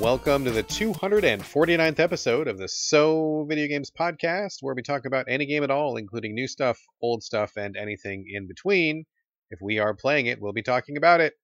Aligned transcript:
Welcome 0.00 0.44
to 0.44 0.52
the 0.52 0.62
249th 0.62 1.98
episode 1.98 2.46
of 2.46 2.56
the 2.56 2.68
So 2.68 3.44
Video 3.48 3.66
Games 3.66 3.90
Podcast, 3.90 4.58
where 4.60 4.76
we 4.76 4.80
talk 4.80 5.06
about 5.06 5.26
any 5.28 5.44
game 5.44 5.64
at 5.64 5.72
all, 5.72 5.96
including 5.96 6.34
new 6.34 6.46
stuff, 6.46 6.78
old 7.02 7.24
stuff, 7.24 7.56
and 7.56 7.76
anything 7.76 8.24
in 8.32 8.46
between. 8.46 9.04
If 9.50 9.58
we 9.60 9.80
are 9.80 9.94
playing 9.94 10.26
it, 10.26 10.40
we'll 10.40 10.52
be 10.52 10.62
talking 10.62 10.96
about 10.96 11.20
it. 11.20 11.34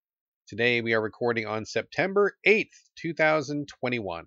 Today 0.47 0.81
we 0.83 0.95
are 0.95 1.01
recording 1.01 1.47
on 1.47 1.65
September 1.65 2.37
8th, 2.47 2.69
2021. 2.97 4.25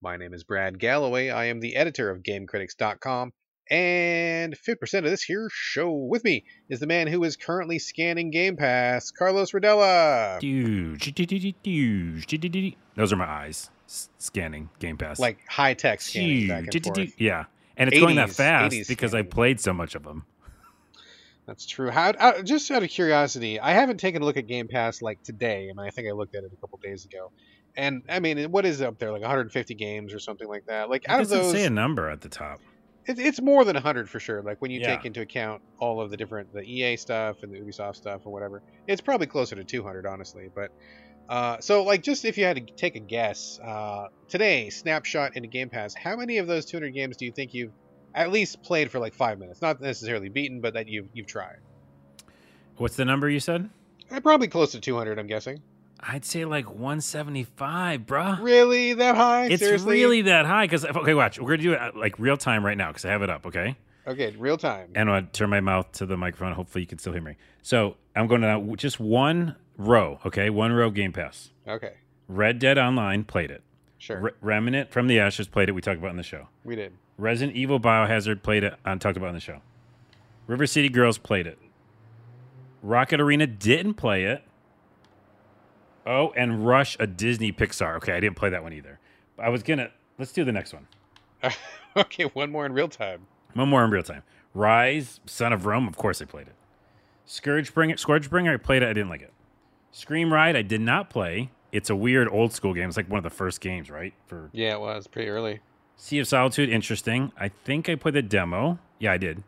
My 0.00 0.16
name 0.16 0.32
is 0.32 0.42
Brad 0.42 0.78
Gallaway. 0.78 1.30
I 1.30 1.44
am 1.44 1.60
the 1.60 1.76
editor 1.76 2.08
of 2.08 2.22
GameCritics.com, 2.22 3.32
and 3.70 4.56
50% 4.58 4.98
of 4.98 5.04
this 5.04 5.22
here 5.22 5.48
show 5.52 5.92
with 5.92 6.24
me 6.24 6.44
is 6.68 6.80
the 6.80 6.86
man 6.86 7.06
who 7.06 7.22
is 7.22 7.36
currently 7.36 7.78
scanning 7.78 8.30
Game 8.30 8.56
Pass, 8.56 9.10
Carlos 9.10 9.52
Rodella. 9.52 10.40
Those 12.96 13.12
are 13.12 13.16
my 13.16 13.28
eyes 13.28 13.70
scanning 13.86 14.70
Game 14.80 14.96
Pass. 14.96 15.20
Like 15.20 15.38
high 15.48 15.74
tech 15.74 16.00
scanning 16.00 16.48
back 16.48 16.74
and 16.74 16.84
forth. 16.84 17.20
Yeah, 17.20 17.44
and 17.76 17.88
it's 17.88 18.00
going 18.00 18.16
that 18.16 18.30
fast 18.30 18.74
80s 18.74 18.88
because 18.88 19.14
I 19.14 19.22
played 19.22 19.60
so 19.60 19.72
much 19.72 19.94
of 19.94 20.02
them. 20.02 20.24
That's 21.46 21.66
true. 21.66 21.90
How, 21.90 22.10
uh, 22.10 22.42
just 22.42 22.70
out 22.70 22.82
of 22.82 22.90
curiosity, 22.90 23.58
I 23.58 23.72
haven't 23.72 23.98
taken 23.98 24.22
a 24.22 24.24
look 24.24 24.36
at 24.36 24.46
Game 24.46 24.68
Pass 24.68 25.02
like 25.02 25.22
today. 25.22 25.68
I 25.68 25.72
mean, 25.72 25.86
I 25.86 25.90
think 25.90 26.06
I 26.08 26.12
looked 26.12 26.34
at 26.34 26.44
it 26.44 26.52
a 26.52 26.56
couple 26.56 26.78
days 26.78 27.04
ago. 27.04 27.32
And 27.76 28.02
I 28.08 28.20
mean, 28.20 28.50
what 28.50 28.66
is 28.66 28.82
up 28.82 28.98
there? 28.98 29.10
Like 29.10 29.22
150 29.22 29.74
games 29.74 30.12
or 30.12 30.18
something 30.18 30.48
like 30.48 30.66
that. 30.66 30.90
Like 30.90 31.04
It 31.04 31.10
out 31.10 31.22
of 31.22 31.28
those, 31.28 31.52
say 31.52 31.64
a 31.64 31.70
number 31.70 32.08
at 32.08 32.20
the 32.20 32.28
top. 32.28 32.60
It, 33.06 33.18
it's 33.18 33.40
more 33.40 33.64
than 33.64 33.74
100 33.74 34.08
for 34.08 34.20
sure. 34.20 34.42
Like 34.42 34.60
when 34.60 34.70
you 34.70 34.80
Yeah. 34.80 34.96
take 34.96 35.04
into 35.06 35.20
account 35.20 35.62
all 35.78 36.00
of 36.00 36.10
the 36.10 36.16
different 36.16 36.52
the 36.52 36.62
EA 36.62 36.96
stuff 36.96 37.42
and 37.42 37.52
the 37.52 37.58
Ubisoft 37.58 37.96
stuff 37.96 38.22
or 38.24 38.32
whatever, 38.32 38.62
it's 38.86 39.00
probably 39.00 39.26
closer 39.26 39.56
to 39.56 39.64
200 39.64 40.06
honestly. 40.06 40.48
But 40.54 40.70
uh, 41.28 41.60
so 41.60 41.84
like 41.84 42.02
just 42.02 42.24
if 42.24 42.36
you 42.38 42.44
had 42.44 42.56
to 42.56 42.74
take 42.76 42.96
a 42.96 43.00
guess 43.00 43.58
uh, 43.64 44.06
today, 44.28 44.68
snapshot 44.70 45.36
into 45.36 45.48
Game 45.48 45.70
Pass, 45.70 45.94
how 45.94 46.16
many 46.16 46.38
of 46.38 46.46
those 46.46 46.64
200 46.66 46.92
games 46.92 47.16
do 47.16 47.24
you 47.24 47.32
think 47.32 47.54
you've 47.54 47.72
at 48.14 48.32
least 48.32 48.62
played 48.62 48.90
for 48.90 48.98
like 48.98 49.14
five 49.14 49.38
minutes? 49.38 49.62
Not 49.62 49.80
necessarily 49.80 50.28
beaten, 50.28 50.60
but 50.60 50.74
that 50.74 50.88
you've 50.88 51.08
you've 51.12 51.26
tried. 51.28 51.58
What's 52.76 52.96
the 52.96 53.04
number 53.04 53.28
you 53.28 53.40
said? 53.40 53.70
Uh, 54.10 54.20
Probably 54.20 54.48
close 54.48 54.72
to 54.72 54.80
200, 54.80 55.18
I'm 55.18 55.26
guessing. 55.26 55.62
I'd 56.02 56.24
say 56.24 56.44
like 56.44 56.66
175, 56.70 58.00
bruh. 58.06 58.40
Really, 58.42 58.94
that 58.94 59.16
high? 59.16 59.46
It's 59.46 59.62
Seriously? 59.62 59.92
really 60.00 60.22
that 60.22 60.46
high 60.46 60.64
because 60.64 60.84
okay, 60.84 61.14
watch. 61.14 61.38
We're 61.38 61.50
gonna 61.50 61.62
do 61.62 61.72
it 61.74 61.80
uh, 61.80 61.90
like 61.94 62.18
real 62.18 62.36
time 62.36 62.64
right 62.64 62.76
now 62.76 62.88
because 62.88 63.04
I 63.04 63.10
have 63.10 63.22
it 63.22 63.30
up. 63.30 63.46
Okay, 63.46 63.76
okay. 64.06 64.34
Real 64.38 64.56
time. 64.56 64.90
and 64.94 65.10
I 65.10 65.20
turn 65.22 65.50
my 65.50 65.60
mouth 65.60 65.92
to 65.92 66.06
the 66.06 66.16
microphone. 66.16 66.52
Hopefully, 66.52 66.82
you 66.82 66.86
can 66.86 66.98
still 66.98 67.12
hear 67.12 67.22
me. 67.22 67.36
So 67.62 67.96
I'm 68.16 68.26
going 68.26 68.40
to 68.40 68.76
just 68.76 68.98
one 68.98 69.56
row. 69.76 70.18
Okay, 70.24 70.48
one 70.50 70.72
row 70.72 70.90
Game 70.90 71.12
Pass. 71.12 71.50
Okay, 71.68 71.94
Red 72.28 72.58
Dead 72.58 72.78
Online 72.78 73.24
played 73.24 73.50
it. 73.50 73.62
sure. 73.98 74.20
Re- 74.20 74.30
Remnant 74.40 74.90
from 74.90 75.06
the 75.06 75.18
Ashes 75.20 75.48
played 75.48 75.68
it. 75.68 75.72
We 75.72 75.82
talked 75.82 75.98
about 75.98 76.10
in 76.12 76.16
the 76.16 76.22
show. 76.22 76.48
we 76.64 76.76
did. 76.76 76.92
Resident 77.18 77.54
Evil 77.54 77.78
Biohazard 77.78 78.42
played 78.42 78.64
it 78.64 78.74
and 78.86 78.98
talked 78.98 79.18
about 79.18 79.28
in 79.28 79.34
the 79.34 79.40
show. 79.40 79.60
River 80.46 80.66
City 80.66 80.88
Girls 80.88 81.18
played 81.18 81.46
it. 81.46 81.58
Rocket 82.82 83.20
Arena 83.20 83.46
didn't 83.46 83.94
play 83.94 84.24
it. 84.24 84.42
Oh, 86.06 86.32
and 86.36 86.66
Rush 86.66 86.96
a 86.98 87.06
Disney 87.06 87.52
Pixar. 87.52 87.96
Okay, 87.96 88.12
I 88.12 88.20
didn't 88.20 88.36
play 88.36 88.50
that 88.50 88.62
one 88.62 88.72
either. 88.72 88.98
I 89.38 89.48
was 89.48 89.62
gonna 89.62 89.90
let's 90.18 90.32
do 90.32 90.44
the 90.44 90.52
next 90.52 90.72
one. 90.72 90.86
okay, 91.96 92.24
one 92.24 92.50
more 92.50 92.66
in 92.66 92.72
real 92.72 92.88
time. 92.88 93.26
One 93.54 93.68
more 93.68 93.84
in 93.84 93.90
real 93.90 94.02
time. 94.02 94.22
Rise, 94.54 95.20
Son 95.26 95.52
of 95.52 95.66
Rome, 95.66 95.86
of 95.86 95.96
course 95.96 96.20
I 96.20 96.24
played 96.24 96.48
it. 96.48 96.54
Scourgebringer, 97.26 97.94
Scourgebringer, 97.94 98.54
I 98.54 98.56
played 98.56 98.82
it, 98.82 98.88
I 98.88 98.92
didn't 98.92 99.10
like 99.10 99.22
it. 99.22 99.32
Scream 99.92 100.32
Ride, 100.32 100.56
I 100.56 100.62
did 100.62 100.80
not 100.80 101.10
play. 101.10 101.50
It's 101.72 101.90
a 101.90 101.96
weird 101.96 102.28
old 102.28 102.52
school 102.52 102.74
game. 102.74 102.88
It's 102.88 102.96
like 102.96 103.08
one 103.08 103.18
of 103.18 103.24
the 103.24 103.30
first 103.30 103.60
games, 103.60 103.90
right? 103.90 104.12
For 104.26 104.50
Yeah, 104.52 104.74
it 104.74 104.80
was 104.80 105.06
pretty 105.06 105.28
early. 105.28 105.60
Sea 105.96 106.18
of 106.18 106.26
Solitude, 106.26 106.68
interesting. 106.68 107.32
I 107.38 107.48
think 107.48 107.88
I 107.88 107.94
played 107.94 108.14
the 108.14 108.22
demo. 108.22 108.78
Yeah, 108.98 109.12
I 109.12 109.18
did. 109.18 109.44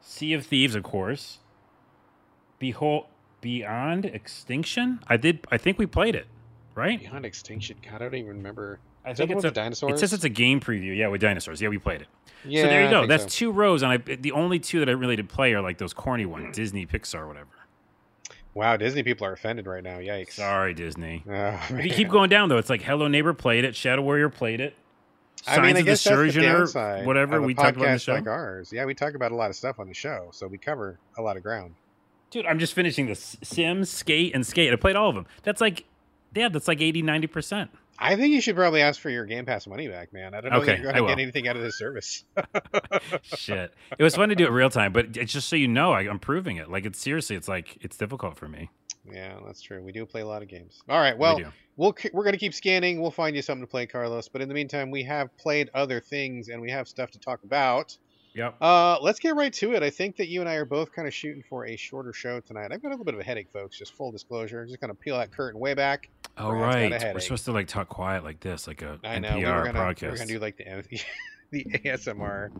Sea 0.00 0.34
of 0.34 0.44
Thieves, 0.46 0.74
of 0.74 0.82
course. 0.82 1.38
Behold, 2.58 3.06
Beyond 3.40 4.04
Extinction. 4.04 5.00
I 5.06 5.16
did. 5.16 5.46
I 5.50 5.58
think 5.58 5.78
we 5.78 5.86
played 5.86 6.14
it, 6.14 6.26
right? 6.74 6.98
Beyond 7.00 7.24
Extinction. 7.24 7.76
God, 7.82 7.96
I 7.96 7.98
don't 7.98 8.14
even 8.14 8.28
remember. 8.28 8.78
I 9.04 9.12
Is 9.12 9.18
the 9.18 9.26
one 9.26 9.36
with 9.36 9.44
a 9.46 9.50
dinosaur. 9.50 9.90
It 9.90 9.98
says 9.98 10.12
it's 10.12 10.24
a 10.24 10.28
game 10.28 10.60
preview. 10.60 10.96
Yeah, 10.96 11.08
with 11.08 11.20
dinosaurs. 11.20 11.62
Yeah, 11.62 11.68
we 11.68 11.78
played 11.78 12.02
it. 12.02 12.08
Yeah, 12.44 12.62
so 12.62 12.68
there 12.68 12.84
you 12.84 12.90
go. 12.90 13.06
That's 13.06 13.24
so. 13.24 13.28
two 13.28 13.50
rows, 13.52 13.82
and 13.82 13.92
I 13.92 13.96
the 13.96 14.32
only 14.32 14.58
two 14.58 14.80
that 14.80 14.88
I 14.88 14.92
really 14.92 15.16
did 15.16 15.28
play 15.28 15.54
are 15.54 15.60
like 15.62 15.78
those 15.78 15.92
corny 15.92 16.26
ones, 16.26 16.54
Disney, 16.54 16.86
Pixar, 16.86 17.26
whatever. 17.26 17.48
Wow, 18.54 18.76
Disney 18.76 19.04
people 19.04 19.24
are 19.26 19.32
offended 19.32 19.66
right 19.66 19.84
now. 19.84 19.98
Yikes. 19.98 20.32
Sorry, 20.32 20.74
Disney. 20.74 21.22
Oh, 21.28 21.32
If 21.70 21.84
you 21.84 21.92
keep 21.92 22.08
going 22.08 22.28
down 22.28 22.48
though, 22.48 22.58
it's 22.58 22.70
like 22.70 22.82
Hello 22.82 23.06
Neighbor 23.06 23.32
played 23.32 23.64
it, 23.64 23.76
Shadow 23.76 24.02
Warrior 24.02 24.30
played 24.30 24.60
it. 24.60 24.74
I 25.46 25.54
Signs 25.54 25.66
mean, 25.66 25.76
I 25.76 25.78
of 25.80 25.86
guess 25.86 26.02
the 26.02 26.10
the 26.10 26.16
Surgeoner, 26.16 27.04
whatever 27.04 27.40
we 27.40 27.54
talked 27.54 27.76
about 27.76 27.86
in 27.86 27.92
the 27.92 27.98
show. 28.00 28.14
like 28.14 28.26
ours. 28.26 28.72
Yeah, 28.72 28.84
we 28.84 28.94
talk 28.94 29.14
about 29.14 29.30
a 29.30 29.36
lot 29.36 29.50
of 29.50 29.56
stuff 29.56 29.78
on 29.78 29.86
the 29.86 29.94
show, 29.94 30.30
so 30.32 30.48
we 30.48 30.58
cover 30.58 30.98
a 31.16 31.22
lot 31.22 31.36
of 31.36 31.44
ground. 31.44 31.74
Dude, 32.30 32.46
I'm 32.46 32.58
just 32.58 32.74
finishing 32.74 33.06
the 33.06 33.14
Sims, 33.14 33.88
Skate, 33.90 34.34
and 34.34 34.46
Skate. 34.46 34.72
I 34.72 34.76
played 34.76 34.96
all 34.96 35.08
of 35.08 35.14
them. 35.14 35.26
That's 35.42 35.60
like, 35.60 35.84
yeah, 36.34 36.48
that's 36.48 36.68
like 36.68 36.80
80, 36.80 37.02
90%. 37.02 37.68
I 37.98 38.14
think 38.14 38.32
you 38.32 38.40
should 38.40 38.54
probably 38.54 38.80
ask 38.80 39.00
for 39.00 39.10
your 39.10 39.24
Game 39.24 39.44
Pass 39.44 39.66
money 39.66 39.88
back, 39.88 40.12
man. 40.12 40.32
I 40.34 40.40
don't 40.40 40.52
know 40.52 40.58
Okay, 40.58 40.72
that 40.72 40.80
you're 40.80 40.92
going 40.92 41.04
to 41.04 41.08
get 41.16 41.20
anything 41.20 41.48
out 41.48 41.56
of 41.56 41.62
this 41.62 41.76
service. 41.78 42.24
Shit. 43.22 43.74
It 43.98 44.02
was 44.02 44.14
fun 44.14 44.28
to 44.28 44.34
do 44.34 44.44
it 44.46 44.50
real 44.50 44.70
time, 44.70 44.92
but 44.92 45.16
it's 45.16 45.32
just 45.32 45.48
so 45.48 45.56
you 45.56 45.68
know, 45.68 45.92
I, 45.92 46.02
I'm 46.02 46.18
proving 46.18 46.56
it. 46.58 46.70
Like, 46.70 46.84
it's 46.86 47.00
seriously, 47.00 47.34
it's 47.34 47.48
like, 47.48 47.76
it's 47.80 47.96
difficult 47.96 48.36
for 48.36 48.46
me. 48.46 48.70
yeah, 49.10 49.34
that's 49.46 49.62
true. 49.62 49.82
We 49.82 49.90
do 49.92 50.06
play 50.06 50.20
a 50.20 50.26
lot 50.26 50.42
of 50.42 50.48
games. 50.48 50.80
All 50.88 51.00
right, 51.00 51.16
well, 51.16 51.38
we 51.38 51.46
we'll 51.76 51.94
we're 52.12 52.22
going 52.24 52.34
to 52.34 52.38
keep 52.38 52.54
scanning. 52.54 53.00
We'll 53.00 53.10
find 53.10 53.34
you 53.34 53.42
something 53.42 53.64
to 53.66 53.70
play, 53.70 53.86
Carlos. 53.86 54.28
But 54.28 54.42
in 54.42 54.48
the 54.48 54.54
meantime, 54.54 54.90
we 54.90 55.02
have 55.04 55.36
played 55.36 55.70
other 55.74 55.98
things 56.00 56.48
and 56.50 56.60
we 56.60 56.70
have 56.70 56.86
stuff 56.88 57.10
to 57.12 57.18
talk 57.18 57.42
about. 57.42 57.96
Yep. 58.34 58.56
Uh, 58.60 58.98
let's 59.00 59.18
get 59.18 59.34
right 59.34 59.52
to 59.54 59.74
it. 59.74 59.82
I 59.82 59.90
think 59.90 60.16
that 60.16 60.28
you 60.28 60.40
and 60.40 60.48
I 60.48 60.54
are 60.54 60.64
both 60.64 60.92
kind 60.92 61.08
of 61.08 61.14
shooting 61.14 61.42
for 61.48 61.66
a 61.66 61.76
shorter 61.76 62.12
show 62.12 62.40
tonight. 62.40 62.70
I've 62.72 62.82
got 62.82 62.88
a 62.88 62.90
little 62.90 63.04
bit 63.04 63.14
of 63.14 63.20
a 63.20 63.24
headache, 63.24 63.50
folks. 63.50 63.76
Just 63.76 63.94
full 63.94 64.12
disclosure. 64.12 64.60
I'm 64.62 64.68
Just 64.68 64.80
going 64.80 64.90
to 64.90 64.94
peel 64.94 65.18
that 65.18 65.32
curtain 65.32 65.60
way 65.60 65.74
back. 65.74 66.08
All 66.36 66.52
Brad's 66.52 66.90
got 66.90 67.02
a 67.02 67.06
right. 67.06 67.14
We're 67.14 67.20
supposed 67.20 67.44
to 67.46 67.52
like 67.52 67.66
talk 67.68 67.88
quiet 67.88 68.24
like 68.24 68.40
this, 68.40 68.66
like 68.66 68.82
a 68.82 68.98
I 69.02 69.18
know. 69.18 69.30
NPR 69.30 69.36
we 69.36 69.44
were 69.44 69.64
gonna, 69.64 69.78
podcast. 69.78 70.02
We 70.02 70.08
are 70.08 70.16
going 70.16 70.28
to 70.28 70.34
do 70.34 70.38
like 70.40 70.56
the 70.56 70.64
the 71.50 71.64
ASMR. 71.64 72.50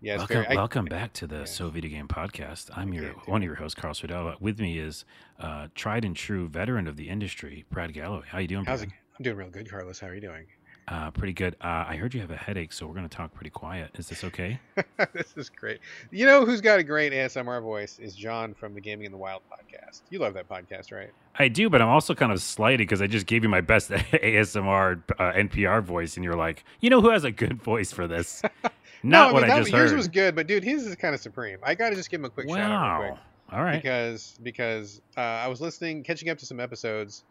Yeah, 0.00 0.18
welcome, 0.18 0.34
very. 0.34 0.46
I- 0.48 0.54
welcome 0.54 0.84
back 0.84 1.12
to 1.14 1.26
the 1.26 1.38
yeah. 1.38 1.44
So 1.44 1.68
Video 1.70 1.90
Game 1.90 2.08
Podcast. 2.08 2.70
I'm 2.76 2.92
your 2.94 3.10
one 3.26 3.42
of 3.42 3.46
your 3.46 3.56
hosts, 3.56 3.78
Carl 3.78 3.94
Sordella. 3.94 4.40
With 4.40 4.60
me 4.60 4.78
is 4.78 5.04
uh, 5.40 5.68
tried 5.74 6.04
and 6.04 6.14
true 6.16 6.48
veteran 6.48 6.86
of 6.86 6.96
the 6.96 7.08
industry, 7.08 7.64
Brad 7.70 7.92
Gallaway. 7.92 8.26
How 8.26 8.38
you 8.38 8.48
doing, 8.48 8.64
how's 8.64 8.80
Brad? 8.80 8.90
it? 8.90 8.94
I'm 9.18 9.22
doing 9.24 9.36
real 9.36 9.50
good, 9.50 9.68
Carlos. 9.68 9.98
How 9.98 10.06
are 10.06 10.14
you 10.14 10.20
doing? 10.20 10.46
Uh, 10.90 11.10
pretty 11.10 11.34
good. 11.34 11.54
Uh, 11.60 11.84
I 11.86 11.96
heard 11.96 12.14
you 12.14 12.20
have 12.22 12.30
a 12.30 12.36
headache, 12.36 12.72
so 12.72 12.86
we're 12.86 12.94
going 12.94 13.08
to 13.08 13.14
talk 13.14 13.34
pretty 13.34 13.50
quiet. 13.50 13.90
Is 13.98 14.08
this 14.08 14.24
okay? 14.24 14.58
this 15.12 15.34
is 15.36 15.50
great. 15.50 15.80
You 16.10 16.24
know 16.24 16.46
who's 16.46 16.62
got 16.62 16.78
a 16.78 16.82
great 16.82 17.12
ASMR 17.12 17.62
voice 17.62 17.98
is 17.98 18.14
John 18.14 18.54
from 18.54 18.72
the 18.74 18.80
Gaming 18.80 19.04
in 19.04 19.12
the 19.12 19.18
Wild 19.18 19.42
podcast. 19.52 20.00
You 20.08 20.18
love 20.18 20.32
that 20.34 20.48
podcast, 20.48 20.90
right? 20.90 21.10
I 21.38 21.48
do, 21.48 21.68
but 21.68 21.82
I'm 21.82 21.88
also 21.88 22.14
kind 22.14 22.32
of 22.32 22.40
slighted 22.40 22.78
because 22.78 23.02
I 23.02 23.06
just 23.06 23.26
gave 23.26 23.42
you 23.42 23.50
my 23.50 23.60
best 23.60 23.90
ASMR 23.90 25.02
uh, 25.18 25.32
NPR 25.32 25.82
voice, 25.82 26.16
and 26.16 26.24
you're 26.24 26.36
like, 26.36 26.64
you 26.80 26.88
know 26.88 27.02
who 27.02 27.10
has 27.10 27.24
a 27.24 27.32
good 27.32 27.62
voice 27.62 27.92
for 27.92 28.06
this? 28.06 28.40
Not 29.02 29.28
no, 29.28 29.34
what 29.34 29.44
I, 29.44 29.46
mean, 29.46 29.52
I 29.52 29.54
that- 29.56 29.60
just 29.64 29.72
yours 29.72 29.90
heard. 29.90 29.96
was 29.98 30.08
good, 30.08 30.34
but 30.34 30.46
dude, 30.46 30.64
his 30.64 30.86
is 30.86 30.96
kind 30.96 31.14
of 31.14 31.20
supreme. 31.20 31.58
I 31.62 31.74
got 31.74 31.90
to 31.90 31.96
just 31.96 32.10
give 32.10 32.20
him 32.20 32.24
a 32.24 32.30
quick 32.30 32.48
shout 32.48 32.58
out 32.58 32.64
real 32.70 32.80
wow. 32.80 33.08
quick. 33.10 33.20
All 33.50 33.62
right. 33.62 33.82
because 33.82 34.38
because 34.42 35.02
uh, 35.16 35.20
I 35.20 35.48
was 35.48 35.60
listening, 35.60 36.02
catching 36.02 36.30
up 36.30 36.38
to 36.38 36.46
some 36.46 36.60
episodes 36.60 37.24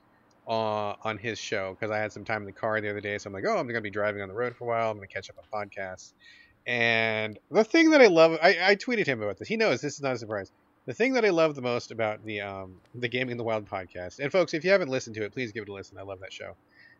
uh, 0.47 0.95
on 1.03 1.17
his 1.17 1.37
show 1.37 1.75
because 1.77 1.91
I 1.91 1.97
had 1.97 2.11
some 2.11 2.23
time 2.23 2.41
in 2.41 2.45
the 2.45 2.51
car 2.53 2.79
the 2.81 2.89
other 2.89 3.01
day. 3.01 3.17
So 3.17 3.27
I'm 3.27 3.33
like, 3.33 3.43
oh, 3.45 3.57
I'm 3.57 3.67
gonna 3.67 3.81
be 3.81 3.89
driving 3.89 4.21
on 4.21 4.29
the 4.29 4.33
road 4.35 4.55
for 4.55 4.65
a 4.65 4.67
while. 4.67 4.91
I'm 4.91 4.97
gonna 4.97 5.07
catch 5.07 5.29
up 5.29 5.35
on 5.37 5.67
podcasts. 5.69 6.13
And 6.65 7.39
the 7.49 7.63
thing 7.63 7.91
that 7.91 8.01
I 8.01 8.07
love, 8.07 8.37
I, 8.41 8.57
I 8.61 8.75
tweeted 8.75 9.07
him 9.07 9.21
about 9.21 9.37
this. 9.37 9.47
He 9.47 9.55
knows 9.55 9.79
this 9.81 9.95
is 9.95 10.01
not 10.01 10.15
a 10.15 10.17
surprise. 10.17 10.51
The 10.85 10.93
thing 10.93 11.13
that 11.13 11.25
I 11.25 11.29
love 11.29 11.55
the 11.55 11.61
most 11.61 11.91
about 11.91 12.23
the 12.25 12.41
um, 12.41 12.75
the 12.95 13.09
Gaming 13.09 13.31
in 13.31 13.37
the 13.37 13.43
Wild 13.43 13.69
podcast, 13.69 14.19
and 14.19 14.31
folks, 14.31 14.53
if 14.53 14.63
you 14.63 14.71
haven't 14.71 14.89
listened 14.89 15.15
to 15.17 15.23
it, 15.23 15.33
please 15.33 15.51
give 15.51 15.63
it 15.63 15.69
a 15.69 15.73
listen. 15.73 15.97
I 15.97 16.03
love 16.03 16.21
that 16.21 16.31
show. 16.31 16.55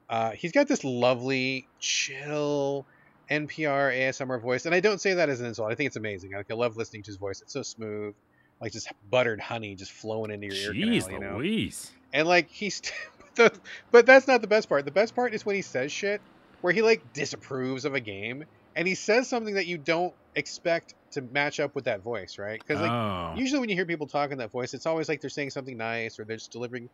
Uh, 0.10 0.32
he's 0.32 0.52
got 0.52 0.68
this 0.68 0.84
lovely, 0.84 1.68
chill 1.80 2.86
NPR 3.30 3.94
ASMR 3.94 4.42
voice, 4.42 4.66
and 4.66 4.74
I 4.76 4.80
don't 4.80 5.00
say 5.00 5.16
that 5.16 5.30
as 5.30 5.40
an 5.40 5.48
insult. 5.48 5.72
I 5.72 5.76
think 5.76 5.88
it's 5.88 5.96
amazing. 5.96 6.32
Like 6.32 6.52
I 6.52 6.54
love 6.54 6.78
listening 6.78 7.04
to 7.04 7.08
his 7.08 7.18
voice. 7.18 7.42
It's 7.42 7.54
so 7.54 7.62
smooth, 7.62 8.14
like 8.62 8.72
just 8.72 8.92
buttered 9.10 9.40
honey 9.40 9.76
just 9.76 9.92
flowing 9.92 10.32
into 10.32 10.48
your 10.48 10.74
ear 10.74 10.74
Jeez 10.74 11.06
canal. 11.06 11.12
You 11.12 11.20
know, 11.20 11.38
Louise. 11.38 11.92
and 12.14 12.28
like 12.28 12.50
he's, 12.50 12.82
the, 13.52 13.60
but 13.92 14.06
that's 14.06 14.28
not 14.28 14.42
the 14.42 14.48
best 14.48 14.70
part. 14.70 14.86
The 14.86 14.92
best 14.92 15.16
part 15.16 15.34
is 15.34 15.46
when 15.46 15.56
he 15.56 15.62
says 15.62 15.92
shit 15.92 16.22
where 16.62 16.74
he 16.74 16.82
like 16.82 17.14
disapproves 17.14 17.86
of 17.86 17.94
a 17.94 18.00
game, 18.00 18.46
and 18.76 18.88
he 18.88 18.96
says 18.96 19.28
something 19.28 19.56
that 19.56 19.68
you 19.68 19.78
don't 19.78 20.14
expect 20.36 20.94
to 21.12 21.22
match 21.22 21.60
up 21.60 21.76
with 21.76 21.86
that 21.86 22.02
voice, 22.02 22.38
right? 22.38 22.60
Because 22.60 22.82
like 22.82 22.92
oh. 22.92 23.34
usually 23.36 23.60
when 23.60 23.70
you 23.70 23.76
hear 23.76 23.86
people 23.86 24.08
talk 24.08 24.32
in 24.32 24.38
that 24.40 24.52
voice, 24.52 24.74
it's 24.74 24.86
always 24.86 25.10
like 25.10 25.22
they're 25.22 25.30
saying 25.30 25.52
something 25.52 25.78
nice 25.78 26.20
or 26.20 26.26
they're 26.26 26.38
just 26.38 26.52
delivering 26.52 26.90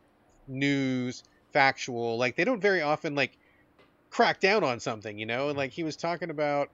news, 0.47 1.23
factual. 1.51 2.17
Like 2.17 2.35
they 2.35 2.43
don't 2.43 2.61
very 2.61 2.81
often 2.81 3.15
like 3.15 3.37
crack 4.09 4.39
down 4.39 4.63
on 4.63 4.79
something, 4.79 5.17
you 5.17 5.25
know. 5.25 5.49
And 5.49 5.57
like 5.57 5.71
he 5.71 5.83
was 5.83 5.95
talking 5.95 6.29
about 6.29 6.69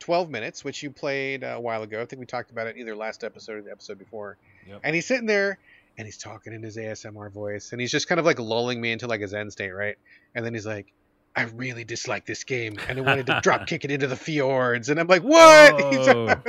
12 0.00 0.30
minutes, 0.30 0.64
which 0.64 0.82
you 0.82 0.90
played 0.90 1.42
a 1.44 1.58
while 1.60 1.82
ago. 1.82 2.00
I 2.00 2.04
think 2.04 2.20
we 2.20 2.26
talked 2.26 2.50
about 2.50 2.66
it 2.66 2.76
either 2.76 2.94
last 2.94 3.24
episode 3.24 3.58
or 3.58 3.62
the 3.62 3.70
episode 3.70 3.98
before. 3.98 4.36
Yep. 4.68 4.80
And 4.84 4.94
he's 4.94 5.06
sitting 5.06 5.26
there 5.26 5.58
and 5.98 6.06
he's 6.06 6.18
talking 6.18 6.52
in 6.52 6.62
his 6.62 6.76
ASMR 6.76 7.30
voice 7.32 7.72
and 7.72 7.80
he's 7.80 7.90
just 7.90 8.08
kind 8.08 8.18
of 8.18 8.24
like 8.24 8.38
lulling 8.38 8.80
me 8.80 8.92
into 8.92 9.06
like 9.06 9.20
a 9.20 9.28
Zen 9.28 9.50
state, 9.50 9.70
right? 9.72 9.96
And 10.34 10.44
then 10.44 10.54
he's 10.54 10.66
like, 10.66 10.92
I 11.34 11.44
really 11.44 11.84
dislike 11.84 12.26
this 12.26 12.44
game, 12.44 12.76
and 12.88 12.98
I 12.98 13.00
wanted 13.00 13.24
to 13.28 13.40
drop 13.42 13.66
kick 13.66 13.86
it 13.86 13.90
into 13.90 14.06
the 14.06 14.16
fjords. 14.16 14.90
And 14.90 15.00
I'm 15.00 15.06
like, 15.06 15.22
what? 15.22 15.74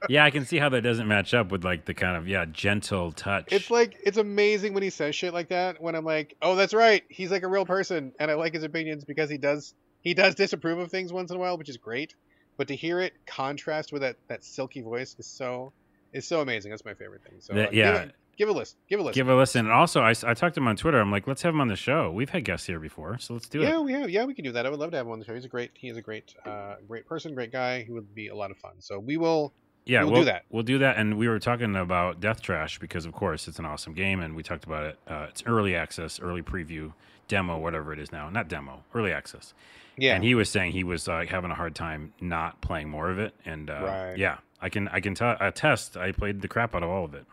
Oh. 0.00 0.08
yeah, 0.08 0.24
I 0.24 0.30
can 0.30 0.46
see 0.46 0.56
how 0.58 0.70
that 0.70 0.80
doesn't 0.80 1.06
match 1.06 1.34
up 1.34 1.50
with 1.52 1.62
like 1.64 1.84
the 1.84 1.92
kind 1.92 2.16
of 2.16 2.26
yeah 2.26 2.46
gentle 2.46 3.12
touch. 3.12 3.48
It's 3.52 3.70
like 3.70 3.98
it's 4.02 4.16
amazing 4.16 4.72
when 4.72 4.82
he 4.82 4.88
says 4.90 5.14
shit 5.14 5.34
like 5.34 5.48
that. 5.48 5.82
When 5.82 5.94
I'm 5.94 6.04
like, 6.06 6.36
oh, 6.40 6.56
that's 6.56 6.72
right, 6.72 7.02
he's 7.10 7.30
like 7.30 7.42
a 7.42 7.48
real 7.48 7.66
person, 7.66 8.12
and 8.18 8.30
I 8.30 8.34
like 8.34 8.54
his 8.54 8.62
opinions 8.62 9.04
because 9.04 9.28
he 9.28 9.36
does 9.36 9.74
he 10.00 10.14
does 10.14 10.34
disapprove 10.34 10.78
of 10.78 10.90
things 10.90 11.12
once 11.12 11.30
in 11.30 11.36
a 11.36 11.40
while, 11.40 11.58
which 11.58 11.68
is 11.68 11.76
great. 11.76 12.14
But 12.56 12.68
to 12.68 12.76
hear 12.76 13.00
it 13.00 13.12
contrast 13.26 13.92
with 13.92 14.00
that 14.02 14.16
that 14.28 14.42
silky 14.42 14.80
voice 14.80 15.16
is 15.18 15.26
so 15.26 15.72
is 16.14 16.26
so 16.26 16.40
amazing. 16.40 16.70
That's 16.70 16.84
my 16.86 16.94
favorite 16.94 17.22
thing. 17.24 17.40
So 17.40 17.52
That- 17.52 17.68
uh, 17.68 17.72
yeah. 17.72 17.92
give, 17.92 18.02
it- 18.08 18.14
give 18.38 18.48
a 18.48 18.52
list. 18.52 18.76
Give 18.88 19.00
a 19.00 19.02
list. 19.02 19.14
Give 19.14 19.28
a 19.28 19.36
listen. 19.36 19.66
And 19.66 19.72
also, 19.74 20.00
I, 20.00 20.10
I 20.10 20.32
talked 20.34 20.54
to 20.54 20.60
him 20.60 20.68
on 20.68 20.76
Twitter. 20.76 20.98
I'm 20.98 21.10
like, 21.10 21.26
let's 21.26 21.42
have 21.42 21.52
him 21.52 21.60
on 21.60 21.68
the 21.68 21.76
show. 21.76 22.10
We've 22.10 22.30
had 22.30 22.44
guests 22.44 22.66
here 22.66 22.78
before, 22.80 23.18
so 23.18 23.34
let's 23.34 23.48
do 23.48 23.60
yeah, 23.60 23.66
it. 23.66 23.70
Yeah, 23.70 23.80
we 23.80 23.92
have. 23.92 24.10
Yeah, 24.10 24.24
we 24.24 24.34
can 24.34 24.44
do 24.44 24.52
that. 24.52 24.64
I 24.64 24.70
would 24.70 24.78
love 24.80 24.92
to 24.92 24.96
have 24.96 25.06
him 25.06 25.12
on 25.12 25.18
the 25.18 25.24
show. 25.24 25.34
He's 25.34 25.44
a 25.44 25.48
great. 25.48 25.72
He 25.74 25.88
is 25.88 25.96
a 25.96 26.02
great, 26.02 26.34
uh, 26.46 26.76
great 26.86 27.06
person, 27.06 27.34
great 27.34 27.52
guy. 27.52 27.82
He 27.82 27.92
would 27.92 28.14
be 28.14 28.28
a 28.28 28.34
lot 28.36 28.50
of 28.50 28.56
fun. 28.56 28.74
So 28.78 28.98
we 28.98 29.16
will. 29.18 29.52
Yeah, 29.84 30.02
We'll 30.02 30.12
we'll 30.12 30.20
do 30.20 30.26
that. 30.26 30.44
We'll 30.50 30.62
do 30.64 30.78
that. 30.80 30.98
And 30.98 31.16
we 31.16 31.28
were 31.28 31.38
talking 31.38 31.74
about 31.74 32.20
Death 32.20 32.42
Trash 32.42 32.78
because, 32.78 33.06
of 33.06 33.14
course, 33.14 33.48
it's 33.48 33.58
an 33.58 33.64
awesome 33.64 33.94
game, 33.94 34.20
and 34.20 34.36
we 34.36 34.42
talked 34.42 34.64
about 34.64 34.84
it. 34.84 34.98
Uh, 35.08 35.26
it's 35.30 35.42
early 35.46 35.74
access, 35.74 36.20
early 36.20 36.42
preview, 36.42 36.92
demo, 37.26 37.58
whatever 37.58 37.94
it 37.94 37.98
is 37.98 38.12
now. 38.12 38.28
Not 38.28 38.48
demo, 38.48 38.84
early 38.94 39.12
access. 39.12 39.54
Yeah. 39.96 40.14
And 40.14 40.22
he 40.22 40.34
was 40.34 40.50
saying 40.50 40.72
he 40.72 40.84
was 40.84 41.08
uh, 41.08 41.24
having 41.26 41.50
a 41.50 41.54
hard 41.54 41.74
time 41.74 42.12
not 42.20 42.60
playing 42.60 42.90
more 42.90 43.10
of 43.10 43.18
it. 43.18 43.34
And 43.46 43.70
uh, 43.70 43.80
Right. 43.82 44.18
yeah, 44.18 44.38
I 44.60 44.68
can 44.68 44.88
I 44.88 45.00
can 45.00 45.14
t- 45.14 45.24
attest. 45.24 45.96
I 45.96 46.12
played 46.12 46.42
the 46.42 46.48
crap 46.48 46.74
out 46.74 46.82
of 46.82 46.90
all 46.90 47.06
of 47.06 47.14
it. 47.14 47.24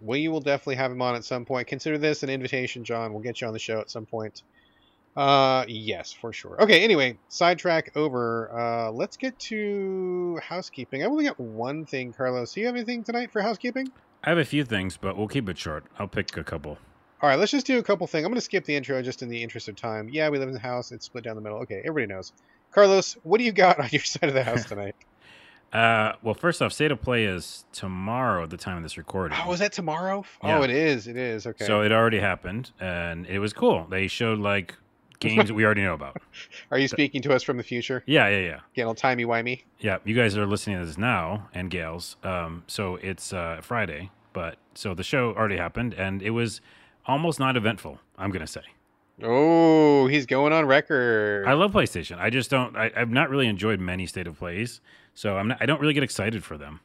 We 0.00 0.28
will 0.28 0.40
definitely 0.40 0.76
have 0.76 0.90
him 0.90 1.02
on 1.02 1.14
at 1.14 1.24
some 1.24 1.44
point. 1.44 1.68
Consider 1.68 1.98
this 1.98 2.22
an 2.22 2.30
invitation, 2.30 2.84
John. 2.84 3.12
We'll 3.12 3.22
get 3.22 3.40
you 3.40 3.46
on 3.46 3.52
the 3.52 3.58
show 3.58 3.80
at 3.80 3.90
some 3.90 4.06
point. 4.06 4.42
Uh, 5.16 5.64
yes, 5.68 6.12
for 6.12 6.32
sure. 6.32 6.60
Okay. 6.62 6.82
Anyway, 6.84 7.18
sidetrack 7.28 7.96
over. 7.96 8.50
Uh, 8.56 8.90
let's 8.90 9.16
get 9.16 9.38
to 9.38 10.38
housekeeping. 10.42 11.02
I 11.02 11.06
only 11.06 11.24
got 11.24 11.38
one 11.38 11.84
thing, 11.84 12.12
Carlos. 12.12 12.54
Do 12.54 12.60
you 12.60 12.66
have 12.66 12.76
anything 12.76 13.02
tonight 13.02 13.32
for 13.32 13.42
housekeeping? 13.42 13.90
I 14.22 14.30
have 14.30 14.38
a 14.38 14.44
few 14.44 14.64
things, 14.64 14.96
but 14.96 15.16
we'll 15.16 15.28
keep 15.28 15.48
it 15.48 15.58
short. 15.58 15.84
I'll 15.98 16.08
pick 16.08 16.36
a 16.36 16.44
couple. 16.44 16.78
All 17.22 17.28
right, 17.28 17.38
let's 17.38 17.50
just 17.50 17.66
do 17.66 17.78
a 17.78 17.82
couple 17.82 18.06
things. 18.06 18.24
I'm 18.24 18.30
going 18.30 18.36
to 18.36 18.40
skip 18.40 18.64
the 18.64 18.76
intro 18.76 19.02
just 19.02 19.22
in 19.22 19.28
the 19.28 19.42
interest 19.42 19.68
of 19.68 19.76
time. 19.76 20.08
Yeah, 20.10 20.30
we 20.30 20.38
live 20.38 20.48
in 20.48 20.54
the 20.54 20.60
house. 20.60 20.90
It's 20.90 21.06
split 21.06 21.24
down 21.24 21.36
the 21.36 21.42
middle. 21.42 21.58
Okay, 21.58 21.82
everybody 21.84 22.06
knows. 22.06 22.32
Carlos, 22.70 23.14
what 23.24 23.38
do 23.38 23.44
you 23.44 23.52
got 23.52 23.78
on 23.80 23.88
your 23.90 24.02
side 24.02 24.28
of 24.28 24.34
the 24.34 24.44
house 24.44 24.64
tonight? 24.64 24.94
Uh, 25.72 26.12
well, 26.22 26.34
first 26.34 26.60
off, 26.62 26.72
state 26.72 26.90
of 26.90 27.00
play 27.00 27.24
is 27.24 27.64
tomorrow 27.72 28.42
at 28.42 28.50
the 28.50 28.56
time 28.56 28.76
of 28.76 28.82
this 28.82 28.98
recording. 28.98 29.38
oh, 29.44 29.52
is 29.52 29.60
that 29.60 29.72
tomorrow? 29.72 30.24
Yeah. 30.42 30.58
Oh, 30.58 30.62
it 30.62 30.70
is. 30.70 31.06
It 31.06 31.16
is. 31.16 31.46
Okay. 31.46 31.64
So 31.64 31.82
it 31.82 31.92
already 31.92 32.18
happened, 32.18 32.72
and 32.80 33.24
it 33.26 33.38
was 33.38 33.52
cool. 33.52 33.86
They 33.88 34.08
showed 34.08 34.40
like 34.40 34.74
games 35.20 35.46
that 35.48 35.54
we 35.54 35.64
already 35.64 35.82
know 35.82 35.94
about. 35.94 36.16
Are 36.72 36.78
you 36.78 36.88
speaking 36.88 37.22
to 37.22 37.32
us 37.34 37.44
from 37.44 37.56
the 37.56 37.62
future? 37.62 38.02
Yeah, 38.06 38.28
yeah, 38.28 38.38
yeah. 38.38 38.60
Getting 38.74 38.88
all 38.88 38.94
timey 38.96 39.24
wimey. 39.24 39.62
Yeah, 39.78 39.98
you 40.04 40.14
guys 40.16 40.36
are 40.36 40.46
listening 40.46 40.80
to 40.80 40.86
this 40.86 40.98
now, 40.98 41.48
and 41.54 41.70
gals. 41.70 42.16
Um, 42.24 42.64
so 42.66 42.96
it's 42.96 43.32
uh, 43.32 43.60
Friday, 43.62 44.10
but 44.32 44.56
so 44.74 44.92
the 44.94 45.04
show 45.04 45.34
already 45.34 45.56
happened, 45.56 45.94
and 45.94 46.20
it 46.20 46.30
was 46.30 46.60
almost 47.06 47.38
not 47.38 47.56
eventful. 47.56 48.00
I'm 48.18 48.30
gonna 48.32 48.46
say. 48.48 48.62
Oh, 49.22 50.06
he's 50.06 50.24
going 50.26 50.52
on 50.52 50.64
record. 50.66 51.46
I 51.46 51.52
love 51.52 51.72
PlayStation. 51.72 52.18
I 52.18 52.30
just 52.30 52.50
don't. 52.50 52.74
I, 52.76 52.90
I've 52.96 53.10
not 53.10 53.30
really 53.30 53.46
enjoyed 53.46 53.78
many 53.78 54.06
state 54.06 54.26
of 54.26 54.38
plays, 54.38 54.80
so 55.20 55.36
I'm 55.36 55.48
not. 55.48 55.58
I 55.60 55.66
don't 55.66 55.80
really 55.80 55.92
get 55.94 56.02
excited 56.02 56.42
for 56.42 56.56
them. 56.56 56.80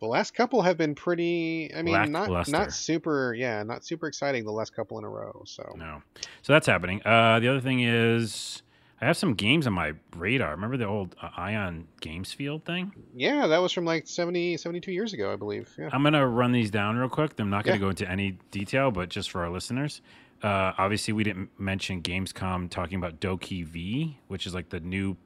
The 0.00 0.06
last 0.06 0.34
couple 0.34 0.62
have 0.62 0.76
been 0.76 0.94
pretty. 0.94 1.72
I 1.74 1.82
mean, 1.82 1.94
not 2.12 2.28
Lackluster. 2.28 2.52
not 2.52 2.72
super. 2.72 3.34
Yeah, 3.34 3.62
not 3.62 3.84
super 3.84 4.06
exciting. 4.06 4.44
The 4.44 4.52
last 4.52 4.74
couple 4.76 4.98
in 4.98 5.04
a 5.04 5.08
row. 5.08 5.42
So 5.46 5.74
No. 5.76 6.02
So 6.42 6.52
that's 6.52 6.66
happening. 6.66 7.00
Uh, 7.04 7.40
the 7.40 7.48
other 7.48 7.60
thing 7.60 7.80
is, 7.80 8.62
I 9.00 9.06
have 9.06 9.16
some 9.16 9.34
games 9.34 9.66
on 9.66 9.72
my 9.72 9.92
radar. 10.16 10.50
Remember 10.52 10.76
the 10.76 10.86
old 10.86 11.16
uh, 11.20 11.30
Ion 11.36 11.88
Games 12.00 12.32
Field 12.32 12.64
thing? 12.64 12.92
yeah, 13.14 13.46
that 13.48 13.58
was 13.58 13.72
from 13.72 13.84
like 13.84 14.06
70, 14.06 14.56
72 14.56 14.92
years 14.92 15.12
ago, 15.14 15.32
I 15.32 15.36
believe. 15.36 15.68
Yeah. 15.78 15.88
I'm 15.92 16.02
gonna 16.04 16.26
run 16.28 16.52
these 16.52 16.70
down 16.70 16.96
real 16.96 17.08
quick. 17.08 17.32
I'm 17.40 17.50
not 17.50 17.64
gonna 17.64 17.76
Yeah. 17.76 17.80
go 17.80 17.88
into 17.90 18.08
any 18.08 18.38
detail, 18.50 18.90
but 18.90 19.08
just 19.08 19.30
for 19.30 19.42
our 19.42 19.50
listeners, 19.50 20.00
uh, 20.42 20.72
obviously 20.76 21.12
we 21.14 21.24
didn't 21.24 21.48
mention 21.58 22.02
Gamescom 22.02 22.68
talking 22.70 22.98
about 22.98 23.20
DokeV, 23.20 24.16
which 24.28 24.46
is 24.46 24.54
like 24.54 24.68
the 24.68 24.80
new 24.80 25.16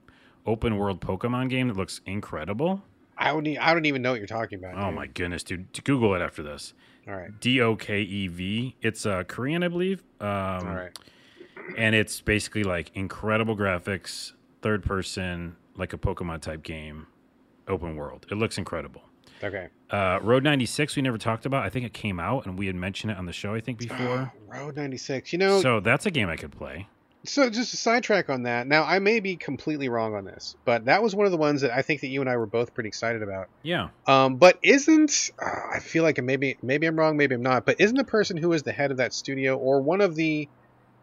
open 0.48 0.78
world 0.78 1.00
Pokemon 1.00 1.50
game 1.50 1.68
that 1.68 1.76
looks 1.76 2.00
incredible. 2.06 2.82
I 3.16 3.32
don't. 3.32 3.46
I 3.58 3.74
don't 3.74 3.84
even 3.84 4.02
know 4.02 4.12
what 4.12 4.20
you're 4.20 4.26
talking 4.26 4.58
about. 4.58 4.74
Oh 4.76 4.86
dude. 4.86 4.94
my 4.94 5.06
goodness, 5.06 5.42
dude! 5.42 5.84
Google 5.84 6.14
it 6.14 6.22
after 6.22 6.42
this. 6.42 6.72
All 7.06 7.14
right. 7.14 7.38
D 7.40 7.60
O 7.60 7.76
K 7.76 8.00
E 8.00 8.28
V. 8.28 8.76
It's 8.80 9.04
uh, 9.06 9.24
Korean, 9.24 9.62
I 9.62 9.68
believe. 9.68 10.02
Um, 10.20 10.28
All 10.28 10.74
right. 10.74 10.98
and 11.76 11.94
it's 11.94 12.20
basically 12.20 12.64
like 12.64 12.90
incredible 12.94 13.56
graphics, 13.56 14.32
third 14.62 14.84
person, 14.84 15.56
like 15.76 15.92
a 15.92 15.98
Pokemon 15.98 16.42
type 16.42 16.62
game, 16.62 17.06
open 17.66 17.96
world. 17.96 18.26
It 18.30 18.34
looks 18.36 18.58
incredible. 18.58 19.02
Okay. 19.42 19.68
Uh, 19.90 20.18
Road 20.20 20.42
96, 20.42 20.96
we 20.96 21.02
never 21.02 21.16
talked 21.16 21.46
about. 21.46 21.64
I 21.64 21.70
think 21.70 21.86
it 21.86 21.92
came 21.92 22.18
out 22.18 22.44
and 22.44 22.58
we 22.58 22.66
had 22.66 22.74
mentioned 22.74 23.12
it 23.12 23.18
on 23.18 23.26
the 23.26 23.32
show, 23.32 23.54
I 23.54 23.60
think, 23.60 23.78
before. 23.78 24.32
Road 24.48 24.76
96. 24.76 25.32
You 25.32 25.38
know, 25.38 25.60
so 25.60 25.80
that's 25.80 26.06
a 26.06 26.10
game 26.10 26.28
I 26.28 26.36
could 26.36 26.50
play. 26.50 26.88
Just 27.24 27.74
a 27.74 27.76
sidetrack 27.76 28.30
on 28.30 28.44
that. 28.44 28.66
Now, 28.66 28.84
I 28.84 28.98
may 29.00 29.20
be 29.20 29.36
completely 29.36 29.88
wrong 29.88 30.14
on 30.14 30.24
this, 30.24 30.56
but 30.64 30.86
that 30.86 31.02
was 31.02 31.14
one 31.14 31.26
of 31.26 31.32
the 31.32 31.38
ones 31.38 31.62
that 31.62 31.70
I 31.70 31.82
think 31.82 32.00
that 32.02 32.08
you 32.08 32.20
and 32.20 32.30
I 32.30 32.36
were 32.36 32.46
both 32.46 32.74
pretty 32.74 32.88
excited 32.88 33.22
about. 33.22 33.48
Yeah. 33.62 33.88
Um, 34.06 34.36
but 34.36 34.58
isn't 34.62 35.30
uh, 35.40 35.74
I 35.74 35.80
feel 35.80 36.02
like 36.04 36.22
maybe 36.22 36.56
maybe 36.62 36.86
I'm 36.86 36.96
wrong, 36.98 37.16
maybe 37.16 37.34
I'm 37.34 37.42
not. 37.42 37.66
But 37.66 37.80
isn't 37.80 37.96
the 37.96 38.04
person 38.04 38.36
who 38.36 38.52
is 38.52 38.62
the 38.62 38.72
head 38.72 38.90
of 38.90 38.98
that 38.98 39.12
studio 39.12 39.56
or 39.56 39.80
one 39.80 40.00
of 40.00 40.14
the 40.14 40.48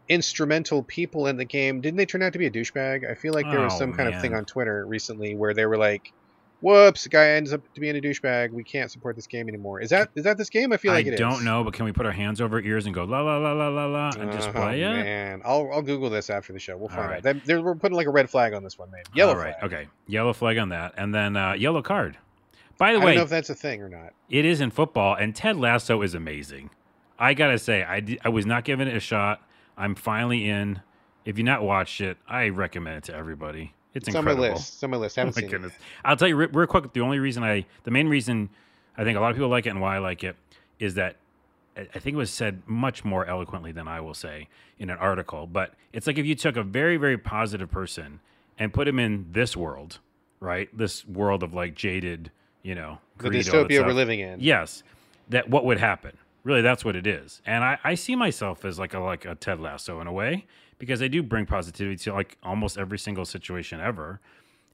instrumental 0.08 0.82
people 0.82 1.26
in 1.26 1.36
the 1.36 1.44
game? 1.44 1.80
Didn't 1.80 1.96
they 1.96 2.06
turn 2.06 2.22
out 2.22 2.32
to 2.32 2.38
be 2.38 2.46
a 2.46 2.50
douchebag? 2.50 3.08
I 3.10 3.14
feel 3.14 3.34
like 3.34 3.50
there 3.50 3.60
was 3.60 3.74
Oh, 3.74 3.78
some 3.78 3.92
kind 3.92 4.12
of 4.14 4.20
thing 4.20 4.34
on 4.34 4.44
Twitter 4.44 4.86
recently 4.86 5.34
where 5.34 5.52
they 5.54 5.66
were 5.66 5.76
like, 5.76 6.12
"Whoops, 6.60 7.04
the 7.04 7.08
guy 7.10 7.28
ends 7.30 7.52
up 7.52 7.60
to 7.74 7.80
being 7.80 7.96
a 7.96 8.00
douchebag. 8.00 8.50
We 8.52 8.64
can't 8.64 8.90
support 8.90 9.14
this 9.16 9.26
game 9.26 9.48
anymore." 9.48 9.80
Is 9.80 9.90
that 9.90 10.08
is 10.14 10.24
that 10.24 10.38
this 10.38 10.48
game? 10.50 10.72
I 10.72 10.76
feel 10.76 10.92
like 10.92 11.06
it 11.06 11.14
is. 11.14 11.20
I 11.20 11.28
don't 11.30 11.44
know, 11.44 11.62
but 11.62 11.74
can 11.74 11.84
we 11.84 11.92
put 11.92 12.06
our 12.06 12.12
hands 12.12 12.40
over 12.40 12.56
our 12.56 12.62
ears 12.62 12.86
and 12.86 12.94
go 12.94 13.04
la 13.04 13.20
la 13.20 13.36
la 13.38 13.52
la 13.52 13.68
la 13.68 13.86
la 13.86 14.10
and 14.18 14.32
just 14.32 14.48
Oh, 14.48 14.52
play 14.52 14.82
it? 14.82 14.88
Man, 14.88 15.42
I'll 15.44 15.70
I'll 15.72 15.82
Google 15.82 16.08
this 16.10 16.30
after 16.30 16.52
the 16.52 16.58
show. 16.58 16.76
We'll 16.76 16.88
find 16.88 17.08
right. 17.10 17.16
out. 17.18 17.22
That- 17.22 17.44
there- 17.44 17.60
we're 17.62 17.74
putting 17.74 17.96
like 17.96 18.06
a 18.06 18.10
red 18.10 18.30
flag 18.30 18.54
on 18.54 18.64
this 18.64 18.78
one, 18.78 18.90
maybe. 18.90 19.04
Yellow 19.14 19.32
All 19.32 19.38
right. 19.38 19.58
flag. 19.60 19.72
Okay. 19.72 19.88
Yellow 20.06 20.32
flag 20.32 20.58
on 20.58 20.70
that. 20.70 20.94
And 20.96 21.14
then 21.14 21.36
uh, 21.36 21.52
yellow 21.54 21.82
card. 21.82 22.16
By 22.78 22.92
the 22.92 22.98
way 23.00 23.04
I 23.04 23.08
don't 23.08 23.16
know 23.16 23.22
if 23.24 23.30
that's 23.30 23.50
a 23.50 23.54
thing 23.54 23.80
or 23.82 23.88
not. 23.88 24.12
it 24.28 24.44
is 24.44 24.60
in 24.60 24.70
football, 24.70 25.14
and 25.14 25.34
Ted 25.34 25.56
Lasso 25.56 26.02
is 26.02 26.14
amazing. 26.14 26.70
I 27.18 27.32
gotta 27.32 27.58
say, 27.58 27.82
I, 27.82 28.18
I 28.22 28.28
was 28.28 28.44
not 28.44 28.64
giving 28.64 28.86
it 28.88 28.94
a 28.96 29.00
shot. 29.00 29.40
I'm 29.78 29.94
finally 29.94 30.48
in. 30.48 30.80
If 31.24 31.38
you've 31.38 31.46
not 31.46 31.62
watched 31.62 32.00
it, 32.02 32.18
I 32.28 32.48
recommend 32.50 32.98
it 32.98 33.04
to 33.04 33.14
everybody. 33.14 33.72
It's, 33.96 34.08
It's 34.08 34.16
on 34.16 34.24
my 34.24 34.32
incredible. 34.32 34.56
list. 34.56 34.74
It's 34.74 34.82
on 34.84 34.90
my 34.90 34.96
list. 34.98 35.16
Oh 35.18 35.20
Haven't 35.22 35.36
my 35.36 35.40
seen 35.42 35.50
goodness! 35.50 35.72
it. 35.72 35.78
I'll 36.04 36.16
tell 36.16 36.28
you 36.28 36.36
re- 36.36 36.48
real 36.52 36.66
quick. 36.66 36.92
The 36.92 37.00
only 37.00 37.18
reason 37.18 37.42
I, 37.42 37.64
the 37.84 37.90
main 37.90 38.08
reason 38.08 38.50
I 38.96 39.04
think 39.04 39.16
a 39.16 39.20
lot 39.20 39.30
of 39.30 39.36
people 39.36 39.48
like 39.48 39.66
it 39.66 39.70
and 39.70 39.80
why 39.80 39.96
I 39.96 39.98
like 39.98 40.22
it 40.22 40.36
is 40.78 40.94
that 40.94 41.16
I 41.76 41.80
I 41.94 41.98
think 41.98 42.14
it 42.14 42.18
was 42.18 42.30
said 42.30 42.62
much 42.66 43.04
more 43.04 43.24
eloquently 43.26 43.72
than 43.72 43.88
I 43.88 44.00
will 44.00 44.14
say 44.14 44.48
in 44.78 44.90
an 44.90 44.98
article. 44.98 45.46
But 45.46 45.74
it's 45.92 46.06
like 46.06 46.18
if 46.18 46.26
you 46.26 46.34
took 46.34 46.56
a 46.56 46.62
very 46.62 46.96
very 46.98 47.16
positive 47.18 47.70
person 47.70 48.20
and 48.58 48.72
put 48.72 48.86
him 48.86 48.98
in 48.98 49.26
this 49.32 49.56
world, 49.56 49.98
right? 50.40 50.68
This 50.76 51.06
world 51.06 51.42
of 51.42 51.54
like 51.54 51.74
jaded, 51.74 52.30
you 52.62 52.74
know, 52.74 52.98
The 53.18 53.30
dystopia 53.30 53.84
we're 53.84 53.92
living 53.92 54.20
in. 54.20 54.40
Yes, 54.40 54.82
that 55.30 55.48
what 55.48 55.64
would 55.64 55.78
happen? 55.78 56.16
Really, 56.44 56.62
that's 56.62 56.84
what 56.84 56.94
it 56.96 57.06
is. 57.06 57.42
And 57.44 57.64
I, 57.64 57.78
I 57.82 57.94
see 57.96 58.14
myself 58.14 58.64
as 58.64 58.78
like 58.78 58.94
a 58.94 59.00
like 59.00 59.24
a 59.24 59.34
Ted 59.34 59.58
Lasso 59.60 60.00
in 60.00 60.06
a 60.06 60.12
way 60.12 60.46
because 60.78 61.02
I 61.02 61.08
do 61.08 61.22
bring 61.22 61.46
positivity 61.46 61.96
to 62.04 62.12
like 62.12 62.36
almost 62.42 62.78
every 62.78 62.98
single 62.98 63.24
situation 63.24 63.80
ever. 63.80 64.20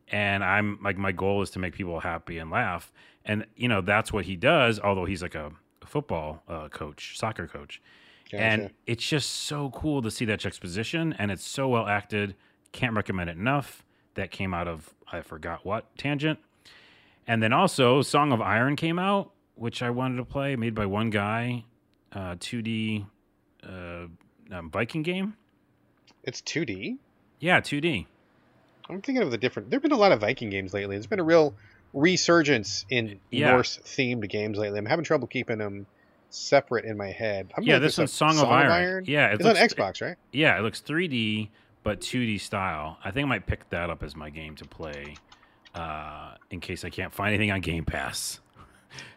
And 0.09 0.45
I'm 0.45 0.79
like 0.83 0.99
my 0.99 1.13
goal 1.13 1.43
is 1.43 1.51
to 1.51 1.59
make 1.59 1.75
people 1.75 2.01
happy 2.01 2.39
and 2.39 2.51
laugh. 2.51 2.93
And 3.25 3.47
you 3.57 3.69
know 3.69 3.81
that's 3.81 4.13
what 4.13 4.25
he 4.25 4.37
does. 4.37 4.81
Although 4.81 5.05
he's 5.05 5.23
like 5.23 5.35
a 5.35 5.53
football 5.85 6.43
uh, 6.49 6.69
coach, 6.69 7.19
soccer 7.19 7.47
coach, 7.47 7.81
and 8.33 8.71
it's 8.87 9.07
just 9.07 9.31
so 9.31 9.71
cool 9.71 10.03
to 10.03 10.11
see 10.11 10.25
that 10.27 10.41
juxtaposition. 10.41 11.15
And 11.19 11.31
it's 11.31 11.47
so 11.47 11.69
well 11.69 11.87
acted. 11.87 12.35
Can't 12.73 12.95
recommend 12.95 13.31
it 13.31 13.37
enough. 13.37 13.85
That 14.15 14.31
came 14.31 14.53
out 14.53 14.69
of 14.69 14.93
I 15.11 15.21
forgot 15.23 15.65
what 15.65 15.97
tangent. 15.97 16.39
And 17.27 17.43
then 17.43 17.53
also, 17.53 18.03
Song 18.03 18.33
of 18.33 18.41
Iron 18.41 18.75
came 18.75 18.99
out, 18.99 19.31
which 19.55 19.83
I 19.83 19.91
wanted 19.91 20.17
to 20.17 20.25
play, 20.25 20.57
made 20.57 20.75
by 20.75 20.87
one 20.87 21.11
guy, 21.11 21.65
uh, 22.13 22.35
2D 22.35 23.07
uh, 23.63 24.07
um, 24.51 24.71
Viking 24.71 25.03
game. 25.03 25.35
It's 26.25 26.41
2D. 26.43 26.97
Yeah, 27.41 27.61
2D. 27.61 28.07
I'm 28.89 29.01
thinking 29.03 29.23
of 29.23 29.31
the 29.31 29.39
different. 29.39 29.71
There've 29.71 29.83
been 29.83 29.93
a 29.93 29.97
lot 29.97 30.13
of 30.13 30.21
Viking 30.21 30.51
games 30.51 30.75
lately. 30.75 30.97
There's 30.97 31.07
been 31.07 31.21
a 31.21 31.25
real 31.25 31.55
resurgence 31.93 32.85
in 32.91 33.19
Yeah. 33.31 33.51
Norse 33.53 33.79
themed 33.85 34.29
games 34.29 34.59
lately. 34.59 34.79
I'm 34.79 34.87
having 34.87 35.05
trouble 35.05 35.27
keeping 35.29 35.59
them 35.59 35.87
separate 36.31 36.85
in 36.85 36.97
my 36.97 37.11
head. 37.11 37.53
I'm 37.57 37.63
yeah, 37.65 37.79
this 37.79 37.99
one's 37.99 38.11
up 38.23 38.35
Song, 38.35 38.45
of 38.45 38.51
Iron. 38.51 39.05
Yeah, 39.07 39.29
it 39.29 39.35
It's 39.35 39.45
looks, 39.45 39.61
on 39.61 39.69
Xbox, 39.69 40.01
right? 40.03 40.17
Yeah, 40.33 40.59
it 40.59 40.63
looks 40.63 40.81
3D 40.81 41.49
but 41.83 42.01
2D 42.01 42.41
style. 42.41 42.99
I 43.05 43.11
think 43.11 43.27
I 43.27 43.29
might 43.29 43.47
pick 43.47 43.69
that 43.71 43.91
up 43.91 44.03
as 44.03 44.15
my 44.15 44.31
game 44.31 44.55
to 44.57 44.65
play 44.65 45.17
uh, 45.75 46.35
in 46.51 46.61
case 46.61 46.85
I 46.85 46.91
can't 46.91 47.13
find 47.13 47.35
anything 47.35 47.51
on 47.51 47.61
Game 47.61 47.85
Pass. 47.85 48.41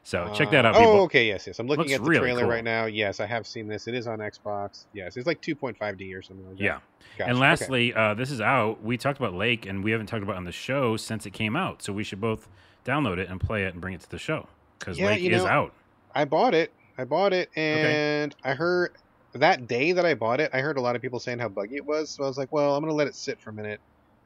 So 0.03 0.31
check 0.35 0.51
that 0.51 0.65
out, 0.65 0.75
Uh. 0.75 0.79
Oh, 0.79 1.01
okay, 1.03 1.27
yes, 1.27 1.47
yes. 1.47 1.59
I'm 1.59 1.67
looking 1.67 1.85
Looks 1.85 1.93
at 1.93 2.03
the 2.03 2.09
really 2.09 2.21
trailer 2.21 2.41
cool. 2.41 2.49
right 2.51 2.63
now. 2.63 2.85
Yes, 2.85 3.19
I 3.19 3.25
have 3.25 3.47
seen 3.47 3.67
this. 3.67 3.87
It 3.87 3.95
is 3.95 4.07
on 4.07 4.19
Xbox. 4.19 4.85
Yes, 4.93 5.17
it's 5.17 5.27
like 5.27 5.41
2.5D 5.41 6.13
or 6.15 6.21
something 6.21 6.47
like 6.47 6.57
that. 6.57 6.63
Yeah. 6.63 6.79
Gotcha. 7.17 7.29
And 7.29 7.37
Okay. 7.37 7.41
lastly, 7.47 7.93
uh, 7.93 8.13
this 8.13 8.31
is 8.31 8.41
out. 8.41 8.83
We 8.83 8.97
talked 8.97 9.19
about 9.19 9.33
Lake, 9.33 9.65
and 9.65 9.83
we 9.83 9.91
haven't 9.91 10.07
talked 10.07 10.23
about 10.23 10.33
it 10.33 10.37
on 10.37 10.43
the 10.45 10.51
show 10.51 10.97
since 10.97 11.25
it 11.25 11.31
came 11.31 11.55
out. 11.55 11.81
So 11.81 11.91
we 11.93 12.03
should 12.03 12.21
both 12.21 12.47
download 12.85 13.17
it 13.17 13.29
and 13.29 13.39
play 13.41 13.63
it 13.63 13.73
and 13.73 13.81
bring 13.81 13.93
it 13.93 14.01
to 14.01 14.09
the 14.09 14.19
show 14.19 14.47
because 14.79 14.99
Yeah, 14.99 15.07
Lake 15.07 15.21
you 15.21 15.31
is 15.31 15.43
know, 15.43 15.49
out. 15.49 15.73
I 16.13 16.25
bought 16.25 16.53
it. 16.53 16.71
I 16.97 17.03
bought 17.03 17.33
it, 17.33 17.49
and 17.57 18.33
I 18.43 18.53
heard 18.53 18.91
that 19.33 19.67
day 19.67 19.91
that 19.91 20.05
I 20.05 20.13
bought 20.13 20.39
it, 20.39 20.49
I 20.53 20.61
heard 20.61 20.77
a 20.77 20.81
lot 20.81 20.95
of 20.95 21.01
people 21.01 21.19
saying 21.19 21.39
how 21.39 21.49
buggy 21.49 21.75
it 21.75 21.85
was. 21.85 22.11
So 22.11 22.23
I 22.23 22.27
was 22.27 22.37
like, 22.37 22.53
well, 22.53 22.75
I'm 22.75 22.81
gonna 22.81 22.93
let 22.93 23.07
it 23.07 23.15
sit 23.15 23.41
for 23.41 23.49
a 23.49 23.53
minute. 23.53 23.81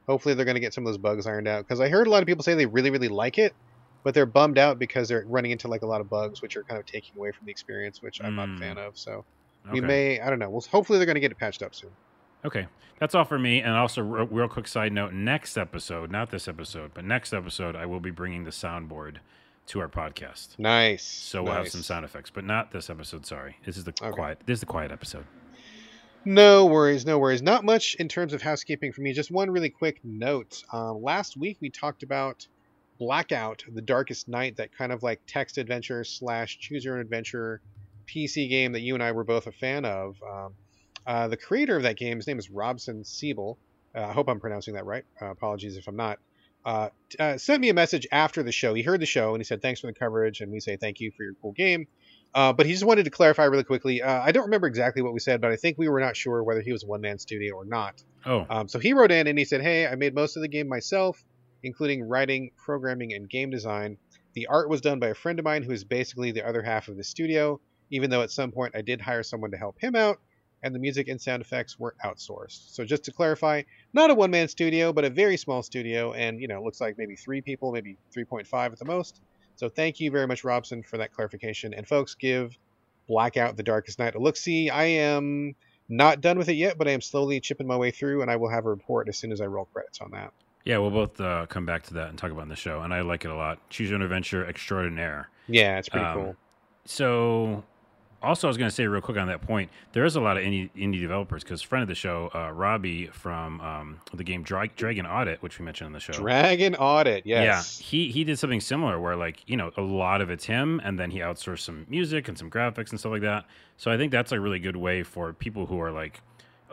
Hopefully, 0.07 0.35
they're 0.35 0.45
gonna 0.45 0.59
get 0.59 0.73
some 0.73 0.85
of 0.85 0.89
those 0.91 0.99
bugs 0.99 1.25
ironed 1.25 1.47
out 1.47 1.65
because 1.65 1.79
I 1.79 1.89
heard 1.89 2.05
a 2.05 2.09
lot 2.11 2.21
of 2.21 2.27
people 2.27 2.43
say 2.43 2.53
they 2.53 2.67
really, 2.67 2.91
really 2.91 3.07
like 3.07 3.39
it, 3.39 3.55
but 4.03 4.13
they're 4.13 4.25
bummed 4.25 4.57
out 4.57 4.79
because 4.79 5.07
they're 5.09 5.25
running 5.27 5.51
into 5.51 5.67
like 5.67 5.81
a 5.81 5.85
lot 5.87 6.01
of 6.01 6.09
bugs, 6.09 6.41
which 6.41 6.55
are 6.55 6.63
kind 6.63 6.79
of 6.79 6.85
taking 6.85 7.17
away 7.17 7.31
from 7.31 7.45
the 7.45 7.51
experience, 7.51 8.01
which 8.01 8.19
I'm 8.23 8.35
not 8.35 8.49
a 8.49 8.51
Mm. 8.53 8.59
fan 8.59 8.77
of. 8.77 8.97
So 8.97 9.25
we 9.71 9.79
Okay. 9.79 9.87
may, 9.87 10.19
I 10.21 10.29
don't 10.29 10.39
know. 10.39 10.49
Well, 10.49 10.63
hopefully 10.71 10.97
they're 10.99 11.05
gonna 11.05 11.19
get 11.19 11.31
it 11.31 11.37
patched 11.37 11.61
up 11.61 11.75
soon. 11.75 11.91
Okay, 12.45 12.67
that's 12.99 13.13
all 13.15 13.25
for 13.25 13.37
me. 13.37 13.59
And 13.61 13.73
also, 13.73 14.01
real, 14.01 14.25
real 14.27 14.47
quick 14.47 14.67
side 14.67 14.93
note: 14.93 15.11
next 15.13 15.57
episode, 15.57 16.09
not 16.09 16.29
this 16.29 16.47
episode, 16.47 16.91
but 16.93 17.03
next 17.03 17.33
episode, 17.33 17.75
I 17.75 17.85
will 17.85 17.99
be 17.99 18.11
bringing 18.11 18.45
the 18.45 18.51
soundboard 18.51 19.17
to 19.67 19.79
our 19.81 19.89
podcast. 19.89 20.57
Nice. 20.57 21.03
So 21.03 21.43
we'll 21.43 21.53
have 21.53 21.67
some 21.67 21.83
sound 21.83 22.05
effects, 22.05 22.29
but 22.31 22.45
not 22.45 22.71
this 22.71 22.89
episode. 22.89 23.25
Sorry, 23.25 23.57
this 23.65 23.75
is 23.77 23.83
the 23.83 23.93
Okay. 24.01 24.11
quiet. 24.11 24.39
This 24.45 24.55
is 24.55 24.59
the 24.61 24.65
quiet 24.65 24.91
episode. 24.91 25.25
No 26.25 26.65
worries, 26.65 27.05
no 27.05 27.17
worries. 27.19 27.41
Not 27.41 27.63
much 27.63 27.95
in 27.95 28.07
terms 28.07 28.33
of 28.33 28.41
housekeeping 28.41 28.91
for 28.91 29.01
me. 29.01 29.13
Just 29.13 29.31
one 29.31 29.49
really 29.49 29.69
quick 29.69 29.99
note. 30.03 30.61
Um, 30.73 31.01
last 31.01 31.37
week 31.37 31.57
we 31.61 31.69
talked 31.69 32.03
about 32.03 32.45
Blackout, 32.99 33.63
the 33.71 33.81
Darkest 33.81 34.27
Night, 34.27 34.57
that 34.57 34.75
kind 34.77 34.91
of 34.91 35.01
like 35.01 35.21
text 35.25 35.57
adventure 35.57 36.03
slash 36.03 36.59
choose 36.59 36.83
your 36.85 36.95
own 36.95 37.01
adventure 37.01 37.61
PC 38.07 38.49
game 38.49 38.73
that 38.73 38.81
you 38.81 38.93
and 38.93 39.01
I 39.03 39.11
were 39.13 39.23
both 39.23 39.47
a 39.47 39.51
fan 39.51 39.85
of. 39.85 40.17
Um, 40.21 40.53
uh, 41.07 41.27
the 41.27 41.37
creator 41.37 41.75
of 41.75 41.83
that 41.83 41.97
game, 41.97 42.17
his 42.17 42.27
name 42.27 42.37
is 42.39 42.49
Robson 42.49 43.03
Siebel. 43.03 43.57
Uh, 43.95 44.01
I 44.01 44.11
hope 44.11 44.27
I'm 44.27 44.39
pronouncing 44.39 44.75
that 44.75 44.85
right. 44.85 45.05
Uh, 45.21 45.27
apologies 45.31 45.77
if 45.77 45.87
I'm 45.87 45.95
not. 45.95 46.19
Uh, 46.65 46.89
uh, 47.17 47.37
sent 47.37 47.61
me 47.61 47.69
a 47.69 47.73
message 47.73 48.05
after 48.11 48.43
the 48.43 48.51
show. 48.51 48.73
He 48.73 48.83
heard 48.83 48.99
the 48.99 49.05
show 49.05 49.33
and 49.33 49.39
he 49.39 49.45
said, 49.45 49.61
Thanks 49.61 49.79
for 49.79 49.87
the 49.87 49.93
coverage. 49.93 50.41
And 50.41 50.51
we 50.51 50.59
say, 50.59 50.75
Thank 50.75 50.99
you 50.99 51.11
for 51.11 51.23
your 51.23 51.33
cool 51.41 51.53
game. 51.53 51.87
Uh, 52.35 52.53
but 52.53 52.65
he 52.65 52.73
just 52.73 52.83
wanted 52.83 53.05
to 53.05 53.09
clarify 53.09 53.45
really 53.45 53.63
quickly. 53.63 54.01
Uh, 54.03 54.21
I 54.21 54.31
don't 54.31 54.43
remember 54.43 54.67
exactly 54.67 55.01
what 55.01 55.13
we 55.13 55.19
said, 55.19 55.41
but 55.41 55.51
I 55.51 55.55
think 55.55 55.77
we 55.79 55.87
were 55.87 55.99
not 56.01 56.15
sure 56.15 56.43
whether 56.43 56.61
he 56.61 56.71
was 56.71 56.83
a 56.83 56.85
one 56.87 57.01
man 57.01 57.17
studio 57.17 57.55
or 57.55 57.65
not. 57.65 58.03
Oh, 58.25 58.45
Um, 58.49 58.67
so 58.67 58.77
he 58.77 58.93
wrote 58.93 59.11
in 59.11 59.25
and 59.25 59.39
he 59.39 59.45
said, 59.45 59.61
Hey, 59.61 59.87
I 59.87 59.95
made 59.95 60.13
most 60.13 60.35
of 60.35 60.41
the 60.41 60.47
game 60.49 60.67
myself, 60.67 61.23
including 61.63 62.07
writing, 62.07 62.51
programming, 62.57 63.13
and 63.13 63.29
game 63.29 63.49
design. 63.49 63.97
The 64.33 64.47
art 64.47 64.69
was 64.69 64.81
done 64.81 64.99
by 64.99 65.07
a 65.07 65.15
friend 65.15 65.39
of 65.39 65.45
mine 65.45 65.63
who 65.63 65.71
is 65.71 65.83
basically 65.83 66.31
the 66.31 66.47
other 66.47 66.61
half 66.61 66.87
of 66.87 66.97
the 66.97 67.03
studio, 67.03 67.59
even 67.89 68.09
though 68.09 68.21
at 68.21 68.31
some 68.31 68.51
point 68.51 68.75
I 68.75 68.81
did 68.81 69.01
hire 69.01 69.23
someone 69.23 69.51
to 69.51 69.57
help 69.57 69.79
him 69.79 69.95
out, 69.95 70.19
and 70.61 70.73
the 70.73 70.79
music 70.79 71.07
and 71.07 71.21
sound 71.21 71.41
effects 71.41 71.79
were 71.79 71.95
outsourced. 72.03 72.73
So 72.73 72.85
just 72.85 73.05
to 73.05 73.11
clarify, 73.11 73.63
not 73.93 74.09
a 74.09 74.15
one 74.15 74.31
man 74.31 74.47
studio, 74.47 74.93
but 74.93 75.05
a 75.05 75.09
very 75.09 75.37
small 75.37 75.63
studio, 75.63 76.13
and 76.13 76.39
you 76.39 76.47
know, 76.47 76.63
looks 76.63 76.81
like 76.81 76.97
maybe 76.97 77.15
three 77.15 77.41
people, 77.41 77.71
maybe 77.71 77.97
3.5 78.15 78.71
at 78.71 78.79
the 78.79 78.85
most. 78.85 79.21
So 79.55 79.69
thank 79.69 79.99
you 79.99 80.11
very 80.11 80.27
much, 80.27 80.43
Robson, 80.43 80.83
for 80.83 80.97
that 80.97 81.11
clarification. 81.11 81.73
And 81.73 81.87
folks, 81.87 82.15
give 82.15 82.57
Blackout 83.07 83.57
the 83.57 83.63
Darkest 83.63 83.99
Night 83.99 84.15
a 84.15 84.19
look 84.19 84.37
see. 84.37 84.69
I 84.69 84.85
am 84.85 85.55
not 85.89 86.21
done 86.21 86.37
with 86.37 86.47
it 86.47 86.53
yet, 86.53 86.77
but 86.77 86.87
I 86.87 86.91
am 86.91 87.01
slowly 87.01 87.39
chipping 87.39 87.67
my 87.67 87.75
way 87.75 87.91
through, 87.91 88.21
and 88.21 88.29
I 88.29 88.35
will 88.35 88.49
have 88.49 88.65
a 88.65 88.69
report 88.69 89.09
as 89.09 89.17
soon 89.17 89.31
as 89.31 89.41
I 89.41 89.45
roll 89.47 89.65
credits 89.65 89.99
on 89.99 90.11
that. 90.11 90.31
Yeah, 90.65 90.77
we'll 90.77 90.91
both 90.91 91.19
uh, 91.21 91.45
come 91.47 91.65
back 91.65 91.83
to 91.83 91.93
that 91.95 92.09
and 92.09 92.17
talk 92.17 92.31
about 92.31 92.43
in 92.43 92.49
the 92.49 92.55
show. 92.55 92.81
And 92.81 92.93
I 92.93 93.01
like 93.01 93.25
it 93.25 93.31
a 93.31 93.35
lot. 93.35 93.59
Choose 93.69 93.89
your 93.89 93.95
own 93.97 94.01
adventure 94.03 94.45
extraordinaire. 94.45 95.29
Yeah, 95.47 95.79
it's 95.79 95.89
pretty 95.89 96.05
Um, 96.05 96.13
cool. 96.15 96.35
So, 96.85 97.63
also, 98.21 98.47
I 98.47 98.49
was 98.49 98.57
going 98.57 98.69
to 98.69 98.75
say 98.75 98.85
real 98.87 99.01
quick 99.01 99.17
on 99.17 99.27
that 99.27 99.41
point, 99.41 99.69
there 99.93 100.03
is 100.03 100.15
a 100.15 100.21
lot 100.21 100.37
of 100.37 100.43
indie, 100.43 100.69
indie 100.75 100.99
developers 100.99 101.43
because 101.43 101.61
friend 101.61 101.81
of 101.83 101.87
the 101.87 101.95
show, 101.95 102.29
uh, 102.35 102.51
Robbie 102.51 103.07
from 103.07 103.61
um, 103.61 103.99
the 104.13 104.23
game 104.23 104.43
Dra- 104.43 104.67
Dragon 104.75 105.05
Audit, 105.05 105.41
which 105.41 105.57
we 105.57 105.65
mentioned 105.65 105.85
on 105.85 105.93
the 105.93 105.99
show. 105.99 106.11
Dragon 106.13 106.75
Audit, 106.75 107.25
yes. 107.25 107.79
Yeah, 107.79 107.85
he 107.85 108.11
he 108.11 108.23
did 108.25 108.37
something 108.37 108.59
similar 108.59 108.99
where 108.99 109.15
like 109.15 109.47
you 109.47 109.55
know 109.55 109.71
a 109.77 109.81
lot 109.81 110.19
of 110.21 110.29
it's 110.29 110.45
him, 110.45 110.81
and 110.83 110.99
then 110.99 111.11
he 111.11 111.19
outsourced 111.19 111.59
some 111.59 111.85
music 111.89 112.27
and 112.27 112.37
some 112.37 112.49
graphics 112.49 112.89
and 112.89 112.99
stuff 112.99 113.13
like 113.13 113.21
that. 113.21 113.45
So 113.77 113.89
I 113.91 113.97
think 113.97 114.11
that's 114.11 114.31
a 114.33 114.39
really 114.39 114.59
good 114.59 114.75
way 114.75 115.03
for 115.03 115.31
people 115.31 115.65
who 115.67 115.79
are 115.79 115.91
like 115.91 116.19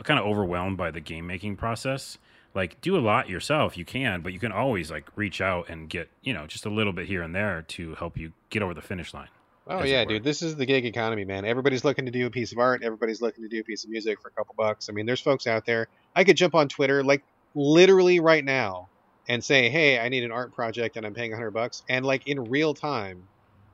kind 0.03 0.19
of 0.19 0.27
overwhelmed 0.27 0.77
by 0.77 0.91
the 0.91 1.01
game 1.01 1.27
making 1.27 1.57
process. 1.57 2.19
Like 2.57 2.81
do 2.81 2.97
a 2.97 3.01
lot 3.01 3.29
yourself, 3.29 3.77
you 3.77 3.85
can, 3.85 4.23
but 4.23 4.33
you 4.33 4.39
can 4.39 4.51
always 4.51 4.91
like 4.91 5.11
reach 5.15 5.43
out 5.43 5.69
and 5.69 5.91
get 5.91 6.09
you 6.23 6.33
know 6.33 6.47
just 6.47 6.65
a 6.65 6.71
little 6.71 6.95
bit 6.95 7.07
here 7.07 7.23
and 7.23 7.35
there 7.35 7.67
to 7.69 7.95
help 7.97 8.17
you 8.17 8.33
get 8.49 8.63
over 8.63 8.73
the 8.73 8.81
finish 8.81 9.13
line. 9.13 9.29
Oh 9.69 9.85
yeah, 9.85 10.07
dude, 10.07 10.25
this 10.25 10.41
is 10.41 10.57
the 10.57 10.65
gig 10.65 10.87
economy, 10.87 11.27
man. 11.27 11.45
Everybody's 11.45 11.85
looking 11.85 12.07
to 12.07 12.11
do 12.11 12.25
a 12.27 12.31
piece 12.31 12.53
of 12.53 12.59
art. 12.59 12.83
Everybody's 12.83 13.21
looking 13.21 13.45
to 13.45 13.49
do 13.49 13.61
a 13.61 13.65
piece 13.65 13.85
of 13.85 13.91
music 13.91 14.23
for 14.23 14.29
a 14.29 14.31
couple 14.31 14.55
bucks. 14.57 14.89
I 14.89 14.93
mean, 14.93 15.05
there's 15.05 15.21
folks 15.21 15.47
out 15.47 15.67
there. 15.67 15.89
I 16.15 16.25
could 16.25 16.39
jump 16.39 16.55
on 16.55 16.69
Twitter 16.69 17.05
like 17.05 17.23
literally 17.55 18.21
right 18.21 18.45
now 18.45 18.89
and 19.29 19.45
say, 19.45 19.69
"Hey, 19.69 19.99
I 19.99 20.09
need 20.09 20.25
an 20.25 20.33
art 20.33 20.55
project 20.55 20.97
and 20.97 21.05
I'm 21.05 21.13
paying 21.13 21.33
100 21.33 21.51
bucks," 21.51 21.83
and 21.91 22.07
like 22.07 22.27
in 22.27 22.45
real 22.45 22.73
time, 22.73 23.29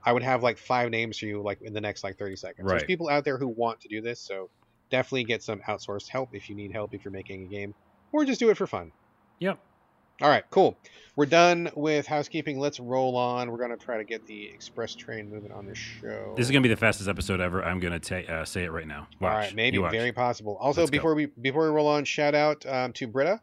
I 0.05 0.13
would 0.13 0.25
have 0.25 0.43
like 0.43 0.59
five 0.59 0.91
names 0.91 1.19
for 1.19 1.27
you 1.27 1.41
like 1.41 1.63
in 1.63 1.73
the 1.73 1.81
next 1.81 2.03
like 2.03 2.19
30 2.19 2.35
seconds. 2.35 2.69
There's 2.69 2.83
people 2.83 3.09
out 3.09 3.25
there 3.25 3.39
who 3.39 3.47
want 3.47 3.81
to 3.83 3.89
do 3.89 4.01
this, 4.01 4.19
so 4.19 4.51
definitely 4.91 5.25
get 5.25 5.43
some 5.43 5.61
outsourced 5.61 6.09
help 6.09 6.31
if 6.35 6.51
you 6.51 6.57
need 6.57 6.73
help 6.73 6.95
if 6.95 7.05
you're 7.05 7.13
making 7.13 7.45
a 7.45 7.47
game, 7.47 7.75
or 8.13 8.25
just 8.25 8.39
do 8.39 8.51
it 8.51 8.57
for 8.57 8.67
fun. 8.67 8.93
Yep. 9.41 9.59
All 10.21 10.29
right, 10.29 10.45
cool. 10.51 10.77
We're 11.17 11.27
done 11.27 11.71
with 11.75 12.07
housekeeping. 12.07 12.59
Let's 12.59 12.79
roll 12.79 13.17
on. 13.17 13.51
We're 13.51 13.59
gonna 13.59 13.77
try 13.77 13.99
to 13.99 14.05
get 14.05 14.27
the 14.27 14.47
express 14.47 14.95
train 14.95 15.29
moving 15.29 15.51
on 15.53 15.67
the 15.67 15.75
show. 15.75 16.33
This 16.37 16.47
is 16.47 16.51
gonna 16.51 16.63
be 16.63 16.69
the 16.69 16.77
fastest 16.77 17.09
episode 17.09 17.41
ever. 17.41 17.63
I'm 17.63 17.81
gonna 17.81 17.99
ta- 17.99 18.33
uh, 18.33 18.45
say 18.45 18.65
it 18.65 18.71
right 18.71 18.87
now. 18.87 19.09
Watch. 19.21 19.33
All 19.33 19.39
right, 19.39 19.55
maybe 19.55 19.79
very 19.79 20.13
possible. 20.13 20.57
Also, 20.61 20.83
Let's 20.83 20.91
go. 20.91 20.99
before 20.99 21.15
we 21.15 21.27
before 21.27 21.65
we 21.65 21.75
roll 21.75 21.89
on, 21.89 22.05
shout 22.05 22.35
out 22.35 22.65
um, 22.67 22.93
to 22.95 23.07
Britta, 23.07 23.41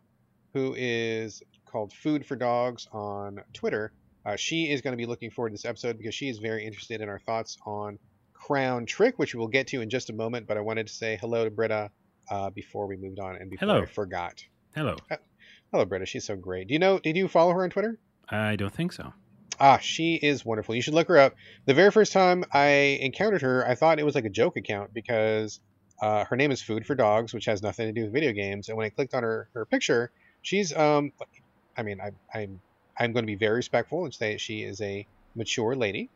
who 0.54 0.74
is 0.78 1.44
called 1.66 1.94
Food 1.94 2.26
for 2.26 2.36
Dogs 2.36 2.88
on 2.92 3.42
Twitter. 3.54 3.92
Uh, 4.26 4.36
she 4.36 4.72
is 4.72 4.82
going 4.82 4.92
to 4.92 4.98
be 4.98 5.06
looking 5.06 5.32
forward 5.32 5.50
to 5.50 5.54
this 5.54 5.66
episode 5.66 5.98
because 5.98 6.14
she 6.14 6.30
is 6.30 6.40
very 6.40 6.66
interested 6.66 7.02
in 7.02 7.10
our 7.10 7.20
thoughts 7.20 7.58
on 7.66 7.98
Crown 8.34 8.86
Trick, 8.86 9.18
which 9.18 9.34
we'll 9.34 9.48
get 9.48 9.68
to 9.68 9.82
in 9.82 9.90
just 9.90 10.10
a 10.10 10.14
moment. 10.14 10.48
But 10.48 10.58
I 10.58 10.62
wanted 10.62 10.88
to 10.88 10.94
say 10.94 11.18
hello 11.22 11.46
to 11.46 11.52
Britta 11.52 11.90
uh, 12.30 12.50
before 12.50 12.88
we 12.88 12.98
moved 12.98 13.20
on 13.20 13.36
and 13.38 13.50
before 13.50 13.68
Hello. 13.68 13.82
I 13.82 13.86
forgot. 13.86 14.44
Hello. 14.76 14.98
Hello, 15.72 15.86
Britta. 15.86 16.06
She's 16.06 16.26
so 16.26 16.36
great. 16.36 16.68
Do 16.68 16.74
you 16.74 16.80
know? 16.80 17.00
Did 17.00 17.18
you 17.18 17.28
follow 17.28 17.54
her 17.54 17.64
on 17.64 17.70
Twitter? 17.70 17.98
I 18.30 18.56
don't 18.56 18.74
think 18.74 18.94
so. 18.94 19.14
Ah, 19.60 19.78
she 19.78 20.16
is 20.16 20.46
wonderful. 20.46 20.76
You 20.76 20.82
should 20.82 20.94
look 20.94 21.08
her 21.10 21.18
up. 21.18 21.36
The 21.66 21.74
very 21.74 21.92
first 21.92 22.14
time 22.14 22.46
I 22.54 23.00
encountered 23.02 23.42
her, 23.42 23.68
I 23.68 23.76
thought 23.76 24.00
it 24.00 24.06
was 24.06 24.16
like 24.16 24.26
a 24.26 24.30
joke 24.30 24.58
account 24.58 24.94
because 24.94 25.60
uh, 26.02 26.24
her 26.26 26.36
name 26.36 26.52
is 26.52 26.62
Food 26.62 26.86
for 26.86 26.96
Dogs, 26.96 27.34
which 27.34 27.46
has 27.46 27.62
nothing 27.62 27.88
to 27.88 27.92
do 27.92 28.04
with 28.04 28.14
video 28.14 28.32
games. 28.32 28.70
And 28.70 28.78
when 28.78 28.86
I 28.86 28.90
clicked 28.90 29.14
on 29.14 29.24
her 29.24 29.50
her 29.54 29.66
picture, 29.66 30.12
she's 30.42 30.76
um, 30.76 31.12
I 31.76 31.84
mean, 31.84 32.00
I, 32.00 32.12
I'm 32.38 32.62
I'm 32.98 33.12
going 33.12 33.24
to 33.24 33.28
be 33.28 33.36
very 33.36 33.56
respectful 33.56 34.06
and 34.06 34.14
say 34.14 34.38
she 34.38 34.62
is 34.62 34.82
a 34.82 35.08
mature 35.36 35.76
lady. 35.76 36.10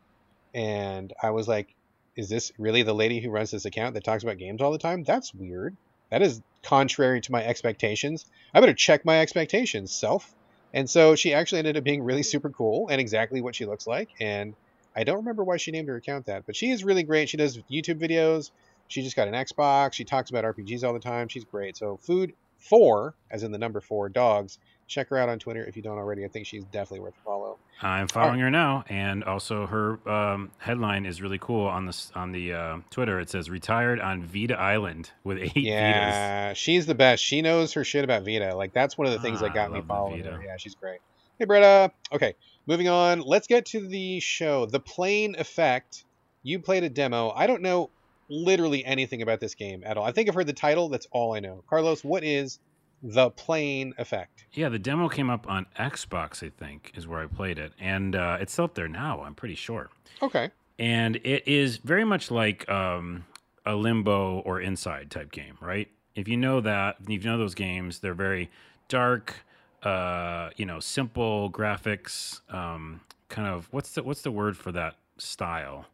And 0.54 1.12
I 1.22 1.30
was 1.30 1.48
like, 1.48 1.74
is 2.16 2.28
this 2.28 2.52
really 2.58 2.82
the 2.82 2.94
lady 2.94 3.20
who 3.20 3.30
runs 3.30 3.50
this 3.50 3.64
account 3.64 3.94
that 3.94 4.04
talks 4.04 4.22
about 4.22 4.38
games 4.38 4.62
all 4.62 4.70
the 4.70 4.78
time? 4.78 5.02
That's 5.02 5.34
weird. 5.34 5.76
That 6.14 6.22
is 6.22 6.40
contrary 6.62 7.20
to 7.22 7.32
my 7.32 7.44
expectations. 7.44 8.24
I 8.54 8.60
better 8.60 8.72
check 8.72 9.04
my 9.04 9.18
expectations, 9.18 9.90
self. 9.92 10.32
And 10.72 10.88
so 10.88 11.16
she 11.16 11.34
actually 11.34 11.58
ended 11.58 11.76
up 11.76 11.82
being 11.82 12.04
really 12.04 12.22
super 12.22 12.50
cool 12.50 12.86
and 12.88 13.00
exactly 13.00 13.40
what 13.40 13.56
she 13.56 13.66
looks 13.66 13.84
like. 13.84 14.10
And 14.20 14.54
I 14.94 15.02
don't 15.02 15.16
remember 15.16 15.42
why 15.42 15.56
she 15.56 15.72
named 15.72 15.88
her 15.88 15.96
account 15.96 16.26
that, 16.26 16.46
but 16.46 16.54
she 16.54 16.70
is 16.70 16.84
really 16.84 17.02
great. 17.02 17.28
She 17.28 17.36
does 17.36 17.58
YouTube 17.68 18.00
videos. 18.00 18.52
She 18.86 19.02
just 19.02 19.16
got 19.16 19.26
an 19.26 19.34
Xbox. 19.34 19.94
She 19.94 20.04
talks 20.04 20.30
about 20.30 20.44
RPGs 20.44 20.84
all 20.84 20.92
the 20.92 21.00
time. 21.00 21.26
She's 21.26 21.44
great. 21.44 21.76
So 21.76 21.96
food 21.96 22.32
four, 22.58 23.16
as 23.28 23.42
in 23.42 23.50
the 23.50 23.58
number 23.58 23.80
four, 23.80 24.08
dogs. 24.08 24.60
Check 24.86 25.08
her 25.08 25.18
out 25.18 25.28
on 25.28 25.40
Twitter 25.40 25.64
if 25.64 25.74
you 25.74 25.82
don't 25.82 25.98
already. 25.98 26.24
I 26.24 26.28
think 26.28 26.46
she's 26.46 26.64
definitely 26.66 27.00
worth 27.00 27.14
a 27.20 27.24
follow. 27.24 27.58
I'm 27.84 28.08
following 28.08 28.40
her 28.40 28.50
now, 28.50 28.82
and 28.88 29.22
also 29.24 29.66
her 29.66 30.08
um, 30.08 30.50
headline 30.58 31.04
is 31.04 31.20
really 31.20 31.38
cool 31.38 31.66
on 31.66 31.84
this 31.84 32.10
on 32.14 32.32
the 32.32 32.54
uh, 32.54 32.78
Twitter. 32.90 33.20
It 33.20 33.28
says 33.28 33.50
"Retired 33.50 34.00
on 34.00 34.22
Vita 34.22 34.58
Island 34.58 35.10
with 35.22 35.38
eight 35.38 35.54
Vitas." 35.54 35.62
Yeah, 35.64 36.52
she's 36.54 36.86
the 36.86 36.94
best. 36.94 37.22
She 37.22 37.42
knows 37.42 37.74
her 37.74 37.84
shit 37.84 38.02
about 38.02 38.24
Vita. 38.24 38.56
Like 38.56 38.72
that's 38.72 38.96
one 38.96 39.06
of 39.06 39.12
the 39.12 39.18
things 39.20 39.40
Ah, 39.40 39.44
that 39.46 39.54
got 39.54 39.70
me 39.70 39.82
following 39.86 40.24
her. 40.24 40.42
Yeah, 40.42 40.56
she's 40.56 40.74
great. 40.74 41.00
Hey, 41.38 41.44
Britta. 41.44 41.92
Okay, 42.10 42.34
moving 42.66 42.88
on. 42.88 43.20
Let's 43.20 43.46
get 43.46 43.66
to 43.66 43.86
the 43.86 44.18
show. 44.20 44.64
The 44.66 44.80
Plane 44.80 45.36
Effect. 45.38 46.04
You 46.42 46.58
played 46.60 46.84
a 46.84 46.88
demo. 46.88 47.32
I 47.36 47.46
don't 47.46 47.62
know 47.62 47.90
literally 48.30 48.84
anything 48.84 49.20
about 49.20 49.40
this 49.40 49.54
game 49.54 49.82
at 49.84 49.98
all. 49.98 50.04
I 50.04 50.12
think 50.12 50.28
I've 50.28 50.34
heard 50.34 50.46
the 50.46 50.52
title. 50.54 50.88
That's 50.88 51.06
all 51.10 51.34
I 51.34 51.40
know. 51.40 51.62
Carlos, 51.68 52.02
what 52.02 52.24
is 52.24 52.58
the 53.06 53.30
Plane 53.30 53.92
Effect? 53.98 54.46
Yeah, 54.54 54.70
the 54.70 54.78
demo 54.78 55.08
came 55.08 55.28
up 55.30 55.48
on 55.48 55.66
Xbox, 55.78 56.42
I 56.44 56.48
think, 56.50 56.90
is 56.96 57.06
where 57.06 57.20
I 57.20 57.26
played 57.26 57.58
it, 57.58 57.72
and 57.78 58.16
uh, 58.16 58.38
it's 58.40 58.58
up 58.58 58.74
there 58.74 58.88
now. 58.88 59.22
I'm 59.22 59.34
pretty 59.34 59.54
sure, 59.54 59.90
Okay. 60.22 60.50
and 60.78 61.16
it 61.16 61.46
is 61.46 61.76
very 61.76 62.04
much 62.04 62.30
like 62.30 62.68
um, 62.70 63.26
a 63.66 63.74
Limbo 63.76 64.38
or 64.40 64.60
Inside 64.60 65.10
type 65.10 65.30
game, 65.30 65.58
right? 65.60 65.88
If 66.14 66.28
you 66.28 66.36
know 66.38 66.60
that, 66.62 66.96
if 67.02 67.10
you 67.24 67.30
know 67.30 67.36
those 67.38 67.54
games, 67.54 67.98
they're 67.98 68.14
very 68.14 68.50
dark, 68.88 69.34
uh, 69.82 70.50
you 70.56 70.64
know, 70.64 70.80
simple 70.80 71.50
graphics. 71.50 72.40
Um, 72.52 73.00
kind 73.28 73.48
of 73.48 73.68
what's 73.70 73.92
the 73.92 74.02
what's 74.02 74.22
the 74.22 74.30
word 74.30 74.56
for 74.56 74.72
that 74.72 74.94
style. 75.18 75.86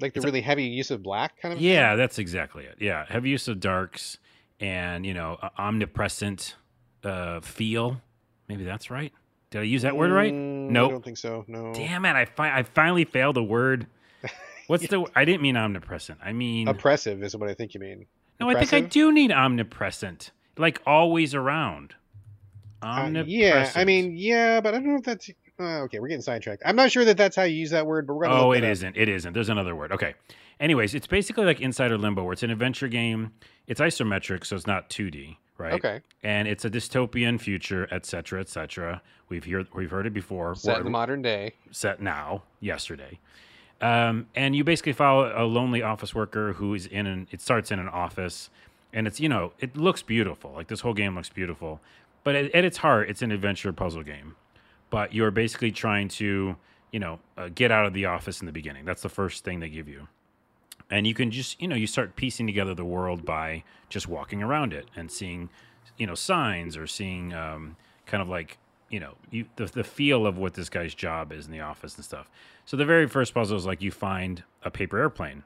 Like 0.00 0.14
the 0.14 0.18
It's 0.18 0.24
a- 0.24 0.28
really 0.28 0.40
heavy 0.40 0.64
use 0.64 0.90
of 0.90 1.02
black 1.02 1.40
kind 1.40 1.52
of. 1.52 1.58
thing? 1.60 1.68
Yeah, 1.68 1.94
that's 1.94 2.18
exactly 2.18 2.64
it. 2.64 2.76
Yeah, 2.80 3.06
heavy 3.08 3.30
use 3.30 3.46
of 3.48 3.60
darks 3.60 4.18
and 4.62 5.04
you 5.04 5.12
know 5.12 5.36
omnipresent 5.58 6.54
uh, 7.04 7.40
feel. 7.40 8.00
Maybe 8.48 8.64
that's 8.64 8.90
right. 8.90 9.12
Did 9.50 9.60
I 9.60 9.64
use 9.64 9.82
that 9.82 9.96
word 9.96 10.10
right? 10.10 10.32
Mm, 10.32 10.70
Nope. 10.70 10.88
I 10.88 10.92
don't 10.92 11.04
think 11.04 11.18
so. 11.18 11.44
No. 11.48 11.74
Damn 11.74 12.04
it! 12.06 12.14
I 12.16 12.24
fi- 12.24 12.58
I 12.58 12.62
finally 12.62 13.04
failed 13.04 13.36
a 13.36 13.42
word. 13.42 13.86
What's 14.68 14.86
the? 14.86 15.04
I 15.14 15.24
didn't 15.26 15.42
mean 15.42 15.56
omnipresent. 15.56 16.20
I 16.24 16.32
mean 16.32 16.68
Oppressive 16.68 17.22
is 17.22 17.36
what 17.36 17.50
I 17.50 17.54
think 17.54 17.74
you 17.74 17.80
mean. 17.80 18.06
no. 18.40 18.48
I 18.48 18.54
think 18.54 18.72
I 18.72 18.80
do 18.80 19.12
need 19.12 19.30
omnipresent, 19.32 20.30
like 20.56 20.80
always 20.86 21.34
around. 21.34 21.94
Uh, 22.82 22.86
Omnipresent. 22.86 23.28
yeah, 23.28 23.70
I 23.76 23.84
mean, 23.84 24.16
yeah, 24.16 24.60
but 24.60 24.74
I 24.74 24.78
don't 24.78 24.86
know 24.88 24.96
if 24.96 25.04
that's. 25.04 25.30
Uh, 25.60 25.82
okay, 25.82 26.00
we're 26.00 26.08
getting 26.08 26.22
sidetracked. 26.22 26.62
I'm 26.66 26.74
not 26.74 26.90
sure 26.90 27.04
that 27.04 27.16
that's 27.16 27.36
how 27.36 27.42
you 27.44 27.54
use 27.56 27.70
that 27.70 27.86
word, 27.86 28.06
but 28.06 28.14
we're 28.14 28.24
gonna. 28.26 28.40
Oh, 28.42 28.52
it 28.52 28.64
isn't. 28.64 28.96
It 28.96 29.08
isn't. 29.08 29.32
There's 29.34 29.50
another 29.50 29.76
word. 29.76 29.92
Okay. 29.92 30.14
Anyways, 30.62 30.94
it's 30.94 31.08
basically 31.08 31.44
like 31.44 31.60
Insider 31.60 31.98
Limbo, 31.98 32.22
where 32.22 32.32
it's 32.32 32.44
an 32.44 32.50
adventure 32.50 32.86
game. 32.86 33.32
It's 33.66 33.80
isometric, 33.80 34.46
so 34.46 34.54
it's 34.54 34.66
not 34.66 34.88
2D, 34.90 35.36
right? 35.58 35.72
Okay, 35.72 36.00
And 36.22 36.46
it's 36.46 36.64
a 36.64 36.70
dystopian 36.70 37.40
future, 37.40 37.88
et 37.90 38.06
cetera, 38.06 38.40
et 38.40 38.48
cetera. 38.48 39.02
We've 39.28 39.44
heard 39.44 39.66
we've 39.74 39.90
heard 39.90 40.06
it 40.06 40.14
before. 40.14 40.54
set 40.54 40.78
in 40.78 40.84
the 40.84 40.90
modern 40.90 41.20
day. 41.20 41.54
set 41.72 42.00
now, 42.00 42.44
yesterday. 42.60 43.18
Um, 43.80 44.28
and 44.36 44.54
you 44.54 44.62
basically 44.62 44.92
follow 44.92 45.32
a 45.34 45.42
lonely 45.44 45.82
office 45.82 46.14
worker 46.14 46.52
who 46.52 46.74
is 46.74 46.86
in 46.86 47.08
an. 47.08 47.26
It 47.32 47.40
starts 47.40 47.72
in 47.72 47.80
an 47.80 47.88
office, 47.88 48.48
and 48.92 49.08
it's 49.08 49.18
you 49.18 49.28
know 49.28 49.54
it 49.58 49.76
looks 49.76 50.02
beautiful. 50.02 50.52
Like 50.52 50.68
this 50.68 50.80
whole 50.80 50.94
game 50.94 51.16
looks 51.16 51.28
beautiful, 51.28 51.80
but 52.22 52.36
at, 52.36 52.54
at 52.54 52.64
its 52.64 52.76
heart, 52.76 53.10
it's 53.10 53.20
an 53.20 53.32
adventure 53.32 53.72
puzzle 53.72 54.04
game. 54.04 54.36
But 54.90 55.12
you're 55.12 55.32
basically 55.32 55.72
trying 55.72 56.06
to 56.10 56.54
you 56.92 57.00
know 57.00 57.18
uh, 57.36 57.48
get 57.52 57.72
out 57.72 57.84
of 57.84 57.94
the 57.94 58.06
office 58.06 58.38
in 58.40 58.46
the 58.46 58.52
beginning. 58.52 58.84
That's 58.84 59.02
the 59.02 59.08
first 59.08 59.42
thing 59.42 59.58
they 59.58 59.68
give 59.68 59.88
you, 59.88 60.06
and 60.92 61.06
you 61.06 61.14
can 61.14 61.30
just 61.30 61.60
you 61.60 61.66
know 61.66 61.74
you 61.74 61.86
start 61.86 62.14
piecing 62.16 62.46
together 62.46 62.74
the 62.74 62.84
world 62.84 63.24
by 63.24 63.64
just 63.88 64.06
walking 64.06 64.42
around 64.42 64.74
it 64.74 64.86
and 64.94 65.10
seeing 65.10 65.48
you 65.96 66.06
know 66.06 66.14
signs 66.14 66.76
or 66.76 66.86
seeing 66.86 67.32
um, 67.32 67.76
kind 68.04 68.22
of 68.22 68.28
like 68.28 68.58
you 68.90 69.00
know 69.00 69.14
you 69.30 69.46
the, 69.56 69.64
the 69.64 69.82
feel 69.82 70.26
of 70.26 70.36
what 70.36 70.52
this 70.54 70.68
guy's 70.68 70.94
job 70.94 71.32
is 71.32 71.46
in 71.46 71.52
the 71.52 71.60
office 71.60 71.96
and 71.96 72.04
stuff. 72.04 72.30
So 72.66 72.76
the 72.76 72.84
very 72.84 73.08
first 73.08 73.32
puzzle 73.32 73.56
is 73.56 73.66
like 73.66 73.80
you 73.82 73.90
find 73.90 74.44
a 74.62 74.70
paper 74.70 74.98
airplane. 74.98 75.42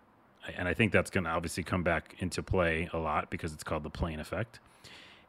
And 0.57 0.69
i 0.69 0.75
think 0.75 0.93
that's 0.93 1.11
going 1.11 1.25
to 1.25 1.31
obviously 1.31 1.65
come 1.65 1.83
back 1.83 2.15
into 2.21 2.41
play 2.41 2.89
a 2.93 2.99
lot 2.99 3.31
because 3.31 3.53
it's 3.53 3.65
called 3.65 3.83
the 3.83 3.91
plane 3.91 4.21
effect. 4.21 4.61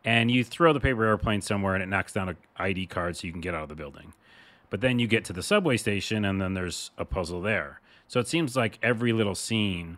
And 0.05 0.29
you 0.29 0.43
throw 0.43 0.73
the 0.73 0.79
paper 0.79 1.05
airplane 1.05 1.41
somewhere 1.41 1.73
and 1.73 1.81
it 1.81 1.87
knocks 1.87 2.13
down 2.13 2.29
a 2.29 2.35
id 2.63 2.85
card 2.87 3.17
so 3.17 3.25
you 3.25 3.33
can 3.33 3.41
get 3.41 3.55
out 3.55 3.63
of 3.63 3.69
the 3.69 3.75
building. 3.75 4.13
But 4.69 4.81
then 4.81 4.99
you 4.99 5.07
get 5.07 5.25
to 5.25 5.33
the 5.33 5.41
subway 5.41 5.77
station 5.77 6.23
and 6.25 6.39
then 6.39 6.53
there's 6.53 6.91
a 6.97 7.05
puzzle 7.05 7.41
there. 7.41 7.81
So 8.07 8.19
it 8.19 8.27
seems 8.27 8.55
like 8.55 8.77
every 8.83 9.11
little 9.11 9.35
scene 9.35 9.97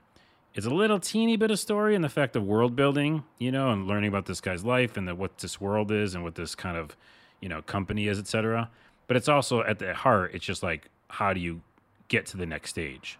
is 0.60 0.66
a 0.66 0.74
little 0.74 1.00
teeny 1.00 1.38
bit 1.38 1.52
of 1.52 1.58
story 1.58 1.96
and 1.96 2.04
the 2.04 2.10
fact 2.10 2.36
of 2.36 2.44
world 2.44 2.76
building, 2.76 3.24
you 3.38 3.50
know, 3.50 3.72
and 3.72 3.88
learning 3.88 4.10
about 4.10 4.26
this 4.26 4.42
guy's 4.42 4.66
life 4.66 4.98
and 4.98 5.08
the, 5.08 5.16
what 5.16 5.38
this 5.38 5.60
world 5.62 5.90
is 5.90 6.16
and 6.16 6.24
what 6.24 6.36
this 6.36 6.54
kind 6.54 6.76
of, 6.76 6.98
you 7.40 7.48
know, 7.48 7.62
company 7.62 8.10
is, 8.10 8.20
etc. 8.20 8.70
But 9.08 9.16
it's 9.16 9.30
also 9.30 9.64
at 9.64 9.80
the 9.80 9.94
heart, 9.94 10.32
it's 10.34 10.46
just 10.46 10.62
like 10.62 10.90
how 11.08 11.32
do 11.32 11.40
you 11.40 11.62
get 12.10 12.26
to 12.28 12.38
the 12.38 12.46
next 12.46 12.72
stage? 12.72 13.18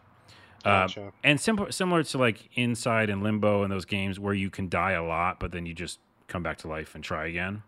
Uh, 0.66 0.90
and 1.24 1.40
similar 1.40 1.72
similar 1.72 2.04
to 2.04 2.18
like 2.18 2.50
Inside 2.56 3.10
and 3.10 3.24
Limbo 3.24 3.64
and 3.64 3.72
those 3.72 3.86
games 3.86 4.20
where 4.20 4.34
you 4.34 4.50
can 4.50 4.68
die 4.68 4.92
a 4.92 5.04
lot, 5.04 5.40
but 5.40 5.54
then 5.54 5.66
you 5.66 5.74
just 5.74 6.00
come 6.28 6.44
back 6.44 6.58
to 6.58 6.68
life 6.68 6.94
and 6.94 7.02
try 7.02 7.26
again. 7.26 7.64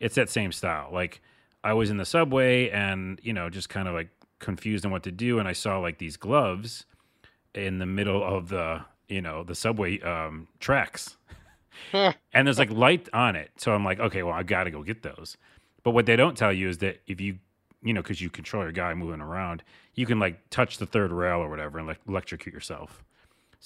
It's 0.00 0.16
that 0.16 0.28
same 0.28 0.50
style. 0.50 0.90
Like 0.92 1.20
I 1.62 1.72
was 1.74 1.88
in 1.88 1.98
the 1.98 2.04
subway 2.04 2.68
and 2.70 3.20
you 3.22 3.32
know 3.32 3.48
just 3.48 3.68
kind 3.68 3.86
of 3.86 3.94
like 3.94 4.08
confused 4.40 4.84
on 4.84 4.90
what 4.90 5.04
to 5.04 5.12
do, 5.12 5.38
and 5.38 5.46
I 5.46 5.52
saw 5.52 5.78
like 5.78 5.98
these 5.98 6.16
gloves 6.16 6.86
in 7.54 7.78
the 7.78 7.86
middle 7.86 8.20
of 8.24 8.48
the 8.48 8.84
you 9.08 9.22
know 9.22 9.42
the 9.42 9.54
subway 9.54 10.00
um, 10.00 10.48
tracks, 10.60 11.16
and 11.92 12.14
there's 12.46 12.58
like 12.58 12.70
light 12.70 13.08
on 13.12 13.36
it. 13.36 13.50
So 13.56 13.72
I'm 13.72 13.84
like, 13.84 14.00
okay, 14.00 14.22
well 14.22 14.34
I 14.34 14.42
got 14.42 14.64
to 14.64 14.70
go 14.70 14.82
get 14.82 15.02
those. 15.02 15.36
But 15.82 15.90
what 15.90 16.06
they 16.06 16.16
don't 16.16 16.36
tell 16.36 16.52
you 16.52 16.68
is 16.68 16.78
that 16.78 17.00
if 17.06 17.20
you 17.20 17.38
you 17.82 17.92
know 17.92 18.02
because 18.02 18.20
you 18.20 18.30
control 18.30 18.62
your 18.62 18.72
guy 18.72 18.94
moving 18.94 19.20
around, 19.20 19.62
you 19.94 20.06
can 20.06 20.18
like 20.18 20.50
touch 20.50 20.78
the 20.78 20.86
third 20.86 21.12
rail 21.12 21.38
or 21.38 21.48
whatever 21.48 21.78
and 21.78 21.86
like 21.86 22.00
electrocute 22.08 22.54
yourself. 22.54 23.04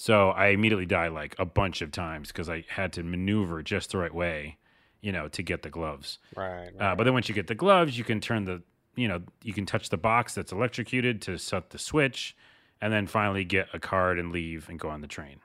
So 0.00 0.30
I 0.30 0.48
immediately 0.48 0.86
die 0.86 1.08
like 1.08 1.34
a 1.40 1.44
bunch 1.44 1.82
of 1.82 1.90
times 1.90 2.28
because 2.28 2.48
I 2.48 2.64
had 2.68 2.92
to 2.92 3.02
maneuver 3.02 3.64
just 3.64 3.90
the 3.90 3.98
right 3.98 4.14
way, 4.14 4.56
you 5.00 5.10
know, 5.10 5.26
to 5.26 5.42
get 5.42 5.62
the 5.62 5.70
gloves. 5.70 6.18
right. 6.36 6.70
Uh, 6.78 6.94
but 6.94 7.02
then 7.02 7.14
once 7.14 7.28
you 7.28 7.34
get 7.34 7.48
the 7.48 7.56
gloves, 7.56 7.98
you 7.98 8.04
can 8.04 8.20
turn 8.20 8.44
the, 8.44 8.62
you 8.94 9.08
know, 9.08 9.22
you 9.42 9.52
can 9.52 9.66
touch 9.66 9.88
the 9.88 9.96
box 9.96 10.34
that's 10.36 10.52
electrocuted 10.52 11.20
to 11.22 11.36
set 11.36 11.70
the 11.70 11.80
switch, 11.80 12.36
and 12.80 12.92
then 12.92 13.06
finally 13.06 13.44
get 13.44 13.68
a 13.72 13.78
card 13.78 14.18
and 14.18 14.32
leave 14.32 14.68
and 14.68 14.78
go 14.78 14.88
on 14.88 15.00
the 15.00 15.06
train. 15.06 15.40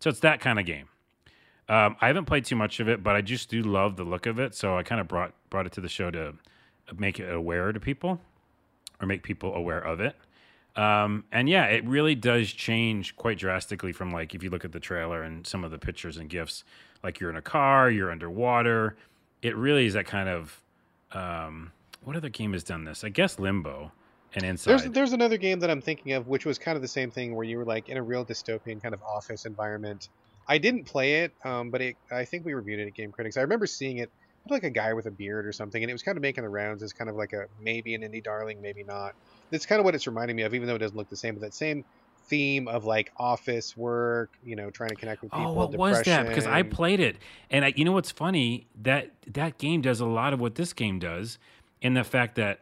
So 0.00 0.10
it's 0.10 0.20
that 0.20 0.40
kind 0.40 0.58
of 0.58 0.66
game. 0.66 0.88
Um, 1.68 1.96
I 2.00 2.06
haven't 2.06 2.24
played 2.24 2.44
too 2.44 2.56
much 2.56 2.80
of 2.80 2.88
it, 2.88 3.02
but 3.02 3.14
I 3.14 3.20
just 3.20 3.50
do 3.50 3.62
love 3.62 3.96
the 3.96 4.04
look 4.04 4.26
of 4.26 4.38
it. 4.38 4.54
So 4.54 4.78
I 4.78 4.82
kind 4.82 5.00
of 5.00 5.08
brought 5.08 5.34
brought 5.50 5.66
it 5.66 5.72
to 5.72 5.80
the 5.80 5.88
show 5.88 6.10
to 6.10 6.34
make 6.96 7.20
it 7.20 7.32
aware 7.32 7.72
to 7.72 7.80
people, 7.80 8.20
or 9.00 9.06
make 9.06 9.22
people 9.22 9.54
aware 9.54 9.80
of 9.80 10.00
it. 10.00 10.16
Um, 10.76 11.24
and 11.32 11.48
yeah, 11.48 11.64
it 11.64 11.84
really 11.84 12.14
does 12.14 12.52
change 12.52 13.16
quite 13.16 13.38
drastically 13.38 13.92
from 13.92 14.12
like 14.12 14.34
if 14.34 14.42
you 14.42 14.50
look 14.50 14.64
at 14.64 14.72
the 14.72 14.80
trailer 14.80 15.22
and 15.22 15.46
some 15.46 15.64
of 15.64 15.70
the 15.70 15.78
pictures 15.78 16.16
and 16.16 16.30
gifs, 16.30 16.64
like 17.02 17.20
you're 17.20 17.30
in 17.30 17.36
a 17.36 17.42
car, 17.42 17.90
you're 17.90 18.10
underwater. 18.10 18.96
It 19.42 19.56
really 19.56 19.86
is 19.86 19.94
that 19.94 20.06
kind 20.06 20.28
of 20.28 20.62
um, 21.12 21.72
what 22.02 22.16
other 22.16 22.28
game 22.28 22.52
has 22.52 22.62
done 22.62 22.84
this? 22.84 23.04
I 23.04 23.08
guess 23.08 23.38
Limbo 23.38 23.92
and 24.34 24.44
Inside. 24.44 24.70
There's 24.70 24.90
there's 24.90 25.12
another 25.12 25.36
game 25.36 25.60
that 25.60 25.70
I'm 25.70 25.80
thinking 25.80 26.12
of, 26.12 26.28
which 26.28 26.44
was 26.44 26.58
kind 26.58 26.76
of 26.76 26.82
the 26.82 26.88
same 26.88 27.10
thing, 27.10 27.34
where 27.34 27.44
you 27.44 27.58
were 27.58 27.64
like 27.64 27.88
in 27.88 27.96
a 27.96 28.02
real 28.02 28.24
dystopian 28.24 28.82
kind 28.82 28.94
of 28.94 29.02
office 29.02 29.46
environment. 29.46 30.08
I 30.46 30.58
didn't 30.58 30.84
play 30.84 31.24
it, 31.24 31.32
um, 31.44 31.70
but 31.70 31.82
it, 31.82 31.96
I 32.10 32.24
think 32.24 32.44
we 32.44 32.54
reviewed 32.54 32.80
it 32.80 32.86
at 32.86 32.94
Game 32.94 33.12
Critics. 33.12 33.36
I 33.36 33.42
remember 33.42 33.66
seeing 33.66 33.98
it, 33.98 34.10
like 34.48 34.64
a 34.64 34.70
guy 34.70 34.94
with 34.94 35.06
a 35.06 35.10
beard 35.10 35.46
or 35.46 35.52
something, 35.52 35.82
and 35.82 35.90
it 35.90 35.92
was 35.92 36.02
kind 36.02 36.16
of 36.16 36.22
making 36.22 36.42
the 36.42 36.48
rounds 36.48 36.82
as 36.82 36.92
kind 36.92 37.10
of 37.10 37.16
like 37.16 37.32
a 37.34 37.46
maybe 37.60 37.94
an 37.94 38.02
indie 38.02 38.22
darling, 38.22 38.62
maybe 38.62 38.82
not. 38.82 39.14
That's 39.50 39.66
kind 39.66 39.78
of 39.78 39.84
what 39.84 39.94
it's 39.94 40.06
reminding 40.06 40.36
me 40.36 40.42
of, 40.42 40.54
even 40.54 40.66
though 40.66 40.74
it 40.74 40.78
doesn't 40.78 40.96
look 40.96 41.10
the 41.10 41.16
same. 41.16 41.34
But 41.34 41.42
that 41.42 41.54
same 41.54 41.84
theme 42.28 42.68
of 42.68 42.84
like 42.84 43.12
office 43.16 43.76
work, 43.76 44.30
you 44.44 44.56
know, 44.56 44.70
trying 44.70 44.90
to 44.90 44.94
connect 44.94 45.22
with 45.22 45.32
people. 45.32 45.48
Oh, 45.48 45.52
what 45.52 45.74
was 45.74 46.02
that? 46.02 46.28
Because 46.28 46.46
I 46.46 46.62
played 46.62 47.00
it, 47.00 47.16
and 47.50 47.64
I, 47.64 47.72
you 47.76 47.84
know 47.84 47.92
what's 47.92 48.10
funny 48.10 48.66
that 48.82 49.10
that 49.26 49.58
game 49.58 49.80
does 49.80 50.00
a 50.00 50.06
lot 50.06 50.32
of 50.32 50.40
what 50.40 50.54
this 50.54 50.72
game 50.72 50.98
does, 50.98 51.38
in 51.80 51.94
the 51.94 52.04
fact 52.04 52.36
that 52.36 52.60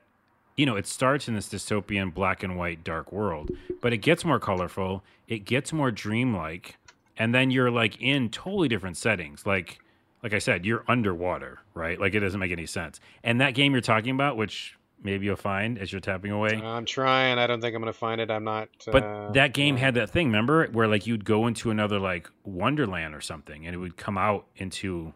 you 0.56 0.66
know 0.66 0.76
it 0.76 0.86
starts 0.86 1.28
in 1.28 1.34
this 1.34 1.48
dystopian 1.48 2.12
black 2.12 2.42
and 2.42 2.56
white 2.56 2.82
dark 2.84 3.12
world, 3.12 3.50
but 3.80 3.92
it 3.92 3.98
gets 3.98 4.24
more 4.24 4.40
colorful, 4.40 5.02
it 5.28 5.44
gets 5.44 5.72
more 5.72 5.90
dreamlike, 5.90 6.76
and 7.16 7.34
then 7.34 7.50
you're 7.50 7.70
like 7.70 8.00
in 8.00 8.28
totally 8.30 8.68
different 8.68 8.96
settings, 8.96 9.46
like. 9.46 9.78
Like 10.22 10.32
I 10.32 10.38
said, 10.40 10.64
you're 10.66 10.82
underwater, 10.88 11.60
right? 11.74 12.00
Like 12.00 12.14
it 12.14 12.20
doesn't 12.20 12.40
make 12.40 12.50
any 12.50 12.66
sense. 12.66 12.98
And 13.22 13.40
that 13.40 13.54
game 13.54 13.70
you're 13.72 13.80
talking 13.80 14.10
about, 14.10 14.36
which 14.36 14.76
maybe 15.00 15.26
you'll 15.26 15.36
find 15.36 15.78
as 15.78 15.92
you're 15.92 16.00
tapping 16.00 16.32
away, 16.32 16.60
I'm 16.60 16.84
trying. 16.84 17.38
I 17.38 17.46
don't 17.46 17.60
think 17.60 17.76
I'm 17.76 17.82
gonna 17.82 17.92
find 17.92 18.20
it. 18.20 18.28
I'm 18.30 18.42
not. 18.42 18.68
but 18.90 19.04
uh, 19.04 19.30
that 19.32 19.54
game 19.54 19.76
had 19.76 19.94
that 19.94 20.10
thing, 20.10 20.26
remember, 20.28 20.66
where 20.68 20.88
like 20.88 21.06
you'd 21.06 21.24
go 21.24 21.46
into 21.46 21.70
another 21.70 22.00
like 22.00 22.28
Wonderland 22.44 23.14
or 23.14 23.20
something, 23.20 23.66
and 23.66 23.74
it 23.74 23.78
would 23.78 23.96
come 23.96 24.18
out 24.18 24.46
into 24.56 25.12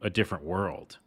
a 0.00 0.08
different 0.08 0.44
world. 0.44 0.98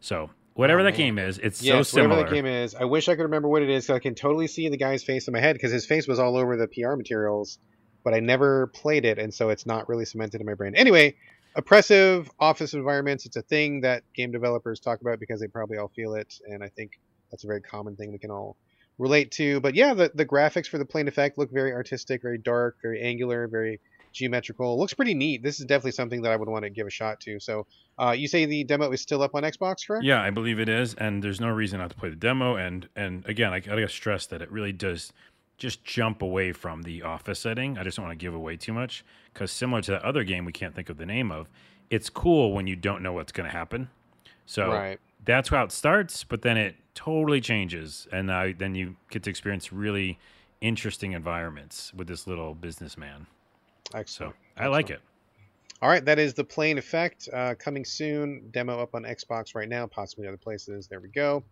So 0.00 0.30
whatever 0.54 0.80
Oh, 0.80 0.84
that 0.84 0.90
man. 0.90 1.00
Um, 1.00 1.06
game 1.06 1.18
is, 1.18 1.38
it's 1.38 1.62
Yes, 1.62 1.88
so 1.88 1.96
similar. 2.00 2.16
whatever 2.16 2.30
that 2.30 2.34
game 2.34 2.46
is. 2.46 2.74
I 2.74 2.84
wish 2.84 3.08
I 3.08 3.14
could 3.16 3.22
remember 3.22 3.48
what 3.48 3.62
it 3.62 3.70
is. 3.70 3.86
'cause 3.86 3.96
I 3.96 3.98
can 4.00 4.14
totally 4.14 4.46
see 4.46 4.68
the 4.68 4.76
guy's 4.76 5.02
face 5.04 5.28
in 5.28 5.32
my 5.32 5.40
head 5.40 5.54
because 5.54 5.72
his 5.72 5.86
face 5.86 6.06
was 6.06 6.18
all 6.18 6.36
over 6.36 6.56
the 6.56 6.68
PR 6.68 6.96
materials, 6.96 7.58
but 8.04 8.14
I 8.14 8.20
never 8.20 8.68
played 8.68 9.04
it, 9.04 9.18
and 9.18 9.32
so 9.32 9.50
it's 9.50 9.66
not 9.66 9.88
really 9.88 10.04
cemented 10.04 10.40
in 10.40 10.46
my 10.46 10.54
brain. 10.54 10.74
Anyway, 10.74 11.14
oppressive 11.54 12.30
office 12.38 12.74
environments. 12.74 13.26
It's 13.26 13.36
a 13.36 13.42
thing 13.42 13.82
that 13.82 14.02
game 14.14 14.32
developers 14.32 14.80
talk 14.80 15.00
about 15.00 15.20
because 15.20 15.40
they 15.40 15.46
probably 15.48 15.76
all 15.78 15.88
feel 15.88 16.14
it, 16.14 16.34
and 16.48 16.62
I 16.62 16.68
think 16.68 16.92
that's 17.30 17.44
a 17.44 17.46
very 17.46 17.60
common 17.60 17.96
thing 17.96 18.12
we 18.12 18.18
can 18.18 18.30
all 18.30 18.56
relate 18.98 19.30
to. 19.32 19.60
But 19.60 19.74
yeah, 19.74 19.94
the 19.94 20.10
the 20.14 20.26
graphics 20.26 20.66
for 20.66 20.78
the 20.78 20.84
plane 20.84 21.08
effect 21.08 21.38
look 21.38 21.50
very 21.50 21.72
artistic, 21.72 22.22
very 22.22 22.38
dark, 22.38 22.76
very 22.82 23.00
angular, 23.00 23.48
very 23.48 23.80
geometrical. 24.12 24.78
looks 24.78 24.94
pretty 24.94 25.14
neat. 25.14 25.42
This 25.42 25.58
is 25.60 25.66
definitely 25.66 25.92
something 25.92 26.22
that 26.22 26.32
I 26.32 26.36
would 26.36 26.48
want 26.48 26.64
to 26.64 26.70
give 26.70 26.86
a 26.86 26.90
shot 26.90 27.20
to. 27.20 27.38
So, 27.40 27.66
uh, 27.98 28.10
you 28.12 28.28
say 28.28 28.44
the 28.46 28.64
demo 28.64 28.90
is 28.92 29.00
still 29.00 29.22
up 29.22 29.34
on 29.34 29.42
Xbox, 29.42 29.86
correct? 29.86 30.04
Yeah, 30.04 30.22
I 30.22 30.30
believe 30.30 30.58
it 30.60 30.68
is, 30.68 30.94
and 30.94 31.22
there's 31.22 31.40
no 31.40 31.48
reason 31.50 31.78
not 31.80 31.90
to 31.90 31.96
play 31.96 32.10
the 32.10 32.16
demo. 32.16 32.56
And 32.56 32.88
and 32.96 33.26
again, 33.26 33.52
I 33.52 33.60
gotta 33.60 33.88
stress 33.88 34.26
that 34.26 34.42
it 34.42 34.50
really 34.50 34.72
does 34.72 35.12
just 35.58 35.84
jump 35.84 36.22
away 36.22 36.52
from 36.52 36.82
the 36.82 37.02
office 37.02 37.38
setting. 37.38 37.78
I 37.78 37.84
just 37.84 37.96
don't 37.96 38.06
want 38.06 38.18
to 38.18 38.22
give 38.24 38.34
away 38.34 38.56
too 38.56 38.72
much 38.72 39.04
because 39.32 39.52
similar 39.52 39.80
to 39.82 39.92
that 39.92 40.02
other 40.02 40.24
game 40.24 40.44
we 40.44 40.52
can't 40.52 40.74
think 40.74 40.88
of 40.88 40.96
the 40.96 41.06
name 41.06 41.30
of, 41.30 41.48
it's 41.90 42.10
cool 42.10 42.52
when 42.52 42.66
you 42.66 42.74
don't 42.74 43.02
know 43.02 43.12
what's 43.12 43.30
going 43.32 43.48
to 43.48 43.56
happen. 43.56 43.88
So 44.44 44.70
Right. 44.72 44.98
that's 45.24 45.50
how 45.50 45.62
it 45.62 45.70
starts, 45.70 46.24
but 46.24 46.42
then 46.42 46.56
it 46.56 46.74
totally 46.94 47.40
changes, 47.40 48.08
and 48.10 48.28
then 48.28 48.74
you 48.74 48.96
get 49.10 49.22
to 49.22 49.30
experience 49.30 49.72
really 49.72 50.18
interesting 50.60 51.12
environments 51.12 51.92
with 51.94 52.08
this 52.08 52.26
little 52.26 52.54
businessman. 52.54 53.26
So 53.92 53.98
Excellent. 53.98 54.34
I 54.56 54.66
like 54.66 54.90
it. 54.90 55.00
All 55.80 55.88
right, 55.88 56.04
that 56.04 56.18
is 56.18 56.34
the 56.34 56.44
Plane 56.44 56.78
Effect 56.78 57.28
uh, 57.32 57.54
coming 57.58 57.84
soon. 57.84 58.48
Demo 58.52 58.78
up 58.78 58.94
on 58.94 59.02
Xbox 59.02 59.54
right 59.54 59.68
now, 59.68 59.86
possibly 59.86 60.28
other 60.28 60.36
places. 60.36 60.86
There 60.86 61.00
we 61.00 61.08
go. 61.08 61.42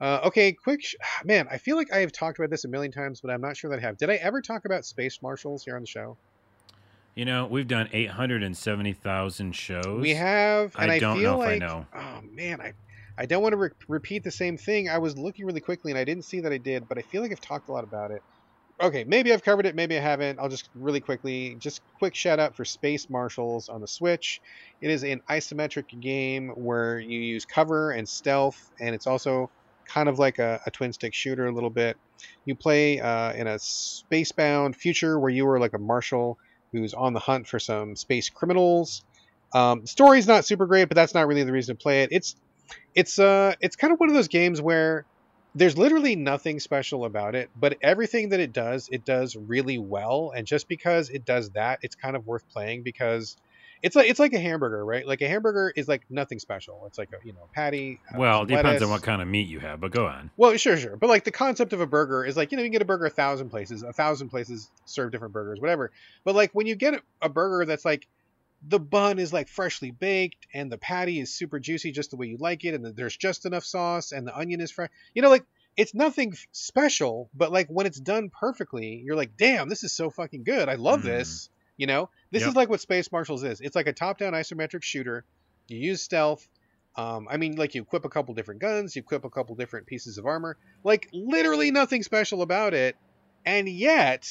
Uh, 0.00 0.20
okay, 0.24 0.52
quick. 0.52 0.82
Sh- 0.82 0.94
man, 1.24 1.46
I 1.50 1.58
feel 1.58 1.76
like 1.76 1.92
I 1.92 1.98
have 1.98 2.12
talked 2.12 2.38
about 2.38 2.50
this 2.50 2.64
a 2.64 2.68
million 2.68 2.92
times, 2.92 3.20
but 3.20 3.30
I'm 3.30 3.40
not 3.40 3.56
sure 3.56 3.70
that 3.70 3.78
I 3.78 3.82
have. 3.82 3.98
Did 3.98 4.10
I 4.10 4.14
ever 4.14 4.40
talk 4.40 4.64
about 4.64 4.84
space 4.84 5.20
marshals 5.22 5.64
here 5.64 5.76
on 5.76 5.82
the 5.82 5.86
show? 5.86 6.16
You 7.14 7.24
know, 7.24 7.46
we've 7.46 7.68
done 7.68 7.88
870,000 7.92 9.52
shows. 9.52 10.00
We 10.00 10.10
have, 10.14 10.74
and 10.78 10.90
I 10.90 10.96
I, 10.96 10.98
don't 10.98 11.22
know 11.22 11.40
if 11.42 11.48
I 11.48 11.58
know. 11.58 11.86
oh 11.94 12.20
man, 12.30 12.60
I, 12.60 12.72
I 13.18 13.24
don't 13.24 13.42
want 13.42 13.54
to 13.54 13.56
re- 13.56 13.70
repeat 13.88 14.22
the 14.22 14.30
same 14.30 14.58
thing. 14.58 14.90
I 14.90 14.98
was 14.98 15.16
looking 15.16 15.46
really 15.46 15.60
quickly 15.60 15.92
and 15.92 15.98
I 15.98 16.04
didn't 16.04 16.24
see 16.24 16.40
that 16.40 16.52
I 16.52 16.58
did, 16.58 16.88
but 16.88 16.98
I 16.98 17.02
feel 17.02 17.22
like 17.22 17.32
I've 17.32 17.40
talked 17.40 17.70
a 17.70 17.72
lot 17.72 17.84
about 17.84 18.10
it. 18.10 18.22
Okay, 18.78 19.04
maybe 19.04 19.32
I've 19.32 19.42
covered 19.42 19.64
it, 19.64 19.74
maybe 19.74 19.96
I 19.96 20.00
haven't. 20.02 20.38
I'll 20.38 20.50
just 20.50 20.68
really 20.74 21.00
quickly, 21.00 21.56
just 21.58 21.80
quick 21.98 22.14
shout 22.14 22.38
out 22.38 22.54
for 22.54 22.64
Space 22.66 23.08
Marshals 23.08 23.70
on 23.70 23.80
the 23.80 23.88
Switch. 23.88 24.42
It 24.82 24.90
is 24.90 25.02
an 25.02 25.22
isometric 25.30 25.98
game 26.00 26.50
where 26.50 26.98
you 26.98 27.18
use 27.18 27.46
cover 27.46 27.92
and 27.92 28.06
stealth, 28.06 28.70
and 28.78 28.94
it's 28.94 29.06
also 29.06 29.50
kind 29.88 30.10
of 30.10 30.18
like 30.18 30.38
a, 30.38 30.60
a 30.66 30.70
twin 30.70 30.92
stick 30.92 31.14
shooter 31.14 31.46
a 31.46 31.52
little 31.52 31.70
bit. 31.70 31.96
You 32.44 32.54
play 32.54 33.00
uh, 33.00 33.32
in 33.32 33.46
a 33.46 33.58
space-bound 33.58 34.76
future 34.76 35.18
where 35.18 35.30
you 35.30 35.48
are 35.48 35.58
like 35.58 35.72
a 35.72 35.78
marshal 35.78 36.36
who's 36.72 36.92
on 36.92 37.14
the 37.14 37.20
hunt 37.20 37.46
for 37.46 37.58
some 37.58 37.96
space 37.96 38.28
criminals. 38.28 39.04
Um, 39.54 39.86
story's 39.86 40.26
not 40.26 40.44
super 40.44 40.66
great, 40.66 40.88
but 40.88 40.96
that's 40.96 41.14
not 41.14 41.26
really 41.28 41.44
the 41.44 41.52
reason 41.52 41.76
to 41.76 41.82
play 41.82 42.02
it. 42.02 42.10
It's 42.12 42.36
it's 42.94 43.18
uh 43.18 43.54
it's 43.60 43.76
kind 43.76 43.92
of 43.92 44.00
one 44.00 44.08
of 44.10 44.14
those 44.14 44.28
games 44.28 44.60
where 44.60 45.06
there's 45.56 45.78
literally 45.78 46.16
nothing 46.16 46.60
special 46.60 47.06
about 47.06 47.34
it, 47.34 47.48
but 47.56 47.78
everything 47.82 48.28
that 48.28 48.40
it 48.40 48.52
does, 48.52 48.90
it 48.92 49.06
does 49.06 49.34
really 49.36 49.78
well. 49.78 50.32
And 50.36 50.46
just 50.46 50.68
because 50.68 51.08
it 51.08 51.24
does 51.24 51.48
that, 51.50 51.78
it's 51.80 51.94
kind 51.94 52.14
of 52.14 52.26
worth 52.26 52.46
playing 52.50 52.82
because 52.82 53.38
it's 53.82 53.96
like 53.96 54.08
it's 54.10 54.20
like 54.20 54.34
a 54.34 54.38
hamburger, 54.38 54.84
right? 54.84 55.06
Like 55.06 55.22
a 55.22 55.28
hamburger 55.28 55.72
is 55.74 55.88
like 55.88 56.02
nothing 56.10 56.38
special. 56.40 56.84
It's 56.86 56.98
like 56.98 57.08
a 57.12 57.26
you 57.26 57.32
know 57.32 57.48
patty. 57.54 58.00
uh, 58.14 58.18
Well, 58.18 58.42
it 58.42 58.48
depends 58.48 58.64
lettuce. 58.66 58.82
on 58.82 58.90
what 58.90 59.02
kind 59.02 59.22
of 59.22 59.28
meat 59.28 59.48
you 59.48 59.58
have, 59.60 59.80
but 59.80 59.92
go 59.92 60.06
on. 60.06 60.30
Well, 60.36 60.54
sure, 60.58 60.76
sure. 60.76 60.96
But 60.96 61.08
like 61.08 61.24
the 61.24 61.30
concept 61.30 61.72
of 61.72 61.80
a 61.80 61.86
burger 61.86 62.24
is 62.24 62.36
like, 62.36 62.52
you 62.52 62.56
know, 62.56 62.62
you 62.62 62.66
can 62.68 62.72
get 62.72 62.82
a 62.82 62.86
burger 62.86 63.06
a 63.06 63.10
thousand 63.10 63.48
places, 63.48 63.82
a 63.82 63.92
thousand 63.94 64.28
places 64.28 64.70
serve 64.84 65.10
different 65.10 65.32
burgers, 65.32 65.58
whatever. 65.60 65.90
But 66.24 66.34
like 66.34 66.50
when 66.52 66.66
you 66.66 66.74
get 66.74 67.00
a 67.22 67.28
burger 67.30 67.64
that's 67.64 67.84
like 67.84 68.06
the 68.68 68.80
bun 68.80 69.18
is 69.18 69.32
like 69.32 69.48
freshly 69.48 69.90
baked 69.90 70.46
and 70.52 70.70
the 70.72 70.78
patty 70.78 71.20
is 71.20 71.34
super 71.34 71.60
juicy 71.60 71.92
just 71.92 72.10
the 72.10 72.16
way 72.16 72.26
you 72.26 72.36
like 72.38 72.64
it 72.64 72.74
and 72.74 72.96
there's 72.96 73.16
just 73.16 73.46
enough 73.46 73.64
sauce 73.64 74.12
and 74.12 74.26
the 74.26 74.36
onion 74.36 74.60
is 74.60 74.72
fresh. 74.72 74.90
You 75.14 75.22
know, 75.22 75.30
like 75.30 75.44
it's 75.76 75.94
nothing 75.94 76.34
special, 76.52 77.30
but 77.34 77.52
like 77.52 77.68
when 77.68 77.86
it's 77.86 78.00
done 78.00 78.30
perfectly, 78.30 79.02
you're 79.04 79.16
like, 79.16 79.36
damn, 79.36 79.68
this 79.68 79.84
is 79.84 79.94
so 79.94 80.10
fucking 80.10 80.44
good. 80.44 80.68
I 80.68 80.74
love 80.74 81.00
Mm. 81.00 81.04
this. 81.04 81.50
You 81.76 81.86
know, 81.86 82.08
this 82.30 82.40
Yep. 82.40 82.48
is 82.50 82.56
like 82.56 82.68
what 82.70 82.80
Space 82.80 83.12
Marshals 83.12 83.44
is. 83.44 83.60
It's 83.60 83.76
like 83.76 83.86
a 83.86 83.92
top-down 83.92 84.32
isometric 84.32 84.82
shooter. 84.82 85.24
You 85.68 85.78
use 85.78 86.00
stealth. 86.02 86.48
Um, 86.96 87.28
I 87.30 87.36
mean, 87.36 87.56
like 87.56 87.74
you 87.74 87.82
equip 87.82 88.06
a 88.06 88.08
couple 88.08 88.34
different 88.34 88.62
guns, 88.62 88.96
you 88.96 89.00
equip 89.00 89.26
a 89.26 89.30
couple 89.30 89.54
different 89.54 89.86
pieces 89.86 90.16
of 90.16 90.24
armor. 90.24 90.56
Like 90.82 91.10
literally 91.12 91.70
nothing 91.70 92.02
special 92.02 92.40
about 92.40 92.72
it, 92.72 92.96
and 93.44 93.68
yet 93.68 94.26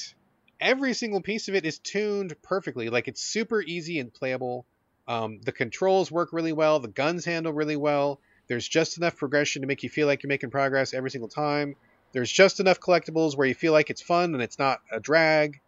every 0.59 0.93
single 0.93 1.21
piece 1.21 1.47
of 1.47 1.55
it 1.55 1.65
is 1.65 1.79
tuned 1.79 2.35
perfectly. 2.41 2.89
Like 2.89 3.07
it's 3.07 3.21
super 3.21 3.61
easy 3.61 3.99
and 3.99 4.13
playable. 4.13 4.65
Um, 5.07 5.39
the 5.41 5.51
controls 5.51 6.11
work 6.11 6.29
really 6.33 6.53
well. 6.53 6.79
The 6.79 6.87
guns 6.87 7.25
handle 7.25 7.53
really 7.53 7.75
well. 7.75 8.19
There's 8.47 8.67
just 8.67 8.97
enough 8.97 9.17
progression 9.17 9.61
to 9.61 9.67
make 9.67 9.83
you 9.83 9.89
feel 9.89 10.07
like 10.07 10.23
you're 10.23 10.29
making 10.29 10.51
progress 10.51 10.93
every 10.93 11.11
single 11.11 11.29
time. 11.29 11.75
There's 12.11 12.31
just 12.31 12.59
enough 12.59 12.79
collectibles 12.79 13.35
where 13.35 13.47
you 13.47 13.55
feel 13.55 13.73
like 13.73 13.89
it's 13.89 14.01
fun 14.01 14.33
and 14.33 14.41
it's 14.41 14.59
not 14.59 14.79
a 14.91 14.99
drag. 14.99 15.59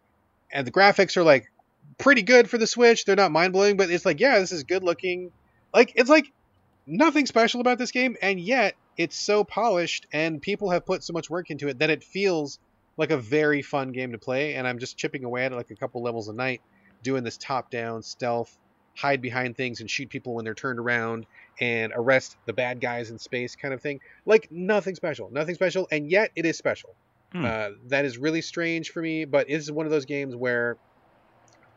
And 0.52 0.66
the 0.66 0.70
graphics 0.70 1.16
are 1.16 1.24
like 1.24 1.50
pretty 1.98 2.22
good 2.22 2.48
for 2.48 2.58
the 2.58 2.66
Switch. 2.66 3.04
They're 3.04 3.16
not 3.16 3.32
mind 3.32 3.52
blowing, 3.52 3.76
but 3.76 3.90
it's 3.90 4.06
like, 4.06 4.20
yeah, 4.20 4.38
this 4.38 4.52
is 4.52 4.64
good 4.64 4.82
looking. 4.82 5.32
Like 5.74 5.92
it's 5.96 6.08
like 6.08 6.32
nothing 6.86 7.26
special 7.26 7.60
about 7.60 7.78
this 7.78 7.90
game, 7.90 8.16
and 8.22 8.40
yet 8.40 8.74
it's 8.96 9.16
so 9.16 9.44
polished 9.44 10.06
and 10.12 10.40
people 10.40 10.70
have 10.70 10.86
put 10.86 11.04
so 11.04 11.12
much 11.12 11.30
work 11.30 11.50
into 11.50 11.68
it 11.68 11.78
that 11.80 11.90
it 11.90 12.02
feels 12.02 12.58
like 12.98 13.10
a 13.10 13.16
very 13.16 13.62
fun 13.62 13.92
game 13.92 14.12
to 14.12 14.18
play. 14.18 14.54
And 14.54 14.68
I'm 14.68 14.78
just 14.78 14.98
chipping 14.98 15.24
away 15.24 15.46
at 15.46 15.52
it 15.52 15.54
like 15.54 15.70
a 15.70 15.76
couple 15.76 16.02
levels 16.02 16.28
a 16.28 16.34
night, 16.34 16.60
doing 17.02 17.24
this 17.24 17.38
top 17.38 17.70
down 17.70 18.02
stealth, 18.02 18.54
hide 18.96 19.22
behind 19.22 19.56
things 19.56 19.80
and 19.80 19.88
shoot 19.88 20.10
people 20.10 20.34
when 20.34 20.44
they're 20.44 20.54
turned 20.54 20.80
around 20.80 21.24
and 21.60 21.92
arrest 21.94 22.36
the 22.46 22.52
bad 22.52 22.80
guys 22.80 23.10
in 23.10 23.18
space 23.18 23.56
kind 23.56 23.72
of 23.72 23.80
thing. 23.80 24.00
Like 24.26 24.48
nothing 24.50 24.96
special, 24.96 25.30
nothing 25.30 25.54
special, 25.54 25.88
and 25.90 26.10
yet 26.10 26.32
it 26.36 26.44
is 26.44 26.58
special. 26.58 26.90
Hmm. 27.32 27.44
Uh, 27.44 27.68
that 27.86 28.04
is 28.04 28.18
really 28.18 28.42
strange 28.42 28.90
for 28.90 29.00
me, 29.00 29.24
but 29.24 29.48
it's 29.48 29.70
one 29.70 29.86
of 29.86 29.92
those 29.92 30.06
games 30.06 30.34
where 30.34 30.76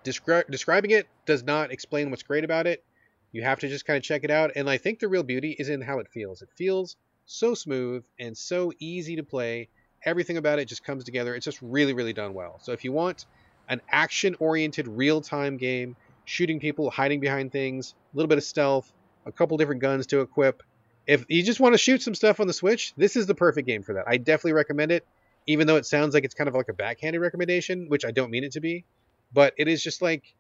descri- 0.04 0.50
describing 0.50 0.92
it 0.92 1.08
does 1.26 1.44
not 1.44 1.72
explain 1.72 2.10
what's 2.10 2.24
great 2.24 2.44
about 2.44 2.68
it. 2.68 2.84
You 3.32 3.44
have 3.44 3.60
to 3.60 3.70
just 3.70 3.86
kind 3.86 3.98
of 3.98 4.04
check 4.04 4.24
it 4.24 4.32
out, 4.32 4.52
and 4.56 4.70
I 4.70 4.78
think 4.78 5.00
the 5.00 5.08
real 5.08 5.24
beauty 5.24 5.56
is 5.58 5.70
in 5.70 5.82
how 5.82 6.00
it 6.00 6.08
feels. 6.10 6.42
It 6.42 6.50
feels 6.58 6.98
so 7.26 7.54
smooth 7.54 8.04
and 8.20 8.38
so 8.38 8.74
easy 8.80 9.16
to 9.18 9.24
play. 9.24 9.70
Everything 10.04 10.38
about 10.38 10.60
it 10.60 10.66
just 10.66 10.84
comes 10.84 11.04
together. 11.04 11.36
It's 11.36 11.46
just 11.46 11.62
really, 11.62 11.94
really 11.94 12.14
done 12.14 12.34
well. 12.34 12.60
So 12.62 12.72
if 12.72 12.84
you 12.84 12.92
want 12.92 13.26
an 13.70 13.82
action-oriented, 13.90 14.88
real-time 14.88 15.58
game, 15.58 15.96
shooting 16.26 16.60
people, 16.60 16.90
hiding 16.90 17.20
behind 17.20 17.52
things, 17.52 17.94
a 18.14 18.18
little 18.18 18.28
bit 18.28 18.38
of 18.38 18.44
stealth, 18.44 18.92
a 19.26 19.32
couple 19.32 19.58
different 19.58 19.82
guns 19.82 20.08
to 20.08 20.22
equip. 20.22 20.64
If 21.08 21.26
you 21.30 21.44
just 21.44 21.60
want 21.60 21.74
to 21.74 21.78
shoot 21.78 22.02
some 22.02 22.16
stuff 22.16 22.40
on 22.40 22.48
the 22.48 22.54
Switch, 22.54 22.94
this 22.98 23.16
is 23.16 23.26
the 23.26 23.36
perfect 23.36 23.68
game 23.68 23.84
for 23.84 23.94
that. 23.94 24.06
I 24.08 24.18
definitely 24.18 24.54
recommend 24.54 24.92
it, 24.92 25.06
even 25.48 25.68
though 25.68 25.76
it 25.76 25.86
sounds 25.86 26.14
like 26.14 26.24
it's 26.24 26.34
kind 26.34 26.48
of 26.48 26.56
like 26.56 26.70
a 26.70 26.74
backhanded 26.74 27.22
recommendation, 27.22 27.88
which 27.88 28.06
I 28.06 28.12
don't 28.12 28.32
mean 28.32 28.44
it 28.44 28.54
to 28.54 28.60
be. 28.60 28.86
But 29.34 29.54
it 29.58 29.68
is 29.68 29.84
just 29.84 30.02
like 30.02 30.34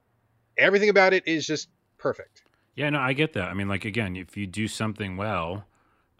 everything 0.58 0.89
about 0.89 1.13
it 1.13 1.28
is 1.28 1.45
just 1.47 1.69
perfect. 1.97 2.43
Yeah, 2.76 2.89
no, 2.89 3.00
I 3.00 3.13
get 3.13 3.34
that. 3.34 3.50
I 3.50 3.54
mean, 3.54 3.67
like 3.67 3.86
again, 3.86 4.15
if 4.15 4.38
you 4.38 4.47
do 4.47 4.67
something 4.67 5.17
well, 5.17 5.65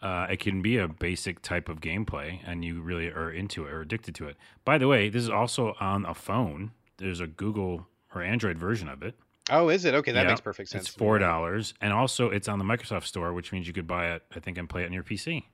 uh, 0.02 0.26
it 0.28 0.40
can 0.40 0.62
be 0.62 0.78
a 0.78 0.88
basic 0.88 1.42
type 1.42 1.68
of 1.68 1.80
gameplay, 1.80 2.40
and 2.44 2.64
you 2.64 2.82
really 2.82 3.08
are 3.08 3.30
into 3.30 3.64
it 3.64 3.72
or 3.72 3.80
addicted 3.80 4.14
to 4.16 4.26
it. 4.28 4.36
By 4.64 4.78
the 4.78 4.88
way, 4.88 5.08
this 5.08 5.22
is 5.22 5.30
also 5.30 5.74
on 5.80 6.04
a 6.04 6.14
phone. 6.14 6.72
There's 6.98 7.20
a 7.20 7.26
Google 7.26 7.86
or 8.14 8.22
Android 8.22 8.58
version 8.58 8.88
of 8.88 9.02
it. 9.02 9.14
Oh, 9.50 9.68
is 9.68 9.84
it? 9.84 9.94
Okay, 9.94 10.12
that 10.12 10.22
Yeah, 10.22 10.28
makes 10.28 10.40
perfect 10.40 10.68
sense. 10.70 10.88
It's 10.88 10.94
four 10.94 11.18
dollars, 11.18 11.74
and 11.80 11.92
also 11.92 12.30
it's 12.30 12.48
on 12.48 12.58
the 12.58 12.64
Microsoft 12.64 13.04
Store, 13.04 13.32
which 13.32 13.52
means 13.52 13.66
you 13.66 13.72
could 13.72 13.86
buy 13.86 14.12
it. 14.12 14.22
I 14.34 14.40
think 14.40 14.58
and 14.58 14.68
play 14.68 14.82
it 14.82 14.86
on 14.86 14.92
your 14.92 15.02
PC. 15.02 15.44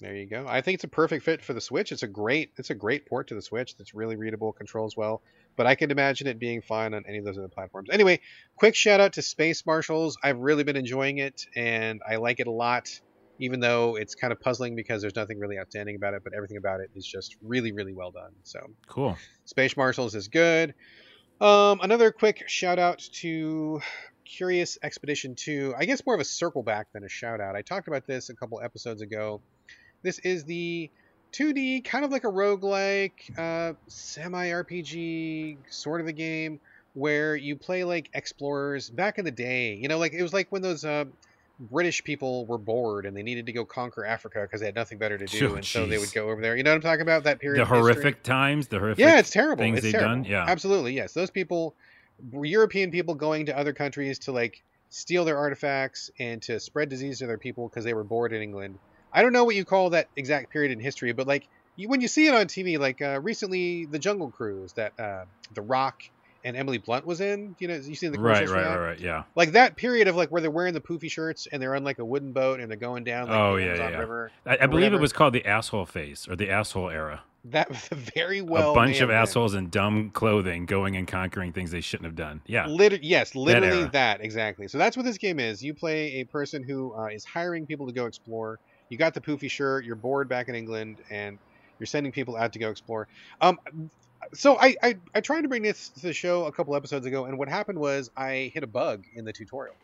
There 0.00 0.14
you 0.14 0.26
go. 0.26 0.46
I 0.48 0.60
think 0.60 0.76
it's 0.76 0.84
a 0.84 0.88
perfect 0.88 1.24
fit 1.24 1.42
for 1.44 1.54
the 1.54 1.60
Switch. 1.60 1.90
It's 1.90 2.04
a 2.04 2.08
great 2.08 2.52
it's 2.56 2.70
a 2.70 2.74
great 2.74 3.06
port 3.06 3.26
to 3.28 3.34
the 3.34 3.42
Switch 3.42 3.76
that's 3.76 3.94
really 3.94 4.16
readable, 4.16 4.52
controls 4.52 4.96
well. 4.96 5.22
But 5.56 5.66
I 5.66 5.74
can 5.74 5.90
imagine 5.90 6.28
it 6.28 6.38
being 6.38 6.62
fine 6.62 6.94
on 6.94 7.04
any 7.08 7.18
of 7.18 7.24
those 7.24 7.36
other 7.36 7.48
platforms. 7.48 7.88
Anyway, 7.90 8.20
quick 8.54 8.76
shout 8.76 9.00
out 9.00 9.14
to 9.14 9.22
Space 9.22 9.66
Marshals. 9.66 10.16
I've 10.22 10.38
really 10.38 10.62
been 10.62 10.76
enjoying 10.76 11.18
it 11.18 11.46
and 11.56 12.00
I 12.08 12.16
like 12.16 12.38
it 12.38 12.46
a 12.46 12.52
lot, 12.52 13.00
even 13.38 13.60
though 13.60 13.96
it's 13.96 14.14
kind 14.14 14.32
of 14.32 14.40
puzzling 14.40 14.74
because 14.74 15.00
there's 15.00 15.16
nothing 15.16 15.38
really 15.38 15.58
outstanding 15.58 15.96
about 15.96 16.14
it, 16.14 16.22
but 16.24 16.32
everything 16.34 16.56
about 16.56 16.80
it 16.80 16.90
is 16.94 17.06
just 17.06 17.36
really, 17.42 17.72
really 17.72 17.92
well 17.92 18.10
done. 18.10 18.32
So 18.42 18.60
Cool. 18.88 19.16
Space 19.44 19.76
Marshals 19.76 20.14
is 20.14 20.28
good. 20.28 20.74
Um, 21.40 21.80
another 21.82 22.10
quick 22.10 22.48
shout 22.48 22.78
out 22.78 22.98
to 23.14 23.80
Curious 24.24 24.76
Expedition 24.82 25.34
2. 25.36 25.74
I 25.78 25.84
guess 25.84 26.04
more 26.04 26.14
of 26.14 26.20
a 26.20 26.24
circle 26.24 26.62
back 26.62 26.88
than 26.92 27.04
a 27.04 27.08
shout 27.08 27.40
out. 27.40 27.54
I 27.54 27.62
talked 27.62 27.88
about 27.88 28.06
this 28.06 28.28
a 28.28 28.34
couple 28.34 28.60
episodes 28.60 29.02
ago. 29.02 29.40
This 30.02 30.18
is 30.18 30.44
the 30.44 30.90
2D, 31.32 31.84
kind 31.84 32.04
of 32.04 32.10
like 32.10 32.24
a 32.24 32.28
roguelike, 32.28 33.38
uh, 33.38 33.74
semi 33.86 34.48
RPG 34.48 35.58
sort 35.70 36.00
of 36.00 36.08
a 36.08 36.12
game 36.12 36.60
where 36.94 37.36
you 37.36 37.54
play 37.54 37.84
like 37.84 38.10
explorers 38.14 38.90
back 38.90 39.18
in 39.18 39.24
the 39.24 39.30
day. 39.30 39.74
You 39.74 39.88
know, 39.88 39.98
like 39.98 40.12
it 40.12 40.22
was 40.22 40.32
like 40.32 40.50
when 40.50 40.62
those 40.62 40.84
uh, 40.84 41.04
British 41.60 42.04
people 42.04 42.46
were 42.46 42.58
bored 42.58 43.04
and 43.04 43.16
they 43.16 43.22
needed 43.22 43.46
to 43.46 43.52
go 43.52 43.64
conquer 43.64 44.04
Africa 44.04 44.42
because 44.42 44.60
they 44.60 44.66
had 44.66 44.74
nothing 44.74 44.98
better 44.98 45.18
to 45.18 45.26
do, 45.26 45.52
Oh, 45.52 45.54
and 45.56 45.64
so 45.64 45.86
they 45.86 45.98
would 45.98 46.12
go 46.12 46.30
over 46.30 46.40
there. 46.40 46.56
You 46.56 46.62
know 46.62 46.70
what 46.70 46.76
I'm 46.76 46.82
talking 46.82 47.02
about? 47.02 47.24
That 47.24 47.40
period. 47.40 47.58
The 47.58 47.62
of 47.62 47.68
history? 47.68 47.82
horrific 47.82 48.22
times, 48.22 48.68
the 48.68 48.78
horrific. 48.78 49.04
Yeah, 49.04 49.18
it's 49.18 49.30
terrible. 49.30 49.62
things 49.62 49.78
it's 49.78 49.84
they've 49.84 49.92
terrible. 49.92 50.22
done, 50.22 50.24
yeah. 50.24 50.44
absolutely. 50.46 50.94
Yes, 50.94 51.12
those 51.12 51.30
people, 51.30 51.74
European 52.32 52.90
people, 52.90 53.14
going 53.14 53.46
to 53.46 53.58
other 53.58 53.72
countries 53.72 54.20
to 54.20 54.32
like 54.32 54.62
steal 54.90 55.24
their 55.24 55.36
artifacts 55.36 56.10
and 56.18 56.40
to 56.42 56.60
spread 56.60 56.88
disease 56.88 57.18
to 57.18 57.26
their 57.26 57.38
people 57.38 57.68
because 57.68 57.84
they 57.84 57.94
were 57.94 58.04
bored 58.04 58.32
in 58.32 58.40
England. 58.40 58.78
I 59.12 59.22
don't 59.22 59.32
know 59.32 59.44
what 59.44 59.56
you 59.56 59.64
call 59.64 59.90
that 59.90 60.08
exact 60.16 60.50
period 60.50 60.70
in 60.70 60.80
history, 60.80 61.12
but 61.12 61.26
like 61.26 61.48
you, 61.76 61.88
when 61.88 62.00
you 62.00 62.08
see 62.08 62.26
it 62.26 62.34
on 62.34 62.46
TV, 62.46 62.78
like 62.78 63.02
uh, 63.02 63.20
recently, 63.20 63.86
the 63.86 63.98
Jungle 63.98 64.30
Cruise 64.30 64.72
that 64.74 64.98
uh, 64.98 65.24
The 65.54 65.62
Rock 65.62 66.02
and 66.44 66.56
Emily 66.56 66.78
Blunt 66.78 67.06
was 67.06 67.20
in. 67.20 67.54
You 67.58 67.68
know, 67.68 67.74
you 67.74 67.94
seen 67.94 68.12
the 68.12 68.20
right, 68.20 68.48
right, 68.48 68.64
right, 68.64 68.78
right. 68.78 69.00
Yeah. 69.00 69.24
Like 69.34 69.52
that 69.52 69.76
period 69.76 70.08
of 70.08 70.16
like 70.16 70.30
where 70.30 70.40
they're 70.40 70.50
wearing 70.50 70.74
the 70.74 70.80
poofy 70.80 71.10
shirts 71.10 71.48
and 71.50 71.60
they're 71.60 71.74
on 71.74 71.84
like 71.84 71.98
a 71.98 72.04
wooden 72.04 72.32
boat 72.32 72.60
and 72.60 72.70
they're 72.70 72.78
going 72.78 73.04
down 73.04 73.28
like 73.28 73.38
Oh, 73.38 73.56
the 73.56 73.64
yeah, 73.64 73.74
yeah, 73.74 73.90
yeah. 73.90 73.98
River. 73.98 74.30
I, 74.46 74.58
I 74.62 74.66
believe 74.66 74.92
it 74.92 75.00
was 75.00 75.12
called 75.12 75.32
the 75.34 75.44
asshole 75.46 75.86
phase 75.86 76.26
or 76.28 76.36
the 76.36 76.50
asshole 76.50 76.90
era. 76.90 77.22
That 77.44 77.68
was 77.68 77.88
very 78.14 78.40
well 78.42 78.72
a 78.72 78.74
bunch 78.74 79.00
of 79.00 79.10
assholes 79.10 79.54
in 79.54 79.70
dumb 79.70 80.10
clothing 80.10 80.66
going 80.66 80.96
and 80.96 81.06
conquering 81.06 81.52
things 81.52 81.70
they 81.70 81.80
shouldn't 81.80 82.04
have 82.06 82.16
done. 82.16 82.42
Yeah. 82.46 82.66
Lit- 82.66 83.02
yes, 83.02 83.34
literally 83.34 83.82
era. 83.82 83.90
that, 83.92 84.20
exactly. 84.20 84.68
So 84.68 84.76
that's 84.76 84.96
what 84.96 85.06
this 85.06 85.18
game 85.18 85.38
is. 85.40 85.62
You 85.62 85.72
play 85.72 86.14
a 86.20 86.24
person 86.24 86.62
who 86.62 86.92
uh, 86.94 87.06
is 87.06 87.24
hiring 87.24 87.64
people 87.64 87.86
to 87.86 87.92
go 87.92 88.06
explore. 88.06 88.58
You 88.90 88.98
got 88.98 89.14
the 89.14 89.20
poofy 89.20 89.50
shirt. 89.50 89.84
You're 89.84 89.96
bored 89.96 90.28
back 90.28 90.48
in 90.48 90.54
England, 90.54 90.96
and 91.10 91.38
you're 91.78 91.86
sending 91.86 92.10
people 92.10 92.36
out 92.36 92.52
to 92.54 92.58
go 92.58 92.70
explore. 92.70 93.06
Um, 93.40 93.58
so 94.34 94.56
I, 94.58 94.76
I 94.82 94.96
I 95.14 95.20
tried 95.20 95.42
to 95.42 95.48
bring 95.48 95.62
this 95.62 95.90
to 95.90 96.02
the 96.02 96.12
show 96.12 96.44
a 96.46 96.52
couple 96.52 96.74
episodes 96.76 97.06
ago, 97.06 97.26
and 97.26 97.38
what 97.38 97.48
happened 97.48 97.78
was 97.78 98.10
I 98.16 98.50
hit 98.54 98.62
a 98.62 98.66
bug 98.68 99.04
in 99.14 99.24
the 99.24 99.32
tutorial. 99.32 99.76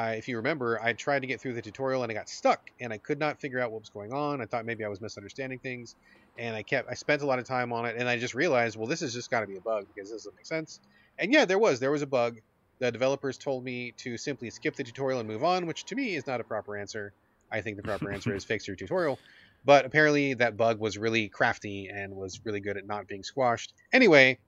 If 0.00 0.28
you 0.28 0.36
remember, 0.36 0.80
I 0.80 0.92
tried 0.92 1.20
to 1.22 1.26
get 1.26 1.40
through 1.40 1.54
the 1.54 1.62
tutorial 1.62 2.04
and 2.04 2.12
I 2.12 2.14
got 2.14 2.28
stuck 2.28 2.70
and 2.78 2.92
I 2.92 2.98
could 2.98 3.18
not 3.18 3.40
figure 3.40 3.58
out 3.58 3.72
what 3.72 3.80
was 3.80 3.88
going 3.90 4.12
on. 4.12 4.40
I 4.40 4.46
thought 4.46 4.64
maybe 4.64 4.84
I 4.84 4.88
was 4.88 5.00
misunderstanding 5.00 5.58
things, 5.58 5.96
and 6.38 6.54
I 6.54 6.62
kept 6.62 6.88
I 6.88 6.94
spent 6.94 7.22
a 7.22 7.26
lot 7.26 7.40
of 7.40 7.46
time 7.46 7.72
on 7.72 7.84
it, 7.86 7.96
and 7.98 8.08
I 8.08 8.18
just 8.18 8.34
realized, 8.34 8.76
well, 8.76 8.86
this 8.86 9.00
has 9.00 9.12
just 9.12 9.30
got 9.30 9.40
to 9.40 9.46
be 9.46 9.56
a 9.56 9.60
bug 9.60 9.86
because 9.92 10.10
this 10.10 10.22
doesn't 10.22 10.36
make 10.36 10.46
sense. 10.46 10.80
And 11.18 11.32
yeah, 11.32 11.44
there 11.46 11.58
was 11.58 11.80
there 11.80 11.90
was 11.90 12.02
a 12.02 12.06
bug. 12.06 12.40
The 12.78 12.92
developers 12.92 13.38
told 13.38 13.64
me 13.64 13.92
to 13.98 14.16
simply 14.16 14.50
skip 14.50 14.76
the 14.76 14.84
tutorial 14.84 15.18
and 15.18 15.28
move 15.28 15.42
on, 15.42 15.66
which 15.66 15.84
to 15.86 15.96
me 15.96 16.14
is 16.14 16.26
not 16.28 16.40
a 16.40 16.44
proper 16.44 16.76
answer. 16.76 17.12
I 17.50 17.60
think 17.60 17.76
the 17.76 17.82
proper 17.82 18.12
answer 18.12 18.34
is 18.34 18.44
fix 18.44 18.68
your 18.68 18.76
tutorial. 18.76 19.18
But 19.64 19.84
apparently 19.84 20.34
that 20.34 20.56
bug 20.56 20.78
was 20.78 20.96
really 20.96 21.28
crafty 21.28 21.88
and 21.88 22.14
was 22.14 22.40
really 22.44 22.60
good 22.60 22.76
at 22.76 22.86
not 22.86 23.06
being 23.06 23.22
squashed. 23.22 23.74
Anyway, 23.92 24.38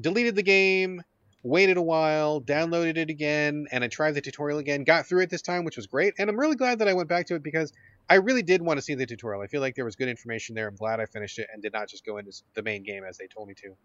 deleted 0.00 0.36
the 0.36 0.42
game, 0.42 1.02
waited 1.42 1.76
a 1.76 1.82
while, 1.82 2.40
downloaded 2.40 2.96
it 2.96 3.10
again, 3.10 3.66
and 3.70 3.84
I 3.84 3.88
tried 3.88 4.12
the 4.12 4.22
tutorial 4.22 4.58
again. 4.58 4.84
Got 4.84 5.06
through 5.06 5.22
it 5.22 5.30
this 5.30 5.42
time, 5.42 5.64
which 5.64 5.76
was 5.76 5.86
great. 5.86 6.14
And 6.18 6.30
I'm 6.30 6.40
really 6.40 6.56
glad 6.56 6.78
that 6.78 6.88
I 6.88 6.94
went 6.94 7.08
back 7.08 7.26
to 7.26 7.34
it 7.34 7.42
because 7.42 7.72
I 8.08 8.16
really 8.16 8.42
did 8.42 8.62
want 8.62 8.78
to 8.78 8.82
see 8.82 8.94
the 8.94 9.06
tutorial. 9.06 9.42
I 9.42 9.46
feel 9.46 9.60
like 9.60 9.74
there 9.74 9.84
was 9.84 9.96
good 9.96 10.08
information 10.08 10.54
there. 10.54 10.66
I'm 10.68 10.76
glad 10.76 11.00
I 11.00 11.06
finished 11.06 11.38
it 11.38 11.48
and 11.52 11.62
did 11.62 11.72
not 11.72 11.88
just 11.88 12.04
go 12.04 12.16
into 12.16 12.32
the 12.54 12.62
main 12.62 12.82
game 12.82 13.04
as 13.04 13.18
they 13.18 13.26
told 13.26 13.48
me 13.48 13.54
to. 13.54 13.76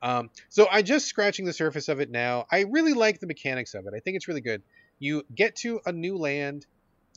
Um, 0.00 0.30
so 0.48 0.68
I'm 0.70 0.84
just 0.84 1.06
scratching 1.06 1.44
the 1.44 1.52
surface 1.52 1.88
of 1.88 2.00
it 2.00 2.10
now. 2.10 2.46
I 2.50 2.60
really 2.70 2.92
like 2.92 3.18
the 3.18 3.26
mechanics 3.26 3.74
of 3.74 3.86
it. 3.86 3.94
I 3.96 4.00
think 4.00 4.16
it's 4.16 4.28
really 4.28 4.40
good. 4.40 4.62
You 5.00 5.24
get 5.34 5.56
to 5.56 5.80
a 5.86 5.92
new 5.92 6.16
land, 6.16 6.66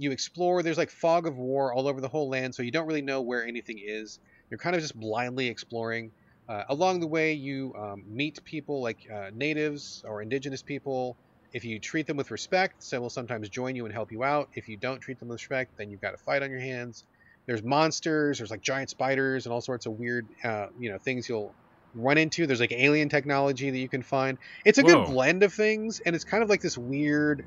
you 0.02 0.12
explore. 0.12 0.64
There's 0.64 0.78
like 0.78 0.90
fog 0.90 1.28
of 1.28 1.38
war 1.38 1.74
all 1.74 1.88
over 1.88 2.02
the 2.02 2.10
whole 2.10 2.30
land, 2.30 2.56
so 2.56 2.64
you 2.64 2.72
don't 2.72 2.88
really 2.88 3.02
know 3.02 3.22
where 3.22 3.46
anything 3.46 3.80
is. 3.84 4.20
You're 4.50 4.58
kind 4.58 4.76
of 4.76 4.82
just 4.82 5.00
blindly 5.00 5.48
exploring. 5.48 6.14
Uh, 6.48 6.64
along 6.70 7.00
the 7.00 7.08
way, 7.08 7.34
you 7.34 7.74
um, 7.76 8.04
meet 8.08 8.44
people 8.44 8.82
like 8.82 9.00
uh, 9.14 9.32
natives 9.34 10.02
or 10.06 10.22
indigenous 10.22 10.64
people. 10.64 11.18
If 11.54 11.64
you 11.66 11.80
treat 11.80 12.08
them 12.08 12.18
with 12.18 12.32
respect, 12.32 12.86
they 12.92 12.98
will 12.98 13.10
sometimes 13.10 13.50
join 13.50 13.76
you 13.76 13.86
and 13.86 13.94
help 13.94 14.12
you 14.12 14.24
out. 14.24 14.50
If 14.54 14.68
you 14.68 14.78
don't 14.78 15.00
treat 15.02 15.20
them 15.20 15.28
with 15.30 15.36
respect, 15.36 15.74
then 15.78 15.90
you've 15.90 16.02
got 16.02 16.14
a 16.14 16.18
fight 16.18 16.44
on 16.44 16.52
your 16.52 16.62
hands. 16.62 17.06
There's 17.48 17.64
monsters. 17.64 18.38
There's 18.38 18.52
like 18.52 18.62
giant 18.62 18.90
spiders 18.90 19.46
and 19.46 19.54
all 19.54 19.62
sorts 19.62 19.86
of 19.86 19.94
weird, 19.94 20.28
uh, 20.44 20.68
you 20.78 20.92
know, 20.92 20.98
things 21.04 21.28
you'll 21.28 21.56
run 21.94 22.18
into. 22.18 22.48
There's 22.48 22.60
like 22.62 22.72
alien 22.72 23.10
technology 23.10 23.70
that 23.70 23.78
you 23.78 23.90
can 23.90 24.04
find. 24.04 24.38
It's 24.66 24.78
a 24.78 24.84
Whoa. 24.84 25.02
good 25.02 25.04
blend 25.04 25.44
of 25.44 25.54
things, 25.54 26.00
and 26.06 26.16
it's 26.16 26.24
kind 26.26 26.44
of 26.44 26.50
like 26.50 26.62
this 26.62 26.78
weird 26.78 27.46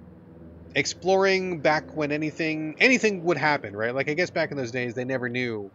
exploring 0.74 1.60
back 1.60 1.94
when 1.96 2.10
anything 2.12 2.74
anything 2.78 3.22
would 3.24 3.36
happen, 3.36 3.76
right? 3.76 3.94
Like 3.94 4.08
I 4.08 4.14
guess 4.14 4.30
back 4.30 4.50
in 4.50 4.56
those 4.56 4.70
days 4.72 4.94
they 4.94 5.04
never 5.04 5.28
knew 5.28 5.70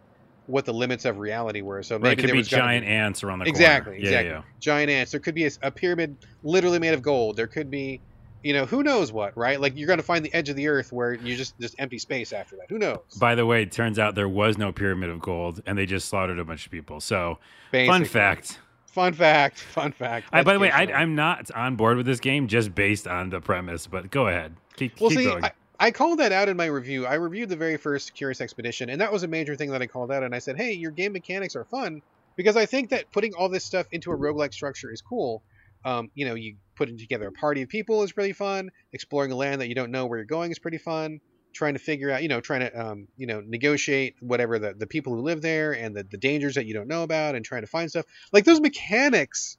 what 0.46 0.64
the 0.64 0.74
limits 0.74 1.04
of 1.04 1.18
reality 1.18 1.60
were. 1.62 1.82
So 1.82 1.98
maybe 1.98 2.08
Right, 2.08 2.12
it 2.12 2.16
could 2.22 2.28
there 2.28 2.34
be 2.34 2.38
was 2.38 2.48
giant 2.48 2.84
ants 2.86 3.22
around 3.22 3.38
the 3.40 3.44
Exactly, 3.46 3.92
corner. 3.92 4.04
exactly. 4.04 4.30
Yeah, 4.30 4.36
yeah. 4.38 4.42
giant 4.58 4.90
ants. 4.90 5.12
There 5.12 5.20
could 5.20 5.34
be 5.34 5.46
a, 5.46 5.50
a 5.62 5.70
pyramid 5.70 6.16
literally 6.42 6.78
made 6.78 6.92
of 6.94 7.02
gold. 7.02 7.36
There 7.36 7.46
could 7.46 7.70
be, 7.70 8.00
you 8.42 8.52
know, 8.52 8.66
who 8.66 8.82
knows 8.82 9.12
what, 9.12 9.36
right? 9.36 9.60
Like 9.60 9.76
you're 9.76 9.86
going 9.86 9.98
to 10.00 10.04
find 10.04 10.24
the 10.24 10.34
edge 10.34 10.48
of 10.48 10.56
the 10.56 10.66
earth 10.66 10.92
where 10.92 11.12
you 11.14 11.36
just 11.36 11.58
just 11.60 11.76
empty 11.78 11.98
space 11.98 12.32
after 12.32 12.56
that. 12.56 12.66
Who 12.68 12.78
knows? 12.78 12.98
By 13.20 13.34
the 13.36 13.46
way, 13.46 13.62
it 13.62 13.70
turns 13.70 13.98
out 13.98 14.16
there 14.16 14.28
was 14.28 14.58
no 14.58 14.72
pyramid 14.72 15.08
of 15.10 15.20
gold, 15.20 15.62
and 15.66 15.78
they 15.78 15.86
just 15.86 16.08
slaughtered 16.08 16.38
a 16.40 16.44
bunch 16.44 16.66
of 16.66 16.72
people. 16.72 17.00
So, 17.00 17.38
fun 17.70 18.04
fact. 18.04 18.58
Fun 18.86 19.12
fact. 19.12 19.60
Fun 19.60 19.92
fact. 19.92 20.26
I, 20.32 20.42
by 20.42 20.52
the 20.54 20.58
way, 20.58 20.70
I, 20.72 20.82
I'm 20.86 21.14
not 21.14 21.48
on 21.52 21.76
board 21.76 21.96
with 21.96 22.06
this 22.06 22.18
game 22.18 22.48
just 22.48 22.74
based 22.74 23.06
on 23.06 23.30
the 23.30 23.40
premise. 23.40 23.86
But 23.86 24.10
go 24.10 24.26
ahead, 24.26 24.56
keep, 24.76 25.00
Well, 25.00 25.10
keep 25.10 25.18
see, 25.18 25.24
going. 25.24 25.44
I, 25.44 25.52
I 25.78 25.90
called 25.92 26.18
that 26.18 26.30
out 26.30 26.48
in 26.50 26.56
my 26.56 26.66
review. 26.66 27.06
I 27.06 27.14
reviewed 27.14 27.48
the 27.48 27.56
very 27.56 27.78
first 27.78 28.14
Curious 28.14 28.42
Expedition, 28.42 28.90
and 28.90 29.00
that 29.00 29.10
was 29.10 29.22
a 29.22 29.28
major 29.28 29.56
thing 29.56 29.70
that 29.70 29.80
I 29.80 29.86
called 29.86 30.12
out. 30.12 30.22
And 30.22 30.34
I 30.34 30.38
said, 30.38 30.58
hey, 30.58 30.72
your 30.72 30.90
game 30.90 31.12
mechanics 31.12 31.56
are 31.56 31.64
fun 31.64 32.02
because 32.36 32.56
I 32.56 32.66
think 32.66 32.90
that 32.90 33.10
putting 33.10 33.34
all 33.34 33.48
this 33.48 33.64
stuff 33.64 33.86
into 33.90 34.12
a 34.12 34.16
roguelike 34.16 34.52
structure 34.52 34.92
is 34.92 35.00
cool. 35.00 35.42
Um, 35.84 36.10
you 36.14 36.26
know, 36.26 36.34
you 36.34 36.56
putting 36.76 36.98
together 36.98 37.28
a 37.28 37.32
party 37.32 37.62
of 37.62 37.70
people 37.70 38.02
is 38.02 38.16
really 38.16 38.34
fun. 38.34 38.70
Exploring 38.92 39.32
a 39.32 39.36
land 39.36 39.62
that 39.62 39.68
you 39.68 39.74
don't 39.74 39.90
know 39.90 40.06
where 40.06 40.18
you're 40.18 40.26
going 40.26 40.50
is 40.50 40.58
pretty 40.58 40.78
fun. 40.78 41.20
Trying 41.54 41.72
to 41.72 41.80
figure 41.80 42.10
out, 42.10 42.22
you 42.22 42.28
know, 42.28 42.40
trying 42.40 42.60
to, 42.60 42.78
um, 42.78 43.08
you 43.16 43.26
know, 43.26 43.42
negotiate 43.44 44.16
whatever 44.20 44.58
the, 44.58 44.74
the 44.74 44.86
people 44.86 45.14
who 45.14 45.22
live 45.22 45.40
there 45.40 45.72
and 45.72 45.96
the, 45.96 46.04
the 46.04 46.18
dangers 46.18 46.56
that 46.56 46.66
you 46.66 46.74
don't 46.74 46.88
know 46.88 47.02
about 47.02 47.34
and 47.34 47.44
trying 47.44 47.62
to 47.62 47.66
find 47.66 47.88
stuff. 47.88 48.04
Like 48.32 48.44
those 48.44 48.60
mechanics 48.60 49.56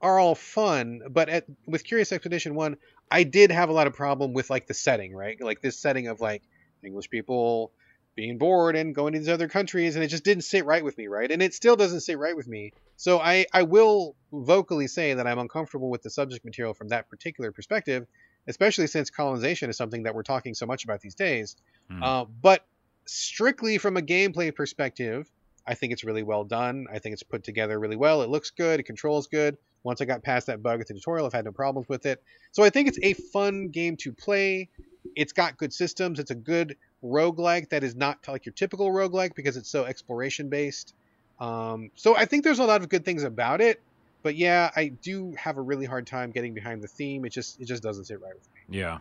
are 0.00 0.18
all 0.18 0.34
fun, 0.34 1.02
but 1.08 1.28
at, 1.28 1.44
with 1.66 1.84
Curious 1.84 2.10
Expedition 2.10 2.56
1, 2.56 2.76
I 3.12 3.24
did 3.24 3.50
have 3.50 3.68
a 3.68 3.72
lot 3.72 3.86
of 3.86 3.92
problem 3.92 4.32
with 4.32 4.48
like 4.48 4.66
the 4.66 4.74
setting, 4.74 5.14
right? 5.14 5.38
Like 5.40 5.60
this 5.60 5.78
setting 5.78 6.08
of 6.08 6.20
like 6.20 6.42
English 6.82 7.10
people 7.10 7.72
being 8.14 8.38
bored 8.38 8.74
and 8.74 8.94
going 8.94 9.12
to 9.12 9.18
these 9.18 9.28
other 9.28 9.48
countries, 9.48 9.94
and 9.94 10.04
it 10.04 10.08
just 10.08 10.24
didn't 10.24 10.44
sit 10.44 10.64
right 10.64 10.82
with 10.82 10.96
me, 10.96 11.08
right? 11.08 11.30
And 11.30 11.42
it 11.42 11.54
still 11.54 11.76
doesn't 11.76 12.00
sit 12.00 12.18
right 12.18 12.34
with 12.36 12.48
me. 12.48 12.72
So 12.96 13.20
I 13.20 13.46
I 13.52 13.64
will 13.64 14.16
vocally 14.32 14.86
say 14.86 15.14
that 15.14 15.26
I'm 15.26 15.38
uncomfortable 15.38 15.90
with 15.90 16.02
the 16.02 16.10
subject 16.10 16.44
material 16.44 16.72
from 16.72 16.88
that 16.88 17.10
particular 17.10 17.52
perspective, 17.52 18.06
especially 18.48 18.86
since 18.86 19.10
colonization 19.10 19.68
is 19.68 19.76
something 19.76 20.04
that 20.04 20.14
we're 20.14 20.22
talking 20.22 20.54
so 20.54 20.64
much 20.64 20.84
about 20.84 21.00
these 21.02 21.14
days. 21.14 21.56
Hmm. 21.90 22.02
Uh, 22.02 22.24
but 22.24 22.66
strictly 23.04 23.76
from 23.76 23.98
a 23.98 24.02
gameplay 24.02 24.54
perspective, 24.54 25.30
I 25.66 25.74
think 25.74 25.92
it's 25.92 26.04
really 26.04 26.22
well 26.22 26.44
done. 26.44 26.86
I 26.92 26.98
think 26.98 27.12
it's 27.12 27.22
put 27.22 27.44
together 27.44 27.78
really 27.78 27.96
well. 27.96 28.22
It 28.22 28.28
looks 28.28 28.50
good. 28.50 28.80
It 28.80 28.84
controls 28.84 29.26
good. 29.26 29.56
Once 29.84 30.00
I 30.00 30.04
got 30.04 30.22
past 30.22 30.46
that 30.46 30.62
bug 30.62 30.80
at 30.80 30.86
the 30.86 30.94
tutorial, 30.94 31.26
I've 31.26 31.32
had 31.32 31.44
no 31.44 31.52
problems 31.52 31.88
with 31.88 32.06
it. 32.06 32.22
So 32.52 32.62
I 32.62 32.70
think 32.70 32.88
it's 32.88 32.98
a 33.02 33.14
fun 33.14 33.68
game 33.68 33.96
to 33.98 34.12
play. 34.12 34.68
It's 35.16 35.32
got 35.32 35.56
good 35.56 35.72
systems. 35.72 36.18
It's 36.18 36.30
a 36.30 36.36
good 36.36 36.76
roguelike 37.04 37.70
that 37.70 37.82
is 37.82 37.96
not 37.96 38.18
like 38.28 38.46
your 38.46 38.52
typical 38.52 38.90
roguelike 38.90 39.34
because 39.34 39.56
it's 39.56 39.68
so 39.68 39.84
exploration 39.84 40.48
based. 40.48 40.94
Um, 41.40 41.90
so 41.96 42.16
I 42.16 42.24
think 42.26 42.44
there's 42.44 42.60
a 42.60 42.64
lot 42.64 42.82
of 42.82 42.88
good 42.88 43.04
things 43.04 43.24
about 43.24 43.60
it. 43.60 43.80
But 44.22 44.36
yeah, 44.36 44.70
I 44.76 44.88
do 44.88 45.34
have 45.36 45.56
a 45.56 45.60
really 45.60 45.86
hard 45.86 46.06
time 46.06 46.30
getting 46.30 46.54
behind 46.54 46.80
the 46.80 46.88
theme. 46.88 47.24
It 47.24 47.30
just 47.30 47.60
it 47.60 47.64
just 47.64 47.82
doesn't 47.82 48.04
sit 48.04 48.20
right 48.20 48.34
with 48.34 48.48
me. 48.54 48.78
Yeah. 48.78 48.98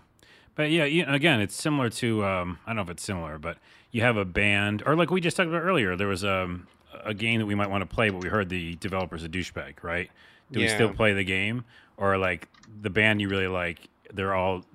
But 0.55 0.69
yeah, 0.71 0.85
you, 0.85 1.05
again, 1.07 1.39
it's 1.41 1.55
similar 1.55 1.89
to 1.91 2.25
um, 2.25 2.59
I 2.65 2.69
don't 2.69 2.75
know 2.77 2.81
if 2.83 2.89
it's 2.89 3.03
similar, 3.03 3.37
but 3.37 3.57
you 3.91 4.01
have 4.01 4.17
a 4.17 4.25
band, 4.25 4.83
or 4.85 4.95
like 4.95 5.09
we 5.11 5.21
just 5.21 5.37
talked 5.37 5.49
about 5.49 5.61
earlier, 5.63 5.95
there 5.95 6.07
was 6.07 6.23
um, 6.25 6.67
a 7.03 7.13
game 7.13 7.39
that 7.39 7.45
we 7.45 7.55
might 7.55 7.69
want 7.69 7.81
to 7.89 7.93
play, 7.95 8.09
but 8.09 8.21
we 8.21 8.29
heard 8.29 8.49
the 8.49 8.75
developer's 8.75 9.23
a 9.23 9.29
douchebag, 9.29 9.81
right? 9.83 10.09
Do 10.51 10.59
we 10.59 10.65
still 10.75 10.93
play 10.93 11.13
the 11.13 11.23
game, 11.23 11.63
or 11.97 12.17
like 12.17 12.49
the 12.81 12.89
band 12.89 13.21
you 13.21 13.29
really 13.29 13.47
like? 13.47 13.87
They're 14.13 14.33
all 14.33 14.65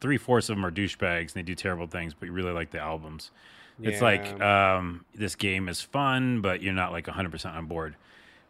three 0.00 0.16
fourths 0.16 0.48
of 0.48 0.56
them 0.56 0.64
are 0.64 0.70
douchebags 0.70 1.20
and 1.20 1.34
they 1.34 1.42
do 1.42 1.54
terrible 1.54 1.86
things, 1.86 2.14
but 2.14 2.26
you 2.26 2.32
really 2.32 2.52
like 2.52 2.70
the 2.70 2.78
albums. 2.80 3.30
It's 3.82 4.00
like 4.02 4.40
um, 4.42 5.04
this 5.14 5.34
game 5.36 5.68
is 5.68 5.82
fun, 5.82 6.40
but 6.40 6.62
you're 6.62 6.72
not 6.74 6.92
like 6.92 7.06
100 7.06 7.30
percent 7.30 7.56
on 7.56 7.66
board 7.66 7.96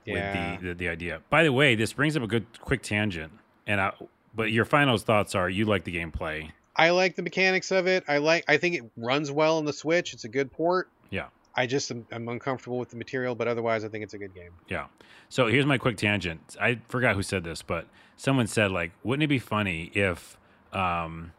Yeah. 0.04 0.52
with 0.52 0.60
the, 0.60 0.68
the 0.68 0.74
the 0.74 0.88
idea. 0.88 1.20
By 1.30 1.42
the 1.42 1.52
way, 1.52 1.74
this 1.74 1.92
brings 1.92 2.16
up 2.16 2.22
a 2.22 2.28
good 2.28 2.46
quick 2.60 2.82
tangent, 2.82 3.32
and 3.66 3.80
I, 3.80 3.92
but 4.34 4.52
your 4.52 4.64
final 4.64 4.96
thoughts 4.98 5.34
are 5.34 5.48
you 5.50 5.64
like 5.66 5.82
the 5.84 5.96
gameplay. 5.96 6.50
I 6.80 6.90
like 6.90 7.14
the 7.14 7.22
mechanics 7.22 7.70
of 7.70 7.86
it. 7.86 8.04
I 8.08 8.18
like. 8.18 8.44
I 8.48 8.56
think 8.56 8.74
it 8.74 8.84
runs 8.96 9.30
well 9.30 9.58
on 9.58 9.66
the 9.66 9.72
Switch. 9.72 10.14
It's 10.14 10.24
a 10.24 10.28
good 10.28 10.50
port. 10.50 10.88
Yeah. 11.10 11.26
I 11.54 11.66
just 11.66 11.90
am, 11.90 12.06
I'm 12.10 12.28
uncomfortable 12.28 12.78
with 12.78 12.88
the 12.90 12.96
material, 12.96 13.34
but 13.34 13.48
otherwise, 13.48 13.84
I 13.84 13.88
think 13.88 14.02
it's 14.04 14.14
a 14.14 14.18
good 14.18 14.34
game. 14.34 14.52
Yeah. 14.68 14.86
So 15.28 15.46
here's 15.46 15.66
my 15.66 15.76
quick 15.78 15.96
tangent. 15.98 16.56
I 16.60 16.78
forgot 16.88 17.16
who 17.16 17.22
said 17.22 17.44
this, 17.44 17.60
but 17.60 17.86
someone 18.16 18.46
said 18.46 18.70
like, 18.72 18.92
wouldn't 19.04 19.24
it 19.24 19.26
be 19.26 19.38
funny 19.38 19.90
if, 19.94 20.38
um, 20.72 21.32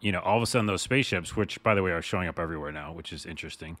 you 0.00 0.12
know, 0.12 0.20
all 0.20 0.36
of 0.36 0.42
a 0.42 0.46
sudden 0.46 0.66
those 0.66 0.82
spaceships, 0.82 1.34
which 1.34 1.60
by 1.62 1.74
the 1.74 1.82
way 1.82 1.90
are 1.90 2.02
showing 2.02 2.28
up 2.28 2.38
everywhere 2.38 2.70
now, 2.72 2.92
which 2.92 3.12
is 3.12 3.26
interesting. 3.26 3.78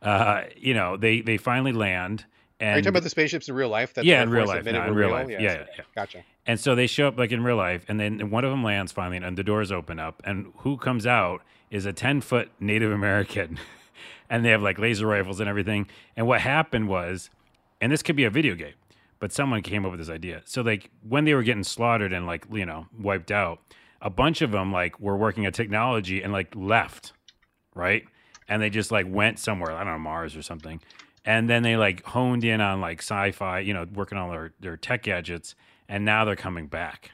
Uh, 0.00 0.42
you 0.56 0.74
know, 0.74 0.96
they 0.96 1.20
they 1.22 1.38
finally 1.38 1.72
land 1.72 2.24
and 2.60 2.74
Are 2.74 2.76
you 2.76 2.82
talking 2.82 2.88
about 2.90 3.02
the 3.02 3.10
spaceships 3.10 3.48
in 3.48 3.54
real 3.56 3.68
life? 3.68 3.92
Yeah, 4.00 4.22
in 4.22 4.30
real 4.30 4.46
life, 4.46 4.64
no, 4.64 4.70
in 4.70 4.94
were 4.94 5.00
real 5.00 5.10
life. 5.10 5.28
Yeah, 5.28 5.38
so- 5.38 5.42
yeah, 5.42 5.64
yeah. 5.78 5.84
Gotcha. 5.96 6.24
And 6.46 6.58
so 6.58 6.74
they 6.74 6.86
show 6.86 7.08
up 7.08 7.18
like 7.18 7.30
in 7.30 7.44
real 7.44 7.56
life, 7.56 7.84
and 7.88 8.00
then 8.00 8.30
one 8.30 8.44
of 8.44 8.50
them 8.50 8.64
lands 8.64 8.90
finally, 8.90 9.18
and 9.18 9.38
the 9.38 9.44
doors 9.44 9.70
open 9.70 9.98
up, 10.00 10.20
and 10.24 10.52
who 10.58 10.76
comes 10.76 11.06
out 11.06 11.42
is 11.70 11.86
a 11.86 11.92
ten 11.92 12.20
foot 12.20 12.50
Native 12.58 12.90
American, 12.90 13.60
and 14.30 14.44
they 14.44 14.50
have 14.50 14.62
like 14.62 14.78
laser 14.78 15.06
rifles 15.06 15.38
and 15.38 15.48
everything. 15.48 15.86
And 16.16 16.26
what 16.26 16.40
happened 16.40 16.88
was, 16.88 17.30
and 17.80 17.92
this 17.92 18.02
could 18.02 18.16
be 18.16 18.24
a 18.24 18.30
video 18.30 18.54
game, 18.54 18.74
but 19.20 19.32
someone 19.32 19.62
came 19.62 19.84
up 19.84 19.92
with 19.92 20.00
this 20.00 20.10
idea. 20.10 20.42
So 20.44 20.62
like 20.62 20.90
when 21.08 21.24
they 21.24 21.34
were 21.34 21.44
getting 21.44 21.62
slaughtered 21.62 22.12
and 22.12 22.26
like 22.26 22.44
you 22.52 22.66
know 22.66 22.86
wiped 22.98 23.30
out, 23.30 23.60
a 24.00 24.10
bunch 24.10 24.42
of 24.42 24.50
them 24.50 24.72
like 24.72 24.98
were 24.98 25.16
working 25.16 25.46
at 25.46 25.54
technology 25.54 26.22
and 26.22 26.32
like 26.32 26.52
left, 26.56 27.12
right? 27.74 28.04
And 28.48 28.60
they 28.60 28.68
just 28.68 28.90
like 28.90 29.06
went 29.08 29.38
somewhere, 29.38 29.70
I 29.70 29.84
don't 29.84 29.92
know 29.92 29.98
Mars 30.00 30.34
or 30.34 30.42
something, 30.42 30.80
and 31.24 31.48
then 31.48 31.62
they 31.62 31.76
like 31.76 32.04
honed 32.04 32.42
in 32.42 32.60
on 32.60 32.80
like 32.80 32.98
sci-fi, 32.98 33.60
you 33.60 33.72
know, 33.72 33.86
working 33.94 34.18
on 34.18 34.30
their 34.30 34.52
their 34.58 34.76
tech 34.76 35.04
gadgets, 35.04 35.54
and 35.92 36.04
now 36.06 36.24
they're 36.24 36.36
coming 36.36 36.68
back. 36.68 37.10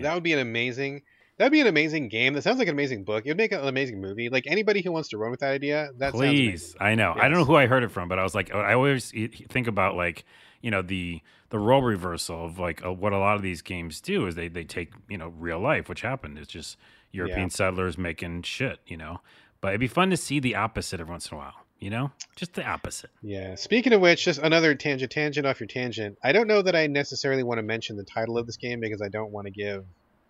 That 0.00 0.14
would 0.14 0.22
be 0.22 0.32
an 0.32 0.38
amazing. 0.38 1.02
That'd 1.36 1.52
be 1.52 1.60
an 1.60 1.66
amazing 1.66 2.08
game. 2.08 2.32
That 2.32 2.42
sounds 2.42 2.58
like 2.58 2.66
an 2.66 2.72
amazing 2.74 3.04
book. 3.04 3.26
It 3.26 3.30
would 3.30 3.36
make 3.36 3.52
an 3.52 3.60
amazing 3.60 4.00
movie. 4.00 4.30
Like 4.30 4.46
anybody 4.46 4.80
who 4.80 4.90
wants 4.90 5.10
to 5.10 5.18
run 5.18 5.30
with 5.30 5.40
that 5.40 5.50
idea, 5.52 5.90
that 5.98 6.14
Please. 6.14 6.74
I 6.80 6.94
know. 6.94 7.12
I 7.14 7.28
don't 7.28 7.34
know 7.38 7.44
who 7.44 7.56
I 7.56 7.66
heard 7.66 7.82
it 7.84 7.90
from, 7.90 8.08
but 8.08 8.18
I 8.18 8.22
was 8.22 8.34
like, 8.34 8.54
I 8.54 8.72
always 8.72 9.12
think 9.50 9.66
about 9.66 9.96
like, 9.96 10.24
you 10.62 10.70
know, 10.70 10.80
the 10.80 11.20
the 11.50 11.58
role 11.58 11.82
reversal 11.82 12.46
of 12.46 12.58
like 12.58 12.82
uh, 12.84 12.90
what 12.92 13.12
a 13.12 13.18
lot 13.18 13.36
of 13.36 13.42
these 13.42 13.60
games 13.60 14.00
do 14.00 14.26
is 14.26 14.34
they 14.34 14.48
they 14.48 14.64
take 14.64 14.94
you 15.10 15.18
know 15.18 15.28
real 15.28 15.60
life, 15.60 15.90
which 15.90 16.00
happened. 16.00 16.38
It's 16.38 16.48
just 16.48 16.78
European 17.12 17.40
Yeah. 17.48 17.48
settlers 17.48 17.98
making 17.98 18.42
shit, 18.42 18.80
you 18.86 18.96
know. 18.96 19.20
But 19.60 19.68
it'd 19.68 19.80
be 19.80 19.88
fun 19.88 20.08
to 20.10 20.16
see 20.16 20.40
the 20.40 20.54
opposite 20.54 21.00
every 21.00 21.10
once 21.12 21.30
in 21.30 21.36
a 21.36 21.38
while, 21.38 21.65
you 21.78 21.90
know, 21.90 22.10
just 22.36 22.54
the 22.54 22.64
opposite. 22.64 23.10
Yeah. 23.22 23.54
Speaking 23.54 23.92
of 23.92 24.00
which, 24.00 24.24
just 24.24 24.38
another 24.40 24.74
tangent, 24.74 25.10
tangent 25.12 25.46
off 25.46 25.60
your 25.60 25.66
tangent. 25.66 26.18
I 26.22 26.32
don't 26.32 26.46
know 26.48 26.62
that 26.62 26.74
I 26.74 26.86
necessarily 26.86 27.42
want 27.42 27.58
to 27.58 27.62
mention 27.62 27.96
the 27.96 28.04
title 28.04 28.38
of 28.38 28.46
this 28.46 28.56
game 28.56 28.80
because 28.80 29.02
I 29.02 29.08
don't 29.08 29.30
want 29.30 29.46
to 29.46 29.50
give 29.50 29.84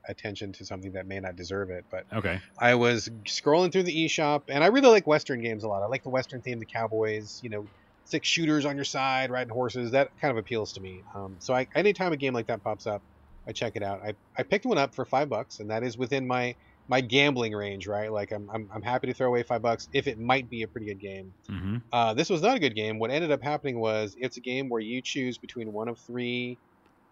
attention 0.09 0.53
to 0.53 0.65
something 0.65 0.93
that 0.93 1.07
may 1.07 1.19
not 1.21 1.37
deserve 1.37 1.71
it. 1.71 1.85
But 1.91 2.07
Okay. 2.13 2.41
I 2.59 2.75
was 2.77 3.09
scrolling 3.25 3.73
through 3.73 3.85
the 3.85 4.07
eShop, 4.07 4.43
and 4.49 4.63
I 4.63 4.69
really 4.69 4.89
like 4.91 5.07
Western 5.07 5.41
games 5.41 5.65
a 5.65 5.69
lot. 5.69 5.83
I 5.83 5.87
like 5.87 6.03
the 6.03 6.11
Western 6.11 6.41
theme, 6.43 6.59
the 6.59 6.65
cowboys, 6.67 7.41
you 7.43 7.51
know, 7.51 7.67
six 8.05 8.29
shooters 8.29 8.65
on 8.65 8.77
your 8.77 8.85
side, 8.85 9.31
riding 9.31 9.53
horses. 9.53 9.91
That 9.91 10.11
kind 10.21 10.31
of 10.31 10.39
appeals 10.39 10.73
to 10.75 10.81
me. 10.81 11.03
Um, 11.15 11.37
so 11.41 11.55
I, 11.55 11.67
anytime 11.75 12.13
a 12.13 12.17
game 12.17 12.35
like 12.35 12.47
that 12.47 12.63
pops 12.63 12.87
up, 12.87 13.03
I 13.49 13.53
check 13.53 13.75
it 13.75 13.83
out. 13.83 14.01
I, 14.03 14.15
I 14.37 14.43
picked 14.45 14.65
one 14.65 14.79
up 14.79 14.95
for 14.95 15.05
five 15.05 15.29
bucks, 15.29 15.59
and 15.61 15.71
that 15.71 15.83
is 15.83 15.99
within 15.99 16.27
my 16.27 16.55
my 16.89 17.01
gambling 17.01 17.53
range, 17.53 17.87
right? 17.87 18.13
Like 18.13 18.33
I'm, 18.33 18.49
I'm, 18.51 18.69
I'm 18.75 18.83
happy 18.83 19.09
to 19.09 19.15
throw 19.15 19.29
away 19.29 19.43
five 19.43 19.63
bucks 19.63 19.89
if 19.93 20.07
it 20.07 20.19
might 20.19 20.49
be 20.49 20.63
a 20.63 20.69
pretty 20.69 20.87
good 20.87 21.01
game. 21.01 21.35
hmm 21.49 21.77
Uh, 21.93 22.15
this 22.15 22.31
was 22.31 22.43
not 22.43 22.57
a 22.57 22.61
good 22.61 22.75
game. 22.75 22.99
What 22.99 23.11
ended 23.11 23.31
up 23.33 23.43
happening 23.43 23.81
was 23.81 24.15
it's 24.19 24.37
a 24.37 24.41
game 24.41 24.69
where 24.69 24.81
you 24.81 25.01
choose 25.05 25.39
between 25.39 25.73
one 25.73 25.89
of 25.89 25.99
three, 26.07 26.59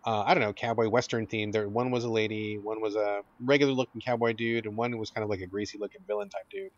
uh, 0.06 0.22
I 0.22 0.34
don't 0.34 0.42
know, 0.42 0.52
cowboy 0.52 0.88
western 0.88 1.26
themed. 1.26 1.52
There, 1.52 1.68
one 1.68 1.90
was 1.90 2.04
a 2.04 2.10
lady, 2.10 2.58
one 2.62 2.80
was 2.80 2.96
a 2.96 3.22
regular 3.40 3.72
looking 3.72 4.00
cowboy 4.00 4.34
dude, 4.34 4.66
and 4.66 4.76
one 4.76 4.96
was 4.98 5.10
kind 5.10 5.24
of 5.24 5.30
like 5.30 5.40
a 5.40 5.46
greasy 5.46 5.78
looking 5.80 6.02
villain 6.06 6.28
type 6.30 6.46
dude. 6.50 6.72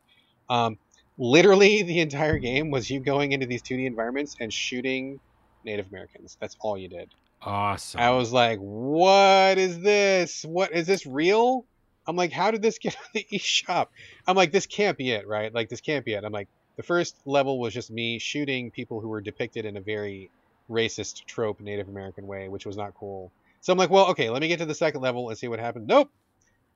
Um, 0.49 0.77
literally, 1.19 1.83
the 1.85 2.01
entire 2.01 2.39
game 2.39 2.71
was 2.71 2.91
you 2.91 3.01
going 3.03 3.33
into 3.33 3.47
these 3.47 3.63
2D 3.63 3.87
environments 3.87 4.37
and 4.41 4.53
shooting 4.53 5.21
Native 5.65 5.87
Americans. 5.89 6.37
That's 6.41 6.57
all 6.61 6.79
you 6.79 6.89
did. 6.89 7.13
Awesome. 7.43 8.01
I 8.01 8.11
was 8.11 8.33
like, 8.33 8.59
"What 8.61 9.59
is 9.59 9.81
this? 9.81 10.43
What 10.45 10.73
is 10.73 10.87
this 10.87 11.07
real?" 11.07 11.67
I'm 12.07 12.17
like, 12.17 12.33
"How 12.33 12.51
did 12.51 12.63
this 12.63 12.79
get 12.79 12.95
on 12.97 13.09
the 13.15 13.27
eShop?" 13.33 13.89
I'm 14.27 14.37
like, 14.37 14.53
"This 14.53 14.67
can't 14.67 14.97
be 14.97 15.11
it, 15.11 15.27
right? 15.27 15.53
Like, 15.53 15.69
this 15.69 15.81
can't 15.81 16.05
be 16.05 16.15
it." 16.15 16.25
I'm 16.25 16.33
like, 16.33 16.49
the 16.77 16.83
first 16.83 17.17
level 17.25 17.59
was 17.59 17.73
just 17.75 17.91
me 17.91 18.19
shooting 18.19 18.71
people 18.71 19.01
who 19.01 19.09
were 19.09 19.21
depicted 19.21 19.65
in 19.65 19.77
a 19.77 19.81
very 19.81 20.31
racist 20.71 21.25
trope 21.25 21.61
Native 21.61 21.89
American 21.89 22.27
way, 22.27 22.49
which 22.49 22.67
was 22.67 22.77
not 22.77 22.95
cool. 22.95 23.31
So 23.61 23.73
I'm 23.73 23.79
like, 23.79 23.91
"Well, 23.91 24.09
okay, 24.11 24.31
let 24.31 24.43
me 24.43 24.49
get 24.49 24.59
to 24.59 24.67
the 24.67 24.75
second 24.75 25.01
level 25.01 25.29
and 25.29 25.39
see 25.39 25.49
what 25.49 25.59
happens." 25.59 25.89
Nope, 25.89 26.11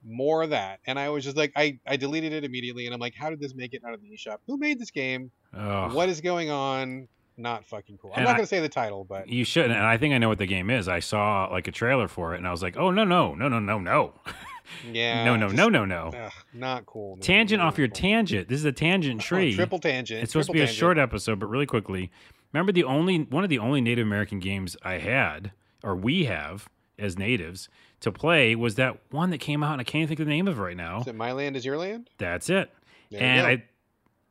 more 0.04 0.42
of 0.42 0.50
that. 0.50 0.80
And 0.86 0.98
I 0.98 1.10
was 1.10 1.24
just 1.24 1.36
like, 1.36 1.52
I 1.56 1.78
I 1.86 1.96
deleted 1.96 2.32
it 2.32 2.44
immediately, 2.44 2.86
and 2.86 2.94
I'm 2.94 3.00
like, 3.00 3.14
"How 3.14 3.30
did 3.30 3.40
this 3.40 3.54
make 3.54 3.74
it 3.74 3.82
out 3.84 3.94
of 3.94 4.00
the 4.00 4.08
eShop? 4.08 4.38
Who 4.46 4.56
made 4.56 4.78
this 4.78 4.90
game? 4.90 5.30
Ugh. 5.54 5.92
What 5.92 6.08
is 6.08 6.20
going 6.20 6.50
on?" 6.50 7.08
Not 7.36 7.64
fucking 7.64 7.98
cool. 8.02 8.10
I'm 8.12 8.18
And 8.18 8.26
not 8.26 8.36
gonna 8.36 8.46
say 8.46 8.60
the 8.60 8.68
title, 8.68 9.04
but 9.04 9.26
You 9.26 9.44
shouldn't. 9.44 9.72
And 9.72 9.84
I 9.84 9.96
think 9.96 10.12
I 10.12 10.18
know 10.18 10.28
what 10.28 10.36
the 10.36 10.46
game 10.46 10.68
is. 10.68 10.88
I 10.88 11.00
saw 11.00 11.48
like 11.50 11.68
a 11.68 11.72
trailer 11.72 12.06
for 12.06 12.34
it, 12.34 12.38
and 12.38 12.46
I 12.46 12.50
was 12.50 12.62
like, 12.62 12.76
"Oh 12.76 12.90
no, 12.90 13.04
no, 13.04 13.34
no, 13.34 13.48
no, 13.48 13.58
no, 13.58 13.78
no, 13.78 14.12
yeah, 14.92 15.24
no, 15.24 15.36
no, 15.36 15.46
just- 15.46 15.56
no, 15.56 15.68
no, 15.68 15.84
no." 15.84 16.08
Ugh, 16.16 16.32
not 16.54 16.86
cool. 16.86 17.16
man. 17.16 17.22
Tangent 17.22 17.58
Not 17.60 17.68
off 17.68 17.78
your 17.78 17.88
cool. 17.88 17.94
tangent. 17.96 18.48
This 18.48 18.58
is 18.58 18.64
a 18.64 18.72
tangent 18.72 19.20
Oh, 19.20 19.24
tree. 19.24 19.54
triple 19.54 19.78
tangent. 19.78 20.22
It's 20.22 20.32
supposed 20.32 20.48
to 20.48 20.52
be 20.52 20.60
a 20.60 20.66
short 20.66 20.98
episode, 20.98 21.38
but 21.40 21.46
really 21.46 21.66
quickly. 21.66 22.10
Remember 22.52 22.72
the 22.72 22.84
only 22.84 23.18
one 23.24 23.44
of 23.44 23.50
the 23.50 23.58
only 23.58 23.80
Native 23.80 24.06
American 24.06 24.40
games 24.40 24.76
I 24.82 24.94
had, 24.98 25.52
or 25.84 25.94
we 25.94 26.24
have 26.24 26.68
as 26.98 27.16
natives, 27.16 27.68
to 28.00 28.10
play 28.10 28.54
was 28.56 28.74
that 28.76 28.98
one 29.10 29.30
that 29.30 29.38
came 29.38 29.62
out, 29.62 29.72
and 29.72 29.80
I 29.80 29.84
can't 29.84 30.08
think 30.08 30.20
of 30.20 30.26
the 30.26 30.30
name 30.32 30.48
of 30.48 30.58
it 30.58 30.62
right 30.62 30.76
now. 30.76 31.00
Is 31.00 31.06
it 31.06 31.14
My 31.14 31.32
Land 31.32 31.56
is 31.56 31.64
Your 31.64 31.76
Land? 31.78 32.10
That's 32.18 32.50
it. 32.50 32.70
There 33.10 33.22
and. 33.22 33.46
I, 33.46 33.62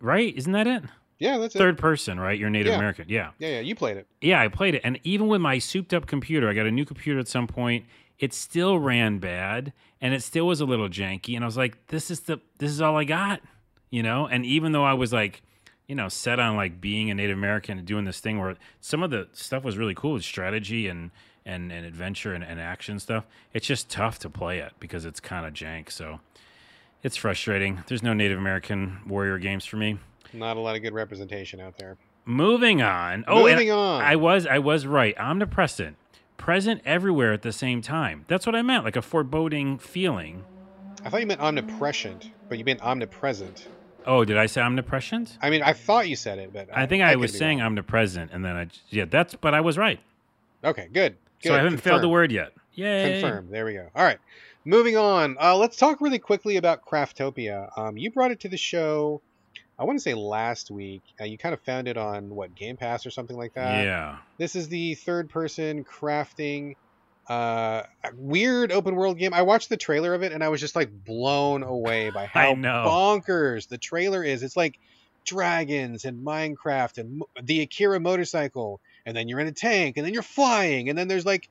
right? 0.01 0.35
Isn't 0.35 0.51
that 0.53 0.67
it? 0.67 0.83
yeah, 1.19 1.37
that's 1.37 1.53
it. 1.55 1.57
Third 1.57 1.77
person, 1.77 2.19
right? 2.19 2.37
You're 2.39 2.49
Native 2.49 2.71
Yeah. 2.71 2.77
American. 2.77 3.05
Yeah. 3.09 3.31
Yeah, 3.39 3.49
yeah, 3.49 3.59
you 3.59 3.75
played 3.75 3.97
it. 3.97 4.07
Yeah, 4.21 4.41
I 4.41 4.47
played 4.47 4.75
it. 4.75 4.81
And 4.83 4.99
even 5.03 5.27
with 5.27 5.41
my 5.41 5.59
souped 5.59 5.93
up 5.93 6.07
computer, 6.07 6.49
I 6.49 6.53
got 6.53 6.65
a 6.65 6.71
new 6.71 6.85
computer 6.85 7.19
at 7.19 7.27
some 7.27 7.45
point, 7.47 7.85
it 8.19 8.33
still 8.33 8.77
ran 8.77 9.19
bad 9.19 9.73
and 10.01 10.13
it 10.13 10.21
still 10.21 10.45
was 10.47 10.61
a 10.61 10.65
little 10.65 10.89
janky. 10.89 11.35
And 11.35 11.43
I 11.43 11.47
was 11.47 11.57
like, 11.57 11.87
this 11.87 12.11
is 12.11 12.21
the 12.21 12.39
this 12.57 12.71
is 12.71 12.81
all 12.81 12.97
I 12.97 13.03
got. 13.05 13.41
You 13.89 14.03
know? 14.03 14.27
And 14.27 14.45
even 14.45 14.71
though 14.71 14.83
I 14.83 14.93
was 14.93 15.11
like, 15.11 15.41
you 15.87 15.95
know, 15.95 16.09
set 16.09 16.39
on 16.39 16.55
like 16.55 16.79
being 16.79 17.09
a 17.09 17.15
Native 17.15 17.37
American 17.37 17.79
and 17.79 17.87
doing 17.87 18.05
this 18.05 18.19
thing 18.19 18.39
where 18.39 18.55
some 18.79 19.01
of 19.01 19.09
the 19.09 19.27
stuff 19.33 19.63
was 19.63 19.77
really 19.77 19.95
cool 19.95 20.13
with 20.13 20.23
strategy 20.23 20.87
and 20.87 21.11
and, 21.45 21.71
and 21.71 21.85
adventure 21.85 22.33
and, 22.33 22.43
and 22.43 22.59
action 22.59 22.99
stuff, 22.99 23.25
it's 23.53 23.65
just 23.65 23.89
tough 23.89 24.19
to 24.19 24.29
play 24.29 24.59
it 24.59 24.73
because 24.79 25.05
it's 25.05 25.19
kind 25.19 25.47
of 25.47 25.53
jank. 25.53 25.91
So 25.91 26.19
it's 27.01 27.15
frustrating. 27.15 27.83
There's 27.87 28.03
no 28.03 28.13
Native 28.13 28.37
American 28.37 28.99
warrior 29.07 29.39
games 29.39 29.65
for 29.65 29.77
me. 29.77 29.97
Not 30.33 30.57
a 30.57 30.59
lot 30.59 30.75
of 30.75 30.81
good 30.83 30.93
representation 30.93 31.59
out 31.59 31.77
there. 31.77 31.97
Moving 32.25 32.81
on. 32.83 33.23
Oh, 33.27 33.47
Moving 33.47 33.71
on. 33.71 34.03
I 34.03 34.15
was 34.15 34.45
I 34.45 34.59
was 34.59 34.85
right. 34.85 35.17
Omnipresent, 35.17 35.95
present 36.39 36.81
everywhere 36.85 37.33
at 37.33 37.43
the 37.43 37.51
same 37.51 37.83
time. 37.83 38.25
That's 38.27 38.47
what 38.47 38.55
I 38.55 38.63
meant, 38.63 38.83
like 38.83 38.95
a 38.95 39.01
foreboding 39.03 39.77
feeling. 39.77 40.45
I 41.05 41.09
thought 41.09 41.19
you 41.19 41.27
meant 41.27 41.41
omnipresent, 41.41 42.31
but 42.47 42.57
you 42.57 42.65
meant 42.65 42.81
omnipresent. 42.81 43.67
Oh, 44.07 44.25
did 44.25 44.37
I 44.37 44.47
say 44.47 44.61
omnipresent? 44.61 45.37
I 45.41 45.51
mean, 45.51 45.61
I 45.61 45.73
thought 45.73 46.09
you 46.09 46.15
said 46.15 46.39
it, 46.39 46.51
but 46.51 46.69
I 46.73 46.87
think 46.87 47.03
I, 47.03 47.11
could 47.11 47.19
was 47.19 47.37
saying 47.37 47.59
wrong. 47.59 47.67
omnipresent, 47.67 48.31
and 48.31 48.43
then 48.43 48.55
I 48.55 48.67
yeah, 48.89 49.05
that's 49.05 49.35
but 49.35 49.53
I 49.53 49.61
was 49.61 49.77
right. 49.77 49.99
Okay, 50.63 50.87
good. 50.91 51.15
good. 51.41 51.49
so 51.49 51.53
I 51.53 51.57
haven't 51.57 51.77
failed 51.77 52.01
the 52.01 52.09
word 52.09 52.31
yet. 52.31 52.53
Yay! 52.73 53.21
Confirmed. 53.21 53.49
There 53.51 53.65
we 53.65 53.73
go. 53.73 53.87
All 53.93 54.03
right. 54.03 54.17
Moving 54.65 54.97
on. 54.97 55.37
Uh, 55.39 55.55
let's 55.55 55.77
talk 55.77 56.01
really 56.01 56.19
quickly 56.19 56.57
about 56.57 56.85
Craftopia. 56.85 57.69
Um, 57.77 57.97
you 57.97 58.11
brought 58.11 58.31
it 58.31 58.39
to 58.41 58.49
the 58.49 58.57
show. 58.57 59.21
I 59.79 59.85
want 59.85 59.97
to 59.97 60.03
say 60.03 60.13
last 60.13 60.69
week. 60.69 61.01
Uh, 61.19 61.23
you 61.23 61.37
kind 61.37 61.53
of 61.53 61.61
found 61.61 61.87
it 61.87 61.95
on 61.97 62.29
what 62.29 62.53
Game 62.53 62.75
Pass 62.75 63.05
or 63.05 63.11
something 63.11 63.37
like 63.37 63.53
that. 63.53 63.85
yeah. 63.85 64.17
This 64.37 64.55
is 64.55 64.67
the 64.67 64.95
third 64.95 65.29
person 65.29 65.85
crafting 65.85 66.75
uh 67.29 67.83
weird 68.15 68.71
open 68.71 68.95
world 68.95 69.17
game. 69.17 69.33
I 69.33 69.43
watched 69.43 69.69
the 69.69 69.77
trailer 69.77 70.13
of 70.15 70.23
it 70.23 70.31
and 70.33 70.43
I 70.43 70.49
was 70.49 70.59
just 70.59 70.75
like 70.75 70.89
blown 71.05 71.63
away 71.63 72.09
by 72.09 72.25
how 72.33 72.39
bonkers 72.85 73.67
the 73.67 73.77
trailer 73.77 74.23
is. 74.23 74.43
It's 74.43 74.57
like 74.57 74.79
dragons 75.25 76.05
and 76.05 76.25
Minecraft 76.25 76.97
and 76.97 77.21
the 77.41 77.61
Akira 77.61 77.99
motorcycle 77.99 78.81
and 79.05 79.15
then 79.15 79.27
you're 79.27 79.39
in 79.39 79.47
a 79.47 79.51
tank 79.51 79.97
and 79.97 80.05
then 80.05 80.13
you're 80.13 80.23
flying 80.23 80.89
and 80.89 80.97
then 80.97 81.07
there's 81.07 81.25
like 81.25 81.49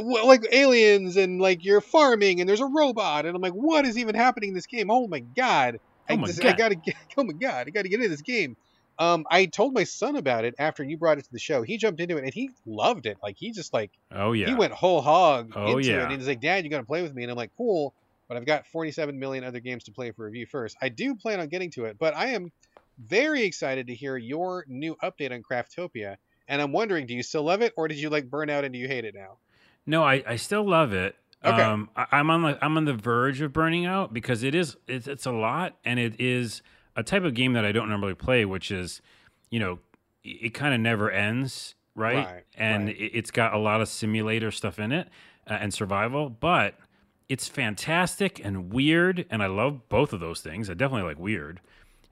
like 0.00 0.44
aliens 0.52 1.16
and 1.16 1.40
like 1.40 1.64
you're 1.64 1.80
farming 1.80 2.40
and 2.40 2.48
there's 2.48 2.60
a 2.60 2.66
robot 2.66 3.24
and 3.24 3.36
I'm 3.36 3.42
like 3.42 3.52
what 3.52 3.84
is 3.84 3.98
even 3.98 4.16
happening 4.16 4.50
in 4.50 4.54
this 4.54 4.66
game? 4.66 4.90
Oh 4.90 5.06
my 5.06 5.20
god. 5.20 5.78
Oh 6.10 6.14
I, 6.14 6.48
I 6.48 6.52
gotta 6.52 6.74
get 6.74 6.94
oh 7.16 7.24
my 7.24 7.32
god, 7.32 7.66
I 7.66 7.70
gotta 7.70 7.88
get 7.88 7.96
into 8.00 8.08
this 8.08 8.22
game. 8.22 8.56
Um, 8.98 9.24
I 9.30 9.46
told 9.46 9.72
my 9.74 9.84
son 9.84 10.16
about 10.16 10.44
it 10.44 10.54
after 10.58 10.84
you 10.84 10.98
brought 10.98 11.18
it 11.18 11.24
to 11.24 11.32
the 11.32 11.38
show. 11.38 11.62
He 11.62 11.78
jumped 11.78 12.00
into 12.00 12.18
it 12.18 12.24
and 12.24 12.34
he 12.34 12.50
loved 12.66 13.06
it. 13.06 13.16
Like 13.22 13.36
he 13.38 13.50
just 13.50 13.72
like 13.72 13.90
Oh 14.12 14.32
yeah. 14.32 14.46
he 14.46 14.54
went 14.54 14.72
whole 14.72 15.00
hog 15.00 15.52
Oh, 15.56 15.78
into 15.78 15.90
yeah. 15.90 16.00
it. 16.00 16.02
And 16.04 16.12
he's 16.12 16.28
like, 16.28 16.40
Dad, 16.40 16.64
you 16.64 16.70
gotta 16.70 16.84
play 16.84 17.02
with 17.02 17.14
me. 17.14 17.22
And 17.22 17.30
I'm 17.30 17.36
like, 17.36 17.52
cool, 17.56 17.94
but 18.28 18.36
I've 18.36 18.46
got 18.46 18.66
47 18.66 19.18
million 19.18 19.44
other 19.44 19.60
games 19.60 19.84
to 19.84 19.92
play 19.92 20.10
for 20.12 20.26
review 20.26 20.46
first. 20.46 20.76
I 20.82 20.88
do 20.90 21.14
plan 21.14 21.40
on 21.40 21.48
getting 21.48 21.70
to 21.72 21.86
it, 21.86 21.98
but 21.98 22.14
I 22.16 22.28
am 22.28 22.52
very 22.98 23.42
excited 23.44 23.86
to 23.86 23.94
hear 23.94 24.16
your 24.16 24.64
new 24.68 24.96
update 25.02 25.32
on 25.32 25.42
Craftopia. 25.42 26.16
And 26.48 26.60
I'm 26.60 26.72
wondering, 26.72 27.06
do 27.06 27.14
you 27.14 27.22
still 27.22 27.44
love 27.44 27.62
it, 27.62 27.72
or 27.76 27.88
did 27.88 27.98
you 27.98 28.10
like 28.10 28.28
burn 28.28 28.50
out 28.50 28.64
and 28.64 28.72
do 28.72 28.78
you 28.78 28.88
hate 28.88 29.04
it 29.04 29.14
now? 29.14 29.38
No, 29.86 30.04
I, 30.04 30.22
I 30.26 30.36
still 30.36 30.68
love 30.68 30.92
it. 30.92 31.16
Okay. 31.44 31.62
Um, 31.62 31.90
I, 31.96 32.06
I'm 32.12 32.30
on 32.30 32.42
the 32.42 32.64
I'm 32.64 32.76
on 32.76 32.84
the 32.84 32.94
verge 32.94 33.40
of 33.40 33.52
burning 33.52 33.86
out 33.86 34.12
because 34.12 34.42
it 34.42 34.54
is 34.54 34.76
it's, 34.86 35.08
it's 35.08 35.26
a 35.26 35.32
lot 35.32 35.76
and 35.84 35.98
it 35.98 36.20
is 36.20 36.62
a 36.96 37.02
type 37.02 37.24
of 37.24 37.34
game 37.34 37.54
that 37.54 37.64
I 37.64 37.72
don't 37.72 37.88
normally 37.88 38.14
play, 38.14 38.44
which 38.44 38.70
is, 38.70 39.00
you 39.50 39.58
know, 39.58 39.78
it, 40.22 40.46
it 40.46 40.54
kind 40.54 40.74
of 40.74 40.80
never 40.80 41.10
ends, 41.10 41.74
right? 41.94 42.26
Right, 42.26 42.44
and 42.54 42.86
right. 42.86 42.96
It, 42.96 43.12
it's 43.14 43.30
got 43.30 43.54
a 43.54 43.58
lot 43.58 43.80
of 43.80 43.88
simulator 43.88 44.50
stuff 44.50 44.78
in 44.78 44.92
it 44.92 45.08
uh, 45.48 45.54
and 45.54 45.74
survival, 45.74 46.28
but 46.30 46.78
it's 47.28 47.48
fantastic 47.48 48.44
and 48.44 48.72
weird, 48.72 49.24
and 49.30 49.42
I 49.42 49.46
love 49.46 49.88
both 49.88 50.12
of 50.12 50.20
those 50.20 50.40
things. 50.40 50.68
I 50.68 50.74
definitely 50.74 51.08
like 51.08 51.18
weird. 51.18 51.60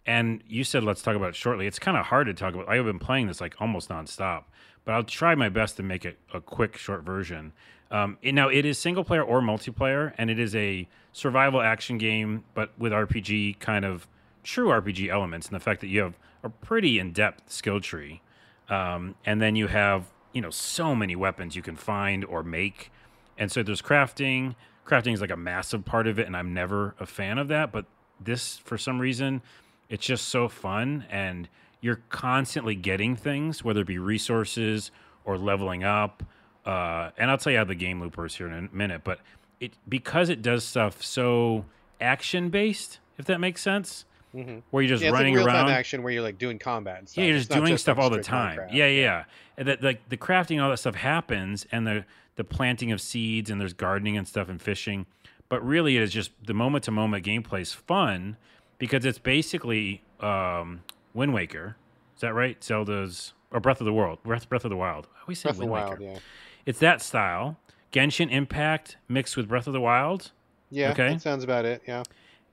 And 0.06 0.42
you 0.46 0.64
said 0.64 0.82
let's 0.82 1.02
talk 1.02 1.14
about 1.14 1.28
it 1.28 1.36
shortly. 1.36 1.66
It's 1.66 1.78
kind 1.78 1.96
of 1.96 2.06
hard 2.06 2.26
to 2.26 2.34
talk 2.34 2.54
about. 2.54 2.68
I've 2.68 2.84
been 2.84 2.98
playing 2.98 3.26
this 3.26 3.40
like 3.40 3.54
almost 3.60 3.90
nonstop, 3.90 4.44
but 4.84 4.92
I'll 4.92 5.04
try 5.04 5.34
my 5.34 5.50
best 5.50 5.76
to 5.76 5.82
make 5.82 6.04
it 6.04 6.18
a 6.32 6.40
quick, 6.40 6.76
short 6.76 7.04
version. 7.04 7.52
Um, 7.90 8.18
it- 8.22 8.32
now 8.34 8.48
it 8.48 8.64
is 8.64 8.78
single 8.78 9.04
player 9.04 9.22
or 9.22 9.40
multiplayer, 9.40 10.12
and 10.16 10.30
it 10.30 10.38
is 10.38 10.54
a 10.54 10.88
survival 11.12 11.60
action 11.60 11.98
game, 11.98 12.44
but 12.54 12.72
with 12.78 12.92
RPG 12.92 13.54
kind 13.58 13.84
of 13.84 14.06
true 14.44 14.68
RPG 14.68 15.08
elements, 15.08 15.48
and 15.48 15.56
the 15.56 15.60
fact 15.60 15.80
that 15.80 15.88
you 15.88 16.00
have 16.00 16.16
a 16.42 16.48
pretty 16.48 16.98
in 16.98 17.12
depth 17.12 17.50
skill 17.50 17.80
tree, 17.80 18.22
um, 18.68 19.14
and 19.26 19.40
then 19.42 19.56
you 19.56 19.66
have 19.66 20.04
you 20.32 20.40
know 20.40 20.50
so 20.50 20.94
many 20.94 21.16
weapons 21.16 21.56
you 21.56 21.62
can 21.62 21.74
find 21.76 22.24
or 22.24 22.42
make, 22.44 22.90
and 23.36 23.50
so 23.50 23.62
there's 23.62 23.82
crafting. 23.82 24.54
Crafting 24.86 25.12
is 25.12 25.20
like 25.20 25.30
a 25.30 25.36
massive 25.36 25.84
part 25.84 26.06
of 26.06 26.18
it, 26.18 26.26
and 26.26 26.36
I'm 26.36 26.54
never 26.54 26.94
a 27.00 27.06
fan 27.06 27.38
of 27.38 27.48
that, 27.48 27.70
but 27.72 27.86
this 28.20 28.58
for 28.58 28.76
some 28.78 28.98
reason 29.00 29.40
it's 29.88 30.04
just 30.06 30.28
so 30.28 30.46
fun 30.48 31.04
and 31.10 31.48
you're 31.80 32.02
constantly 32.10 32.74
getting 32.76 33.16
things 33.16 33.64
whether 33.64 33.80
it 33.80 33.86
be 33.86 33.98
resources 33.98 34.90
or 35.24 35.38
leveling 35.38 35.82
up 35.82 36.22
uh, 36.70 37.10
and 37.18 37.30
i'll 37.30 37.38
tell 37.38 37.52
you 37.52 37.58
how 37.58 37.64
the 37.64 37.74
game 37.74 38.00
loop 38.00 38.16
works 38.16 38.34
here 38.36 38.46
in 38.46 38.52
a 38.52 38.74
minute 38.74 39.02
but 39.04 39.18
it 39.60 39.72
because 39.88 40.28
it 40.28 40.40
does 40.42 40.64
stuff 40.64 41.02
so 41.02 41.64
action 42.00 42.48
based 42.50 42.98
if 43.18 43.24
that 43.26 43.40
makes 43.40 43.60
sense 43.62 44.04
Mm-hmm. 44.32 44.58
where 44.70 44.80
you're 44.80 44.90
just 44.90 45.02
Yeah, 45.02 45.10
running 45.10 45.34
like 45.34 45.44
around 45.44 45.70
action 45.70 46.04
where 46.04 46.12
you're 46.12 46.22
like 46.22 46.38
doing 46.38 46.56
combat 46.60 47.00
and 47.00 47.08
stuff. 47.08 47.18
yeah, 47.20 47.30
you're 47.30 47.38
just 47.38 47.50
not 47.50 47.56
doing 47.56 47.70
just 47.72 47.82
stuff 47.82 47.96
like 47.96 48.04
all 48.04 48.10
the 48.10 48.22
time. 48.22 48.60
Yeah, 48.72 48.86
yeah. 48.86 49.24
And 49.56 49.66
that 49.66 49.82
like 49.82 50.08
the 50.08 50.16
crafting, 50.16 50.62
all 50.62 50.70
that 50.70 50.76
stuff 50.76 50.94
happens, 50.94 51.66
and 51.72 51.84
the 51.84 52.04
the 52.36 52.44
planting 52.44 52.92
of 52.92 53.00
seeds, 53.00 53.50
and 53.50 53.60
there's 53.60 53.72
gardening 53.72 54.16
and 54.16 54.28
stuff, 54.28 54.48
and 54.48 54.62
fishing. 54.62 55.06
But 55.48 55.66
really, 55.66 55.96
it 55.96 56.02
is 56.04 56.12
just 56.12 56.30
the 56.46 56.54
moment 56.54 56.84
to 56.84 56.92
moment 56.92 57.26
gameplay 57.26 57.62
is 57.62 57.72
fun 57.72 58.36
because 58.78 59.04
it's 59.04 59.18
basically 59.18 60.04
um, 60.20 60.84
Wind 61.12 61.34
Waker. 61.34 61.74
Is 62.14 62.20
that 62.20 62.32
right? 62.32 62.62
Zelda's 62.62 63.32
or 63.50 63.58
Breath 63.58 63.80
of 63.80 63.84
the 63.84 63.92
World, 63.92 64.22
Breath 64.22 64.48
Breath 64.48 64.64
of 64.64 64.70
the 64.70 64.76
Wild. 64.76 65.08
I 65.16 65.22
always 65.22 65.40
say 65.40 65.48
Breath 65.48 65.58
Wind 65.58 65.70
Wild, 65.72 65.90
Waker. 65.98 66.02
yeah. 66.04 66.18
It's 66.66 66.78
that 66.80 67.02
style. 67.02 67.58
Genshin 67.92 68.30
Impact 68.30 68.96
mixed 69.08 69.36
with 69.36 69.48
Breath 69.48 69.66
of 69.66 69.72
the 69.72 69.80
Wild. 69.80 70.30
Yeah, 70.70 70.92
Okay. 70.92 71.08
that 71.08 71.22
sounds 71.22 71.42
about 71.42 71.64
it. 71.64 71.82
Yeah. 71.86 72.02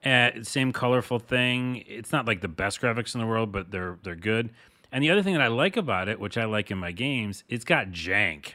Uh, 0.04 0.44
same 0.44 0.72
colorful 0.72 1.20
thing. 1.20 1.84
It's 1.88 2.12
not 2.12 2.26
like 2.26 2.42
the 2.42 2.48
best 2.48 2.82
graphics 2.82 3.14
in 3.14 3.22
the 3.22 3.28
world, 3.28 3.52
but 3.52 3.72
they're 3.72 3.98
they're 4.04 4.16
good. 4.16 4.50
And 4.92 5.04
the 5.04 5.12
other 5.12 5.22
thing 5.22 5.34
that 5.34 5.42
I 5.42 5.48
like 5.48 5.76
about 5.76 6.08
it, 6.08 6.20
which 6.20 6.38
I 6.38 6.46
like 6.46 6.72
in 6.72 6.78
my 6.78 6.92
games, 6.92 7.44
it's 7.50 7.66
got 7.66 7.88
jank. 7.88 8.54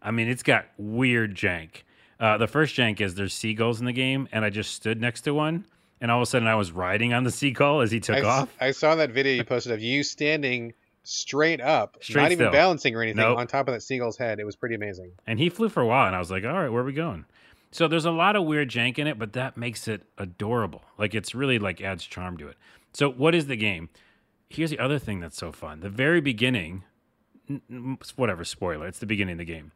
I 0.00 0.10
mean, 0.10 0.28
it's 0.28 0.42
got 0.42 0.66
weird 0.78 1.34
jank. 1.34 1.82
Uh, 2.20 2.38
the 2.38 2.46
first 2.46 2.76
jank 2.76 3.00
is 3.00 3.16
there's 3.16 3.34
seagulls 3.34 3.80
in 3.80 3.86
the 3.86 3.92
game, 3.92 4.28
and 4.30 4.44
I 4.44 4.50
just 4.50 4.72
stood 4.72 5.00
next 5.00 5.22
to 5.22 5.34
one, 5.34 5.66
and 6.00 6.10
all 6.10 6.18
of 6.18 6.22
a 6.22 6.26
sudden 6.26 6.46
I 6.46 6.54
was 6.54 6.70
riding 6.70 7.12
on 7.12 7.24
the 7.24 7.30
seagull 7.32 7.80
as 7.80 7.90
he 7.90 7.98
took 8.00 8.16
I, 8.16 8.22
off. 8.22 8.54
I 8.60 8.70
saw 8.70 8.94
that 8.94 9.10
video 9.10 9.32
you 9.32 9.44
posted 9.44 9.72
of 9.72 9.82
you 9.82 10.02
standing 10.04 10.74
straight 11.04 11.60
up, 11.60 11.98
Straight 12.00 12.22
not 12.22 12.32
even 12.32 12.44
still. 12.46 12.52
balancing 12.52 12.94
or 12.96 13.02
anything, 13.02 13.18
Nope. 13.20 13.38
on 13.38 13.46
top 13.46 13.68
of 13.68 13.74
that 13.74 13.82
seagull's 13.82 14.16
head. 14.16 14.40
It 14.40 14.44
was 14.44 14.56
pretty 14.56 14.74
amazing. 14.74 15.12
And 15.26 15.38
he 15.38 15.48
flew 15.48 15.68
for 15.68 15.80
a 15.82 15.86
while, 15.86 16.06
and 16.06 16.16
I 16.16 16.18
was 16.18 16.30
like, 16.30 16.44
all 16.44 16.52
right, 16.52 16.68
where 16.68 16.82
are 16.82 16.86
we 16.86 16.92
going? 16.92 17.24
So 17.70 17.88
there's 17.88 18.04
a 18.04 18.10
lot 18.10 18.36
of 18.36 18.44
weird 18.44 18.70
jank 18.70 18.98
in 18.98 19.06
it, 19.06 19.18
but 19.18 19.32
that 19.34 19.56
makes 19.56 19.86
it 19.88 20.02
adorable. 20.18 20.82
Like 20.98 21.14
it's 21.14 21.34
really 21.34 21.58
like 21.58 21.80
adds 21.80 22.04
charm 22.04 22.36
to 22.38 22.48
it. 22.48 22.56
So 22.92 23.10
what 23.10 23.34
is 23.34 23.46
the 23.46 23.56
game? 23.56 23.88
Here's 24.48 24.70
the 24.70 24.78
other 24.78 24.98
thing 25.00 25.18
that's 25.20 25.36
so 25.36 25.50
fun. 25.50 25.80
The 25.80 25.90
very 25.90 26.20
beginning, 26.20 26.84
whatever 28.16 28.44
spoiler, 28.44 28.86
it's 28.86 28.98
the 29.00 29.06
beginning 29.06 29.32
of 29.32 29.38
the 29.38 29.44
game. 29.44 29.72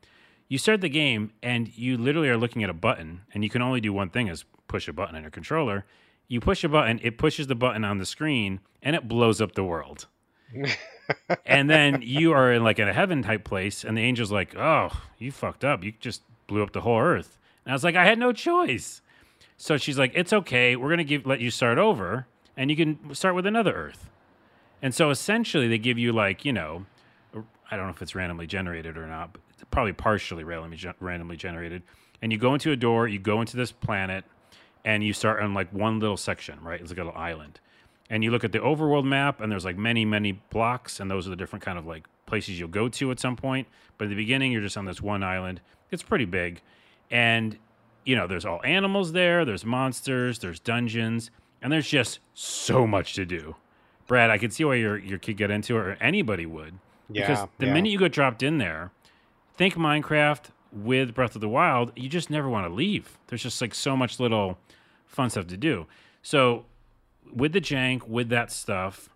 You 0.48 0.58
start 0.58 0.80
the 0.80 0.88
game 0.88 1.32
and 1.42 1.76
you 1.76 1.98
literally 1.98 2.28
are 2.28 2.36
looking 2.36 2.62
at 2.62 2.70
a 2.70 2.74
button, 2.74 3.22
and 3.34 3.42
you 3.44 3.50
can 3.50 3.60
only 3.62 3.80
do 3.80 3.92
one 3.92 4.10
thing: 4.10 4.28
is 4.28 4.44
push 4.68 4.88
a 4.88 4.92
button 4.92 5.16
on 5.16 5.22
your 5.22 5.30
controller. 5.30 5.84
You 6.28 6.40
push 6.40 6.62
a 6.64 6.68
button, 6.68 7.00
it 7.02 7.18
pushes 7.18 7.46
the 7.48 7.54
button 7.54 7.84
on 7.84 7.98
the 7.98 8.06
screen, 8.06 8.60
and 8.82 8.94
it 8.94 9.08
blows 9.08 9.40
up 9.40 9.52
the 9.56 9.64
world 9.64 10.06
and 11.46 11.68
then 11.68 12.02
you 12.02 12.32
are 12.32 12.52
in 12.52 12.62
like 12.62 12.78
in 12.78 12.88
a 12.88 12.92
heaven 12.92 13.22
type 13.22 13.44
place, 13.44 13.84
and 13.84 13.96
the 13.96 14.02
angel's 14.02 14.32
like, 14.32 14.56
"Oh, 14.56 14.90
you 15.18 15.32
fucked 15.32 15.64
up. 15.64 15.84
You 15.84 15.92
just 16.00 16.22
blew 16.46 16.62
up 16.62 16.72
the 16.72 16.82
whole 16.82 16.98
earth." 16.98 17.38
And 17.64 17.72
I 17.72 17.74
was 17.74 17.84
like, 17.84 17.96
"I 17.96 18.04
had 18.04 18.18
no 18.18 18.32
choice." 18.32 19.00
So 19.56 19.76
she's 19.76 19.98
like, 19.98 20.12
"It's 20.14 20.32
okay. 20.32 20.76
We're 20.76 20.90
gonna 20.90 21.04
give 21.04 21.26
let 21.26 21.40
you 21.40 21.50
start 21.50 21.78
over, 21.78 22.26
and 22.56 22.70
you 22.70 22.76
can 22.76 23.14
start 23.14 23.34
with 23.34 23.46
another 23.46 23.72
earth." 23.72 24.11
And 24.80 24.94
so 24.94 25.11
essentially, 25.11 25.68
they 25.68 25.78
give 25.78 25.98
you 25.98 26.12
like 26.12 26.44
you 26.44 26.52
know, 26.52 26.86
I 27.70 27.76
don't 27.76 27.86
know 27.86 27.92
if 27.92 28.02
it's 28.02 28.14
randomly 28.14 28.46
generated 28.46 28.96
or 28.96 29.06
not, 29.06 29.32
but 29.32 29.42
it's 29.50 29.64
probably 29.70 29.92
partially 29.92 30.44
randomly 30.44 30.78
randomly 31.00 31.36
generated. 31.36 31.82
And 32.20 32.32
you 32.32 32.38
go 32.38 32.54
into 32.54 32.72
a 32.72 32.76
door, 32.76 33.06
you 33.06 33.18
go 33.18 33.40
into 33.40 33.56
this 33.56 33.72
planet, 33.72 34.24
and 34.84 35.04
you 35.04 35.12
start 35.12 35.42
on 35.42 35.54
like 35.54 35.72
one 35.72 36.00
little 36.00 36.16
section, 36.16 36.61
right? 36.62 36.80
It's 36.80 36.90
like 36.90 36.98
a 36.98 37.04
little 37.04 37.18
island 37.18 37.61
and 38.11 38.24
you 38.24 38.30
look 38.30 38.44
at 38.44 38.52
the 38.52 38.59
overworld 38.59 39.04
map 39.04 39.40
and 39.40 39.50
there's 39.50 39.64
like 39.64 39.76
many 39.76 40.04
many 40.04 40.32
blocks 40.32 41.00
and 41.00 41.11
those 41.11 41.26
are 41.26 41.30
the 41.30 41.36
different 41.36 41.64
kind 41.64 41.78
of 41.78 41.86
like 41.86 42.06
places 42.26 42.59
you'll 42.59 42.68
go 42.68 42.88
to 42.88 43.11
at 43.11 43.20
some 43.20 43.36
point. 43.36 43.66
But 43.96 44.04
in 44.04 44.11
the 44.11 44.16
beginning 44.16 44.52
you're 44.52 44.62
just 44.62 44.76
on 44.76 44.84
this 44.84 45.00
one 45.00 45.22
island. 45.22 45.61
It's 45.90 46.02
pretty 46.02 46.26
big. 46.26 46.61
And 47.11 47.59
you 48.04 48.16
know 48.16 48.26
there's 48.26 48.44
all 48.44 48.61
animals 48.64 49.12
there 49.12 49.44
there's 49.44 49.66
monsters 49.66 50.38
there's 50.38 50.59
dungeons 50.61 51.30
and 51.61 51.70
there's 51.72 51.88
just 51.88 52.20
so 52.34 52.86
much 52.86 53.14
to 53.14 53.24
do. 53.26 53.56
Brad 54.06 54.30
i 54.30 54.38
could 54.38 54.52
see 54.52 54.64
why 54.64 54.76
your 54.76 54.96
your 54.96 55.18
kid 55.18 55.34
got 55.34 55.50
into 55.50 55.76
it 55.76 55.80
or 55.80 55.92
anybody 56.00 56.46
would 56.46 56.78
yeah, 57.11 57.26
because 57.26 57.46
the 57.59 57.66
yeah. 57.66 57.74
minute 57.74 57.90
you 57.90 57.98
get 57.98 58.12
dropped 58.12 58.42
in 58.42 58.56
there 58.56 58.90
think 59.56 59.74
minecraft 59.74 60.46
with 60.72 61.14
breath 61.14 61.34
of 61.34 61.42
the 61.42 61.48
wild 61.48 61.92
you 61.94 62.09
just 62.09 62.30
never 62.30 62.48
want 62.48 62.66
to 62.66 62.72
leave. 62.72 63.18
There's 63.26 63.42
just 63.42 63.61
like 63.61 63.74
so 63.74 63.96
much 63.96 64.18
little 64.18 64.59
fun 65.06 65.30
stuff 65.30 65.46
to 65.48 65.56
do. 65.56 65.86
So 66.22 66.64
with 67.34 67.52
the 67.52 67.60
jank, 67.60 68.06
with 68.08 68.28
that 68.30 68.50
stuff, 68.50 69.08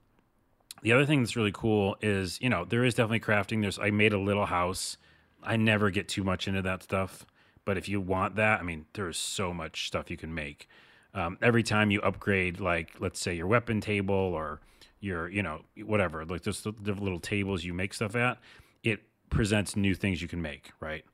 the 0.82 0.92
other 0.92 1.06
thing 1.06 1.22
that's 1.22 1.36
really 1.36 1.52
cool 1.52 1.96
is, 2.00 2.40
you 2.40 2.48
know, 2.48 2.64
there 2.64 2.84
is 2.84 2.94
definitely 2.94 3.20
crafting. 3.20 3.62
There's 3.62 3.78
I 3.78 3.90
made 3.90 4.12
a 4.12 4.18
little 4.18 4.46
house. 4.46 4.96
I 5.42 5.56
never 5.56 5.90
get 5.90 6.08
too 6.08 6.24
much 6.24 6.46
into 6.46 6.62
that 6.62 6.82
stuff, 6.82 7.26
but 7.64 7.76
if 7.76 7.88
you 7.88 8.00
want 8.00 8.36
that, 8.36 8.60
I 8.60 8.62
mean, 8.62 8.86
there's 8.92 9.18
so 9.18 9.52
much 9.52 9.86
stuff 9.86 10.10
you 10.10 10.16
can 10.16 10.34
make. 10.34 10.68
Um, 11.14 11.36
every 11.42 11.62
time 11.62 11.90
you 11.90 12.00
upgrade, 12.00 12.60
like 12.60 12.94
let's 13.00 13.20
say 13.20 13.34
your 13.34 13.46
weapon 13.46 13.80
table 13.80 14.14
or 14.14 14.60
your, 15.00 15.28
you 15.28 15.42
know, 15.42 15.62
whatever, 15.84 16.24
like 16.24 16.42
just 16.42 16.64
the, 16.64 16.72
the 16.80 16.94
little 16.94 17.20
tables 17.20 17.64
you 17.64 17.74
make 17.74 17.92
stuff 17.92 18.14
at, 18.14 18.38
it 18.82 19.00
presents 19.30 19.76
new 19.76 19.94
things 19.94 20.22
you 20.22 20.28
can 20.28 20.40
make, 20.40 20.70
right? 20.80 21.04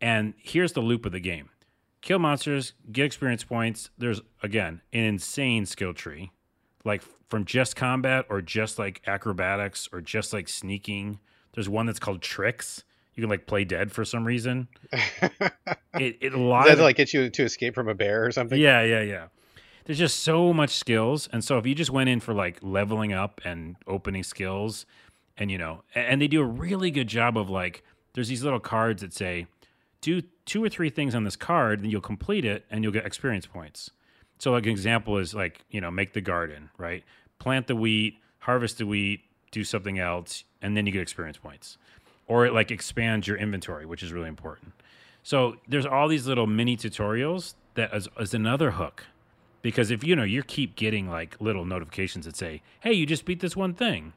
And 0.00 0.34
here's 0.36 0.72
the 0.72 0.80
loop 0.80 1.06
of 1.06 1.12
the 1.12 1.20
game 1.20 1.48
kill 2.00 2.18
monsters, 2.18 2.74
get 2.90 3.04
experience 3.04 3.44
points. 3.44 3.90
There's 3.98 4.20
again 4.42 4.80
an 4.92 5.04
insane 5.04 5.66
skill 5.66 5.94
tree, 5.94 6.30
like 6.84 7.02
from 7.28 7.44
just 7.44 7.76
combat 7.76 8.26
or 8.28 8.42
just 8.42 8.78
like 8.78 9.02
acrobatics 9.06 9.88
or 9.92 10.00
just 10.00 10.32
like 10.32 10.48
sneaking. 10.48 11.20
There's 11.52 11.68
one 11.68 11.86
that's 11.86 11.98
called 11.98 12.22
tricks. 12.22 12.84
You 13.14 13.22
can 13.22 13.30
like 13.30 13.46
play 13.46 13.64
dead 13.64 13.92
for 13.92 14.04
some 14.04 14.24
reason. 14.24 14.68
It, 15.94 16.18
it 16.20 16.32
a 16.32 16.38
lot 16.38 16.66
that 16.66 16.78
like 16.78 16.96
get 16.96 17.12
you 17.12 17.28
to 17.28 17.42
escape 17.42 17.74
from 17.74 17.88
a 17.88 17.94
bear 17.94 18.24
or 18.24 18.30
something? 18.30 18.58
yeah, 18.58 18.82
yeah, 18.82 19.02
yeah. 19.02 19.26
There's 19.84 19.98
just 19.98 20.20
so 20.20 20.52
much 20.52 20.70
skills, 20.70 21.28
and 21.32 21.42
so 21.42 21.58
if 21.58 21.66
you 21.66 21.74
just 21.74 21.90
went 21.90 22.08
in 22.08 22.20
for 22.20 22.32
like 22.32 22.58
leveling 22.62 23.12
up 23.12 23.40
and 23.44 23.74
opening 23.88 24.22
skills, 24.22 24.86
and 25.36 25.50
you 25.50 25.58
know, 25.58 25.82
and 25.94 26.22
they 26.22 26.28
do 26.28 26.40
a 26.40 26.44
really 26.44 26.92
good 26.92 27.08
job 27.08 27.36
of 27.36 27.50
like, 27.50 27.82
there's 28.14 28.28
these 28.28 28.44
little 28.44 28.60
cards 28.60 29.02
that 29.02 29.12
say, 29.12 29.46
do 30.00 30.22
two 30.46 30.62
or 30.62 30.68
three 30.68 30.90
things 30.90 31.14
on 31.14 31.24
this 31.24 31.36
card, 31.36 31.82
then 31.82 31.90
you'll 31.90 32.00
complete 32.00 32.44
it, 32.44 32.64
and 32.70 32.82
you'll 32.82 32.92
get 32.92 33.06
experience 33.06 33.46
points. 33.46 33.90
So 34.38 34.52
like 34.52 34.64
an 34.64 34.70
example 34.70 35.18
is 35.18 35.34
like, 35.34 35.64
you 35.70 35.80
know, 35.80 35.90
make 35.90 36.14
the 36.14 36.20
garden, 36.20 36.70
right? 36.78 37.04
Plant 37.38 37.66
the 37.66 37.76
wheat, 37.76 38.18
harvest 38.38 38.78
the 38.78 38.86
wheat, 38.86 39.20
do 39.50 39.64
something 39.64 39.98
else, 39.98 40.44
and 40.62 40.76
then 40.76 40.86
you 40.86 40.92
get 40.92 41.02
experience 41.02 41.36
points. 41.36 41.76
Or 42.26 42.46
it 42.46 42.54
like 42.54 42.70
expands 42.70 43.26
your 43.26 43.36
inventory, 43.36 43.84
which 43.84 44.02
is 44.02 44.12
really 44.12 44.28
important. 44.28 44.72
So 45.22 45.56
there's 45.68 45.86
all 45.86 46.08
these 46.08 46.26
little 46.26 46.46
mini 46.46 46.76
tutorials 46.76 47.54
that 47.74 47.94
is, 47.94 48.08
is 48.18 48.32
another 48.32 48.72
hook. 48.72 49.04
Because 49.62 49.90
if 49.90 50.02
you 50.02 50.16
know 50.16 50.22
you 50.22 50.42
keep 50.42 50.74
getting 50.74 51.10
like 51.10 51.38
little 51.38 51.66
notifications 51.66 52.24
that 52.24 52.34
say, 52.34 52.62
"Hey, 52.80 52.94
you 52.94 53.04
just 53.04 53.26
beat 53.26 53.40
this 53.40 53.54
one 53.54 53.74
thing," 53.74 54.14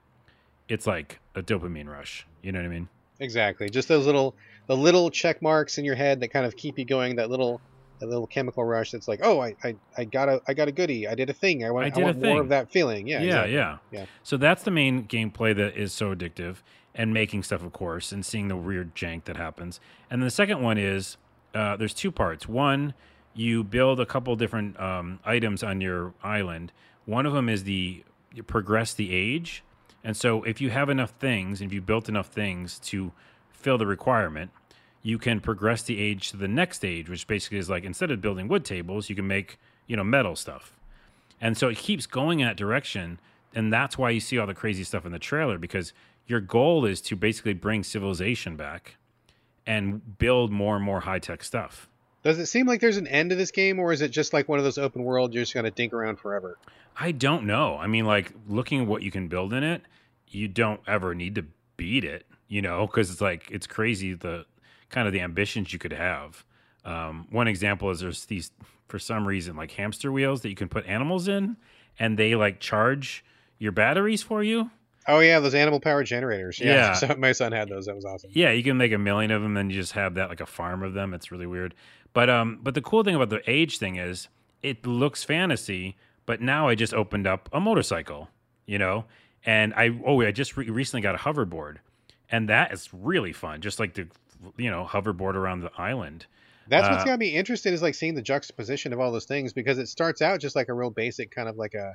it's 0.69 0.87
like 0.87 1.19
a 1.35 1.41
dopamine 1.41 1.89
rush. 1.89 2.25
You 2.41 2.53
know 2.53 2.59
what 2.59 2.65
I 2.65 2.69
mean? 2.69 2.87
Exactly. 3.19 3.69
Just 3.69 3.89
those 3.89 4.05
little 4.05 4.35
the 4.67 4.77
little 4.77 5.09
check 5.09 5.41
marks 5.41 5.77
in 5.77 5.85
your 5.85 5.95
head 5.95 6.19
that 6.21 6.29
kind 6.29 6.45
of 6.45 6.55
keep 6.55 6.77
you 6.77 6.85
going. 6.85 7.15
That 7.15 7.29
little 7.29 7.61
that 7.99 8.07
little 8.07 8.27
chemical 8.27 8.63
rush. 8.63 8.91
That's 8.91 9.07
like, 9.07 9.21
oh, 9.23 9.41
I 9.41 9.55
I, 9.63 9.75
I 9.97 10.03
got 10.05 10.29
a 10.29 10.41
I 10.47 10.53
got 10.53 10.67
a 10.67 10.71
goodie. 10.71 11.07
I 11.07 11.15
did 11.15 11.29
a 11.29 11.33
thing. 11.33 11.65
I 11.65 11.71
want 11.71 11.85
I 11.85 11.87
I, 11.87 11.89
did 11.89 12.01
a 12.01 12.05
want 12.05 12.21
more 12.21 12.41
of 12.41 12.49
that 12.49 12.71
feeling. 12.71 13.07
Yeah. 13.07 13.21
yeah, 13.21 13.25
exactly. 13.25 13.53
yeah, 13.53 13.77
Yeah. 13.91 14.05
So 14.23 14.37
that's 14.37 14.63
the 14.63 14.71
main 14.71 15.05
gameplay 15.05 15.55
that 15.55 15.77
is 15.77 15.93
so 15.93 16.13
addictive, 16.13 16.57
and 16.95 17.13
making 17.13 17.43
stuff, 17.43 17.63
of 17.63 17.73
course, 17.73 18.11
and 18.11 18.25
seeing 18.25 18.47
the 18.47 18.57
weird 18.57 18.95
jank 18.95 19.25
that 19.25 19.37
happens. 19.37 19.79
And 20.09 20.21
then 20.21 20.27
the 20.27 20.31
second 20.31 20.61
one 20.61 20.77
is 20.77 21.17
uh, 21.53 21.75
there's 21.77 21.93
two 21.93 22.11
parts. 22.11 22.47
One, 22.47 22.93
you 23.33 23.63
build 23.63 23.99
a 23.99 24.05
couple 24.05 24.35
different 24.35 24.79
um, 24.79 25.19
items 25.25 25.63
on 25.63 25.81
your 25.81 26.13
island. 26.23 26.71
One 27.05 27.25
of 27.25 27.33
them 27.33 27.49
is 27.49 27.63
the 27.63 28.03
you 28.33 28.43
progress 28.43 28.93
the 28.93 29.13
age, 29.13 29.63
and 30.03 30.17
so 30.17 30.43
if 30.43 30.59
you 30.59 30.69
have 30.69 30.89
enough 30.89 31.11
things, 31.11 31.61
and 31.61 31.69
if 31.69 31.73
you 31.73 31.81
built 31.81 32.09
enough 32.09 32.27
things 32.27 32.79
to 32.79 33.11
fill 33.63 33.77
the 33.77 33.87
requirement, 33.87 34.51
you 35.01 35.17
can 35.17 35.39
progress 35.39 35.83
the 35.83 35.99
age 35.99 36.29
to 36.31 36.37
the 36.37 36.47
next 36.47 36.77
stage, 36.77 37.09
which 37.09 37.27
basically 37.27 37.57
is 37.57 37.69
like 37.69 37.83
instead 37.83 38.11
of 38.11 38.21
building 38.21 38.47
wood 38.47 38.65
tables, 38.65 39.09
you 39.09 39.15
can 39.15 39.27
make 39.27 39.57
you 39.87 39.95
know 39.95 40.03
metal 40.03 40.35
stuff. 40.35 40.73
And 41.41 41.57
so 41.57 41.67
it 41.67 41.77
keeps 41.77 42.05
going 42.05 42.39
in 42.39 42.47
that 42.47 42.57
direction. 42.57 43.19
And 43.53 43.71
that's 43.71 43.97
why 43.97 44.09
you 44.09 44.19
see 44.19 44.39
all 44.39 44.47
the 44.47 44.53
crazy 44.53 44.83
stuff 44.83 45.05
in 45.05 45.11
the 45.11 45.19
trailer 45.19 45.57
because 45.57 45.93
your 46.25 46.39
goal 46.39 46.85
is 46.85 47.01
to 47.01 47.15
basically 47.15 47.53
bring 47.53 47.83
civilization 47.83 48.55
back 48.55 48.95
and 49.67 50.17
build 50.17 50.51
more 50.51 50.75
and 50.75 50.83
more 50.83 51.01
high 51.01 51.19
tech 51.19 51.43
stuff. 51.43 51.87
Does 52.23 52.39
it 52.39 52.45
seem 52.45 52.65
like 52.65 52.79
there's 52.79 52.97
an 52.97 53.07
end 53.07 53.31
to 53.31 53.35
this 53.35 53.51
game, 53.51 53.79
or 53.79 53.91
is 53.91 54.01
it 54.01 54.09
just 54.09 54.31
like 54.31 54.47
one 54.47 54.57
of 54.57 54.63
those 54.63 54.77
open 54.77 55.03
world 55.03 55.33
you're 55.33 55.43
just 55.43 55.53
gonna 55.53 55.71
dink 55.71 55.91
around 55.91 56.17
forever? 56.17 56.57
I 56.97 57.11
don't 57.11 57.45
know. 57.45 57.77
I 57.77 57.87
mean, 57.87 58.05
like 58.05 58.31
looking 58.47 58.81
at 58.81 58.87
what 58.87 59.03
you 59.03 59.11
can 59.11 59.27
build 59.27 59.51
in 59.53 59.63
it, 59.63 59.81
you 60.29 60.47
don't 60.47 60.79
ever 60.87 61.13
need 61.13 61.35
to 61.35 61.45
beat 61.75 62.05
it, 62.05 62.25
you 62.53 62.61
know, 62.61 62.85
because 62.85 63.09
it's 63.09 63.19
like 63.19 63.49
it's 63.49 63.65
crazy 63.65 64.13
the 64.13 64.45
kind 64.89 65.07
of 65.07 65.13
the 65.13 65.21
ambitions 65.21 65.73
you 65.73 65.79
could 65.79 65.91
have. 65.91 66.45
Um, 66.85 67.25
one 67.31 67.47
example 67.47 67.89
is 67.89 68.01
there's 68.01 68.25
these 68.25 68.51
for 68.87 68.99
some 68.99 69.27
reason 69.27 69.55
like 69.55 69.71
hamster 69.71 70.11
wheels 70.11 70.41
that 70.41 70.49
you 70.49 70.55
can 70.55 70.69
put 70.69 70.85
animals 70.85 71.27
in, 71.27 71.57
and 71.97 72.15
they 72.15 72.35
like 72.35 72.59
charge 72.59 73.25
your 73.57 73.71
batteries 73.71 74.21
for 74.21 74.43
you. 74.43 74.69
Oh 75.07 75.19
yeah, 75.19 75.39
those 75.39 75.55
animal 75.55 75.79
power 75.79 76.03
generators. 76.03 76.59
Yeah. 76.59 76.73
Yeah. 76.73 76.93
So 76.99 77.15
my 77.17 77.31
son 77.31 77.53
had 77.53 77.69
those. 77.69 77.87
That 77.87 77.95
was 77.95 78.05
awesome. 78.05 78.29
Yeah, 78.31 78.51
you 78.51 78.61
can 78.63 78.77
make 78.77 78.91
a 78.91 78.99
million 78.99 79.31
of 79.31 79.41
them, 79.41 79.57
and 79.57 79.71
you 79.71 79.81
just 79.81 79.93
have 79.93 80.13
that 80.13 80.29
like 80.29 80.39
a 80.39 80.45
farm 80.45 80.83
of 80.83 80.93
them. 80.93 81.15
It's 81.15 81.31
really 81.31 81.47
weird. 81.47 81.73
But 82.13 82.29
um, 82.29 82.59
but 82.61 82.75
the 82.75 82.81
cool 82.81 83.03
thing 83.03 83.15
about 83.15 83.29
the 83.29 83.41
age 83.49 83.79
thing 83.79 83.95
is 83.95 84.27
it 84.61 84.85
looks 84.85 85.23
fantasy, 85.23 85.97
but 86.27 86.39
now 86.39 86.67
I 86.67 86.75
just 86.75 86.93
opened 86.93 87.25
up 87.25 87.49
a 87.51 87.59
motorcycle, 87.59 88.29
you 88.67 88.77
know, 88.77 89.05
and 89.43 89.73
I 89.73 89.99
oh 90.05 90.21
I 90.21 90.31
just 90.31 90.55
re- 90.55 90.69
recently 90.69 91.01
got 91.01 91.15
a 91.15 91.17
hoverboard, 91.17 91.77
and 92.29 92.49
that 92.49 92.71
is 92.73 92.89
really 92.93 93.33
fun. 93.33 93.61
Just 93.61 93.79
like 93.79 93.93
to 93.95 94.07
you 94.57 94.69
know 94.69 94.85
hoverboard 94.89 95.35
around 95.35 95.61
the 95.61 95.71
island. 95.77 96.25
That's 96.67 96.89
what's 96.89 97.03
Uh, 97.03 97.05
got 97.05 97.19
me 97.19 97.35
interested 97.35 97.73
is 97.73 97.81
like 97.81 97.95
seeing 97.95 98.15
the 98.15 98.21
juxtaposition 98.21 98.93
of 98.93 98.99
all 98.99 99.11
those 99.11 99.25
things 99.25 99.51
because 99.53 99.77
it 99.77 99.87
starts 99.87 100.21
out 100.21 100.39
just 100.39 100.55
like 100.55 100.69
a 100.69 100.73
real 100.73 100.89
basic 100.89 101.29
kind 101.29 101.49
of 101.49 101.57
like 101.57 101.73
a, 101.73 101.93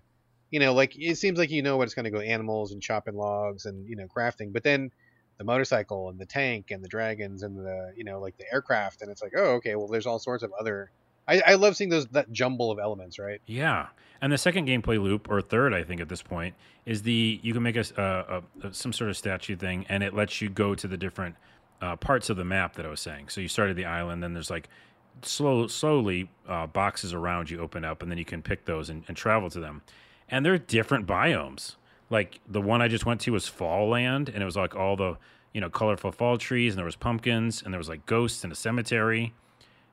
you 0.51 0.61
know, 0.61 0.75
like 0.75 0.95
it 0.99 1.17
seems 1.17 1.39
like 1.39 1.51
you 1.51 1.63
know 1.63 1.77
what 1.79 1.85
it's 1.85 1.95
going 1.95 2.05
to 2.05 2.11
go 2.11 2.21
animals 2.21 2.73
and 2.73 2.83
chopping 2.83 3.15
logs 3.15 3.65
and 3.65 3.89
you 3.89 3.97
know 3.97 4.07
crafting, 4.07 4.53
but 4.53 4.63
then 4.63 4.91
the 5.39 5.45
motorcycle 5.45 6.11
and 6.11 6.19
the 6.19 6.27
tank 6.27 6.71
and 6.71 6.83
the 6.85 6.89
dragons 6.89 7.43
and 7.43 7.57
the 7.57 7.93
you 7.97 8.05
know 8.05 8.21
like 8.21 8.37
the 8.37 8.45
aircraft 8.53 9.03
and 9.03 9.11
it's 9.11 9.23
like 9.23 9.33
oh 9.37 9.55
okay 9.55 9.77
well 9.77 9.87
there's 9.87 10.07
all 10.07 10.19
sorts 10.19 10.43
of 10.43 10.53
other 10.59 10.91
I, 11.29 11.43
I 11.47 11.55
love 11.55 11.77
seeing 11.77 11.91
those 11.91 12.07
that 12.09 12.33
jumble 12.33 12.71
of 12.71 12.79
elements, 12.79 13.19
right? 13.19 13.41
Yeah, 13.47 13.89
and 14.21 14.33
the 14.33 14.39
second 14.39 14.67
gameplay 14.67 15.01
loop, 15.01 15.31
or 15.31 15.41
third, 15.41 15.73
I 15.73 15.85
think 15.85 16.01
at 16.01 16.09
this 16.09 16.23
point, 16.23 16.55
is 16.87 17.03
the 17.03 17.39
you 17.43 17.53
can 17.53 17.63
make 17.63 17.77
a, 17.77 17.85
a, 17.97 18.69
a 18.69 18.75
some 18.75 18.93
sort 18.93 19.11
of 19.11 19.17
statue 19.17 19.57
thing, 19.57 19.87
and 19.89 20.03
it 20.03 20.15
lets 20.15 20.41
you 20.41 20.49
go 20.49 20.75
to 20.75 20.89
the 20.89 20.97
different 20.97 21.37
uh, 21.81 21.97
parts 21.97 22.31
of 22.31 22.37
the 22.37 22.45
map 22.45 22.75
that 22.77 22.87
I 22.87 22.89
was 22.89 23.01
saying. 23.01 23.29
So 23.29 23.41
you 23.41 23.49
started 23.49 23.77
the 23.77 23.85
island, 23.85 24.23
then 24.23 24.33
there's 24.33 24.51
like 24.51 24.69
slow, 25.23 25.67
slowly 25.69 26.31
uh, 26.49 26.67
boxes 26.67 27.15
around 27.15 27.51
you 27.51 27.61
open 27.61 27.85
up, 27.85 28.03
and 28.03 28.11
then 28.11 28.19
you 28.19 28.25
can 28.25 28.43
pick 28.43 28.65
those 28.65 28.91
and, 28.91 29.05
and 29.07 29.17
travel 29.17 29.51
to 29.51 29.61
them. 29.61 29.83
And 30.29 30.45
they're 30.45 30.59
different 30.59 31.07
biomes. 31.07 31.77
Like 32.11 32.41
the 32.49 32.61
one 32.61 32.83
I 32.83 32.89
just 32.89 33.07
went 33.07 33.21
to 33.23 33.33
was 33.33 33.47
Fall 33.47 33.89
Land, 33.89 34.29
and 34.29 34.43
it 34.43 34.47
was 34.47 34.57
like 34.57 34.75
all 34.75 34.97
the 34.97 35.17
you 35.53 35.61
know 35.61 35.71
colorful 35.71 36.11
fall 36.11 36.39
trees, 36.39 36.73
and 36.73 36.79
there 36.79 36.85
was 36.85 36.97
pumpkins, 36.97 37.63
and 37.63 37.73
there 37.73 37.79
was 37.79 37.89
like 37.89 38.05
ghosts 38.07 38.45
in 38.45 38.51
a 38.51 38.57
cemetery, 38.57 39.35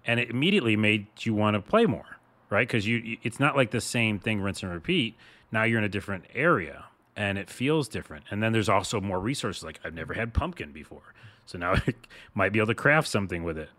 and 0.05 0.19
it 0.19 0.29
immediately 0.29 0.75
made 0.75 1.07
you 1.21 1.33
want 1.33 1.55
to 1.55 1.61
play 1.61 1.85
more, 1.85 2.17
right? 2.49 2.67
Because 2.67 2.87
you, 2.87 3.17
it's 3.23 3.39
not 3.39 3.55
like 3.55 3.71
the 3.71 3.81
same 3.81 4.19
thing, 4.19 4.41
rinse 4.41 4.63
and 4.63 4.71
repeat. 4.71 5.15
Now 5.51 5.63
you're 5.63 5.79
in 5.79 5.83
a 5.83 5.89
different 5.89 6.25
area, 6.33 6.85
and 7.15 7.37
it 7.37 7.49
feels 7.49 7.87
different. 7.87 8.25
And 8.29 8.41
then 8.41 8.53
there's 8.53 8.69
also 8.69 9.01
more 9.01 9.19
resources. 9.19 9.63
Like 9.63 9.79
I've 9.83 9.93
never 9.93 10.13
had 10.13 10.33
pumpkin 10.33 10.71
before, 10.71 11.13
so 11.45 11.57
now 11.57 11.73
I 11.87 11.93
might 12.33 12.51
be 12.51 12.59
able 12.59 12.67
to 12.67 12.75
craft 12.75 13.07
something 13.07 13.43
with 13.43 13.57
it. 13.57 13.69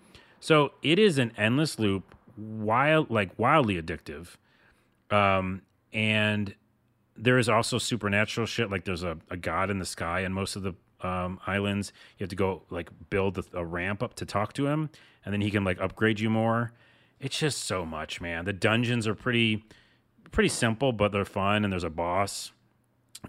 So 0.41 0.73
it 0.83 0.99
is 0.99 1.19
an 1.19 1.33
endless 1.37 1.79
loop, 1.79 2.15
wild, 2.37 3.11
like 3.11 3.39
wildly 3.39 3.81
addictive. 3.81 4.37
Um, 5.11 5.63
and 5.93 6.55
there 7.17 7.39
is 7.39 7.49
also 7.49 7.79
supernatural 7.79 8.47
shit. 8.47 8.71
Like 8.71 8.85
there's 8.85 9.03
a, 9.03 9.19
a 9.31 9.37
god 9.37 9.71
in 9.71 9.79
the 9.79 9.87
sky 9.87 10.21
and 10.21 10.35
most 10.35 10.57
of 10.57 10.63
the 10.63 10.75
um, 11.07 11.41
islands. 11.47 11.93
You 12.19 12.25
have 12.25 12.31
to 12.31 12.37
go 12.37 12.63
like 12.71 12.91
build 13.11 13.39
a, 13.39 13.45
a 13.55 13.65
ramp 13.65 14.03
up 14.03 14.15
to 14.15 14.27
talk 14.27 14.53
to 14.55 14.67
him, 14.67 14.91
and 15.25 15.33
then 15.33 15.41
he 15.41 15.51
can 15.51 15.65
like 15.65 15.81
upgrade 15.81 16.21
you 16.21 16.31
more. 16.31 16.73
It's 17.21 17.39
just 17.39 17.65
so 17.65 17.87
much, 17.87 18.21
man. 18.21 18.45
The 18.45 18.53
dungeons 18.53 19.07
are 19.07 19.15
pretty 19.15 19.65
pretty 20.33 20.49
simple, 20.51 20.93
but 20.93 21.13
they're 21.13 21.25
fun. 21.25 21.65
And 21.65 21.73
there's 21.73 21.85
a 21.85 21.91
boss. 21.91 22.53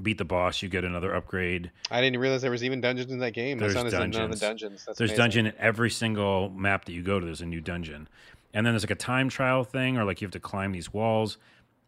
Beat 0.04 0.18
the 0.18 0.26
boss, 0.26 0.62
you 0.62 0.70
get 0.70 0.84
another 0.84 1.16
upgrade. 1.16 1.72
I 1.90 2.02
didn't 2.02 2.20
realize 2.20 2.42
there 2.42 2.52
was 2.52 2.64
even 2.64 2.82
dungeons 2.82 3.12
in 3.12 3.20
that 3.20 3.32
game. 3.34 3.58
There's 3.58 3.74
My 3.74 3.90
son 3.90 4.12
none 4.12 4.24
of 4.24 4.30
the 4.32 4.36
dungeons. 4.36 4.40
dungeons. 4.42 4.86
There's 4.98 5.12
amazing. 5.12 5.18
dungeon 5.18 5.46
in 5.48 5.54
every 5.58 5.90
single 5.90 6.50
map 6.50 6.86
that 6.86 6.92
you 6.92 7.02
go 7.02 7.20
to. 7.20 7.26
There's 7.26 7.42
a 7.42 7.46
new 7.48 7.62
dungeon, 7.62 8.08
and 8.54 8.66
then 8.66 8.74
there's 8.74 8.84
like 8.84 8.92
a 8.92 8.96
time 8.96 9.30
trial 9.30 9.64
thing, 9.64 9.98
or 9.98 10.04
like 10.04 10.22
you 10.22 10.26
have 10.26 10.34
to 10.34 10.40
climb 10.40 10.72
these 10.72 10.94
walls. 10.94 11.38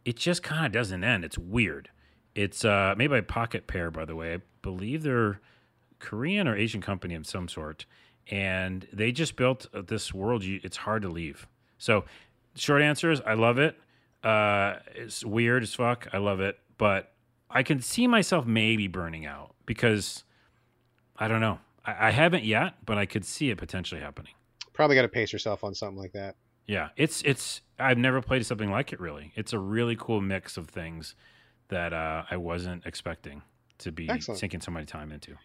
It 0.06 0.16
just 0.16 0.42
kind 0.42 0.66
of 0.66 0.72
doesn't 0.72 1.04
end. 1.04 1.24
It's 1.24 1.38
weird. 1.38 1.90
It's 2.34 2.64
uh, 2.66 2.96
made 2.98 3.08
by 3.08 3.22
Pocketpair, 3.22 3.92
by 3.94 4.06
the 4.06 4.16
way. 4.16 4.34
I 4.36 4.38
believe 4.64 5.04
they're 5.04 5.40
Korean 6.00 6.48
or 6.48 6.56
Asian 6.56 6.82
company 6.82 7.16
of 7.16 7.28
some 7.28 7.48
sort, 7.48 7.86
and 8.30 8.88
they 8.92 9.12
just 9.12 9.36
built 9.36 9.68
uh, 9.74 9.82
this 9.82 10.14
world. 10.14 10.44
You, 10.44 10.60
it's 10.64 10.78
hard 10.78 11.02
to 11.04 11.10
leave. 11.10 11.48
So, 11.78 12.06
short 12.56 12.82
answer 12.82 13.12
is, 13.12 13.22
I 13.26 13.34
love 13.34 13.58
it. 13.58 13.78
Uh, 14.24 14.76
it's 14.96 15.24
weird 15.24 15.64
as 15.64 15.74
fuck. 15.74 16.08
I 16.12 16.18
love 16.18 16.40
it, 16.42 16.60
but 16.78 17.14
I 17.50 17.64
can 17.64 17.82
see 17.82 18.08
myself 18.08 18.46
maybe 18.46 18.88
burning 18.88 19.26
out 19.26 19.56
because 19.66 20.24
I 21.18 21.28
don't 21.28 21.42
know. 21.42 21.60
I, 21.86 22.08
I 22.08 22.12
haven't 22.12 22.44
yet, 22.44 22.76
but 22.86 22.98
I 22.98 23.06
could 23.06 23.26
see 23.26 23.50
it 23.50 23.58
potentially 23.58 24.02
happening. 24.02 24.34
Probably 24.74 24.96
got 24.96 25.04
to 25.04 25.10
pace 25.10 25.34
yourself 25.34 25.64
on 25.64 25.74
something 25.74 25.98
like 25.98 26.14
that. 26.14 26.36
Yeah, 26.68 26.90
it's 26.96 27.22
it's. 27.24 27.62
I've 27.80 27.98
never 27.98 28.22
played 28.22 28.46
something 28.46 28.70
like 28.70 28.94
it. 28.94 29.00
Really, 29.00 29.32
it's 29.36 29.54
a 29.54 29.58
really 29.58 29.96
cool 29.98 30.22
mix 30.22 30.56
of 30.56 30.68
things 30.68 31.16
that 31.70 31.94
uh, 31.94 32.24
I 32.30 32.38
wasn't 32.38 32.86
expecting 32.86 33.42
to 33.80 33.92
be 33.92 34.10
Excellent. 34.10 34.40
sinking 34.40 34.62
so 34.62 34.72
much 34.72 34.88
time 34.88 35.12
into. 35.12 35.36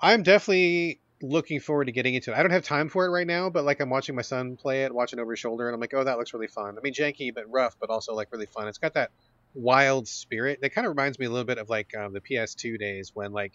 I'm 0.00 0.22
definitely 0.22 1.00
looking 1.22 1.60
forward 1.60 1.86
to 1.86 1.92
getting 1.92 2.14
into 2.14 2.32
it. 2.32 2.36
I 2.36 2.42
don't 2.42 2.52
have 2.52 2.64
time 2.64 2.88
for 2.88 3.04
it 3.06 3.10
right 3.10 3.26
now, 3.26 3.50
but 3.50 3.64
like 3.64 3.80
I'm 3.80 3.90
watching 3.90 4.14
my 4.14 4.22
son 4.22 4.56
play 4.56 4.84
it, 4.84 4.94
watching 4.94 5.18
over 5.18 5.32
his 5.32 5.40
shoulder, 5.40 5.68
and 5.68 5.74
I'm 5.74 5.80
like, 5.80 5.92
oh, 5.94 6.04
that 6.04 6.18
looks 6.18 6.32
really 6.32 6.48
fun. 6.48 6.76
I 6.78 6.80
mean, 6.82 6.94
janky 6.94 7.32
but 7.34 7.44
rough, 7.50 7.76
but 7.80 7.90
also 7.90 8.14
like 8.14 8.28
really 8.32 8.46
fun. 8.46 8.68
It's 8.68 8.78
got 8.78 8.94
that 8.94 9.10
wild 9.54 10.08
spirit 10.08 10.60
that 10.62 10.70
kind 10.70 10.86
of 10.86 10.90
reminds 10.90 11.18
me 11.18 11.26
a 11.26 11.30
little 11.30 11.44
bit 11.44 11.58
of 11.58 11.68
like 11.68 11.90
um, 11.98 12.12
the 12.12 12.20
PS2 12.20 12.78
days 12.78 13.10
when 13.14 13.32
like 13.32 13.52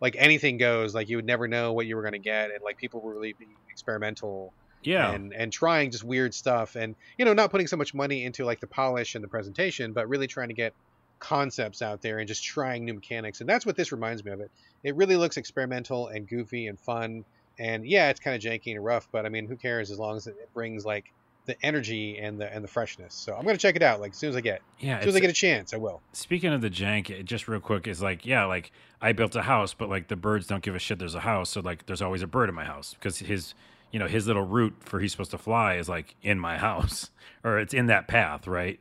like 0.00 0.16
anything 0.18 0.58
goes. 0.58 0.94
Like 0.94 1.08
you 1.08 1.16
would 1.16 1.26
never 1.26 1.48
know 1.48 1.72
what 1.72 1.86
you 1.86 1.96
were 1.96 2.02
going 2.02 2.12
to 2.12 2.18
get, 2.18 2.50
and 2.50 2.60
like 2.64 2.76
people 2.78 3.00
were 3.02 3.14
really 3.14 3.36
experimental 3.70 4.54
Yeah, 4.82 5.14
and 5.14 5.32
and 5.34 5.52
trying 5.52 5.90
just 5.90 6.04
weird 6.04 6.34
stuff, 6.34 6.76
and 6.76 6.96
you 7.18 7.24
know, 7.24 7.32
not 7.34 7.50
putting 7.50 7.66
so 7.66 7.76
much 7.76 7.94
money 7.94 8.24
into 8.24 8.44
like 8.44 8.60
the 8.60 8.66
polish 8.68 9.14
and 9.14 9.24
the 9.24 9.28
presentation, 9.28 9.92
but 9.94 10.08
really 10.08 10.26
trying 10.26 10.48
to 10.48 10.54
get 10.54 10.74
concepts 11.18 11.82
out 11.82 12.02
there 12.02 12.18
and 12.18 12.28
just 12.28 12.44
trying 12.44 12.84
new 12.84 12.94
mechanics. 12.94 13.40
And 13.40 13.48
that's 13.48 13.66
what 13.66 13.76
this 13.76 13.92
reminds 13.92 14.24
me 14.24 14.32
of. 14.32 14.40
It 14.40 14.50
it 14.82 14.94
really 14.96 15.16
looks 15.16 15.36
experimental 15.36 16.08
and 16.08 16.28
goofy 16.28 16.66
and 16.66 16.78
fun. 16.78 17.24
And 17.58 17.86
yeah, 17.86 18.10
it's 18.10 18.20
kind 18.20 18.36
of 18.36 18.42
janky 18.42 18.74
and 18.74 18.84
rough, 18.84 19.08
but 19.10 19.24
I 19.26 19.30
mean, 19.30 19.46
who 19.46 19.56
cares 19.56 19.90
as 19.90 19.98
long 19.98 20.16
as 20.16 20.26
it 20.26 20.36
brings 20.52 20.84
like 20.84 21.12
the 21.46 21.56
energy 21.64 22.18
and 22.18 22.40
the 22.40 22.52
and 22.52 22.62
the 22.62 22.68
freshness. 22.68 23.14
So 23.14 23.34
I'm 23.34 23.44
gonna 23.44 23.56
check 23.56 23.76
it 23.76 23.82
out 23.82 24.00
like 24.00 24.12
as 24.12 24.18
soon 24.18 24.30
as 24.30 24.36
I 24.36 24.40
get 24.40 24.60
yeah. 24.78 24.98
as 24.98 25.02
soon 25.02 25.10
as 25.10 25.16
I 25.16 25.20
get 25.20 25.30
a 25.30 25.34
chance, 25.34 25.72
I 25.72 25.78
will. 25.78 26.02
Speaking 26.12 26.52
of 26.52 26.60
the 26.60 26.70
jank, 26.70 27.08
it- 27.08 27.24
just 27.24 27.48
real 27.48 27.60
quick, 27.60 27.86
is 27.86 28.02
like, 28.02 28.26
yeah, 28.26 28.44
like 28.44 28.72
I 29.00 29.12
built 29.12 29.34
a 29.36 29.42
house, 29.42 29.72
but 29.72 29.88
like 29.88 30.08
the 30.08 30.16
birds 30.16 30.46
don't 30.46 30.62
give 30.62 30.74
a 30.74 30.78
shit. 30.78 30.98
There's 30.98 31.14
a 31.14 31.20
house, 31.20 31.50
so 31.50 31.60
like 31.60 31.86
there's 31.86 32.02
always 32.02 32.22
a 32.22 32.26
bird 32.26 32.48
in 32.48 32.54
my 32.54 32.64
house 32.64 32.94
because 32.94 33.20
his, 33.20 33.54
you 33.92 33.98
know, 33.98 34.08
his 34.08 34.26
little 34.26 34.42
route 34.42 34.74
for 34.80 35.00
he's 35.00 35.12
supposed 35.12 35.30
to 35.30 35.38
fly 35.38 35.76
is 35.76 35.88
like 35.88 36.16
in 36.22 36.38
my 36.38 36.58
house 36.68 37.10
or 37.42 37.58
it's 37.58 37.72
in 37.72 37.86
that 37.86 38.08
path, 38.08 38.46
right? 38.46 38.80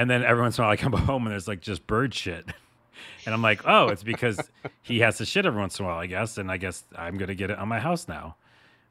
And 0.00 0.08
then 0.08 0.24
every 0.24 0.42
once 0.42 0.56
in 0.56 0.62
a 0.62 0.66
while 0.66 0.72
I 0.72 0.76
come 0.78 0.92
home 0.94 1.26
and 1.26 1.32
there's 1.32 1.46
like 1.46 1.60
just 1.60 1.86
bird 1.86 2.14
shit, 2.14 2.46
and 3.26 3.34
I'm 3.34 3.42
like, 3.42 3.60
oh, 3.66 3.88
it's 3.88 4.02
because 4.02 4.40
he 4.80 5.00
has 5.00 5.18
to 5.18 5.26
shit 5.26 5.44
every 5.44 5.60
once 5.60 5.78
in 5.78 5.84
a 5.84 5.88
while, 5.88 5.98
I 5.98 6.06
guess, 6.06 6.38
and 6.38 6.50
I 6.50 6.56
guess 6.56 6.84
I'm 6.96 7.18
gonna 7.18 7.34
get 7.34 7.50
it 7.50 7.58
on 7.58 7.68
my 7.68 7.80
house 7.80 8.08
now. 8.08 8.36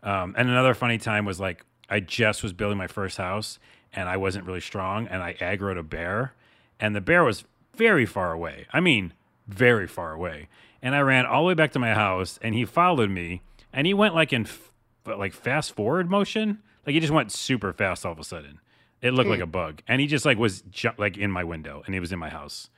Um, 0.04 0.36
and 0.38 0.48
another 0.48 0.76
funny 0.76 1.00
time 1.00 1.26
was 1.26 1.40
like 1.40 1.66
I 1.90 2.00
just 2.00 2.44
was 2.44 2.54
building 2.54 2.78
my 2.78 2.86
first 2.86 3.18
house 3.18 3.58
and 3.92 4.08
I 4.08 4.18
wasn't 4.18 4.46
really 4.46 4.62
strong 4.62 5.08
and 5.08 5.24
I 5.24 5.34
aggroed 5.34 5.80
a 5.80 5.84
bear 5.84 6.36
and 6.80 6.96
the 6.96 7.02
bear 7.02 7.24
was 7.24 7.44
very 7.76 8.06
far 8.06 8.32
away. 8.32 8.68
I 8.72 8.80
mean, 8.80 9.14
very 9.48 9.88
far 9.88 10.14
away. 10.14 10.48
And 10.80 10.94
I 10.94 11.00
ran 11.00 11.26
all 11.26 11.42
the 11.42 11.48
way 11.48 11.54
back 11.56 11.72
to 11.72 11.80
my 11.80 11.96
house 11.96 12.38
and 12.44 12.54
he 12.54 12.66
followed 12.66 13.10
me 13.10 13.42
and 13.74 13.88
he 13.88 13.96
went 13.96 14.14
like 14.14 14.32
in 14.32 14.44
f- 14.44 14.72
like 15.08 15.34
fast 15.34 15.72
forward 15.72 16.08
motion. 16.08 16.60
Like 16.86 16.94
he 16.94 17.00
just 17.00 17.12
went 17.12 17.32
super 17.32 17.74
fast 17.74 18.06
all 18.06 18.12
of 18.12 18.20
a 18.20 18.24
sudden. 18.24 18.60
It 19.02 19.14
looked 19.14 19.30
like 19.30 19.40
a 19.40 19.46
bug. 19.48 19.82
And 19.88 20.02
he 20.02 20.08
just 20.08 20.26
like 20.26 20.38
was 20.38 20.62
ju- 20.64 20.92
like 20.98 21.18
in 21.18 21.32
my 21.32 21.44
window 21.44 21.82
and 21.86 21.94
he 21.94 22.00
was 22.00 22.12
in 22.12 22.20
my 22.20 22.30
house. 22.30 22.70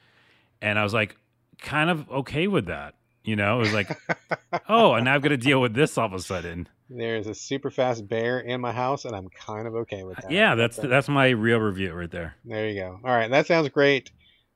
And 0.62 0.78
I 0.78 0.84
was 0.84 0.94
like 0.94 1.16
kind 1.60 1.90
of 1.90 2.10
okay 2.10 2.48
with 2.48 2.68
that. 2.68 2.96
You 3.24 3.36
know, 3.36 3.58
it 3.58 3.60
was 3.60 3.74
like, 3.74 3.98
oh, 4.70 4.94
and 4.94 5.06
now 5.06 5.14
I've 5.16 5.22
got 5.22 5.30
to 5.30 5.38
deal 5.38 5.62
with 5.62 5.74
this 5.76 5.98
all 5.98 6.08
of 6.08 6.14
a 6.14 6.20
sudden. 6.20 6.68
There's 6.90 7.28
a 7.28 7.36
super 7.36 7.70
fast 7.70 8.08
bear 8.08 8.40
in 8.40 8.60
my 8.62 8.72
house, 8.72 9.06
and 9.06 9.16
I'm 9.16 9.30
kind 9.30 9.68
of 9.68 9.76
okay 9.76 10.04
with 10.04 10.18
that. 10.18 10.32
Yeah, 10.32 10.56
that's 10.56 10.76
So- 10.78 10.88
that's 10.88 11.08
my 11.08 11.30
real 11.30 11.60
review 11.60 11.94
right 11.94 12.10
there. 12.10 12.36
There 12.44 12.68
you 12.68 12.82
go. 12.82 13.00
All 13.04 13.16
right, 13.16 13.30
that 13.30 13.46
sounds 13.48 13.70
great. 13.70 14.12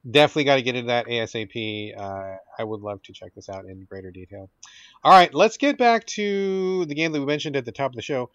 Definitely 0.09 0.43
got 0.45 0.55
to 0.55 0.61
get 0.61 0.75
into 0.75 0.87
that 0.87 1.05
ASAP. 1.07 1.97
Uh, 1.97 2.37
I 2.59 2.63
would 2.63 2.81
love 2.81 3.01
to 3.03 3.13
check 3.13 3.33
this 3.35 3.49
out 3.49 3.65
in 3.65 3.85
greater 3.85 4.11
detail. 4.11 4.49
All 5.03 5.11
right, 5.11 5.33
let's 5.33 5.57
get 5.57 5.77
back 5.77 6.05
to 6.07 6.85
the 6.85 6.93
game 6.95 7.11
that 7.11 7.19
we 7.19 7.25
mentioned 7.25 7.55
at 7.55 7.65
the 7.65 7.71
top 7.71 7.91
of 7.91 7.95
the 7.95 8.01
show, 8.01 8.29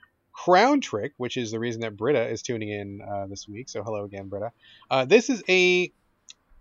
Crown 0.45 0.80
Trick, 0.80 1.12
which 1.18 1.36
is 1.36 1.51
the 1.51 1.59
reason 1.59 1.82
that 1.82 1.97
Britta 1.97 2.28
is 2.28 2.41
tuning 2.43 2.70
in 2.70 3.03
uh, 3.03 3.26
this 3.26 3.47
week. 3.47 3.68
So 3.68 3.82
hello 3.82 4.05
again, 4.05 4.28
Britta. 4.28 4.53
Uh, 4.91 5.05
this 5.05 5.28
is 5.28 5.43
a 5.49 5.93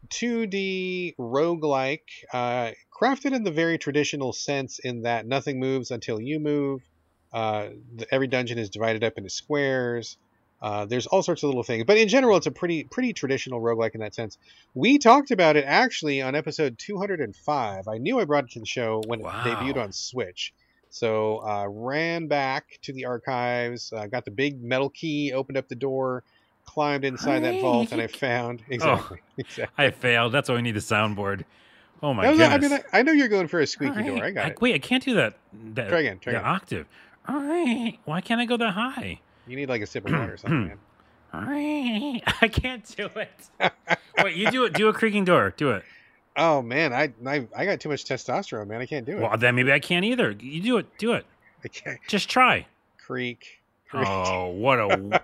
2D 0.09 1.15
roguelike, 1.17 2.01
uh, 2.33 2.71
crafted 2.93 3.33
in 3.33 3.43
the 3.43 3.51
very 3.51 3.77
traditional 3.77 4.33
sense 4.33 4.79
in 4.79 5.03
that 5.03 5.25
nothing 5.25 5.59
moves 5.59 5.91
until 5.91 6.19
you 6.19 6.39
move. 6.39 6.81
Uh, 7.31 7.69
the, 7.95 8.07
every 8.13 8.27
dungeon 8.27 8.57
is 8.57 8.69
divided 8.69 9.03
up 9.03 9.13
into 9.17 9.29
squares. 9.29 10.17
Uh, 10.61 10.85
there's 10.85 11.07
all 11.07 11.23
sorts 11.23 11.43
of 11.43 11.47
little 11.47 11.63
things, 11.63 11.85
but 11.85 11.97
in 11.97 12.09
general, 12.09 12.35
it's 12.35 12.47
a 12.47 12.51
pretty 12.51 12.83
pretty 12.83 13.13
traditional 13.13 13.61
roguelike 13.61 13.93
in 13.95 14.01
that 14.01 14.13
sense. 14.13 14.37
We 14.73 14.97
talked 14.97 15.31
about 15.31 15.55
it 15.55 15.63
actually 15.65 16.21
on 16.21 16.35
episode 16.35 16.77
205. 16.77 17.87
I 17.87 17.97
knew 17.97 18.19
I 18.19 18.25
brought 18.25 18.43
it 18.45 18.51
to 18.51 18.59
the 18.59 18.65
show 18.65 19.01
when 19.07 19.21
Wow. 19.21 19.41
it 19.45 19.47
debuted 19.55 19.81
on 19.81 19.93
Switch. 19.93 20.53
So 20.89 21.43
uh, 21.43 21.67
ran 21.69 22.27
back 22.27 22.79
to 22.83 22.93
the 22.93 23.05
archives, 23.05 23.93
uh, 23.93 24.07
got 24.07 24.25
the 24.25 24.31
big 24.31 24.61
metal 24.63 24.89
key, 24.89 25.33
opened 25.33 25.57
up 25.57 25.67
the 25.67 25.75
door, 25.75 26.23
climbed 26.65 27.05
inside 27.05 27.43
that 27.43 27.61
vault, 27.61 27.91
and 27.91 28.01
I 28.01 28.07
found 28.07 28.63
exactly. 28.69 29.19
exactly. 29.37 29.85
I 29.85 29.91
failed. 29.91 30.31
That's 30.33 30.49
why 30.49 30.55
we 30.55 30.61
need 30.61 30.75
the 30.75 30.79
soundboard. 30.79 31.45
Oh 32.01 32.13
my 32.13 32.25
goodness. 32.31 32.49
I 32.49 32.57
mean, 32.57 32.73
I, 32.93 32.99
I 32.99 33.01
know 33.03 33.11
you're 33.11 33.27
going 33.27 33.47
for 33.47 33.59
a 33.59 33.67
squeaky 33.67 34.03
door. 34.03 34.23
I 34.23 34.31
got 34.31 34.49
it. 34.51 34.61
Wait, 34.61 34.73
I 34.73 34.79
can't 34.79 35.03
do 35.03 35.15
that. 35.15 35.35
that 35.73 35.89
Try 35.89 35.99
again, 35.99 36.19
try 36.19 36.33
the 36.33 36.39
again. 36.39 36.49
octave. 36.51 36.87
All 37.27 37.35
right. 37.41 37.99
Why 38.05 38.21
can't 38.21 38.39
I 38.41 38.45
go 38.45 38.57
that 38.57 38.71
high? 38.71 39.19
You 39.47 39.55
need 39.55 39.69
like 39.69 39.81
a 39.81 39.87
sip 39.87 40.05
of 40.05 40.11
water 40.13 40.33
or 40.33 40.37
something, 40.37 40.67
man. 40.67 40.77
All 41.33 41.41
right. 41.41 42.21
I 42.41 42.47
can't 42.47 42.85
do 42.95 43.09
it. 43.15 43.49
Wait, 44.23 44.35
you 44.35 44.49
do 44.49 44.63
it. 44.65 44.73
Do 44.73 44.87
a 44.87 44.93
creaking 44.93 45.25
door. 45.25 45.53
Do 45.55 45.71
it. 45.71 45.83
Oh 46.39 46.61
man, 46.61 46.93
I, 46.93 47.11
I 47.25 47.47
I 47.55 47.65
got 47.65 47.79
too 47.79 47.89
much 47.89 48.05
testosterone, 48.05 48.67
man. 48.67 48.79
I 48.81 48.85
can't 48.85 49.05
do 49.05 49.17
it. 49.17 49.21
Well, 49.21 49.37
then 49.37 49.55
maybe 49.55 49.71
I 49.71 49.79
can't 49.79 50.05
either. 50.05 50.31
You 50.39 50.61
do 50.61 50.77
it. 50.77 50.97
Do 50.97 51.13
it. 51.13 51.25
I 51.63 51.67
can't. 51.67 51.99
Just 52.07 52.29
try. 52.29 52.65
Creek. 53.05 53.59
creak. 53.89 54.07
Oh, 54.07 54.47
what 54.47 54.79
a 54.79 55.21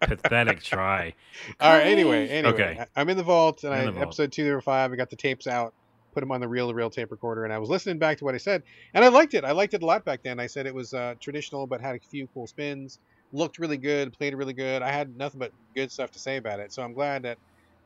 pathetic 0.00 0.62
try. 0.62 1.14
All 1.60 1.72
right. 1.72 1.86
Anyway, 1.86 2.28
anyway, 2.28 2.52
Okay. 2.52 2.78
I- 2.80 3.00
I'm 3.00 3.08
in 3.08 3.16
the 3.16 3.22
vault, 3.22 3.64
and 3.64 3.70
You're 3.72 3.76
I 3.76 3.80
in 3.80 3.86
the 3.86 3.92
vault. 3.92 4.02
episode 4.08 4.32
two 4.32 4.42
zero 4.44 4.60
five. 4.60 4.92
I 4.92 4.96
got 4.96 5.10
the 5.10 5.16
tapes 5.16 5.46
out, 5.46 5.72
put 6.12 6.20
them 6.20 6.32
on 6.32 6.40
the 6.40 6.48
reel-to-reel 6.48 6.90
tape 6.90 7.10
recorder, 7.10 7.44
and 7.44 7.52
I 7.52 7.58
was 7.58 7.70
listening 7.70 7.98
back 7.98 8.18
to 8.18 8.24
what 8.24 8.34
I 8.34 8.38
said, 8.38 8.62
and 8.94 9.04
I 9.04 9.08
liked 9.08 9.34
it. 9.34 9.44
I 9.44 9.52
liked 9.52 9.74
it 9.74 9.82
a 9.82 9.86
lot 9.86 10.04
back 10.04 10.22
then. 10.22 10.38
I 10.40 10.46
said 10.46 10.66
it 10.66 10.74
was 10.74 10.92
uh, 10.92 11.14
traditional, 11.20 11.66
but 11.66 11.80
had 11.80 11.96
a 11.96 12.00
few 12.00 12.26
cool 12.34 12.46
spins. 12.46 12.98
looked 13.32 13.58
really 13.58 13.76
good, 13.78 14.12
played 14.12 14.34
really 14.34 14.52
good. 14.54 14.82
I 14.82 14.90
had 14.90 15.16
nothing 15.16 15.38
but 15.38 15.52
good 15.74 15.90
stuff 15.92 16.10
to 16.12 16.18
say 16.18 16.36
about 16.36 16.58
it. 16.60 16.72
So 16.72 16.82
I'm 16.82 16.92
glad 16.92 17.22
that 17.22 17.38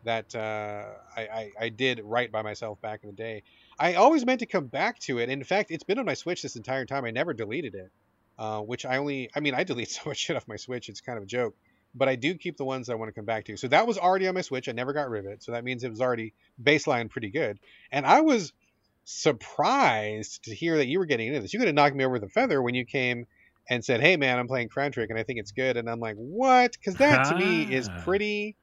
that 0.04 0.34
uh, 0.34 0.84
I, 1.16 1.22
I, 1.22 1.50
I 1.60 1.68
did 1.68 2.00
right 2.04 2.30
by 2.30 2.42
myself 2.42 2.80
back 2.80 3.00
in 3.02 3.08
the 3.10 3.16
day. 3.16 3.42
I 3.78 3.94
always 3.94 4.24
meant 4.24 4.40
to 4.40 4.46
come 4.46 4.66
back 4.66 4.98
to 5.00 5.18
it. 5.18 5.28
In 5.28 5.42
fact, 5.44 5.70
it's 5.70 5.84
been 5.84 5.98
on 5.98 6.04
my 6.06 6.14
Switch 6.14 6.42
this 6.42 6.56
entire 6.56 6.86
time. 6.86 7.04
I 7.04 7.10
never 7.10 7.34
deleted 7.34 7.74
it, 7.74 7.90
uh, 8.38 8.60
which 8.60 8.84
I 8.86 8.98
only 8.98 9.30
I 9.34 9.40
mean 9.40 9.54
I 9.54 9.64
delete 9.64 9.90
so 9.96 10.02
much 10.06 10.18
shit 10.18 10.36
off 10.36 10.46
my 10.48 10.56
Switch. 10.56 10.88
It's 10.88 11.00
kind 11.00 11.16
of 11.18 11.24
a 11.24 11.26
joke, 11.26 11.54
but 11.94 12.08
I 12.08 12.16
do 12.16 12.34
keep 12.36 12.56
the 12.56 12.64
ones 12.64 12.88
I 12.88 12.94
want 12.94 13.08
to 13.08 13.12
come 13.12 13.24
back 13.24 13.44
to. 13.46 13.56
So 13.56 13.68
that 13.68 13.86
was 13.86 13.98
already 13.98 14.28
on 14.28 14.34
my 14.34 14.42
Switch. 14.42 14.68
I 14.68 14.72
never 14.72 14.92
got 14.92 15.08
rid 15.10 15.26
of 15.26 15.32
it. 15.32 15.42
So 15.42 15.52
that 15.52 15.64
means 15.64 15.84
it 15.84 15.90
was 15.90 16.00
already 16.00 16.34
baseline 16.62 17.10
pretty 17.10 17.30
good. 17.30 17.58
And 17.90 18.06
I 18.06 18.20
was 18.20 18.52
surprised 19.04 20.44
to 20.44 20.54
hear 20.54 20.76
that 20.78 20.86
you 20.86 20.98
were 20.98 21.06
getting 21.06 21.28
into 21.28 21.40
this. 21.40 21.52
You 21.52 21.58
could 21.58 21.68
have 21.68 21.74
knocked 21.74 21.96
me 21.96 22.04
over 22.04 22.18
the 22.18 22.28
feather 22.28 22.60
when 22.62 22.74
you 22.74 22.84
came 22.84 23.26
and 23.68 23.84
said, 23.84 24.00
"Hey, 24.00 24.16
man, 24.16 24.38
I'm 24.38 24.46
playing 24.48 24.68
Crown 24.68 24.92
Trick 24.92 25.10
and 25.10 25.18
I 25.18 25.22
think 25.22 25.38
it's 25.38 25.52
good." 25.52 25.76
And 25.76 25.88
I'm 25.88 26.00
like, 26.00 26.16
"What?" 26.16 26.72
Because 26.72 26.96
that 26.96 27.24
to 27.24 27.34
me 27.34 27.62
is 27.62 27.88
Ah. 27.88 28.02
pretty, 28.04 28.56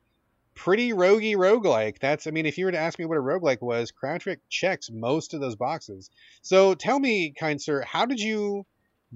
pretty 0.56 0.92
roguey 0.92 1.36
roguelike. 1.36 2.00
That's, 2.00 2.28
I 2.28 2.32
mean, 2.32 2.46
if 2.46 2.58
you 2.58 2.66
were 2.66 2.72
to 2.72 2.78
ask 2.78 3.00
me 3.00 3.06
what 3.06 3.18
a 3.18 3.22
roguelike 3.22 3.62
was, 3.62 3.92
Crown 3.92 4.20
Trick 4.20 4.40
checks 4.50 4.90
most 4.92 5.34
of 5.34 5.42
those 5.42 5.56
boxes. 5.56 6.10
So 6.42 6.74
tell 6.74 7.00
me, 7.00 7.34
kind 7.38 7.62
sir, 7.62 7.82
how 7.82 8.06
did 8.06 8.20
you 8.20 8.66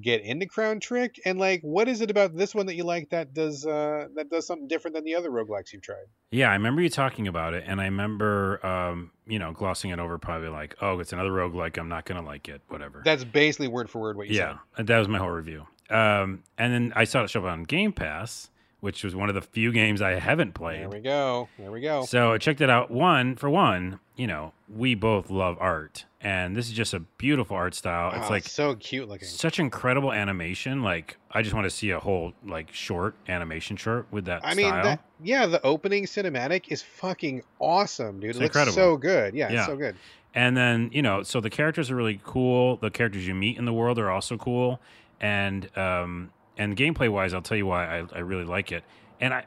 get 0.02 0.22
into 0.22 0.46
Crown 0.46 0.80
Trick, 0.80 1.20
and 1.26 1.40
like, 1.40 1.62
what 1.62 1.88
is 1.88 2.02
it 2.02 2.12
about 2.12 2.36
this 2.36 2.54
one 2.54 2.66
that 2.66 2.76
you 2.76 2.84
like 2.84 3.10
that 3.12 3.34
does 3.34 3.66
uh, 3.66 4.08
that 4.16 4.30
does 4.30 4.46
something 4.46 4.68
different 4.68 4.96
than 4.96 5.04
the 5.04 5.16
other 5.16 5.30
roguelikes 5.30 5.72
you've 5.74 5.82
tried? 5.82 6.06
Yeah, 6.32 6.50
I 6.50 6.54
remember 6.54 6.82
you 6.82 6.90
talking 6.90 7.28
about 7.28 7.54
it, 7.54 7.64
and 7.66 7.80
I 7.80 7.86
remember, 7.86 8.66
um, 8.66 9.12
you 9.26 9.40
know, 9.40 9.54
glossing 9.54 9.92
it 9.92 10.00
over, 10.00 10.18
probably 10.18 10.50
like, 10.50 10.76
oh, 10.82 11.00
it's 11.00 11.14
another 11.14 11.30
roguelike. 11.30 11.78
I'm 11.78 11.90
not 11.90 12.06
going 12.06 12.22
to 12.22 12.28
like 12.28 12.50
it, 12.50 12.62
whatever. 12.68 13.02
That's 13.06 13.24
basically 13.24 13.70
word 13.70 13.90
for 13.90 14.02
word 14.02 14.18
what 14.18 14.28
you 14.28 14.36
said. 14.36 14.58
yeah, 14.78 14.84
that 14.84 15.00
was 15.00 15.08
my 15.08 15.18
whole 15.18 15.30
review. 15.30 15.66
Um, 15.90 16.44
and 16.58 16.74
then 16.74 16.94
I 16.96 17.04
saw 17.04 17.24
it 17.24 17.30
show 17.30 17.42
up 17.42 17.46
on 17.46 17.64
Game 17.64 17.94
Pass, 17.94 18.50
which 18.86 19.04
was 19.04 19.16
one 19.16 19.30
of 19.30 19.36
the 19.36 19.42
few 19.42 19.72
games 19.72 20.00
I 20.00 20.12
haven't 20.12 20.54
played. 20.54 20.82
There 20.82 20.90
we 20.90 21.00
go. 21.00 21.50
There 21.58 21.72
we 21.72 21.82
go. 21.82 22.06
So 22.06 22.34
I 22.34 22.38
checked 22.38 22.62
it 22.62 22.70
out. 22.70 22.92
One 22.92 23.36
for 23.36 23.50
one, 23.50 24.00
you 24.16 24.28
know, 24.28 24.54
we 24.70 24.94
both 24.94 25.32
love 25.32 25.58
art, 25.60 26.06
and 26.22 26.56
this 26.56 26.68
is 26.68 26.74
just 26.74 26.94
a 26.94 27.00
beautiful 27.00 27.58
art 27.58 27.74
style. 27.74 28.14
It's 28.14 28.30
like 28.30 28.44
so 28.44 28.76
cute 28.76 29.10
looking. 29.10 29.28
such 29.28 29.58
incredible 29.60 30.14
animation. 30.14 30.84
Like 30.84 31.18
I 31.32 31.42
just 31.42 31.56
want 31.56 31.66
to 31.66 31.72
see 31.72 31.90
a 31.90 32.00
whole 32.00 32.34
like 32.46 32.72
short 32.74 33.16
animation 33.28 33.76
short 33.76 34.06
with 34.12 34.26
that 34.26 34.42
I 34.46 34.54
mean, 34.54 34.70
that, 34.70 35.00
yeah, 35.24 35.48
the 35.48 35.66
opening 35.66 36.06
cinematic 36.06 36.66
is 36.70 36.84
fucking 36.84 37.42
awesome, 37.58 38.20
dude. 38.20 38.30
It's 38.30 38.38
it 38.38 38.44
looks 38.44 38.56
incredible. 38.56 38.76
so 38.76 38.98
good. 38.98 39.34
Yeah, 39.34 39.50
Yeah. 39.50 39.58
it's 39.58 39.66
so 39.66 39.76
good. 39.78 39.96
And 40.36 40.56
then, 40.56 40.92
you 40.94 41.02
know, 41.02 41.24
so 41.24 41.42
the 41.42 41.50
characters 41.50 41.90
are 41.90 41.96
really 41.96 42.20
cool. 42.24 42.78
The 42.78 42.92
characters 42.92 43.26
you 43.26 43.34
meet 43.34 43.58
in 43.58 43.66
the 43.66 43.74
world 43.74 43.98
are 43.98 44.12
also 44.12 44.38
cool. 44.38 44.80
And 45.20 45.76
um 45.76 46.30
and 46.58 46.76
gameplay 46.76 47.10
wise, 47.10 47.34
I'll 47.34 47.42
tell 47.42 47.58
you 47.58 47.66
why 47.66 48.00
I, 48.00 48.06
I 48.14 48.20
really 48.20 48.46
like 48.46 48.72
it. 48.72 48.84
And 49.20 49.34
I, 49.34 49.44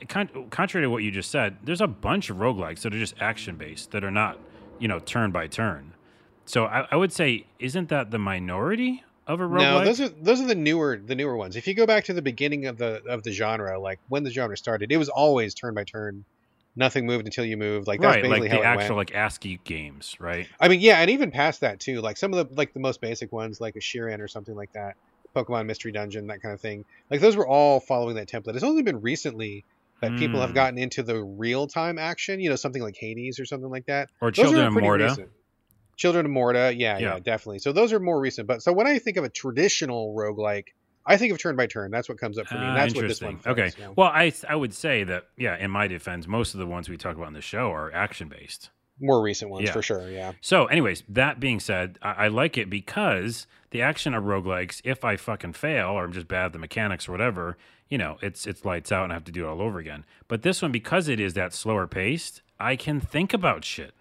I 0.00 0.04
con- 0.04 0.46
contrary 0.50 0.84
to 0.84 0.90
what 0.90 1.02
you 1.02 1.10
just 1.10 1.30
said, 1.30 1.58
there's 1.62 1.80
a 1.80 1.86
bunch 1.86 2.30
of 2.30 2.36
roguelikes 2.38 2.80
that 2.82 2.94
are 2.94 2.98
just 2.98 3.14
action 3.20 3.56
based 3.56 3.90
that 3.92 4.04
are 4.04 4.10
not, 4.10 4.38
you 4.78 4.88
know, 4.88 4.98
turn 4.98 5.30
by 5.30 5.46
turn. 5.46 5.94
So 6.44 6.64
I, 6.64 6.86
I 6.90 6.96
would 6.96 7.12
say, 7.12 7.46
isn't 7.58 7.88
that 7.90 8.10
the 8.10 8.18
minority 8.18 9.04
of 9.26 9.40
a 9.40 9.44
roguelike? 9.44 9.58
No, 9.58 9.84
those 9.84 10.00
are 10.00 10.08
those 10.08 10.40
are 10.40 10.46
the 10.46 10.54
newer 10.54 11.00
the 11.04 11.14
newer 11.14 11.36
ones. 11.36 11.56
If 11.56 11.66
you 11.66 11.74
go 11.74 11.86
back 11.86 12.04
to 12.04 12.12
the 12.12 12.22
beginning 12.22 12.66
of 12.66 12.78
the 12.78 13.02
of 13.06 13.22
the 13.22 13.32
genre, 13.32 13.78
like 13.78 14.00
when 14.08 14.24
the 14.24 14.30
genre 14.30 14.56
started, 14.56 14.90
it 14.90 14.96
was 14.96 15.08
always 15.08 15.54
turn 15.54 15.74
by 15.74 15.84
turn. 15.84 16.24
Nothing 16.76 17.06
moved 17.06 17.26
until 17.26 17.44
you 17.44 17.56
moved. 17.56 17.88
Like 17.88 18.00
that's 18.00 18.16
right, 18.16 18.22
basically 18.22 18.48
like 18.48 18.50
how 18.50 18.58
the 18.58 18.62
it 18.62 18.66
actual 18.66 18.96
went. 18.96 19.10
like 19.10 19.16
ASCII 19.16 19.60
games, 19.64 20.16
right? 20.20 20.46
I 20.60 20.68
mean, 20.68 20.80
yeah, 20.80 21.00
and 21.00 21.10
even 21.10 21.32
past 21.32 21.60
that 21.62 21.80
too. 21.80 22.00
Like 22.00 22.16
some 22.16 22.32
of 22.32 22.48
the 22.48 22.54
like 22.54 22.72
the 22.72 22.80
most 22.80 23.00
basic 23.00 23.32
ones, 23.32 23.60
like 23.60 23.74
a 23.76 23.80
Shiren 23.80 24.20
or 24.20 24.28
something 24.28 24.54
like 24.54 24.72
that, 24.72 24.96
Pokemon 25.44 25.66
Mystery 25.66 25.92
Dungeon, 25.92 26.26
that 26.28 26.42
kind 26.42 26.52
of 26.54 26.60
thing. 26.60 26.84
Like 27.10 27.20
those 27.20 27.36
were 27.36 27.46
all 27.46 27.80
following 27.80 28.16
that 28.16 28.28
template. 28.28 28.54
It's 28.54 28.64
only 28.64 28.82
been 28.82 29.00
recently 29.00 29.64
that 30.00 30.16
people 30.16 30.40
have 30.40 30.50
Hmm. 30.50 30.54
gotten 30.54 30.78
into 30.78 31.02
the 31.02 31.22
real 31.22 31.66
time 31.66 31.98
action. 31.98 32.40
You 32.40 32.50
know, 32.50 32.56
something 32.56 32.82
like 32.82 32.96
Hades 32.96 33.40
or 33.40 33.44
something 33.46 33.70
like 33.70 33.86
that. 33.86 34.10
Or 34.20 34.30
Those 34.30 34.44
Children 34.44 34.66
of 34.66 34.72
Morta. 34.74 35.04
recent. 35.04 35.28
Children 35.96 36.26
of 36.26 36.30
Morta, 36.32 36.72
yeah, 36.76 36.98
yeah, 36.98 37.14
Yeah. 37.14 37.18
definitely. 37.18 37.58
So 37.58 37.72
those 37.72 37.92
are 37.92 37.98
more 37.98 38.20
recent. 38.20 38.46
But 38.46 38.62
so 38.62 38.72
when 38.72 38.86
I 38.86 38.98
think 39.00 39.16
of 39.16 39.24
a 39.24 39.28
traditional 39.28 40.14
roguelike, 40.14 40.66
I 41.04 41.16
think 41.16 41.32
of 41.32 41.38
turn 41.40 41.56
by 41.56 41.66
turn. 41.66 41.90
That's 41.90 42.08
what 42.08 42.18
comes 42.18 42.38
up 42.38 42.46
for 42.46 42.54
me. 42.54 42.60
Ah, 42.62 42.68
And 42.68 42.76
that's 42.76 42.94
what 42.94 43.08
this 43.08 43.20
one 43.20 43.38
feels, 43.38 43.58
okay. 43.58 43.72
you 43.76 43.84
know? 43.84 43.94
Well, 43.96 44.08
I 44.08 44.32
I 44.48 44.54
would 44.54 44.72
say 44.74 45.02
that 45.04 45.24
yeah. 45.36 45.56
In 45.56 45.70
my 45.70 45.88
defense, 45.88 46.26
most 46.28 46.54
of 46.54 46.60
the 46.60 46.66
ones 46.66 46.88
we 46.88 46.96
talk 46.96 47.16
about 47.16 47.28
in 47.28 47.34
the 47.34 47.40
show 47.40 47.72
are 47.72 47.92
action 47.92 48.28
based. 48.28 48.70
More 49.00 49.20
recent 49.22 49.50
ones 49.50 49.66
Yeah. 49.66 49.72
for 49.72 49.82
sure. 49.82 50.08
Yeah. 50.10 50.32
So, 50.40 50.66
anyways, 50.66 51.02
that 51.08 51.40
being 51.40 51.58
said, 51.60 51.98
I, 52.02 52.24
I 52.24 52.28
like 52.28 52.58
it 52.58 52.68
because 52.68 53.46
the 53.70 53.82
action 53.82 54.14
of 54.14 54.24
roguelikes, 54.24 54.80
if 54.84 55.04
I 55.04 55.16
fucking 55.16 55.52
fail 55.52 55.90
or 55.90 56.04
I'm 56.04 56.12
just 56.12 56.28
bad 56.28 56.46
at 56.46 56.52
the 56.52 56.58
mechanics 56.58 57.08
or 57.08 57.12
whatever, 57.12 57.56
you 57.88 57.98
know, 57.98 58.18
it's 58.22 58.46
it's 58.46 58.64
lights 58.64 58.92
out 58.92 59.04
and 59.04 59.12
I 59.12 59.16
have 59.16 59.24
to 59.24 59.32
do 59.32 59.46
it 59.46 59.48
all 59.48 59.62
over 59.62 59.78
again. 59.78 60.04
But 60.26 60.42
this 60.42 60.62
one, 60.62 60.72
because 60.72 61.08
it 61.08 61.20
is 61.20 61.34
that 61.34 61.52
slower 61.52 61.86
paced, 61.86 62.42
I 62.58 62.76
can 62.76 63.00
think 63.00 63.32
about 63.32 63.64
shit. 63.64 63.94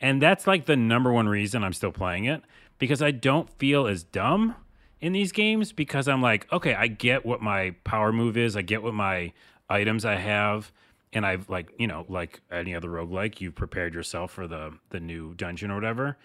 And 0.00 0.20
that's 0.20 0.46
like 0.46 0.66
the 0.66 0.76
number 0.76 1.12
one 1.12 1.28
reason 1.28 1.62
I'm 1.62 1.72
still 1.72 1.92
playing 1.92 2.24
it 2.24 2.42
because 2.78 3.02
I 3.02 3.10
don't 3.10 3.50
feel 3.58 3.86
as 3.86 4.02
dumb 4.02 4.54
in 5.00 5.12
these 5.12 5.32
games 5.32 5.72
because 5.72 6.08
I'm 6.08 6.22
like, 6.22 6.50
okay, 6.52 6.74
I 6.74 6.86
get 6.86 7.24
what 7.24 7.42
my 7.42 7.72
power 7.84 8.12
move 8.12 8.36
is, 8.36 8.56
I 8.56 8.62
get 8.62 8.82
what 8.82 8.94
my 8.94 9.32
items 9.68 10.04
I 10.04 10.16
have, 10.16 10.72
and 11.12 11.26
I've 11.26 11.48
like, 11.48 11.72
you 11.78 11.86
know, 11.86 12.06
like 12.08 12.40
any 12.50 12.74
other 12.74 12.88
roguelike, 12.88 13.40
you've 13.40 13.54
prepared 13.54 13.94
yourself 13.94 14.32
for 14.32 14.46
the 14.46 14.72
the 14.90 15.00
new 15.00 15.34
dungeon 15.34 15.70
or 15.70 15.74
whatever. 15.74 16.16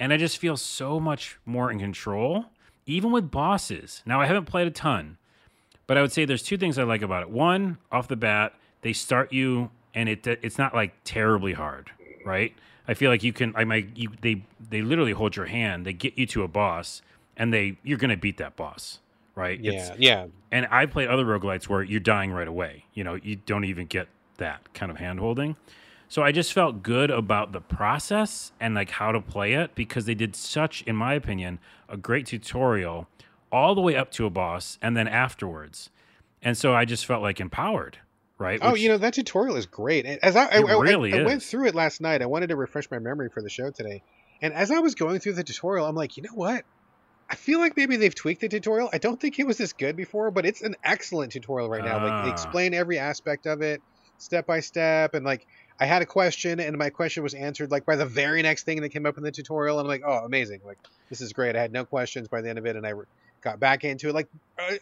And 0.00 0.12
I 0.12 0.16
just 0.16 0.38
feel 0.38 0.56
so 0.56 0.98
much 0.98 1.38
more 1.46 1.70
in 1.70 1.78
control, 1.78 2.46
even 2.86 3.12
with 3.12 3.30
bosses. 3.30 4.02
Now 4.06 4.20
I 4.20 4.26
haven't 4.26 4.46
played 4.46 4.66
a 4.66 4.70
ton, 4.72 5.18
but 5.86 5.96
I 5.98 6.02
would 6.02 6.10
say 6.10 6.24
there's 6.24 6.42
two 6.42 6.56
things 6.56 6.78
I 6.78 6.82
like 6.84 7.02
about 7.02 7.22
it. 7.22 7.30
One, 7.30 7.78
off 7.92 8.08
the 8.08 8.16
bat, 8.16 8.54
they 8.80 8.92
start 8.94 9.32
you 9.32 9.70
and 9.94 10.08
it 10.08 10.26
it's 10.26 10.56
not 10.58 10.74
like 10.74 10.94
terribly 11.04 11.52
hard, 11.52 11.90
right? 12.24 12.54
I 12.88 12.94
feel 12.94 13.10
like 13.10 13.22
you 13.22 13.32
can 13.32 13.52
I 13.54 13.64
might 13.64 13.96
you 13.96 14.08
they 14.22 14.42
they 14.70 14.80
literally 14.82 15.12
hold 15.12 15.36
your 15.36 15.46
hand, 15.46 15.84
they 15.84 15.92
get 15.92 16.16
you 16.18 16.26
to 16.28 16.42
a 16.44 16.48
boss 16.48 17.02
and 17.36 17.52
they 17.52 17.76
you're 17.84 17.98
going 17.98 18.10
to 18.10 18.16
beat 18.16 18.38
that 18.38 18.56
boss, 18.56 19.00
right? 19.34 19.60
Yeah. 19.60 19.70
It's- 19.72 19.92
yeah. 19.98 20.26
and 20.50 20.66
I 20.70 20.86
played 20.86 21.08
other 21.08 21.24
roguelites 21.26 21.68
where 21.68 21.82
you're 21.82 22.00
dying 22.00 22.32
right 22.32 22.48
away. 22.48 22.86
You 22.94 23.04
know, 23.04 23.14
you 23.16 23.36
don't 23.36 23.64
even 23.64 23.86
get 23.86 24.08
that 24.38 24.72
kind 24.72 24.90
of 24.90 24.96
hand 24.96 25.20
holding. 25.20 25.56
So 26.10 26.24
I 26.24 26.32
just 26.32 26.52
felt 26.52 26.82
good 26.82 27.08
about 27.12 27.52
the 27.52 27.60
process 27.60 28.50
and 28.58 28.74
like 28.74 28.90
how 28.90 29.12
to 29.12 29.20
play 29.20 29.52
it 29.52 29.76
because 29.76 30.06
they 30.06 30.14
did 30.16 30.34
such, 30.34 30.82
in 30.82 30.96
my 30.96 31.14
opinion, 31.14 31.60
a 31.88 31.96
great 31.96 32.26
tutorial 32.26 33.06
all 33.52 33.76
the 33.76 33.80
way 33.80 33.94
up 33.94 34.10
to 34.12 34.26
a 34.26 34.30
boss 34.30 34.76
and 34.82 34.96
then 34.96 35.06
afterwards. 35.06 35.88
And 36.42 36.58
so 36.58 36.74
I 36.74 36.84
just 36.84 37.06
felt 37.06 37.22
like 37.22 37.38
empowered, 37.38 37.98
right? 38.38 38.58
Oh, 38.60 38.72
Which- 38.72 38.82
you 38.82 38.88
know 38.88 38.98
that 38.98 39.14
tutorial 39.14 39.54
is 39.54 39.66
great. 39.66 40.04
As 40.04 40.34
I, 40.34 40.46
I, 40.46 40.58
It 40.58 40.64
I- 40.66 40.80
really 40.80 41.14
I 41.14 41.22
went 41.22 41.44
through 41.44 41.68
it 41.68 41.76
last 41.76 42.00
night. 42.00 42.22
I 42.22 42.26
wanted 42.26 42.48
to 42.48 42.56
refresh 42.56 42.90
my 42.90 42.98
memory 42.98 43.28
for 43.28 43.40
the 43.40 43.48
show 43.50 43.70
today. 43.70 44.02
And 44.42 44.52
as 44.52 44.72
I 44.72 44.80
was 44.80 44.96
going 44.96 45.20
through 45.20 45.34
the 45.34 45.44
tutorial, 45.44 45.86
I'm 45.86 45.94
like, 45.94 46.16
you 46.16 46.24
know 46.24 46.34
what? 46.34 46.64
I 47.28 47.36
feel 47.36 47.60
like 47.60 47.76
maybe 47.76 47.94
they've 47.96 48.14
tweaked 48.14 48.40
the 48.40 48.48
tutorial. 48.48 48.90
I 48.92 48.98
don't 48.98 49.20
think 49.20 49.38
it 49.38 49.46
was 49.46 49.58
this 49.58 49.72
good 49.72 49.94
before, 49.94 50.32
but 50.32 50.44
it's 50.44 50.62
an 50.62 50.74
excellent 50.82 51.30
tutorial 51.30 51.68
right 51.70 51.84
now. 51.84 52.04
Like 52.04 52.24
they 52.24 52.30
Ah. 52.30 52.32
explain 52.32 52.74
every 52.74 52.98
aspect 52.98 53.46
of 53.46 53.62
it, 53.62 53.80
step 54.18 54.46
by 54.46 54.58
step, 54.58 55.14
and 55.14 55.24
like 55.24 55.46
I 55.80 55.86
had 55.86 56.02
a 56.02 56.06
question 56.06 56.60
and 56.60 56.76
my 56.76 56.90
question 56.90 57.22
was 57.22 57.32
answered 57.32 57.70
like 57.70 57.86
by 57.86 57.96
the 57.96 58.04
very 58.04 58.42
next 58.42 58.64
thing 58.64 58.82
that 58.82 58.90
came 58.90 59.06
up 59.06 59.16
in 59.16 59.24
the 59.24 59.32
tutorial. 59.32 59.78
And 59.78 59.86
I'm 59.86 59.88
like, 59.88 60.02
oh, 60.06 60.24
amazing! 60.26 60.60
Like 60.64 60.78
this 61.08 61.22
is 61.22 61.32
great. 61.32 61.56
I 61.56 61.60
had 61.60 61.72
no 61.72 61.86
questions 61.86 62.28
by 62.28 62.42
the 62.42 62.50
end 62.50 62.58
of 62.58 62.66
it, 62.66 62.76
and 62.76 62.86
I 62.86 62.92
got 63.40 63.58
back 63.58 63.84
into 63.84 64.08
it. 64.08 64.14
Like 64.14 64.28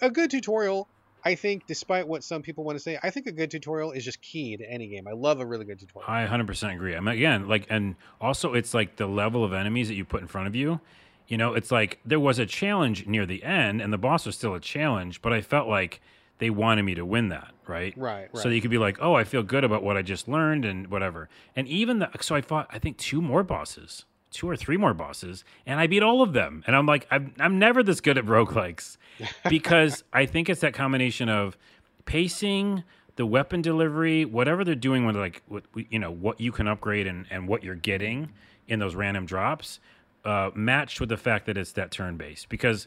a, 0.00 0.10
good 0.10 0.30
tutorial. 0.30 0.88
I 1.24 1.34
think, 1.34 1.66
despite 1.66 2.06
what 2.06 2.22
some 2.22 2.42
people 2.42 2.64
want 2.64 2.76
to 2.76 2.82
say, 2.82 2.98
I 3.02 3.10
think 3.10 3.26
a 3.26 3.32
good 3.32 3.50
tutorial 3.50 3.92
is 3.92 4.04
just 4.04 4.20
key 4.20 4.56
to 4.56 4.70
any 4.70 4.86
game. 4.86 5.08
I 5.08 5.12
love 5.12 5.40
a 5.40 5.46
really 5.46 5.64
good 5.64 5.78
tutorial. 5.78 6.08
I 6.08 6.26
100% 6.26 6.74
agree. 6.74 6.94
I 6.94 7.00
mean, 7.00 7.16
again, 7.16 7.48
like, 7.48 7.66
and 7.68 7.96
also 8.20 8.54
it's 8.54 8.72
like 8.72 8.96
the 8.96 9.06
level 9.06 9.44
of 9.44 9.52
enemies 9.52 9.88
that 9.88 9.94
you 9.94 10.04
put 10.04 10.20
in 10.20 10.28
front 10.28 10.46
of 10.46 10.54
you. 10.54 10.80
You 11.26 11.36
know, 11.36 11.54
it's 11.54 11.70
like 11.70 11.98
there 12.04 12.20
was 12.20 12.38
a 12.38 12.46
challenge 12.46 13.06
near 13.06 13.26
the 13.26 13.42
end, 13.42 13.82
and 13.82 13.92
the 13.92 13.98
boss 13.98 14.26
was 14.26 14.36
still 14.36 14.54
a 14.54 14.60
challenge, 14.60 15.20
but 15.20 15.32
I 15.32 15.40
felt 15.42 15.68
like 15.68 16.00
they 16.38 16.50
wanted 16.50 16.82
me 16.82 16.94
to 16.94 17.04
win 17.04 17.28
that, 17.28 17.52
right? 17.66 17.96
Right, 17.96 18.28
right. 18.32 18.42
So 18.42 18.48
you 18.48 18.60
could 18.60 18.70
be 18.70 18.78
like, 18.78 18.98
oh, 19.00 19.14
I 19.14 19.24
feel 19.24 19.42
good 19.42 19.64
about 19.64 19.82
what 19.82 19.96
I 19.96 20.02
just 20.02 20.28
learned 20.28 20.64
and 20.64 20.88
whatever. 20.88 21.28
And 21.56 21.66
even 21.68 21.98
the, 21.98 22.10
so 22.20 22.34
I 22.34 22.40
fought, 22.40 22.68
I 22.70 22.78
think, 22.78 22.96
two 22.96 23.20
more 23.20 23.42
bosses, 23.42 24.04
two 24.30 24.48
or 24.48 24.56
three 24.56 24.76
more 24.76 24.94
bosses, 24.94 25.44
and 25.66 25.80
I 25.80 25.86
beat 25.86 26.02
all 26.02 26.22
of 26.22 26.32
them. 26.32 26.62
And 26.66 26.76
I'm 26.76 26.86
like, 26.86 27.06
I'm, 27.10 27.34
I'm 27.40 27.58
never 27.58 27.82
this 27.82 28.00
good 28.00 28.18
at 28.18 28.24
roguelikes 28.24 28.96
because 29.48 30.04
I 30.12 30.26
think 30.26 30.48
it's 30.48 30.60
that 30.60 30.74
combination 30.74 31.28
of 31.28 31.56
pacing, 32.04 32.84
the 33.16 33.26
weapon 33.26 33.62
delivery, 33.62 34.24
whatever 34.24 34.64
they're 34.64 34.74
doing 34.74 35.04
with 35.04 35.16
like, 35.16 35.42
what, 35.48 35.64
you 35.74 35.98
know, 35.98 36.10
what 36.10 36.40
you 36.40 36.52
can 36.52 36.68
upgrade 36.68 37.06
and, 37.06 37.26
and 37.30 37.48
what 37.48 37.64
you're 37.64 37.74
getting 37.74 38.30
in 38.68 38.78
those 38.78 38.94
random 38.94 39.26
drops, 39.26 39.80
uh, 40.24 40.50
matched 40.54 41.00
with 41.00 41.08
the 41.08 41.16
fact 41.16 41.46
that 41.46 41.56
it's 41.56 41.72
that 41.72 41.90
turn 41.90 42.16
based. 42.16 42.48
Because, 42.48 42.86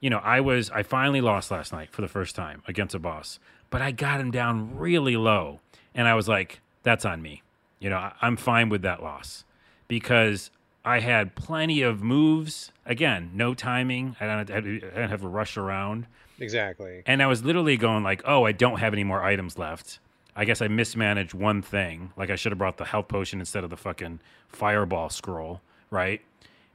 you 0.00 0.10
know, 0.10 0.18
I 0.18 0.40
was, 0.40 0.70
I 0.70 0.82
finally 0.82 1.20
lost 1.20 1.50
last 1.50 1.72
night 1.72 1.90
for 1.90 2.02
the 2.02 2.08
first 2.08 2.34
time 2.34 2.62
against 2.68 2.94
a 2.94 2.98
boss, 2.98 3.38
but 3.70 3.82
I 3.82 3.90
got 3.90 4.20
him 4.20 4.30
down 4.30 4.76
really 4.76 5.16
low. 5.16 5.60
And 5.94 6.06
I 6.06 6.14
was 6.14 6.28
like, 6.28 6.60
that's 6.82 7.04
on 7.04 7.22
me. 7.22 7.42
You 7.78 7.90
know, 7.90 7.96
I, 7.96 8.12
I'm 8.20 8.36
fine 8.36 8.68
with 8.68 8.82
that 8.82 9.02
loss 9.02 9.44
because 9.88 10.50
I 10.84 11.00
had 11.00 11.34
plenty 11.34 11.82
of 11.82 12.02
moves. 12.02 12.70
Again, 12.84 13.30
no 13.34 13.54
timing. 13.54 14.16
I 14.20 14.26
don't, 14.26 14.50
I 14.50 14.60
didn't 14.60 15.10
have 15.10 15.22
to 15.22 15.28
rush 15.28 15.56
around. 15.56 16.06
Exactly. 16.38 17.02
And 17.06 17.22
I 17.22 17.26
was 17.26 17.44
literally 17.44 17.76
going 17.76 18.04
like, 18.04 18.22
"Oh, 18.24 18.44
I 18.44 18.52
don't 18.52 18.78
have 18.78 18.92
any 18.92 19.04
more 19.04 19.22
items 19.22 19.58
left." 19.58 19.98
I 20.36 20.44
guess 20.44 20.60
I 20.60 20.68
mismanaged 20.68 21.32
one 21.32 21.62
thing. 21.62 22.12
Like 22.16 22.28
I 22.28 22.36
should 22.36 22.52
have 22.52 22.58
brought 22.58 22.76
the 22.76 22.84
health 22.84 23.08
potion 23.08 23.40
instead 23.40 23.64
of 23.64 23.70
the 23.70 23.76
fucking 23.76 24.20
fireball 24.48 25.08
scroll, 25.08 25.62
right? 25.90 26.20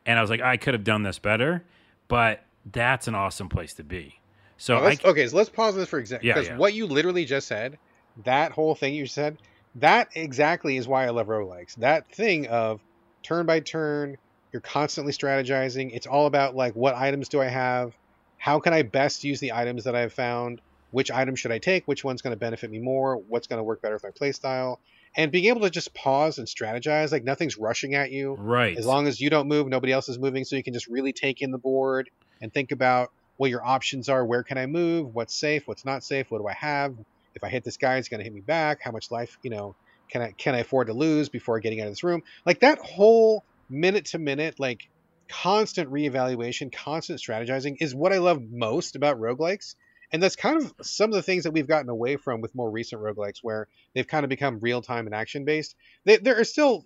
And 0.03 0.17
I 0.17 0.21
was 0.21 0.31
like, 0.31 0.41
I 0.41 0.57
could 0.57 0.73
have 0.73 0.83
done 0.83 1.03
this 1.03 1.19
better, 1.19 1.63
but 2.07 2.43
that's 2.65 3.07
an 3.07 3.15
awesome 3.15 3.49
place 3.49 3.73
to 3.75 3.83
be. 3.83 4.19
So 4.57 4.75
Now, 4.75 4.85
I, 4.85 4.97
okay, 5.03 5.27
so 5.27 5.37
let's 5.37 5.49
pause 5.49 5.75
this 5.75 5.89
for 5.89 5.99
Yeah, 5.99 6.17
because 6.21 6.47
yeah. 6.47 6.57
what 6.57 6.73
you 6.73 6.85
literally 6.85 7.25
just 7.25 7.47
said, 7.47 7.79
that 8.23 8.51
whole 8.51 8.75
thing 8.75 8.93
you 8.93 9.07
said, 9.07 9.37
that 9.75 10.09
exactly 10.15 10.77
is 10.77 10.87
why 10.87 11.05
I 11.05 11.09
love 11.09 11.27
roguelikes. 11.27 11.75
That 11.77 12.11
thing 12.13 12.47
of 12.47 12.81
turn 13.23 13.45
by 13.45 13.61
turn, 13.61 14.17
you're 14.51 14.61
constantly 14.61 15.13
strategizing. 15.13 15.91
It's 15.93 16.07
all 16.07 16.27
about 16.27 16.55
like 16.55 16.75
what 16.75 16.95
items 16.95 17.29
do 17.29 17.41
I 17.41 17.47
have? 17.47 17.95
How 18.37 18.59
can 18.59 18.73
I 18.73 18.83
best 18.83 19.23
use 19.23 19.39
the 19.39 19.53
items 19.53 19.85
that 19.85 19.95
I've 19.95 20.13
found? 20.13 20.61
Which 20.91 21.09
item 21.09 21.35
should 21.35 21.51
I 21.51 21.57
take? 21.59 21.87
Which 21.87 22.03
one's 22.03 22.21
going 22.21 22.33
to 22.33 22.39
benefit 22.39 22.69
me 22.69 22.79
more? 22.79 23.15
What's 23.15 23.47
going 23.47 23.59
to 23.59 23.63
work 23.63 23.81
better 23.81 23.95
with 23.95 24.03
my 24.03 24.09
playstyle? 24.09 24.77
And 25.15 25.31
being 25.31 25.45
able 25.45 25.61
to 25.61 25.69
just 25.69 25.93
pause 25.93 26.37
and 26.37 26.47
strategize, 26.47 27.11
like 27.11 27.23
nothing's 27.23 27.57
rushing 27.57 27.95
at 27.95 28.11
you. 28.11 28.35
right. 28.37 28.77
As 28.77 28.85
long 28.85 29.07
as 29.07 29.19
you 29.19 29.29
don't 29.29 29.47
move, 29.47 29.67
nobody 29.67 29.93
else 29.93 30.09
is 30.09 30.19
moving, 30.19 30.43
so 30.43 30.55
you 30.55 30.63
can 30.63 30.73
just 30.73 30.87
really 30.87 31.13
take 31.13 31.41
in 31.41 31.51
the 31.51 31.57
board 31.57 32.09
and 32.41 32.53
think 32.53 32.71
about 32.71 33.11
what 33.37 33.49
your 33.49 33.65
options 33.65 34.09
are. 34.09 34.25
Where 34.25 34.43
can 34.43 34.57
I 34.57 34.65
move? 34.65 35.13
What's 35.13 35.39
safe? 35.39 35.67
What's 35.67 35.85
not 35.85 36.03
safe? 36.03 36.29
What 36.29 36.39
do 36.39 36.47
I 36.47 36.53
have? 36.53 36.95
If 37.33 37.43
I 37.43 37.49
hit 37.49 37.63
this 37.63 37.77
guy, 37.77 37.97
it's 37.97 38.09
going 38.09 38.19
to 38.19 38.23
hit 38.23 38.33
me 38.33 38.41
back. 38.41 38.81
How 38.83 38.91
much 38.91 39.09
life, 39.09 39.37
you 39.41 39.49
know, 39.49 39.75
can 40.11 40.21
I 40.21 40.31
can 40.37 40.53
I 40.53 40.59
afford 40.59 40.87
to 40.87 40.93
lose 40.93 41.29
before 41.29 41.59
getting 41.59 41.79
out 41.81 41.87
of 41.87 41.91
this 41.93 42.03
room? 42.03 42.21
Like 42.45 42.59
that 42.59 42.79
whole 42.79 43.43
minute 43.69 44.05
to 44.07 44.19
minute, 44.19 44.59
like 44.59 44.81
constant 45.29 45.89
reevaluation, 45.89 46.71
constant 46.71 47.19
strategizing 47.19 47.77
is 47.79 47.95
what 47.95 48.11
I 48.11 48.17
love 48.17 48.41
most 48.51 48.95
about 48.95 49.19
roguelikes. 49.19 49.75
And 50.11 50.21
that's 50.21 50.35
kind 50.35 50.61
of 50.61 50.73
some 50.81 51.09
of 51.09 51.15
the 51.15 51.21
things 51.21 51.45
that 51.45 51.51
we've 51.51 51.67
gotten 51.67 51.89
away 51.89 52.17
from 52.17 52.41
with 52.41 52.53
more 52.53 52.69
recent 52.69 53.01
roguelikes 53.01 53.37
where 53.41 53.69
they've 53.95 54.07
kind 54.07 54.25
of 54.25 54.29
become 54.29 54.59
real 54.59 54.81
time 54.81 55.05
and 55.05 55.15
action 55.15 55.45
based. 55.45 55.75
There 56.03 56.37
are 56.37 56.43
still 56.43 56.85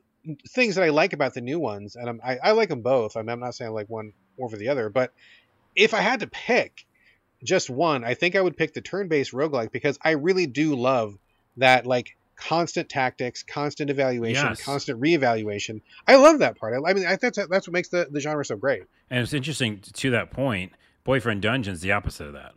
things 0.49 0.76
that 0.76 0.84
I 0.84 0.89
like 0.89 1.14
about 1.14 1.34
the 1.34 1.41
new 1.41 1.60
ones, 1.60 1.95
and 1.95 2.22
I, 2.24 2.38
I 2.43 2.51
like 2.51 2.70
them 2.70 2.82
both. 2.82 3.18
I 3.18 3.22
I'm 3.22 3.39
not 3.39 3.56
saying 3.56 3.70
I 3.70 3.74
like 3.74 3.89
one 3.89 4.14
over 4.39 4.58
the 4.58 4.70
other, 4.70 4.89
but 4.89 5.12
if 5.76 5.93
I 5.93 6.01
had 6.01 6.21
to 6.21 6.28
pick 6.28 6.86
just 7.43 7.69
one, 7.69 8.03
I 8.03 8.13
think 8.13 8.36
I 8.36 8.41
would 8.41 8.57
pick 8.57 8.73
the 8.73 8.82
turn-based 8.82 9.32
roguelike 9.32 9.71
because 9.71 9.97
I 10.01 10.11
really 10.11 10.47
do 10.47 10.76
love 10.76 11.17
that 11.57 11.86
like 11.86 12.17
constant 12.36 12.89
tactics, 12.89 13.43
constant 13.43 13.89
evaluation, 13.89 14.47
Yes. 14.47 14.61
constant 14.63 14.99
reevaluation. 14.99 15.82
I 16.07 16.15
love 16.15 16.39
that 16.39 16.57
part. 16.57 16.73
I, 16.73 16.89
I 16.89 16.93
mean, 16.93 17.05
I, 17.05 17.15
that's 17.15 17.38
that's 17.38 17.67
what 17.67 17.73
makes 17.73 17.89
the, 17.89 18.07
the 18.09 18.19
genre 18.19 18.43
so 18.43 18.55
great. 18.55 18.84
And 19.09 19.21
it's 19.21 19.34
interesting 19.34 19.80
to 19.80 20.11
that 20.11 20.32
point. 20.32 20.73
Boyfriend 21.03 21.41
Dungeon's 21.41 21.82
the 21.82 21.91
opposite 21.91 22.28
of 22.28 22.34
that, 22.34 22.53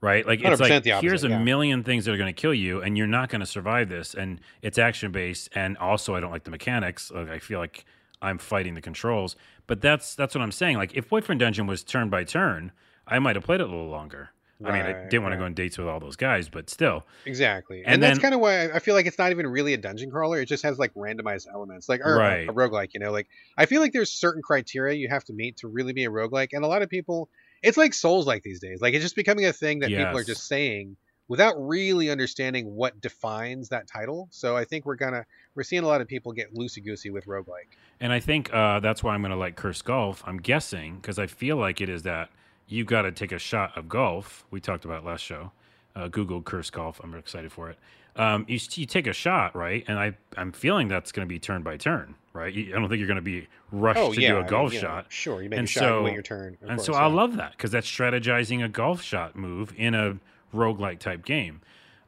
right? 0.00 0.26
Like 0.26 0.40
it's 0.40 0.60
like 0.60 0.72
opposite, 0.72 1.02
here's 1.02 1.22
a 1.22 1.28
yeah. 1.28 1.38
million 1.38 1.84
things 1.84 2.06
that 2.06 2.14
are 2.14 2.16
going 2.16 2.34
to 2.34 2.40
kill 2.40 2.54
you, 2.54 2.80
and 2.80 2.96
you're 2.96 3.06
not 3.06 3.28
going 3.28 3.40
to 3.40 3.46
survive 3.46 3.88
this. 3.90 4.14
And 4.14 4.40
it's 4.62 4.78
action 4.78 5.12
based, 5.12 5.50
and 5.54 5.76
also 5.76 6.14
I 6.14 6.20
don't 6.20 6.30
like 6.30 6.44
the 6.44 6.50
mechanics. 6.50 7.10
Like, 7.10 7.28
I 7.28 7.38
feel 7.38 7.58
like 7.58 7.84
I'm 8.22 8.38
fighting 8.38 8.74
the 8.74 8.80
controls, 8.80 9.36
but 9.68 9.80
that's 9.80 10.16
that's 10.16 10.34
what 10.34 10.42
I'm 10.42 10.50
saying. 10.50 10.76
Like 10.78 10.94
if 10.94 11.08
Boyfriend 11.08 11.38
Dungeon 11.38 11.68
was 11.68 11.84
turn 11.84 12.10
by 12.10 12.24
turn, 12.24 12.72
I 13.06 13.20
might 13.20 13.36
have 13.36 13.44
played 13.44 13.60
it 13.60 13.68
a 13.68 13.70
little 13.70 13.88
longer. 13.88 14.30
I 14.64 14.72
mean, 14.72 14.82
I 14.82 15.04
didn't 15.08 15.22
want 15.22 15.34
to 15.34 15.36
go 15.38 15.44
on 15.44 15.54
dates 15.54 15.78
with 15.78 15.86
all 15.86 16.00
those 16.00 16.16
guys, 16.16 16.48
but 16.48 16.68
still, 16.68 17.06
Exactly. 17.26 17.84
And, 17.84 17.94
And 17.94 18.02
that's 18.02 18.18
kind 18.18 18.34
of 18.34 18.40
why 18.40 18.64
I- 18.72 18.80
feel 18.80 18.96
like 18.96 19.06
it's 19.06 19.16
not 19.16 19.30
even 19.30 19.46
really 19.46 19.72
a 19.72 19.76
dungeon 19.76 20.10
crawler. 20.10 20.40
It 20.40 20.46
just 20.46 20.64
has 20.64 20.80
like 20.80 20.92
randomized 20.94 21.46
elements, 21.54 21.88
like 21.88 22.00
or 22.00 22.16
a- 22.16 22.18
Right. 22.18 22.48
a, 22.48 22.52
roguelike, 22.52 22.88
you 22.92 22.98
know, 22.98 23.12
like 23.12 23.28
I 23.56 23.66
feel 23.66 23.80
like 23.80 23.92
there's 23.92 24.10
certain 24.10 24.42
criteria 24.42 24.96
you 24.96 25.08
have 25.10 25.22
to 25.26 25.32
meet 25.32 25.58
to 25.58 25.68
really 25.68 25.92
be 25.92 26.04
a 26.06 26.10
roguelike. 26.10 26.48
And 26.54 26.64
a 26.64 26.66
lot 26.66 26.82
of 26.82 26.88
people 26.90 27.28
it's 27.62 27.76
like 27.76 27.94
souls 27.94 28.26
like 28.26 28.42
these 28.42 28.58
days. 28.58 28.80
Like 28.80 28.94
it's 28.94 29.04
just 29.04 29.14
becoming 29.14 29.44
a 29.46 29.52
thing 29.52 29.78
that 29.78 29.90
people 29.90 30.18
are 30.18 30.24
just 30.24 30.48
saying 30.48 30.96
without 31.28 31.54
really 31.58 32.10
understanding 32.10 32.74
what 32.74 33.00
defines 33.00 33.68
that 33.68 33.86
title. 33.86 34.28
So 34.30 34.56
I 34.56 34.64
think 34.64 34.84
we're 34.86 34.96
gonna 34.96 35.24
we're 35.54 35.62
seeing 35.62 35.82
a 35.84 35.86
lot 35.86 36.00
of 36.00 36.08
people 36.08 36.32
get 36.32 36.54
loosey 36.54 36.84
goosey 36.84 37.10
with 37.10 37.26
roguelike. 37.26 37.76
And 38.00 38.12
I 38.12 38.20
think 38.20 38.52
uh, 38.52 38.80
that's 38.80 39.02
why 39.02 39.14
I'm 39.14 39.22
going 39.22 39.32
to 39.32 39.36
like 39.36 39.56
Curse 39.56 39.82
Golf. 39.82 40.22
I'm 40.26 40.38
guessing 40.38 40.96
because 40.96 41.18
I 41.18 41.26
feel 41.26 41.56
like 41.56 41.80
it 41.80 41.88
is 41.88 42.02
that 42.04 42.30
you've 42.68 42.86
got 42.86 43.02
to 43.02 43.12
take 43.12 43.32
a 43.32 43.38
shot 43.38 43.76
of 43.76 43.88
golf. 43.88 44.44
We 44.50 44.60
talked 44.60 44.84
about 44.84 45.04
last 45.04 45.22
show. 45.22 45.50
Uh, 45.96 46.06
Google 46.06 46.40
Curse 46.42 46.70
Golf. 46.70 47.00
I'm 47.02 47.12
excited 47.14 47.50
for 47.50 47.70
it. 47.70 47.78
Um, 48.14 48.44
you, 48.48 48.58
you 48.74 48.86
take 48.86 49.08
a 49.08 49.12
shot, 49.12 49.56
right? 49.56 49.84
And 49.88 49.98
I, 49.98 50.16
I'm 50.36 50.52
feeling 50.52 50.86
that's 50.86 51.10
going 51.10 51.26
to 51.26 51.28
be 51.28 51.40
turn 51.40 51.62
by 51.62 51.76
turn, 51.76 52.14
right? 52.32 52.52
You, 52.52 52.72
I 52.72 52.78
don't 52.78 52.88
think 52.88 52.98
you're 52.98 53.08
going 53.08 53.16
to 53.16 53.22
be 53.22 53.48
rushed 53.72 53.98
Oh 53.98 54.12
to 54.12 54.20
yeah, 54.20 54.28
do 54.30 54.36
a 54.36 54.40
mean, 54.40 54.48
golf 54.48 54.72
you 54.72 54.80
know, 54.80 54.86
shot. 54.88 55.06
Sure, 55.08 55.42
you 55.42 55.48
make 55.48 55.58
And 55.58 55.66
a 55.66 55.70
shot, 55.70 55.82
you 55.82 55.88
so- 55.88 56.02
wait 56.04 56.14
your 56.14 56.22
turn. 56.22 56.56
and 56.62 56.80
so 56.80 56.92
course, 56.92 56.98
I 57.02 57.08
yeah. 57.08 57.14
love 57.14 57.36
that 57.36 57.52
because 57.52 57.72
that's 57.72 57.88
strategizing 57.90 58.64
a 58.64 58.68
golf 58.68 59.02
shot 59.02 59.34
move 59.34 59.72
in 59.76 59.94
a 59.96 60.18
roguelike 60.54 60.98
type 60.98 61.24
game. 61.24 61.60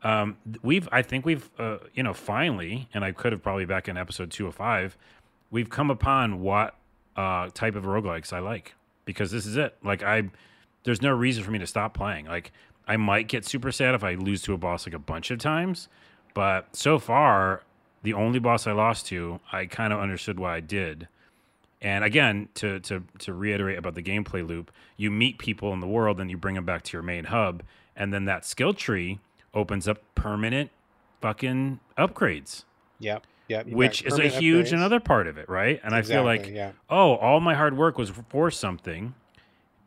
Um, 0.02 0.36
we've, 0.62 0.88
I 0.90 1.02
think 1.02 1.26
we've, 1.26 1.50
uh, 1.58 1.78
you 1.94 2.02
know, 2.02 2.14
finally, 2.14 2.88
and 2.94 3.04
I 3.04 3.12
could 3.12 3.32
have 3.32 3.42
probably 3.42 3.66
back 3.66 3.88
in 3.88 3.96
episode 3.96 4.30
two 4.30 4.46
of 4.46 4.54
five, 4.54 4.96
we've 5.50 5.68
come 5.68 5.90
upon 5.90 6.40
what 6.40 6.74
uh, 7.16 7.50
type 7.52 7.74
of 7.74 7.84
roguelikes 7.84 8.32
I 8.32 8.38
like 8.38 8.74
because 9.04 9.30
this 9.30 9.44
is 9.44 9.56
it. 9.56 9.76
Like 9.82 10.02
I, 10.02 10.30
there's 10.84 11.02
no 11.02 11.10
reason 11.10 11.44
for 11.44 11.50
me 11.50 11.58
to 11.58 11.66
stop 11.66 11.92
playing. 11.94 12.26
Like 12.26 12.52
I 12.86 12.96
might 12.96 13.28
get 13.28 13.44
super 13.44 13.70
sad 13.72 13.94
if 13.94 14.02
I 14.02 14.14
lose 14.14 14.42
to 14.42 14.54
a 14.54 14.58
boss 14.58 14.86
like 14.86 14.94
a 14.94 14.98
bunch 14.98 15.30
of 15.30 15.38
times, 15.38 15.88
but 16.34 16.74
so 16.74 16.98
far, 16.98 17.62
the 18.02 18.14
only 18.14 18.38
boss 18.38 18.66
I 18.66 18.72
lost 18.72 19.06
to, 19.06 19.40
I 19.52 19.66
kind 19.66 19.92
of 19.92 20.00
understood 20.00 20.40
why 20.40 20.56
I 20.56 20.60
did. 20.60 21.08
And 21.82 22.04
again, 22.04 22.48
to, 22.54 22.78
to 22.80 23.02
to 23.20 23.32
reiterate 23.32 23.78
about 23.78 23.94
the 23.94 24.02
gameplay 24.02 24.46
loop, 24.46 24.70
you 24.96 25.10
meet 25.10 25.38
people 25.38 25.72
in 25.72 25.80
the 25.80 25.86
world 25.86 26.20
and 26.20 26.30
you 26.30 26.36
bring 26.36 26.54
them 26.54 26.64
back 26.66 26.82
to 26.82 26.92
your 26.96 27.02
main 27.02 27.24
hub, 27.24 27.62
and 27.96 28.12
then 28.12 28.24
that 28.26 28.44
skill 28.44 28.72
tree 28.74 29.20
opens 29.54 29.88
up 29.88 29.98
permanent 30.14 30.70
fucking 31.20 31.80
upgrades, 31.98 32.64
Yep. 32.98 33.26
Yep. 33.48 33.66
which 33.68 34.02
is 34.04 34.18
a 34.18 34.28
huge 34.28 34.68
upgrades. 34.68 34.72
another 34.74 35.00
part 35.00 35.26
of 35.26 35.36
it, 35.38 35.48
right? 35.48 35.80
And 35.82 35.94
I 35.94 36.02
feel 36.02 36.22
like, 36.24 36.46
yeah. 36.46 36.72
oh, 36.88 37.16
all 37.16 37.40
my 37.40 37.54
hard 37.54 37.76
work 37.76 37.98
was 37.98 38.10
for 38.28 38.50
something, 38.50 39.14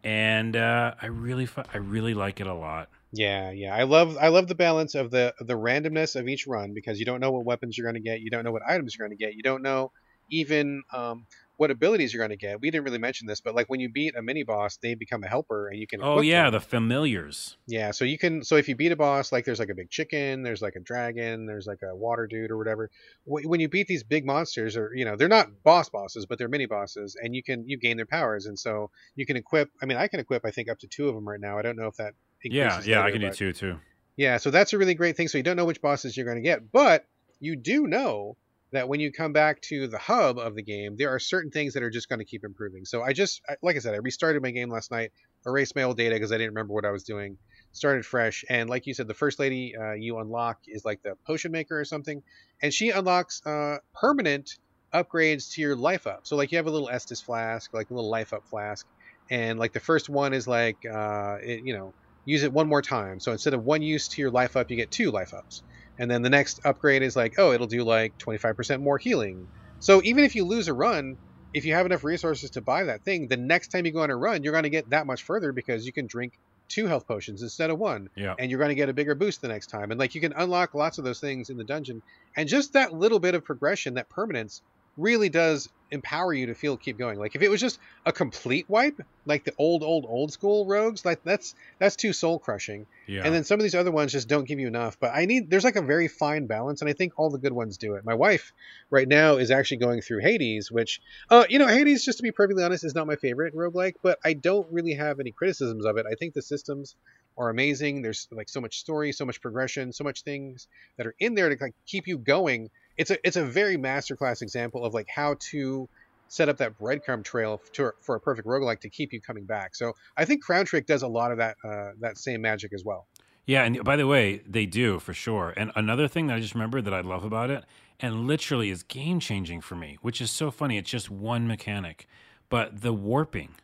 and 0.04 0.56
uh, 0.56 0.96
I 1.02 1.06
really 1.08 1.46
fu- 1.46 1.64
I 1.74 1.78
really 1.78 2.14
like 2.14 2.40
it 2.40 2.48
a 2.48 2.54
lot. 2.54 2.90
Yeah, 3.14 3.52
yeah. 3.52 3.76
I 3.76 3.84
love 3.84 4.18
I 4.20 4.28
love 4.30 4.48
the 4.48 4.56
balance 4.56 4.96
of 4.96 5.12
the 5.12 5.34
the 5.40 5.54
randomness 5.54 6.16
of 6.20 6.28
each 6.28 6.46
run 6.48 6.74
because 6.74 7.00
you 7.00 7.06
don't 7.06 7.22
know 7.22 7.32
what 7.32 7.46
weapons 7.46 7.78
you're 7.78 7.86
going 7.86 8.02
to 8.02 8.10
get, 8.10 8.22
you 8.22 8.30
don't 8.30 8.44
know 8.44 8.52
what 8.52 8.64
items 8.68 8.96
you're 8.98 9.08
going 9.08 9.18
to 9.18 9.24
get, 9.24 9.36
you 9.36 9.44
don't 9.44 9.62
know 9.62 9.92
even 10.30 10.82
um, 10.92 11.26
what 11.58 11.70
abilities 11.72 12.14
you're 12.14 12.20
going 12.20 12.38
to 12.38 12.46
get. 12.46 12.60
We 12.62 12.72
didn't 12.72 12.86
really 12.86 12.98
mention 12.98 13.28
this, 13.28 13.42
but 13.42 13.54
like 13.56 13.70
when 13.70 13.80
you 13.80 13.90
beat 13.90 14.16
a 14.16 14.22
mini 14.22 14.44
boss, 14.44 14.78
they 14.78 14.96
become 14.96 15.24
a 15.24 15.28
helper 15.28 15.68
and 15.68 15.80
you 15.80 15.88
can. 15.88 16.02
Oh 16.04 16.22
yeah, 16.22 16.46
them. 16.46 16.54
the 16.54 16.60
familiars. 16.60 17.58
yeah. 17.68 17.92
So 17.92 18.06
you 18.06 18.18
can 18.18 18.44
so 18.44 18.56
if 18.56 18.68
you 18.68 18.76
beat 18.76 18.92
a 18.92 18.96
boss, 18.96 19.32
like 19.32 19.46
there's 19.46 19.60
like 19.60 19.70
a 19.70 19.76
big 19.76 19.90
chicken, 19.90 20.44
there's 20.44 20.62
like 20.62 20.76
a 20.76 20.80
dragon, 20.80 21.46
there's 21.46 21.68
like 21.68 21.82
a 21.84 21.96
water 21.96 22.28
dude 22.28 22.52
or 22.52 22.58
whatever. 22.58 22.90
When 23.26 23.60
you 23.60 23.70
beat 23.70 23.88
these 23.88 24.04
big 24.04 24.26
monsters, 24.26 24.76
or 24.76 24.92
you 24.96 25.06
know 25.06 25.16
they're 25.16 25.28
not 25.28 25.64
boss 25.64 25.90
bosses, 25.90 26.26
but 26.26 26.38
they're 26.38 26.50
mini 26.50 26.66
bosses, 26.66 27.16
and 27.22 27.36
you 27.36 27.44
can 27.44 27.68
you 27.68 27.78
gain 27.78 27.98
their 27.98 28.06
powers, 28.06 28.46
and 28.46 28.58
so 28.58 28.90
you 29.16 29.26
can 29.26 29.38
equip. 29.38 29.70
I 29.82 29.86
mean, 29.86 29.98
I 29.98 30.08
can 30.08 30.20
equip 30.20 30.46
I 30.46 30.52
think 30.52 30.70
up 30.70 30.80
to 30.80 30.88
two 30.88 31.08
of 31.08 31.16
them 31.16 31.28
right 31.28 31.40
now. 31.40 31.58
I 31.58 31.62
don't 31.62 31.78
know 31.78 31.88
if 31.88 31.96
that. 31.98 32.14
Yeah, 32.44 32.82
yeah, 32.84 33.00
I 33.00 33.06
later, 33.06 33.20
can 33.20 33.30
do 33.30 33.34
two 33.34 33.54
too. 33.54 33.80
yeah, 34.18 34.38
so 34.38 34.52
that's 34.52 34.74
a 34.74 34.78
really 34.78 34.96
great 34.96 35.16
thing. 35.16 35.30
So 35.30 35.38
you 35.38 35.44
don't 35.44 35.56
know 35.56 35.66
which 35.66 35.82
bosses 35.82 36.18
you're 36.18 36.26
going 36.26 36.38
to 36.38 36.42
get, 36.42 36.72
but 36.72 37.06
you 37.40 37.56
do 37.56 37.88
know 37.88 38.36
that 38.74 38.90
when 38.90 39.00
you 39.00 39.12
come 39.12 39.34
back 39.34 39.62
to 39.62 39.88
the 39.88 39.98
hub 39.98 40.38
of 40.38 40.56
the 40.56 40.62
game, 40.62 40.96
there 40.98 41.10
are 41.10 41.20
certain 41.20 41.52
things 41.52 41.74
that 41.74 41.84
are 41.84 41.90
just 41.90 42.10
going 42.10 42.20
to 42.20 42.26
keep 42.26 42.44
improving. 42.44 42.86
So 42.86 43.02
I 43.02 43.14
just, 43.14 43.42
like 43.62 43.76
I 43.76 43.80
said, 43.80 43.94
I 43.94 43.98
restarted 43.98 44.42
my 44.42 44.52
game 44.52 44.70
last 44.70 44.92
night, 44.92 45.12
erased 45.46 45.76
my 45.76 45.84
old 45.84 45.98
data 45.98 46.16
because 46.16 46.32
I 46.32 46.38
didn't 46.38 46.52
remember 46.54 46.74
what 46.74 46.86
I 46.86 46.92
was 46.92 47.04
doing, 47.04 47.38
started 47.72 48.06
fresh, 48.06 48.44
and 48.50 48.70
like 48.70 48.86
you 48.86 48.94
said, 48.94 49.08
the 49.08 49.14
first 49.14 49.40
lady 49.40 49.76
uh, 49.76 49.94
you 49.94 50.20
unlock 50.20 50.58
is 50.68 50.84
like 50.86 51.02
the 51.04 51.16
potion 51.26 51.52
maker 51.52 51.80
or 51.80 51.86
something, 51.86 52.22
and 52.62 52.74
she 52.74 52.90
unlocks 52.90 53.42
uh, 53.46 53.78
permanent 53.94 54.50
upgrades 54.94 55.54
to 55.54 55.62
your 55.62 55.76
life 55.76 56.06
up. 56.06 56.22
So 56.24 56.36
like 56.36 56.52
you 56.52 56.58
have 56.58 56.68
a 56.68 56.72
little 56.72 56.90
Estus 56.90 57.24
flask, 57.24 57.74
like 57.74 57.90
a 57.90 57.94
little 57.94 58.12
life 58.12 58.34
up 58.34 58.44
flask, 58.50 58.86
and 59.30 59.58
like 59.58 59.74
the 59.74 59.80
first 59.80 60.10
one 60.10 60.34
is 60.34 60.48
like, 60.48 60.78
uh, 60.86 61.38
it, 61.42 61.62
you 61.64 61.76
know 61.76 61.94
use 62.26 62.44
it 62.44 62.54
one 62.54 62.68
more 62.68 62.82
time. 62.82 63.20
So 63.20 63.32
instead 63.32 63.54
of 63.54 63.64
one 63.64 63.82
use 63.82 64.08
to 64.10 64.22
your 64.22 64.32
life 64.32 64.56
up, 64.56 64.72
you 64.72 64.78
get 64.78 64.92
two 64.92 65.12
life 65.12 65.34
ups. 65.34 65.64
And 66.00 66.10
then 66.10 66.22
the 66.22 66.30
next 66.30 66.66
upgrade 66.66 67.04
is 67.04 67.16
like, 67.16 67.36
oh, 67.38 67.52
it'll 67.52 67.68
do 67.68 67.84
like 67.84 68.18
25% 68.18 68.82
more 68.82 68.98
healing. 68.98 69.48
So 69.80 70.02
even 70.04 70.24
if 70.24 70.36
you 70.36 70.46
lose 70.46 70.68
a 70.68 70.74
run, 70.74 71.18
if 71.54 71.66
you 71.66 71.74
have 71.74 71.86
enough 71.86 72.04
resources 72.04 72.52
to 72.52 72.62
buy 72.62 72.86
that 72.86 73.04
thing, 73.04 73.28
the 73.28 73.38
next 73.38 73.68
time 73.68 73.86
you 73.86 73.92
go 73.92 74.02
on 74.02 74.10
a 74.10 74.16
run, 74.16 74.44
you're 74.44 74.54
going 74.54 74.64
to 74.64 74.70
get 74.70 74.90
that 74.90 75.06
much 75.06 75.24
further 75.24 75.52
because 75.52 75.86
you 75.86 75.94
can 75.94 76.08
drink 76.08 76.34
two 76.68 76.88
health 76.88 77.08
potions 77.08 77.44
instead 77.44 77.70
of 77.70 77.78
one. 77.78 78.10
Yeah. 78.16 78.34
And 78.40 78.50
you're 78.50 78.60
going 78.60 78.70
to 78.70 78.76
get 78.76 78.90
a 78.90 78.94
bigger 78.94 79.14
boost 79.14 79.42
the 79.42 79.48
next 79.48 79.68
time. 79.68 79.92
And 79.92 80.00
like 80.00 80.16
you 80.16 80.22
can 80.22 80.34
unlock 80.34 80.74
lots 80.74 80.98
of 80.98 81.04
those 81.04 81.20
things 81.20 81.50
in 81.50 81.58
the 81.58 81.64
dungeon. 81.64 82.02
And 82.36 82.50
just 82.50 82.74
that 82.74 82.94
little 82.94 83.20
bit 83.20 83.36
of 83.36 83.44
progression, 83.44 83.96
that 83.96 84.10
permanence, 84.10 84.62
really 84.98 85.30
does 85.30 85.70
empower 85.94 86.34
you 86.34 86.48
to 86.48 86.56
feel 86.56 86.76
keep 86.76 86.98
going. 86.98 87.20
Like 87.20 87.36
if 87.36 87.44
it 87.44 87.50
was 87.50 87.62
just 87.62 87.80
a 88.06 88.12
complete 88.12 88.66
wipe, 88.68 89.00
like 89.26 89.44
the 89.44 89.54
old 89.58 89.84
old 89.84 90.06
old 90.08 90.34
school 90.34 90.66
rogues, 90.66 91.06
like 91.06 91.24
that's 91.24 91.54
that's 91.80 91.96
too 91.96 92.12
soul 92.14 92.40
crushing. 92.40 92.88
Yeah. 93.08 93.22
And 93.24 93.34
then 93.34 93.44
some 93.44 93.60
of 93.60 93.64
these 93.64 93.76
other 93.76 93.92
ones 93.92 94.12
just 94.12 94.28
don't 94.28 94.48
give 94.48 94.60
you 94.60 94.68
enough. 94.68 95.00
But 95.00 95.12
I 95.14 95.26
need 95.26 95.50
there's 95.50 95.64
like 95.64 95.76
a 95.76 95.82
very 95.82 96.08
fine 96.08 96.48
balance, 96.48 96.82
and 96.82 96.90
I 96.90 96.94
think 96.94 97.14
all 97.16 97.30
the 97.30 97.38
good 97.38 97.54
ones 97.54 97.78
do 97.78 97.94
it. 97.94 98.04
My 98.04 98.16
wife 98.16 98.54
right 98.90 99.08
now 99.08 99.38
is 99.38 99.52
actually 99.52 99.78
going 99.78 100.02
through 100.02 100.22
Hades, 100.22 100.72
which 100.72 101.00
uh 101.30 101.46
you 101.48 101.60
know 101.60 101.68
Hades, 101.68 102.04
just 102.04 102.18
to 102.18 102.24
be 102.24 102.32
perfectly 102.32 102.64
honest, 102.64 102.84
is 102.84 102.96
not 102.96 103.08
my 103.08 103.16
favorite 103.16 103.56
roguelike, 103.56 103.96
but 104.02 104.18
I 104.26 104.34
don't 104.34 104.68
really 104.72 104.96
have 104.96 105.20
any 105.20 105.32
criticisms 105.32 105.86
of 105.86 105.98
it. 105.98 106.06
I 106.12 106.16
think 106.16 106.34
the 106.34 106.42
systems 106.42 106.96
are 107.38 107.50
amazing. 107.50 108.02
There's 108.02 108.28
like 108.32 108.50
so 108.50 108.62
much 108.62 108.80
story, 108.80 109.12
so 109.12 109.26
much 109.26 109.42
progression, 109.42 109.94
so 109.94 110.04
much 110.04 110.24
things 110.24 110.68
that 110.98 111.08
are 111.08 111.16
in 111.20 111.36
there 111.36 111.50
to 111.50 111.58
like 111.62 111.74
keep 111.86 112.08
you 112.08 112.18
going. 112.18 112.70
It's 112.98 113.12
a 113.12 113.18
it's 113.26 113.38
a 113.38 113.46
very 113.46 113.78
masterclass 113.78 114.42
example 114.42 114.86
of 114.86 114.94
like 114.94 115.08
how 115.08 115.36
to 115.52 115.90
set 116.28 116.50
up 116.50 116.58
that 116.58 116.78
breadcrumb 116.80 117.24
trail 117.24 117.62
to, 117.74 117.92
for 118.02 118.16
a 118.16 118.20
perfect 118.20 118.48
roguelike 118.48 118.80
to 118.80 118.90
keep 118.90 119.14
you 119.14 119.22
coming 119.22 119.46
back. 119.46 119.76
So 119.76 119.94
I 120.18 120.26
think 120.26 120.44
Crown 120.44 120.66
Trick 120.66 120.88
does 120.88 121.04
a 121.04 121.08
lot 121.08 121.32
of 121.32 121.38
that 121.38 121.58
uh, 121.64 121.92
that 122.00 122.18
same 122.18 122.42
magic 122.42 122.74
as 122.74 122.84
well. 122.84 123.08
Yeah, 123.46 123.64
and 123.64 123.84
by 123.84 123.98
the 123.98 124.08
way, 124.08 124.42
they 124.48 124.66
do 124.66 125.00
for 125.00 125.14
sure. 125.14 125.54
And 125.58 125.72
another 125.76 126.08
thing 126.08 126.28
that 126.28 126.36
I 126.36 126.40
just 126.40 126.54
remembered 126.54 126.86
that 126.86 126.94
I 126.94 127.02
love 127.02 127.26
about 127.26 127.50
it, 127.50 127.66
and 128.00 128.26
literally 128.26 128.70
is 128.70 128.84
game 128.84 129.20
changing 129.20 129.62
for 129.62 129.76
me, 129.76 129.98
which 130.02 130.22
is 130.22 130.32
so 130.32 130.50
funny. 130.50 130.78
It's 130.78 130.90
just 130.90 131.12
one 131.12 131.48
mechanic, 131.48 132.08
but 132.50 132.82
the 132.82 132.94
warping. 132.94 133.56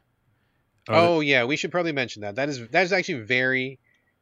Oh, 0.88 1.19
yeah, 1.19 1.43
we 1.43 1.55
should 1.55 1.71
probably 1.71 1.91
mention 1.91 2.23
that. 2.23 2.36
That 2.36 2.49
is 2.49 2.67
that 2.69 2.84
is 2.84 2.91
actually 2.91 3.21
very 3.21 3.80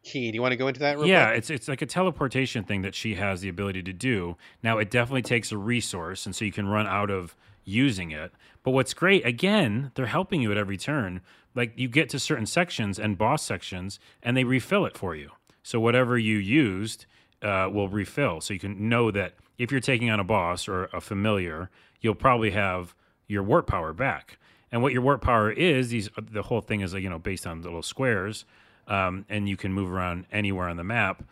key. 0.07 0.31
Do 0.31 0.35
you 0.35 0.41
want 0.41 0.53
to 0.53 0.57
go 0.57 0.67
into 0.67 0.79
that? 0.79 0.97
Real 0.97 1.07
yeah, 1.07 1.27
quick? 1.27 1.37
it's 1.37 1.49
it's 1.49 1.67
like 1.67 1.81
a 1.81 1.85
teleportation 1.85 2.63
thing 2.63 2.81
that 2.81 2.95
she 2.95 3.15
has 3.15 3.41
the 3.41 3.49
ability 3.49 3.83
to 3.83 3.93
do. 3.93 4.37
Now 4.63 4.77
it 4.77 4.89
definitely 4.89 5.21
takes 5.21 5.51
a 5.51 5.57
resource, 5.57 6.25
and 6.25 6.35
so 6.35 6.45
you 6.45 6.51
can 6.51 6.67
run 6.67 6.87
out 6.87 7.09
of 7.09 7.35
using 7.63 8.11
it. 8.11 8.31
But 8.63 8.71
what's 8.71 8.93
great, 8.93 9.25
again, 9.25 9.91
they're 9.95 10.05
helping 10.05 10.41
you 10.41 10.51
at 10.51 10.57
every 10.57 10.77
turn. 10.77 11.21
Like 11.53 11.73
you 11.75 11.87
get 11.87 12.09
to 12.09 12.19
certain 12.19 12.45
sections 12.45 12.97
and 12.97 13.17
boss 13.17 13.43
sections, 13.43 13.99
and 14.23 14.35
they 14.35 14.43
refill 14.43 14.85
it 14.85 14.97
for 14.97 15.15
you. 15.15 15.31
So 15.63 15.79
whatever 15.79 16.17
you 16.17 16.37
used 16.37 17.05
uh, 17.41 17.69
will 17.71 17.89
refill. 17.89 18.41
So 18.41 18.53
you 18.53 18.59
can 18.59 18.89
know 18.89 19.11
that 19.11 19.33
if 19.57 19.71
you're 19.71 19.81
taking 19.81 20.09
on 20.09 20.19
a 20.19 20.23
boss 20.23 20.67
or 20.67 20.85
a 20.85 21.01
familiar, 21.01 21.69
you'll 21.99 22.15
probably 22.15 22.51
have 22.51 22.95
your 23.27 23.43
warp 23.43 23.67
power 23.67 23.93
back. 23.93 24.39
And 24.71 24.81
what 24.81 24.93
your 24.93 25.01
warp 25.01 25.21
power 25.21 25.51
is, 25.51 25.89
these 25.89 26.09
the 26.17 26.43
whole 26.43 26.61
thing 26.61 26.81
is 26.81 26.93
you 26.93 27.09
know 27.09 27.19
based 27.19 27.47
on 27.47 27.61
little 27.61 27.81
squares, 27.81 28.45
um, 28.87 29.25
and 29.29 29.47
you 29.49 29.57
can 29.57 29.73
move 29.73 29.91
around 29.91 30.25
anywhere 30.31 30.67
on 30.69 30.77
the 30.77 30.83
map. 30.83 31.23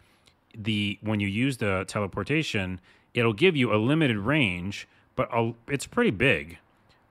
The 0.57 0.97
when 1.01 1.19
you 1.19 1.27
use 1.27 1.57
the 1.57 1.85
teleportation, 1.87 2.79
it'll 3.13 3.33
give 3.33 3.55
you 3.55 3.73
a 3.73 3.77
limited 3.77 4.17
range, 4.17 4.87
but 5.15 5.29
a, 5.33 5.53
it's 5.67 5.85
pretty 5.85 6.11
big 6.11 6.57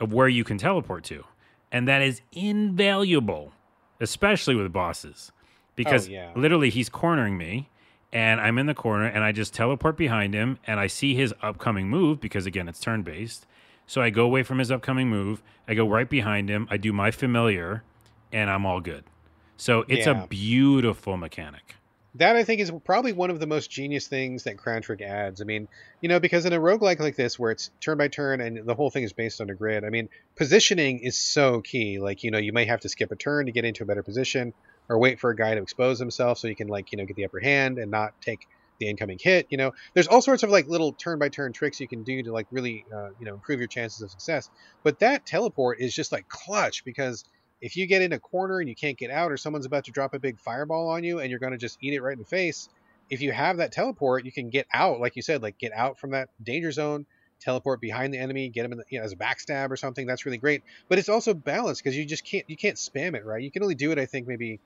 of 0.01 0.13
where 0.13 0.29
you 0.29 0.45
can 0.45 0.59
teleport 0.59 1.05
to, 1.05 1.25
and 1.71 1.87
that 1.89 2.03
is 2.03 2.21
invaluable, 2.33 3.53
especially 4.01 4.55
with 4.55 4.73
bosses, 4.73 5.31
because 5.77 6.09
Oh, 6.09 6.13
yeah. 6.13 6.33
literally 6.35 6.71
he's 6.71 6.89
cornering 6.89 7.37
me, 7.37 7.69
and 8.13 8.41
I'm 8.41 8.59
in 8.59 8.67
the 8.67 8.75
corner, 8.75 9.07
and 9.07 9.23
I 9.23 9.33
just 9.33 9.53
teleport 9.55 9.97
behind 9.97 10.35
him, 10.35 10.59
and 10.67 10.81
I 10.81 10.87
see 10.87 11.15
his 11.15 11.35
upcoming 11.43 11.89
move 11.89 12.21
because 12.21 12.47
again 12.47 12.69
it's 12.69 12.81
turn 12.81 13.03
based. 13.03 13.47
So 13.87 14.01
I 14.01 14.09
go 14.09 14.25
away 14.25 14.43
from 14.43 14.59
his 14.59 14.71
upcoming 14.71 15.11
move. 15.11 15.43
I 15.69 15.75
go 15.75 15.87
right 15.87 16.09
behind 16.09 16.49
him. 16.49 16.67
I 16.71 16.79
do 16.79 16.91
my 16.93 17.11
familiar, 17.11 17.83
and 18.33 18.49
I'm 18.49 18.65
all 18.65 18.81
good. 18.81 19.05
So 19.65 19.83
it's 19.89 20.07
Yeah. 20.07 20.25
a 20.25 20.27
beautiful 20.27 21.17
mechanic. 21.17 21.77
That 22.17 22.37
I 22.37 22.45
think 22.45 22.61
is 22.61 22.71
probably 22.85 23.15
one 23.15 23.31
of 23.31 23.41
the 23.41 23.47
most 23.47 23.71
genius 23.71 24.09
things 24.09 24.45
that 24.45 24.59
Crown 24.59 24.83
Trick 24.83 25.01
adds. 25.01 25.41
I 25.41 25.45
mean, 25.45 25.69
you 26.03 26.11
know, 26.11 26.21
because 26.21 26.45
in 26.45 26.53
a 26.53 26.61
roguelike 26.61 27.01
like 27.01 27.17
this, 27.17 27.39
where 27.39 27.51
it's 27.51 27.71
turn 27.81 27.97
by 27.97 28.09
turn 28.09 28.43
and 28.43 28.67
the 28.67 28.75
whole 28.75 28.91
thing 28.91 29.05
is 29.05 29.15
based 29.15 29.41
on 29.41 29.49
a 29.49 29.55
grid, 29.55 29.83
I 29.83 29.89
mean, 29.89 30.11
positioning 30.37 30.99
is 30.99 31.19
so 31.19 31.63
key. 31.63 31.99
Like, 31.99 32.23
you 32.25 32.31
know, 32.31 32.37
you 32.37 32.53
may 32.53 32.67
have 32.67 32.81
to 32.81 32.91
skip 32.91 33.11
a 33.11 33.17
turn 33.17 33.47
to 33.47 33.53
get 33.53 33.65
into 33.65 33.85
a 33.85 33.87
better 33.87 34.03
position 34.03 34.53
or 34.91 34.99
wait 34.99 35.19
for 35.19 35.31
a 35.31 35.35
guy 35.35 35.55
to 35.55 35.63
expose 35.63 35.99
himself 35.99 36.37
so 36.37 36.47
you 36.47 36.57
can, 36.57 36.69
like, 36.69 36.93
you 36.93 36.99
know, 36.99 37.07
get 37.07 37.17
the 37.17 37.25
upper 37.25 37.41
hand 37.41 37.79
and 37.79 37.91
not 37.91 38.13
take 38.21 38.41
the 38.81 38.91
incoming 38.91 39.19
hit. 39.19 39.47
You 39.49 39.57
know, 39.57 39.73
there's 39.95 40.09
all 40.09 40.21
sorts 40.21 40.43
of 40.43 40.51
like 40.51 40.69
little 40.69 40.93
turn 40.93 41.19
by 41.19 41.31
turn 41.31 41.55
tricks 41.55 41.81
you 41.81 41.89
can 41.89 42.03
do 42.03 42.23
to 42.25 42.33
like 42.35 42.49
really, 42.51 42.85
uh, 42.95 43.09
you 43.19 43.25
know, 43.25 43.33
improve 43.33 43.61
your 43.61 43.69
chances 43.69 44.03
of 44.03 44.11
success. 44.11 44.51
But 44.83 44.99
that 44.99 45.25
teleport 45.25 45.81
is 45.81 45.95
just 45.95 46.13
like 46.13 46.29
clutch 46.29 46.85
because 46.85 47.25
if 47.65 47.79
you 47.79 47.87
get 47.87 48.03
in 48.03 48.13
a 48.13 48.19
corner 48.19 48.61
and 48.61 48.69
you 48.69 48.75
can't 48.75 48.99
get 48.99 49.11
out 49.11 49.33
or 49.33 49.39
someone's 49.39 49.65
about 49.65 49.85
to 49.87 49.91
drop 49.91 50.13
a 50.13 50.19
big 50.19 50.39
fireball 50.39 50.91
on 50.91 51.03
you 51.03 51.21
and 51.21 51.31
you're 51.31 51.39
going 51.39 51.53
to 51.53 51.59
just 51.59 51.79
eat 51.81 51.95
it 51.95 52.03
right 52.03 52.13
in 52.13 52.19
the 52.19 52.25
face 52.27 52.69
if 53.09 53.23
you 53.23 53.33
have 53.33 53.57
that 53.57 53.73
teleport 53.73 54.27
you 54.27 54.33
can 54.33 54.51
get 54.51 54.67
out 54.71 55.01
like 55.01 55.17
you 55.17 55.23
said 55.23 55.43
like 55.43 55.57
get 55.57 55.73
out 55.73 55.99
from 55.99 56.11
that 56.11 56.29
danger 56.43 56.71
zone 56.71 57.07
teleport 57.41 57.81
behind 57.81 58.13
the 58.13 58.19
enemy 58.19 58.51
get 58.51 58.65
them 58.65 58.73
in 58.73 58.79
the, 58.79 58.85
you 58.91 58.99
know, 58.99 59.05
as 59.05 59.13
a 59.13 59.17
backstab 59.17 59.71
or 59.71 59.77
something 59.77 60.07
that's 60.07 60.27
really 60.27 60.37
great. 60.37 60.63
But 60.89 60.99
it's 60.99 61.09
also 61.09 61.33
balanced 61.33 61.83
because 61.83 61.97
you 61.97 62.05
just 62.05 62.25
can't 62.25 62.45
you 62.49 62.57
can't 62.57 62.77
spam 62.77 63.15
it 63.15 63.25
right? 63.25 63.43
You 63.43 63.51
can 63.51 63.63
only 63.63 63.75
do 63.75 63.93
it 63.93 63.99
i 63.99 64.05
think 64.05 64.27
maybe 64.27 64.61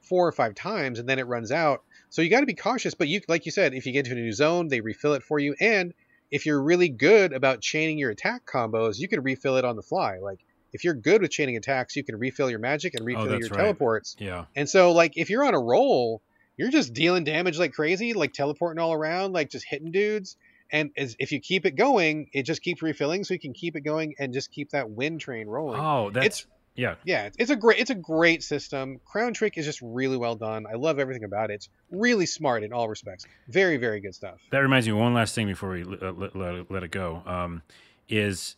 four 0.00 0.26
or 0.26 0.32
five 0.32 0.56
times 0.56 0.98
and 0.98 1.08
then 1.08 1.20
it 1.20 1.28
runs 1.28 1.52
out. 1.52 1.84
So 2.08 2.20
you 2.20 2.30
got 2.30 2.40
to 2.40 2.46
be 2.46 2.54
cautious 2.54 2.94
but 2.94 3.06
you 3.06 3.20
like 3.28 3.46
you 3.46 3.52
said 3.52 3.74
if 3.74 3.86
you 3.86 3.92
get 3.92 4.06
into 4.06 4.18
a 4.18 4.22
new 4.22 4.32
zone 4.32 4.66
they 4.66 4.80
refill 4.80 5.14
it 5.14 5.22
for 5.22 5.38
you. 5.38 5.54
And 5.60 5.94
if 6.32 6.46
you're 6.46 6.62
really 6.62 6.88
good 6.88 7.32
about 7.32 7.60
chaining 7.60 7.98
your 7.98 8.10
attack 8.10 8.44
combos 8.44 8.98
you 8.98 9.06
can 9.06 9.22
refill 9.22 9.56
it 9.56 9.64
on 9.64 9.76
the 9.76 9.82
fly. 9.82 10.18
Like 10.18 10.40
if 10.72 10.84
you're 10.84 10.94
good 10.94 11.22
with 11.22 11.30
chaining 11.30 11.56
attacks, 11.56 11.96
you 11.96 12.04
can 12.04 12.18
refill 12.18 12.48
your 12.50 12.58
magic 12.58 12.94
and 12.94 13.04
refill 13.04 13.26
your 13.26 13.36
Oh, 13.36 13.38
that's 13.38 13.50
right. 13.50 13.56
teleports. 13.60 14.16
Yeah. 14.18 14.44
And 14.56 14.68
so, 14.68 14.92
like, 14.92 15.12
if 15.16 15.30
you're 15.30 15.44
on 15.44 15.54
a 15.54 15.60
roll, 15.60 16.22
you're 16.56 16.70
just 16.70 16.92
dealing 16.92 17.24
damage 17.24 17.58
like 17.58 17.72
crazy, 17.72 18.12
like 18.12 18.32
teleporting 18.32 18.80
all 18.80 18.92
around, 18.92 19.32
like 19.32 19.50
just 19.50 19.64
hitting 19.68 19.90
dudes. 19.92 20.36
And 20.72 20.90
as, 20.96 21.16
if 21.18 21.32
you 21.32 21.40
keep 21.40 21.66
it 21.66 21.72
going, 21.74 22.28
it 22.32 22.44
just 22.44 22.62
keeps 22.62 22.80
refilling, 22.82 23.24
so 23.24 23.34
you 23.34 23.40
can 23.40 23.52
keep 23.52 23.74
it 23.76 23.80
going 23.80 24.14
and 24.18 24.32
just 24.32 24.52
keep 24.52 24.70
that 24.70 24.88
wind 24.90 25.20
train 25.20 25.48
rolling. 25.48 25.80
Oh, 25.80 26.10
that's 26.10 26.26
It's- 26.26 26.46
yeah. 26.76 26.94
Yeah, 27.04 27.26
it's- 27.26 27.34
it's 27.38 27.50
a 27.50 27.56
great, 27.56 27.80
it's 27.80 27.90
a 27.90 27.94
great 27.96 28.42
system. 28.44 29.00
Crown 29.04 29.34
Trick 29.34 29.58
is 29.58 29.64
just 29.66 29.80
really 29.82 30.16
well 30.16 30.36
done. 30.36 30.66
I 30.72 30.74
love 30.76 31.00
everything 31.00 31.24
about 31.24 31.50
it. 31.50 31.54
It's 31.54 31.68
really 31.90 32.24
smart 32.26 32.62
in 32.62 32.72
all 32.72 32.88
respects. 32.88 33.26
Very, 33.48 33.76
very 33.78 34.00
good 34.00 34.14
stuff. 34.14 34.38
That 34.52 34.58
reminds 34.60 34.86
me 34.86 34.92
one 34.92 35.12
last 35.12 35.34
thing 35.34 35.48
before 35.48 35.70
we 35.70 35.82
uh, 35.82 36.12
let, 36.12 36.36
let, 36.36 36.70
let 36.70 36.82
it 36.84 36.92
go. 36.92 37.22
Um, 37.26 37.62
is 38.08 38.54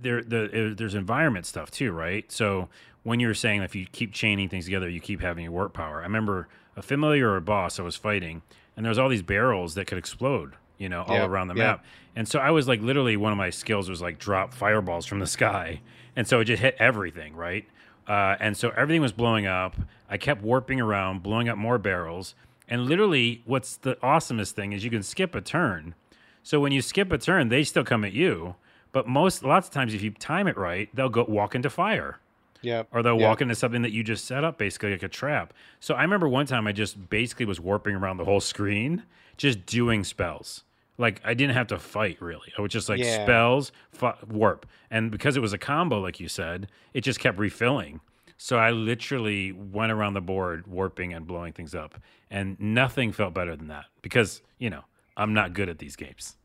there 0.00 0.22
the 0.22 0.74
there's 0.76 0.94
environment 0.94 1.46
stuff 1.46 1.70
too, 1.70 1.92
right? 1.92 2.30
So 2.30 2.68
when 3.02 3.20
you 3.20 3.28
were 3.28 3.34
saying 3.34 3.62
if 3.62 3.74
you 3.74 3.86
keep 3.90 4.12
chaining 4.12 4.48
things 4.48 4.64
together, 4.64 4.88
you 4.88 5.00
keep 5.00 5.20
having 5.20 5.44
your 5.44 5.52
warp 5.52 5.74
power. 5.74 6.00
I 6.00 6.02
remember 6.04 6.48
a 6.76 6.82
familiar 6.82 7.30
or 7.30 7.36
a 7.36 7.40
boss 7.42 7.78
I 7.78 7.82
was 7.82 7.96
fighting, 7.96 8.42
and 8.76 8.84
there 8.84 8.90
was 8.90 8.98
all 8.98 9.08
these 9.08 9.22
barrels 9.22 9.74
that 9.74 9.86
could 9.86 9.98
explode, 9.98 10.54
you 10.78 10.88
know, 10.88 11.02
all 11.02 11.14
Yeah, 11.14 11.24
around 11.24 11.48
the 11.48 11.54
yeah. 11.54 11.62
map. 11.64 11.84
And 12.14 12.28
so 12.28 12.38
I 12.38 12.50
was 12.50 12.66
like, 12.68 12.80
literally, 12.80 13.16
one 13.16 13.32
of 13.32 13.38
my 13.38 13.50
skills 13.50 13.88
was 13.88 14.02
like 14.02 14.18
drop 14.18 14.52
fireballs 14.52 15.06
from 15.06 15.18
the 15.20 15.26
sky, 15.38 15.80
and 16.14 16.26
so 16.26 16.40
it 16.40 16.44
just 16.46 16.62
hit 16.62 16.76
everything, 16.78 17.34
right? 17.36 17.66
Uh, 18.08 18.36
and 18.38 18.56
so 18.56 18.70
everything 18.70 19.02
was 19.02 19.12
blowing 19.12 19.46
up. 19.46 19.74
I 20.08 20.16
kept 20.16 20.42
warping 20.42 20.80
around, 20.80 21.22
blowing 21.22 21.48
up 21.48 21.58
more 21.58 21.78
barrels. 21.78 22.34
And 22.68 22.86
literally, 22.86 23.42
what's 23.44 23.76
the 23.76 23.94
awesomest 23.96 24.52
thing 24.52 24.72
is 24.72 24.84
you 24.84 24.90
can 24.90 25.02
skip 25.02 25.34
a 25.34 25.40
turn. 25.40 25.94
So 26.42 26.60
when 26.60 26.70
you 26.72 26.82
skip 26.82 27.10
a 27.12 27.18
turn, 27.18 27.48
they 27.48 27.64
still 27.64 27.82
come 27.84 28.04
at 28.04 28.12
you. 28.12 28.54
But 28.96 29.06
most, 29.06 29.44
lots 29.44 29.68
of 29.68 29.74
times, 29.74 29.92
if 29.92 30.00
you 30.00 30.10
time 30.12 30.46
it 30.48 30.56
right, 30.56 30.88
they'll 30.94 31.10
go 31.10 31.26
walk 31.28 31.54
into 31.54 31.68
fire 31.68 32.18
Yeah. 32.62 32.84
or 32.92 33.02
they'll 33.02 33.20
Yeah. 33.20 33.28
walk 33.28 33.42
into 33.42 33.54
something 33.54 33.82
that 33.82 33.92
you 33.92 34.02
just 34.02 34.24
set 34.24 34.42
up, 34.42 34.56
basically 34.56 34.92
like 34.92 35.02
a 35.02 35.08
trap. 35.08 35.52
So 35.80 35.94
I 35.94 36.00
remember 36.00 36.26
one 36.26 36.46
time 36.46 36.66
I 36.66 36.72
just 36.72 37.10
basically 37.10 37.44
was 37.44 37.60
warping 37.60 37.94
around 37.94 38.16
the 38.16 38.24
whole 38.24 38.40
screen, 38.40 39.02
just 39.36 39.66
doing 39.66 40.02
spells. 40.02 40.64
Like 40.96 41.20
I 41.26 41.34
didn't 41.34 41.52
have 41.52 41.66
to 41.66 41.78
fight 41.78 42.16
really. 42.22 42.54
I 42.56 42.62
was 42.62 42.72
just 42.72 42.88
like 42.88 43.00
Yeah. 43.00 43.22
spells, 43.22 43.70
fu- 43.92 44.14
warp, 44.30 44.64
and 44.90 45.10
because 45.10 45.36
it 45.36 45.40
was 45.40 45.52
a 45.52 45.58
combo, 45.58 46.00
like 46.00 46.18
you 46.18 46.28
said, 46.28 46.70
it 46.94 47.02
just 47.02 47.20
kept 47.20 47.38
refilling. 47.38 48.00
So 48.38 48.56
I 48.56 48.70
literally 48.70 49.52
went 49.52 49.92
around 49.92 50.14
the 50.14 50.22
board 50.22 50.66
warping 50.66 51.12
and 51.12 51.26
blowing 51.26 51.52
things 51.52 51.74
up, 51.74 52.00
and 52.30 52.58
nothing 52.58 53.12
felt 53.12 53.34
better 53.34 53.56
than 53.56 53.68
that 53.68 53.84
because 54.00 54.40
you 54.56 54.70
know 54.70 54.84
I'm 55.18 55.34
not 55.34 55.52
good 55.52 55.68
at 55.68 55.80
these 55.80 55.96
games. 55.96 56.38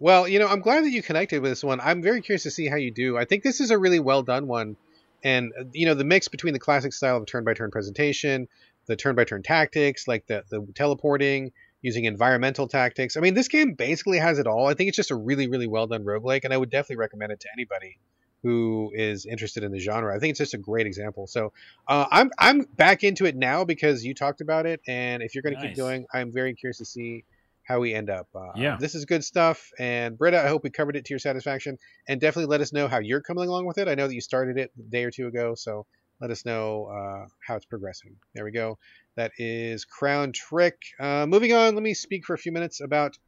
Well, 0.00 0.26
you 0.26 0.38
know, 0.38 0.46
I'm 0.46 0.60
glad 0.60 0.84
that 0.84 0.90
you 0.90 1.02
connected 1.02 1.42
with 1.42 1.50
this 1.50 1.64
one. 1.64 1.80
I'm 1.80 2.02
very 2.02 2.22
curious 2.22 2.44
to 2.44 2.50
see 2.50 2.68
how 2.68 2.76
you 2.76 2.90
do. 2.90 3.18
I 3.18 3.24
think 3.24 3.42
this 3.42 3.60
is 3.60 3.70
a 3.70 3.78
really 3.78 4.00
well 4.00 4.22
done 4.22 4.46
one. 4.46 4.76
And, 5.22 5.52
uh, 5.58 5.64
you 5.72 5.86
know, 5.86 5.94
the 5.94 6.04
mix 6.04 6.28
between 6.28 6.52
the 6.54 6.60
classic 6.60 6.92
style 6.92 7.16
of 7.16 7.26
turn 7.26 7.44
by 7.44 7.54
turn 7.54 7.70
presentation, 7.70 8.48
the 8.86 8.96
turn 8.96 9.14
by 9.14 9.24
turn 9.24 9.42
tactics, 9.42 10.06
like 10.08 10.26
the, 10.26 10.44
the 10.48 10.66
teleporting, 10.74 11.52
using 11.82 12.04
environmental 12.04 12.68
tactics. 12.68 13.16
I 13.16 13.20
mean, 13.20 13.34
this 13.34 13.48
game 13.48 13.74
basically 13.74 14.18
has 14.18 14.38
it 14.38 14.46
all. 14.46 14.66
I 14.66 14.74
think 14.74 14.88
it's 14.88 14.96
just 14.96 15.10
a 15.10 15.16
really, 15.16 15.48
really 15.48 15.66
well 15.66 15.86
done 15.86 16.04
roguelike, 16.04 16.44
and 16.44 16.52
I 16.52 16.56
would 16.56 16.70
definitely 16.70 16.96
recommend 16.96 17.32
it 17.32 17.40
to 17.40 17.48
anybody 17.52 17.98
who 18.42 18.92
is 18.94 19.26
interested 19.26 19.64
in 19.64 19.72
the 19.72 19.80
genre. 19.80 20.14
I 20.14 20.20
think 20.20 20.30
it's 20.30 20.38
just 20.38 20.54
a 20.54 20.58
great 20.58 20.86
example. 20.86 21.26
So 21.26 21.52
uh, 21.86 22.06
I'm 22.10 22.30
I'm 22.38 22.62
back 22.62 23.02
into 23.02 23.26
it 23.26 23.36
now 23.36 23.64
because 23.64 24.04
you 24.04 24.14
talked 24.14 24.40
about 24.40 24.66
it, 24.66 24.80
and 24.86 25.22
if 25.22 25.34
you're 25.34 25.42
going 25.42 25.56
to 25.56 25.60
keep 25.60 25.70
Nice. 25.70 25.76
going, 25.76 26.06
I'm 26.12 26.32
very 26.32 26.54
curious 26.54 26.78
to 26.78 26.84
see 26.84 27.24
how 27.68 27.80
we 27.80 27.92
end 27.92 28.08
up. 28.08 28.26
Uh, 28.34 28.52
Yeah. 28.56 28.78
this 28.80 28.94
is 28.94 29.04
good 29.04 29.22
stuff. 29.22 29.70
And 29.78 30.16
Britta, 30.16 30.42
I 30.42 30.48
hope 30.48 30.64
we 30.64 30.70
covered 30.70 30.96
it 30.96 31.04
to 31.04 31.10
your 31.12 31.18
satisfaction, 31.18 31.76
and 32.08 32.18
definitely 32.18 32.50
let 32.50 32.62
us 32.62 32.72
know 32.72 32.88
how 32.88 32.98
you're 32.98 33.20
coming 33.20 33.46
along 33.46 33.66
with 33.66 33.76
it. 33.76 33.88
I 33.88 33.94
know 33.94 34.08
that 34.08 34.14
you 34.14 34.22
started 34.22 34.56
it 34.56 34.72
a 34.78 34.90
day 34.90 35.04
or 35.04 35.10
two 35.10 35.26
ago, 35.26 35.54
so 35.54 35.84
let 36.18 36.30
us 36.30 36.46
know 36.46 36.86
uh, 36.86 37.26
how 37.46 37.56
it's 37.56 37.66
progressing. 37.66 38.16
There 38.34 38.44
we 38.44 38.52
go. 38.52 38.78
That 39.16 39.32
is 39.36 39.84
Crown 39.84 40.32
Trick. 40.32 40.76
Uh, 40.98 41.26
moving 41.26 41.52
on, 41.52 41.74
let 41.74 41.82
me 41.82 41.92
speak 41.92 42.24
for 42.24 42.32
a 42.32 42.38
few 42.38 42.52
minutes 42.52 42.80
about 42.80 43.18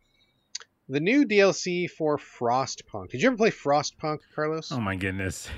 the 0.89 1.01
new 1.01 1.27
DLC 1.27 1.89
for 1.89 2.17
Frostpunk. 2.17 3.11
Did 3.11 3.21
you 3.21 3.29
ever 3.29 3.37
play 3.37 3.51
Frostpunk, 3.51 4.21
Carlos? 4.35 4.73
Oh 4.73 4.81
my 4.81 4.97
goodness. 4.97 5.49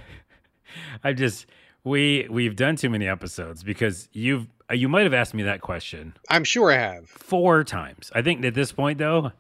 I 1.05 1.12
just 1.12 1.47
we 1.85 2.26
we've 2.30 2.57
done 2.57 2.76
too 2.76 2.91
many 2.91 3.09
episodes 3.09 3.62
because 3.62 4.09
you've 4.12 4.47
uh, 4.70 4.74
you 4.74 4.89
might 4.89 5.03
have 5.03 5.14
asked 5.14 5.35
me 5.35 5.43
that 5.45 5.61
question 5.61 6.14
I'm 6.28 6.45
sure 6.45 6.70
I 6.70 6.76
have. 6.76 7.09
four 7.09 7.64
times. 7.64 8.11
I 8.14 8.22
think 8.22 8.45
at 8.45 8.55
this 8.55 8.72
point 8.72 8.99
though, 8.99 9.33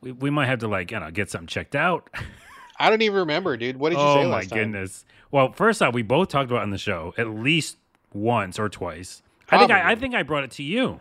we, 0.00 0.12
we 0.12 0.30
might 0.30 0.46
have 0.46 0.60
to 0.60 0.68
like 0.68 0.92
I 0.92 0.98
don't 0.98 1.08
know 1.08 1.10
get 1.10 1.30
something 1.30 1.48
checked 1.48 1.76
out. 1.76 2.10
I 2.78 2.90
don't 2.90 3.02
even 3.02 3.18
remember, 3.18 3.56
dude. 3.56 3.76
What 3.76 3.90
did 3.90 3.98
you 3.98 4.04
oh 4.04 4.14
say 4.14 4.28
my 4.28 4.40
time? 4.42 4.48
Oh, 4.50 4.56
my 4.56 4.62
goodness. 4.62 5.04
Well, 5.30 5.52
first 5.52 5.80
off, 5.80 5.94
we 5.94 6.02
both 6.02 6.28
talked 6.28 6.50
about 6.50 6.60
it 6.60 6.64
on 6.64 6.70
the 6.70 6.78
show 6.78 7.14
at 7.16 7.28
least 7.28 7.76
once 8.12 8.58
or 8.58 8.68
twice. 8.68 9.22
I 9.50 9.58
think 9.58 9.70
I, 9.70 9.92
I 9.92 9.94
think 9.94 10.14
I 10.14 10.22
brought 10.22 10.44
it 10.44 10.50
to 10.52 10.62
you. 10.62 11.00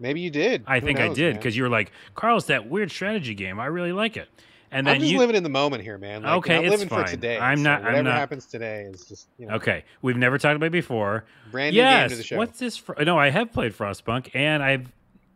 Maybe 0.00 0.20
you 0.20 0.30
did. 0.30 0.64
I 0.66 0.80
Who 0.80 0.86
think 0.86 0.98
I 0.98 1.12
did 1.12 1.36
because 1.36 1.56
you 1.56 1.62
were 1.62 1.68
like, 1.68 1.92
Carl's 2.14 2.46
that 2.46 2.68
weird 2.68 2.90
strategy 2.90 3.34
game. 3.34 3.60
I 3.60 3.66
really 3.66 3.92
like 3.92 4.16
it. 4.16 4.28
And 4.74 4.88
I'm 4.88 4.98
just 5.00 5.10
you 5.12 5.18
living 5.18 5.36
in 5.36 5.42
the 5.44 5.48
moment 5.48 5.82
here, 5.84 5.96
man. 5.98 6.22
Like, 6.24 6.32
Okay, 6.38 6.56
I'm 6.56 6.64
it's 6.64 6.70
living 6.72 6.88
fine. 6.88 7.04
for 7.04 7.10
today. 7.10 7.38
I'm 7.38 7.58
so 7.58 7.62
not- 7.62 7.78
I'm 7.80 7.84
Whatever 7.86 8.02
not- 8.02 8.18
happens 8.18 8.44
today 8.46 8.82
is 8.92 9.04
just 9.06 9.28
you 9.38 9.46
know 9.46 9.54
Okay, 9.54 9.84
we've 10.02 10.16
never 10.16 10.36
talked 10.36 10.56
about 10.56 10.66
it 10.66 10.72
before. 10.72 11.24
brand 11.50 11.74
new 11.76 11.80
game 11.82 12.08
to 12.08 12.16
the 12.16 12.22
show. 12.24 12.36
What's 12.36 12.58
this? 12.58 12.76
For? 12.76 12.96
No, 13.04 13.16
I 13.18 13.30
have 13.30 13.52
played 13.52 13.72
Frostpunk, 13.72 14.30
and 14.34 14.62
I 14.62 14.84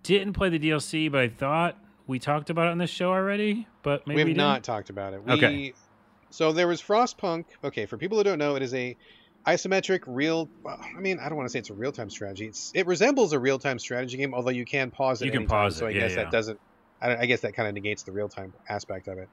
didn't 0.03 0.32
play 0.32 0.49
the 0.51 0.59
DLC, 0.59 1.09
but 1.11 1.20
I 1.20 1.28
thought 1.28 1.76
we 2.09 2.18
talked 2.18 2.51
about 2.51 2.66
it 2.66 2.70
on 2.70 2.78
this 2.78 2.91
show 2.91 3.11
already. 3.11 3.66
But 3.82 4.07
maybe 4.07 4.16
we 4.16 4.20
have 4.22 4.26
we 4.28 4.34
didn't. 4.34 4.64
talked 4.64 4.91
about 4.91 5.14
it. 5.14 5.24
We, 5.24 5.32
Okay. 5.34 5.72
So 6.30 6.53
there 6.53 6.66
was 6.66 6.82
Frostpunk. 6.82 7.45
Okay, 7.64 7.86
for 7.86 7.97
people 7.97 8.18
who 8.18 8.24
don't 8.24 8.39
know, 8.39 8.57
it 8.57 8.62
is 8.62 8.74
a 8.74 8.97
isometric 9.47 10.01
real. 10.07 10.49
Well, 10.62 10.78
I 10.97 11.01
mean, 11.01 11.18
I 11.20 11.28
don't 11.28 11.36
want 11.36 11.49
to 11.49 11.53
say 11.53 11.59
it's 11.61 11.70
a 11.70 11.74
real 11.74 11.93
time 11.93 12.11
strategy. 12.11 12.47
It's 12.47 12.72
it 12.74 12.86
resembles 12.86 13.32
a 13.32 13.39
real 13.39 13.59
time 13.59 13.78
strategy 13.78 14.16
game, 14.16 14.34
although 14.34 14.51
you 14.51 14.64
can 14.64 14.91
pause 14.91 15.22
it. 15.22 15.26
You 15.26 15.30
can 15.30 15.47
pause 15.47 15.76
So 15.76 15.86
it, 15.86 15.91
I 15.91 15.93
yeah, 15.93 16.01
guess 16.01 16.11
yeah. 16.11 16.16
that 16.24 16.30
doesn't. 16.32 16.61
I, 17.01 17.16
I 17.16 17.26
guess 17.26 17.40
that 17.40 17.55
kind 17.55 17.68
of 17.68 17.74
negates 17.74 18.03
the 18.03 18.12
real 18.12 18.28
time 18.28 18.53
aspect 18.68 19.09
of 19.09 19.18
it. 19.18 19.28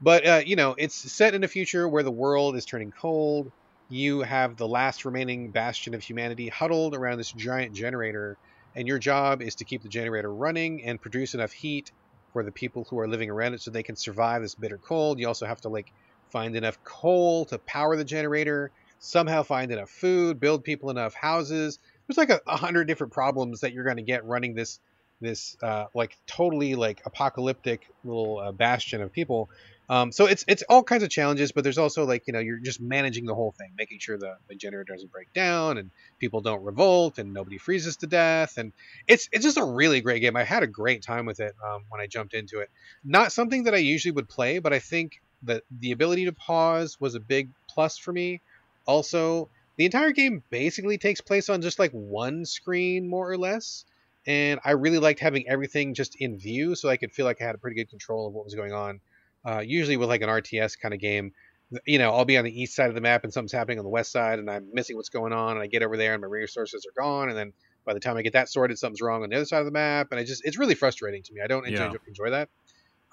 But 0.00 0.26
uh, 0.26 0.42
you 0.44 0.56
know, 0.56 0.74
it's 0.78 1.12
set 1.12 1.34
in 1.34 1.44
a 1.44 1.48
future 1.48 1.88
where 1.88 2.02
the 2.02 2.10
world 2.10 2.56
is 2.56 2.64
turning 2.64 2.92
cold. 3.00 3.50
You 3.88 4.20
have 4.20 4.56
the 4.56 4.68
last 4.68 5.04
remaining 5.04 5.50
bastion 5.50 5.94
of 5.94 6.02
humanity 6.02 6.48
huddled 6.48 6.94
around 6.94 7.18
this 7.18 7.32
giant 7.32 7.74
generator, 7.74 8.36
and 8.74 8.86
your 8.86 8.98
job 8.98 9.42
is 9.42 9.56
to 9.56 9.64
keep 9.64 9.82
the 9.82 9.88
generator 9.88 10.32
running 10.32 10.84
and 10.84 11.00
produce 11.00 11.34
enough 11.34 11.52
heat 11.52 11.90
for 12.32 12.44
the 12.44 12.52
people 12.52 12.86
who 12.88 12.98
are 12.98 13.08
living 13.08 13.30
around 13.30 13.54
it 13.54 13.60
so 13.60 13.70
they 13.70 13.82
can 13.82 13.96
survive 13.96 14.42
this 14.42 14.54
bitter 14.54 14.78
cold. 14.78 15.18
You 15.18 15.26
also 15.26 15.46
have 15.46 15.60
to 15.62 15.68
like 15.68 15.92
find 16.30 16.54
enough 16.54 16.78
coal 16.84 17.44
to 17.46 17.58
power 17.58 17.96
the 17.96 18.04
generator, 18.04 18.70
somehow 19.00 19.42
find 19.42 19.72
enough 19.72 19.90
food, 19.90 20.38
build 20.38 20.62
people 20.62 20.90
enough 20.90 21.14
houses. 21.14 21.78
There's 22.06 22.18
like 22.18 22.30
a, 22.30 22.40
a 22.46 22.56
hundred 22.56 22.84
different 22.84 23.12
problems 23.12 23.60
that 23.60 23.72
you're 23.72 23.84
going 23.84 23.96
to 23.96 24.02
get 24.02 24.24
running 24.24 24.54
this 24.54 24.78
this 25.20 25.56
uh, 25.62 25.86
like 25.94 26.16
totally 26.26 26.74
like 26.74 27.02
apocalyptic 27.04 27.88
little 28.04 28.38
uh, 28.38 28.52
bastion 28.52 29.02
of 29.02 29.12
people. 29.12 29.50
Um, 29.88 30.12
so 30.12 30.26
it's 30.26 30.44
it's 30.46 30.62
all 30.68 30.84
kinds 30.84 31.02
of 31.02 31.10
challenges, 31.10 31.50
but 31.50 31.64
there's 31.64 31.78
also 31.78 32.06
like 32.06 32.28
you 32.28 32.32
know 32.32 32.38
you're 32.38 32.58
just 32.58 32.80
managing 32.80 33.24
the 33.26 33.34
whole 33.34 33.50
thing, 33.50 33.72
making 33.76 33.98
sure 33.98 34.16
the, 34.16 34.36
the 34.48 34.54
generator 34.54 34.92
doesn't 34.92 35.10
break 35.10 35.32
down 35.34 35.78
and 35.78 35.90
people 36.20 36.40
don't 36.40 36.62
revolt 36.62 37.18
and 37.18 37.34
nobody 37.34 37.58
freezes 37.58 37.96
to 37.96 38.06
death, 38.06 38.56
and 38.56 38.72
it's 39.08 39.28
it's 39.32 39.44
just 39.44 39.56
a 39.58 39.64
really 39.64 40.00
great 40.00 40.20
game. 40.20 40.36
I 40.36 40.44
had 40.44 40.62
a 40.62 40.68
great 40.68 41.02
time 41.02 41.26
with 41.26 41.40
it 41.40 41.54
um, 41.64 41.82
when 41.88 42.00
I 42.00 42.06
jumped 42.06 42.34
into 42.34 42.60
it. 42.60 42.70
Not 43.04 43.32
something 43.32 43.64
that 43.64 43.74
I 43.74 43.78
usually 43.78 44.12
would 44.12 44.28
play, 44.28 44.60
but 44.60 44.72
I 44.72 44.78
think 44.78 45.20
that 45.42 45.64
the 45.80 45.90
ability 45.90 46.26
to 46.26 46.32
pause 46.32 47.00
was 47.00 47.16
a 47.16 47.20
big 47.20 47.48
plus 47.68 47.98
for 47.98 48.12
me. 48.12 48.40
Also, 48.86 49.48
the 49.76 49.86
entire 49.86 50.12
game 50.12 50.42
basically 50.50 50.98
takes 50.98 51.20
place 51.20 51.48
on 51.48 51.62
just 51.62 51.78
like 51.78 51.90
one 51.92 52.44
screen, 52.44 53.08
more 53.08 53.28
or 53.28 53.38
less. 53.38 53.84
And 54.30 54.60
I 54.64 54.72
really 54.72 54.98
liked 54.98 55.18
having 55.20 55.48
everything 55.48 55.94
just 55.94 56.14
in 56.20 56.38
view, 56.38 56.74
so 56.76 56.88
I 56.88 56.96
could 56.96 57.12
feel 57.12 57.26
like 57.26 57.40
I 57.40 57.44
had 57.44 57.56
a 57.56 57.58
pretty 57.58 57.74
good 57.76 57.88
control 57.90 58.28
of 58.28 58.32
what 58.32 58.44
was 58.44 58.54
going 58.54 58.72
on. 58.72 59.00
Uh, 59.44 59.60
usually 59.60 59.96
with 59.96 60.08
like 60.08 60.22
an 60.22 60.28
RTS 60.28 60.78
kind 60.80 60.94
of 60.94 61.00
game, 61.00 61.32
you 61.86 61.98
know, 61.98 62.10
I'll 62.12 62.24
be 62.24 62.38
on 62.38 62.44
the 62.44 62.52
east 62.62 62.76
side 62.76 62.88
of 62.88 62.94
the 62.94 63.00
map 63.00 63.24
and 63.24 63.32
something's 63.32 63.52
happening 63.52 63.78
on 63.78 63.84
the 63.84 63.90
west 63.90 64.12
side, 64.12 64.38
and 64.38 64.48
I'm 64.50 64.68
missing 64.72 64.96
what's 64.96 65.08
going 65.08 65.32
on, 65.32 65.52
and 65.52 65.62
I 65.62 65.66
get 65.66 65.82
over 65.82 65.96
there 65.96 66.12
and 66.14 66.20
my 66.20 66.28
resources 66.28 66.86
are 66.86 67.02
gone, 67.02 67.28
and 67.28 67.36
then 67.36 67.52
by 67.84 67.94
the 67.94 68.00
time 68.00 68.16
I 68.16 68.22
get 68.22 68.34
that 68.34 68.48
sorted, 68.48 68.78
something's 68.78 69.00
wrong 69.00 69.22
on 69.24 69.30
the 69.30 69.36
other 69.36 69.46
side 69.46 69.60
of 69.60 69.66
the 69.66 69.72
map, 69.72 70.08
and 70.12 70.20
I 70.20 70.24
just 70.24 70.44
it's 70.44 70.58
really 70.58 70.74
frustrating 70.76 71.22
to 71.24 71.32
me. 71.34 71.40
I 71.42 71.48
don't 71.48 71.66
enjoy, 71.66 71.84
Yeah. 71.84 71.92
enjoy 72.06 72.30
that. 72.30 72.48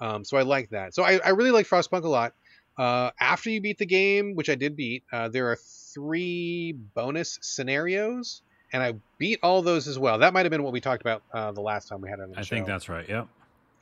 Um, 0.00 0.24
so 0.24 0.36
I 0.36 0.42
like 0.42 0.70
that. 0.70 0.94
So 0.94 1.02
I, 1.02 1.18
I 1.24 1.30
really 1.30 1.50
like 1.50 1.66
Frostpunk 1.66 2.04
a 2.04 2.08
lot. 2.08 2.34
Uh, 2.78 3.10
after 3.20 3.50
you 3.50 3.60
beat 3.60 3.78
the 3.78 3.86
game, 3.86 4.34
which 4.36 4.48
I 4.48 4.54
did 4.54 4.76
beat, 4.76 5.04
uh, 5.12 5.28
there 5.28 5.50
are 5.50 5.56
three 5.94 6.72
bonus 6.94 7.38
scenarios, 7.42 8.42
and 8.72 8.82
I 8.82 8.94
beat 9.18 9.40
all 9.42 9.62
those 9.62 9.88
as 9.88 9.98
well. 9.98 10.18
That 10.18 10.32
might 10.32 10.44
have 10.44 10.50
been 10.50 10.62
what 10.62 10.72
we 10.72 10.80
talked 10.80 11.02
about 11.02 11.22
uh, 11.32 11.52
the 11.52 11.60
last 11.60 11.88
time 11.88 12.00
we 12.00 12.08
had 12.08 12.18
it 12.18 12.22
on 12.22 12.28
the 12.30 12.34
show. 12.36 12.40
I 12.40 12.42
show 12.44 12.56
think 12.56 12.66
that's 12.66 12.88
right. 12.88 13.08
Yep. 13.08 13.28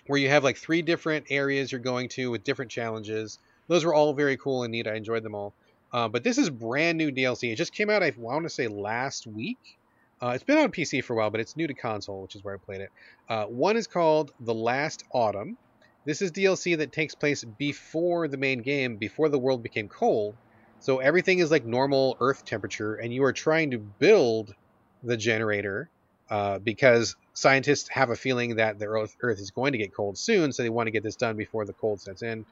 where 0.06 0.20
you 0.20 0.28
have 0.28 0.44
like 0.44 0.56
three 0.56 0.82
different 0.82 1.26
areas 1.30 1.72
you're 1.72 1.80
going 1.80 2.08
to 2.10 2.30
with 2.30 2.44
different 2.44 2.70
challenges. 2.70 3.38
Those 3.68 3.84
were 3.84 3.94
all 3.94 4.14
very 4.14 4.36
cool 4.36 4.62
and 4.62 4.72
neat. 4.72 4.86
I 4.86 4.94
enjoyed 4.94 5.22
them 5.22 5.34
all. 5.34 5.52
Uh, 5.92 6.08
but 6.08 6.22
this 6.24 6.38
is 6.38 6.50
brand 6.50 6.98
new 6.98 7.10
DLC. 7.10 7.52
It 7.52 7.56
just 7.56 7.72
came 7.72 7.90
out, 7.90 8.02
I 8.02 8.12
want 8.16 8.44
to 8.44 8.50
say, 8.50 8.68
last 8.68 9.26
week. 9.26 9.78
Uh, 10.22 10.28
it's 10.28 10.44
been 10.44 10.58
on 10.58 10.70
PC 10.70 11.04
for 11.04 11.12
a 11.12 11.16
while, 11.16 11.30
but 11.30 11.40
it's 11.40 11.56
new 11.56 11.66
to 11.66 11.74
console, 11.74 12.22
which 12.22 12.36
is 12.36 12.44
where 12.44 12.54
I 12.54 12.58
played 12.58 12.80
it. 12.80 12.90
Uh, 13.28 13.44
one 13.44 13.76
is 13.76 13.86
called 13.86 14.32
The 14.40 14.54
Last 14.54 15.04
Autumn. 15.12 15.58
This 16.04 16.22
is 16.22 16.32
DLC 16.32 16.78
that 16.78 16.92
takes 16.92 17.14
place 17.14 17.44
before 17.44 18.28
the 18.28 18.36
main 18.36 18.62
game, 18.62 18.96
before 18.96 19.28
the 19.28 19.38
world 19.38 19.62
became 19.62 19.88
cold. 19.88 20.36
So 20.78 20.98
everything 20.98 21.40
is 21.40 21.50
like 21.50 21.64
normal 21.64 22.16
Earth 22.20 22.44
temperature, 22.44 22.94
and 22.94 23.12
you 23.12 23.24
are 23.24 23.32
trying 23.32 23.72
to 23.72 23.78
build 23.78 24.54
the 25.02 25.16
generator 25.16 25.88
uh, 26.30 26.58
because 26.58 27.16
scientists 27.34 27.88
have 27.88 28.10
a 28.10 28.16
feeling 28.16 28.56
that 28.56 28.78
the 28.78 28.86
Earth, 28.86 29.16
Earth 29.20 29.38
is 29.38 29.50
going 29.50 29.72
to 29.72 29.78
get 29.78 29.94
cold 29.94 30.18
soon, 30.18 30.52
so 30.52 30.62
they 30.62 30.70
want 30.70 30.86
to 30.86 30.90
get 30.90 31.02
this 31.02 31.16
done 31.16 31.36
before 31.36 31.64
the 31.64 31.72
cold 31.72 32.00
sets 32.00 32.22
in. 32.22 32.44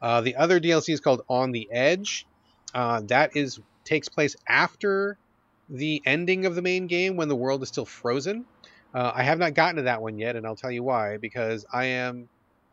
Uh, 0.00 0.20
the 0.20 0.36
other 0.36 0.60
DLC 0.60 0.92
is 0.92 1.00
called 1.00 1.22
On 1.28 1.52
the 1.52 1.68
Edge. 1.70 2.26
Uh, 2.74 3.00
that 3.06 3.36
is 3.36 3.60
takes 3.84 4.08
place 4.08 4.36
after 4.48 5.16
the 5.68 6.02
ending 6.04 6.46
of 6.46 6.54
the 6.54 6.62
main 6.62 6.86
game 6.86 7.16
when 7.16 7.28
the 7.28 7.36
world 7.36 7.62
is 7.62 7.68
still 7.68 7.84
frozen. 7.84 8.44
Uh, 8.94 9.10
I 9.14 9.22
have 9.22 9.38
not 9.38 9.54
gotten 9.54 9.76
to 9.76 9.82
that 9.82 10.02
one 10.02 10.18
yet, 10.18 10.36
and 10.36 10.46
I'll 10.46 10.56
tell 10.56 10.70
you 10.70 10.82
why. 10.82 11.16
Because 11.16 11.64
I 11.72 11.86
am 11.86 12.28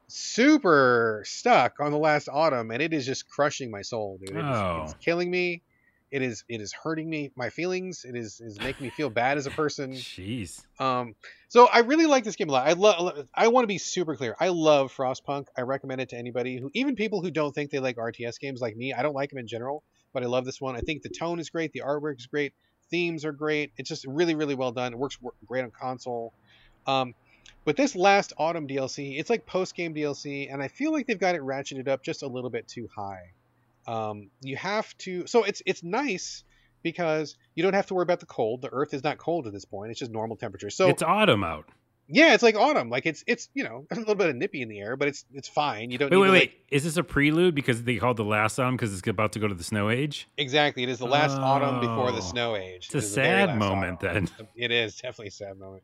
super 0.07 1.23
stuck 1.25 1.79
on 1.79 1.91
the 1.91 1.97
last 1.97 2.27
autumn, 2.31 2.71
and 2.71 2.81
it 2.81 2.93
is 2.93 3.05
just 3.05 3.29
crushing 3.29 3.71
my 3.71 3.81
soul, 3.81 4.19
dude. 4.23 4.35
Oh. 4.35 4.81
it's 4.83 4.95
killing 4.95 5.31
me. 5.31 5.61
It 6.11 6.21
is 6.21 6.43
it 6.49 6.61
is 6.61 6.73
hurting 6.73 7.09
me, 7.09 7.31
my 7.35 7.49
feelings. 7.49 8.03
It 8.03 8.15
is 8.15 8.41
is 8.41 8.59
making 8.59 8.85
me 8.85 8.89
feel 8.89 9.09
bad 9.09 9.37
as 9.37 9.45
a 9.45 9.51
person. 9.51 9.93
Jeez. 9.93 10.63
Um, 10.79 11.15
so 11.47 11.67
I 11.67 11.79
really 11.79 12.05
like 12.05 12.23
this 12.23 12.35
game 12.35 12.49
a 12.49 12.51
lot. 12.51 12.67
I 12.67 12.73
love. 12.73 13.27
I 13.33 13.47
want 13.49 13.63
to 13.63 13.67
be 13.67 13.77
super 13.77 14.15
clear. 14.15 14.35
I 14.39 14.49
love 14.49 14.93
Frostpunk. 14.95 15.47
I 15.57 15.61
recommend 15.61 16.01
it 16.01 16.09
to 16.09 16.17
anybody 16.17 16.57
who, 16.57 16.71
even 16.73 16.95
people 16.95 17.21
who 17.21 17.31
don't 17.31 17.53
think 17.53 17.71
they 17.71 17.79
like 17.79 17.97
RTS 17.97 18.39
games 18.39 18.61
like 18.61 18.75
me. 18.75 18.93
I 18.93 19.03
don't 19.03 19.15
like 19.15 19.29
them 19.29 19.39
in 19.39 19.47
general, 19.47 19.83
but 20.13 20.23
I 20.23 20.27
love 20.27 20.45
this 20.45 20.59
one. 20.59 20.75
I 20.75 20.79
think 20.79 21.03
the 21.03 21.09
tone 21.09 21.39
is 21.39 21.49
great. 21.49 21.73
The 21.73 21.83
artwork 21.85 22.17
is 22.17 22.27
great. 22.27 22.53
Themes 22.89 23.23
are 23.25 23.31
great. 23.31 23.71
It's 23.77 23.89
just 23.89 24.05
really, 24.07 24.35
really 24.35 24.55
well 24.55 24.71
done. 24.71 24.93
It 24.93 24.99
works 24.99 25.17
great 25.45 25.63
on 25.63 25.71
console. 25.71 26.33
Um, 26.87 27.13
but 27.65 27.77
this 27.77 27.95
last 27.95 28.33
autumn 28.37 28.67
DLC, 28.67 29.19
it's 29.19 29.29
like 29.29 29.45
post 29.45 29.75
game 29.75 29.93
DLC, 29.93 30.51
and 30.51 30.61
I 30.61 30.69
feel 30.69 30.91
like 30.91 31.07
they've 31.07 31.19
got 31.19 31.35
it 31.35 31.41
ratcheted 31.41 31.87
up 31.87 32.03
just 32.03 32.23
a 32.23 32.27
little 32.27 32.49
bit 32.49 32.67
too 32.67 32.89
high. 32.95 33.33
Um, 33.89 34.29
you 34.41 34.55
have 34.57 34.95
to. 34.99 35.25
So 35.27 35.43
it's 35.43 35.61
it's 35.65 35.83
nice 35.83 36.43
because 36.83 37.35
you 37.55 37.63
don't 37.63 37.73
have 37.73 37.87
to 37.87 37.93
worry 37.93 38.03
about 38.03 38.19
the 38.19 38.25
cold. 38.25 38.61
The 38.61 38.69
Earth 38.71 38.93
is 38.93 39.03
not 39.03 39.17
cold 39.17 39.47
at 39.47 39.53
this 39.53 39.65
point; 39.65 39.91
it's 39.91 39.99
just 39.99 40.11
normal 40.11 40.37
temperature. 40.37 40.69
So 40.69 40.87
it's 40.89 41.01
autumn 41.03 41.43
out. 41.43 41.65
yeah, 42.07 42.33
it's 42.33 42.43
like 42.43 42.55
autumn. 42.55 42.89
Like 42.89 43.05
it's 43.05 43.23
it's 43.27 43.49
you 43.53 43.63
know 43.63 43.85
a 43.91 43.95
little 43.95 44.15
bit 44.15 44.29
of 44.29 44.35
nippy 44.35 44.61
in 44.61 44.69
the 44.69 44.79
air, 44.79 44.95
but 44.95 45.07
it's 45.07 45.25
it's 45.33 45.47
fine. 45.47 45.91
You 45.91 45.97
don't 45.97 46.11
Wait, 46.11 46.17
need 46.17 46.21
wait, 46.21 46.27
to, 46.27 46.31
wait. 46.33 46.39
like- 46.41 46.55
Is 46.71 46.83
this 46.83 46.97
a 46.97 47.03
prelude 47.03 47.55
because 47.55 47.83
they 47.83 47.97
called 47.97 48.17
the 48.17 48.23
last 48.23 48.59
autumn 48.59 48.75
because 48.77 48.93
it's 48.97 49.07
about 49.07 49.31
to 49.33 49.39
go 49.39 49.47
to 49.47 49.55
the 49.55 49.63
snow 49.63 49.89
age? 49.89 50.27
exactly. 50.37 50.83
It 50.83 50.89
is 50.89 50.99
the 50.99 51.07
last 51.07 51.37
autumn 51.37 51.79
before 51.79 52.11
the 52.11 52.17
Oh. 52.19 52.21
snow 52.21 52.55
age. 52.55 52.89
It's 52.91 52.95
a 52.95 52.97
It 52.97 53.03
is 53.03 53.15
the 53.15 53.21
very 53.21 53.47
sad 53.47 53.57
moment 53.57 54.03
autumn. 54.03 54.25
then. 54.37 54.47
It 54.55 54.71
is 54.71 54.95
definitely 54.95 55.27
a 55.27 55.31
sad 55.31 55.57
moment. 55.57 55.83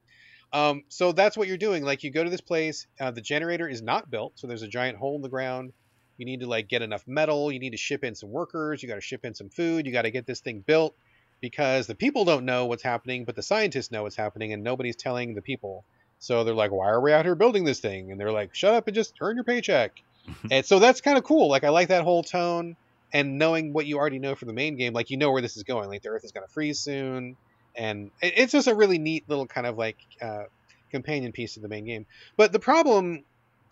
Um, 0.53 0.83
so 0.89 1.11
that's 1.11 1.35
what 1.35 1.47
you're 1.47 1.57
doing. 1.57 1.83
Like 1.83 2.03
you 2.03 2.11
go 2.11 2.23
to 2.23 2.29
this 2.29 2.39
place. 2.41 2.87
Uh, 2.99 3.11
the 3.11 3.19
generator 3.21 3.67
is 3.67 3.81
not 3.81 4.09
built, 4.11 4.33
so 4.39 4.47
there's 4.47 4.61
a 4.61 4.67
giant 4.67 4.97
hole 4.97 5.15
in 5.15 5.21
the 5.21 5.29
ground. 5.29 5.73
You 6.17 6.25
need 6.25 6.41
to 6.41 6.47
like 6.47 6.67
get 6.67 6.81
enough 6.81 7.03
metal. 7.07 7.51
You 7.51 7.59
need 7.59 7.71
to 7.71 7.77
ship 7.77 8.03
in 8.03 8.15
some 8.15 8.31
workers. 8.31 8.81
You 8.81 8.89
got 8.89 8.95
to 8.95 9.01
ship 9.01 9.25
in 9.25 9.33
some 9.33 9.49
food. 9.49 9.85
You 9.85 9.91
got 9.91 10.03
to 10.03 10.11
get 10.11 10.25
this 10.25 10.39
thing 10.39 10.63
built 10.65 10.95
because 11.41 11.87
the 11.87 11.95
people 11.95 12.25
don't 12.25 12.45
know 12.45 12.65
what's 12.65 12.83
happening, 12.83 13.25
but 13.25 13.35
the 13.35 13.43
scientists 13.43 13.91
know 13.91 14.03
what's 14.03 14.15
happening, 14.15 14.53
and 14.53 14.63
nobody's 14.63 14.95
telling 14.95 15.35
the 15.35 15.41
people. 15.41 15.83
So 16.19 16.43
they're 16.43 16.53
like, 16.53 16.71
"Why 16.71 16.87
are 16.87 17.01
we 17.01 17.11
out 17.11 17.25
here 17.25 17.35
building 17.35 17.65
this 17.65 17.79
thing?" 17.79 18.11
And 18.11 18.19
they're 18.19 18.31
like, 18.31 18.55
"Shut 18.55 18.73
up 18.73 18.87
and 18.87 18.95
just 18.95 19.15
earn 19.21 19.35
your 19.35 19.43
paycheck." 19.43 20.01
and 20.51 20.65
so 20.65 20.79
that's 20.79 21.01
kind 21.01 21.17
of 21.17 21.23
cool. 21.23 21.49
Like 21.49 21.63
I 21.63 21.69
like 21.69 21.89
that 21.89 22.03
whole 22.03 22.23
tone 22.23 22.75
and 23.13 23.37
knowing 23.37 23.73
what 23.73 23.85
you 23.85 23.97
already 23.97 24.19
know 24.19 24.35
from 24.35 24.47
the 24.47 24.53
main 24.53 24.75
game. 24.75 24.93
Like 24.93 25.09
you 25.09 25.17
know 25.17 25.31
where 25.31 25.41
this 25.41 25.57
is 25.57 25.63
going. 25.63 25.89
Like 25.89 26.01
the 26.01 26.09
Earth 26.09 26.23
is 26.23 26.31
going 26.31 26.47
to 26.47 26.51
freeze 26.51 26.79
soon, 26.79 27.35
and 27.75 28.11
it's 28.21 28.51
just 28.51 28.67
a 28.67 28.75
really 28.75 28.97
neat 28.97 29.29
little 29.29 29.45
kind 29.45 29.67
of 29.67 29.77
like 29.77 29.97
uh, 30.21 30.43
companion 30.91 31.31
piece 31.31 31.55
to 31.55 31.59
the 31.59 31.67
main 31.67 31.85
game. 31.85 32.05
But 32.37 32.51
the 32.51 32.59
problem 32.59 33.23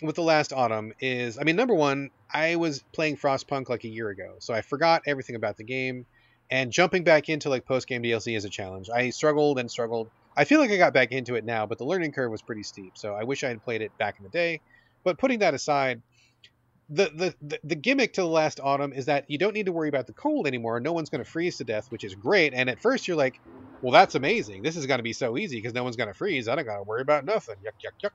with 0.03 0.15
the 0.15 0.23
last 0.23 0.53
autumn 0.53 0.93
is, 0.99 1.37
I 1.37 1.43
mean, 1.43 1.55
number 1.55 1.73
one, 1.73 2.09
I 2.31 2.55
was 2.55 2.83
playing 2.93 3.17
Frostpunk 3.17 3.69
like 3.69 3.83
a 3.83 3.89
year 3.89 4.09
ago, 4.09 4.35
so 4.39 4.53
I 4.53 4.61
forgot 4.61 5.03
everything 5.07 5.35
about 5.35 5.57
the 5.57 5.63
game. 5.63 6.05
And 6.51 6.71
jumping 6.71 7.03
back 7.03 7.29
into 7.29 7.49
like 7.49 7.65
post 7.65 7.87
game 7.87 8.03
DLC 8.03 8.35
is 8.35 8.45
a 8.45 8.49
challenge. 8.49 8.89
I 8.89 9.09
struggled 9.09 9.59
and 9.59 9.71
struggled. 9.71 10.09
I 10.35 10.43
feel 10.43 10.59
like 10.59 10.71
I 10.71 10.77
got 10.77 10.93
back 10.93 11.11
into 11.11 11.35
it 11.35 11.45
now, 11.45 11.65
but 11.65 11.77
the 11.77 11.85
learning 11.85 12.11
curve 12.11 12.31
was 12.31 12.41
pretty 12.41 12.63
steep. 12.63 12.97
So 12.97 13.13
I 13.13 13.23
wish 13.23 13.43
I 13.43 13.49
had 13.49 13.63
played 13.63 13.81
it 13.81 13.97
back 13.97 14.17
in 14.19 14.23
the 14.23 14.29
day. 14.29 14.61
But 15.03 15.17
putting 15.17 15.39
that 15.39 15.53
aside, 15.53 16.01
the, 16.89 17.33
the 17.41 17.59
the 17.63 17.75
gimmick 17.75 18.13
to 18.13 18.21
the 18.21 18.27
last 18.27 18.59
autumn 18.61 18.93
is 18.93 19.05
that 19.05 19.29
you 19.29 19.37
don't 19.37 19.53
need 19.53 19.65
to 19.65 19.71
worry 19.71 19.89
about 19.89 20.05
the 20.05 20.13
cold 20.13 20.47
anymore. 20.47 20.79
No 20.79 20.93
one's 20.93 21.09
going 21.09 21.23
to 21.23 21.29
freeze 21.29 21.57
to 21.57 21.63
death, 21.63 21.87
which 21.89 22.03
is 22.03 22.13
great. 22.13 22.53
And 22.53 22.69
at 22.69 22.79
first 22.79 23.07
you're 23.07 23.17
like, 23.17 23.39
well, 23.81 23.91
that's 23.91 24.15
amazing. 24.15 24.63
This 24.63 24.77
is 24.77 24.85
going 24.85 24.99
to 24.99 25.03
be 25.03 25.13
so 25.13 25.37
easy 25.37 25.57
because 25.57 25.73
no 25.73 25.83
one's 25.83 25.95
going 25.95 26.07
to 26.07 26.13
freeze. 26.13 26.47
I 26.47 26.55
don't 26.55 26.65
got 26.65 26.77
to 26.77 26.83
worry 26.83 27.01
about 27.01 27.25
nothing. 27.25 27.55
Yuck, 27.65 27.83
yuck, 27.83 28.09
yuck. 28.09 28.11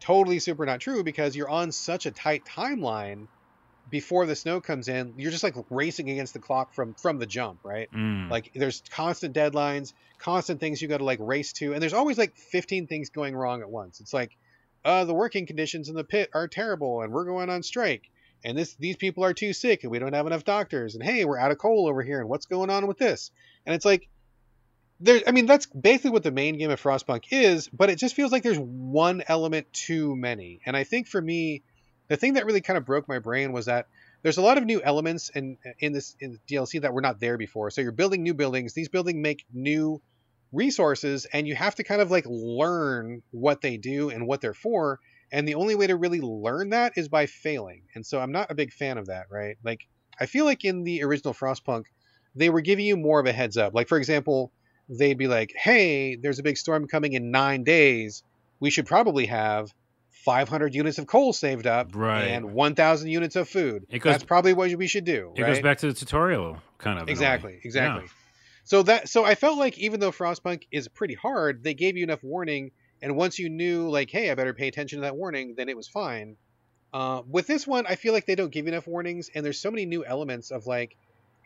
Totally 0.00 0.38
super 0.38 0.64
not 0.64 0.80
true 0.80 1.02
because 1.02 1.34
you're 1.34 1.50
on 1.50 1.72
such 1.72 2.06
a 2.06 2.10
tight 2.10 2.44
timeline 2.44 3.26
before 3.90 4.26
the 4.26 4.36
snow 4.36 4.60
comes 4.60 4.88
in. 4.88 5.14
You're 5.16 5.30
just 5.30 5.42
like 5.42 5.54
racing 5.70 6.10
against 6.10 6.34
the 6.34 6.38
clock 6.38 6.74
from 6.74 6.94
from 6.94 7.18
the 7.18 7.26
jump, 7.26 7.60
right? 7.64 7.90
Mm. 7.92 8.30
Like 8.30 8.52
there's 8.54 8.82
constant 8.90 9.34
deadlines, 9.34 9.92
constant 10.18 10.60
things 10.60 10.80
you 10.80 10.88
got 10.88 10.98
to 10.98 11.04
like 11.04 11.18
race 11.20 11.52
to, 11.54 11.72
and 11.72 11.82
there's 11.82 11.94
always 11.94 12.18
like 12.18 12.36
15 12.36 12.86
things 12.86 13.10
going 13.10 13.34
wrong 13.34 13.62
at 13.62 13.70
once. 13.70 14.00
It's 14.00 14.12
like, 14.12 14.36
uh, 14.84 15.04
the 15.04 15.14
working 15.14 15.46
conditions 15.46 15.88
in 15.88 15.94
the 15.94 16.04
pit 16.04 16.30
are 16.34 16.48
terrible, 16.48 17.02
and 17.02 17.12
we're 17.12 17.24
going 17.24 17.50
on 17.50 17.62
strike, 17.62 18.10
and 18.44 18.56
this 18.56 18.74
these 18.74 18.96
people 18.96 19.24
are 19.24 19.34
too 19.34 19.52
sick, 19.52 19.82
and 19.82 19.90
we 19.90 19.98
don't 19.98 20.14
have 20.14 20.26
enough 20.26 20.44
doctors, 20.44 20.94
and 20.94 21.02
hey, 21.02 21.24
we're 21.24 21.38
out 21.38 21.50
of 21.50 21.58
coal 21.58 21.88
over 21.88 22.02
here, 22.02 22.20
and 22.20 22.28
what's 22.28 22.46
going 22.46 22.70
on 22.70 22.86
with 22.86 22.98
this? 22.98 23.30
And 23.66 23.74
it's 23.74 23.84
like, 23.84 24.08
there. 25.00 25.20
I 25.26 25.32
mean, 25.32 25.46
that's 25.46 25.66
basically 25.66 26.10
what 26.10 26.22
the 26.22 26.30
main 26.30 26.58
game 26.58 26.70
of 26.70 26.82
Frostpunk 26.82 27.24
is, 27.30 27.68
but 27.68 27.90
it 27.90 27.96
just 27.96 28.14
feels 28.14 28.32
like 28.32 28.42
there's 28.42 28.58
one 28.58 29.22
element 29.26 29.72
too 29.72 30.16
many. 30.16 30.60
And 30.66 30.76
I 30.76 30.84
think 30.84 31.08
for 31.08 31.20
me, 31.20 31.62
the 32.08 32.16
thing 32.16 32.34
that 32.34 32.46
really 32.46 32.60
kind 32.60 32.76
of 32.76 32.84
broke 32.84 33.08
my 33.08 33.18
brain 33.18 33.52
was 33.52 33.66
that 33.66 33.86
there's 34.22 34.38
a 34.38 34.42
lot 34.42 34.58
of 34.58 34.64
new 34.64 34.82
elements 34.82 35.30
in 35.30 35.58
in 35.78 35.92
this 35.92 36.16
in 36.20 36.38
DLC 36.48 36.80
that 36.80 36.92
were 36.92 37.00
not 37.00 37.20
there 37.20 37.38
before. 37.38 37.70
So 37.70 37.80
you're 37.80 37.92
building 37.92 38.22
new 38.22 38.34
buildings. 38.34 38.74
These 38.74 38.88
buildings 38.88 39.20
make 39.20 39.44
new 39.52 40.00
resources, 40.52 41.26
and 41.32 41.46
you 41.46 41.54
have 41.54 41.76
to 41.76 41.84
kind 41.84 42.00
of 42.00 42.10
like 42.10 42.24
learn 42.26 43.22
what 43.30 43.60
they 43.60 43.76
do 43.76 44.10
and 44.10 44.26
what 44.26 44.40
they're 44.40 44.54
for. 44.54 44.98
And 45.30 45.46
the 45.46 45.56
only 45.56 45.74
way 45.74 45.86
to 45.86 45.96
really 45.96 46.22
learn 46.22 46.70
that 46.70 46.94
is 46.96 47.08
by 47.08 47.26
failing. 47.26 47.82
And 47.94 48.04
so 48.04 48.18
I'm 48.18 48.32
not 48.32 48.50
a 48.50 48.54
big 48.54 48.72
fan 48.72 48.96
of 48.96 49.06
that, 49.06 49.26
right? 49.30 49.56
Like 49.62 49.86
I 50.18 50.26
feel 50.26 50.46
like 50.46 50.64
in 50.64 50.84
the 50.84 51.04
original 51.04 51.34
Frostpunk, 51.34 51.84
they 52.34 52.50
were 52.50 52.62
giving 52.62 52.86
you 52.86 52.96
more 52.96 53.20
of 53.20 53.26
a 53.26 53.32
heads 53.32 53.56
up. 53.56 53.74
Like 53.74 53.88
for 53.88 53.98
example, 53.98 54.52
they'd 54.88 55.18
be 55.18 55.26
like, 55.28 55.52
"Hey, 55.56 56.16
there's 56.16 56.38
a 56.38 56.42
big 56.42 56.56
storm 56.56 56.86
coming 56.88 57.12
in 57.12 57.30
nine 57.30 57.64
days. 57.64 58.22
We 58.60 58.70
should 58.70 58.86
probably 58.86 59.26
have." 59.26 59.72
500 60.24 60.74
units 60.74 60.98
of 60.98 61.06
coal 61.06 61.32
saved 61.32 61.66
up 61.66 61.94
Right. 61.94 62.24
and 62.24 62.52
1,000 62.52 63.08
units 63.08 63.36
of 63.36 63.48
food. 63.48 63.86
Goes- 63.90 64.02
That's 64.02 64.24
probably 64.24 64.52
what 64.52 64.70
we 64.74 64.86
should 64.86 65.04
do. 65.04 65.32
It 65.36 65.40
right? 65.42 65.54
goes 65.54 65.62
back 65.62 65.78
to 65.78 65.86
the 65.86 65.94
tutorial, 65.94 66.58
kind 66.76 66.98
of. 66.98 67.02
in 67.02 67.04
a 67.04 67.06
way. 67.06 67.12
exactly 67.12 67.60
exactly 67.64 68.02
Yeah. 68.04 68.10
so 68.64 68.82
that 68.82 69.08
so 69.08 69.24
i 69.24 69.34
felt 69.36 69.58
like 69.58 69.78
even 69.78 70.00
though 70.00 70.10
frostpunk 70.10 70.64
is 70.70 70.86
pretty 70.88 71.14
hard 71.14 71.62
they 71.64 71.72
gave 71.72 71.96
you 71.96 72.02
enough 72.04 72.22
warning 72.22 72.72
and 73.00 73.16
once 73.16 73.38
you 73.38 73.48
knew 73.48 73.88
like 73.88 74.10
hey 74.10 74.30
i 74.30 74.34
better 74.34 74.52
pay 74.52 74.68
attention 74.68 74.98
to 74.98 75.02
that 75.02 75.16
warning 75.16 75.54
then 75.56 75.68
it 75.68 75.76
was 75.76 75.88
fine 75.88 76.36
uh, 76.92 77.22
with 77.26 77.46
this 77.46 77.66
one 77.66 77.86
i 77.86 77.94
feel 77.94 78.12
like 78.12 78.26
they 78.26 78.34
don't 78.34 78.50
give 78.52 78.66
you 78.66 78.72
enough 78.72 78.86
warnings 78.86 79.30
and 79.34 79.44
there's 79.46 79.58
so 79.60 79.70
many 79.70 79.86
new 79.86 80.04
elements 80.04 80.50
of 80.50 80.66
like 80.66 80.96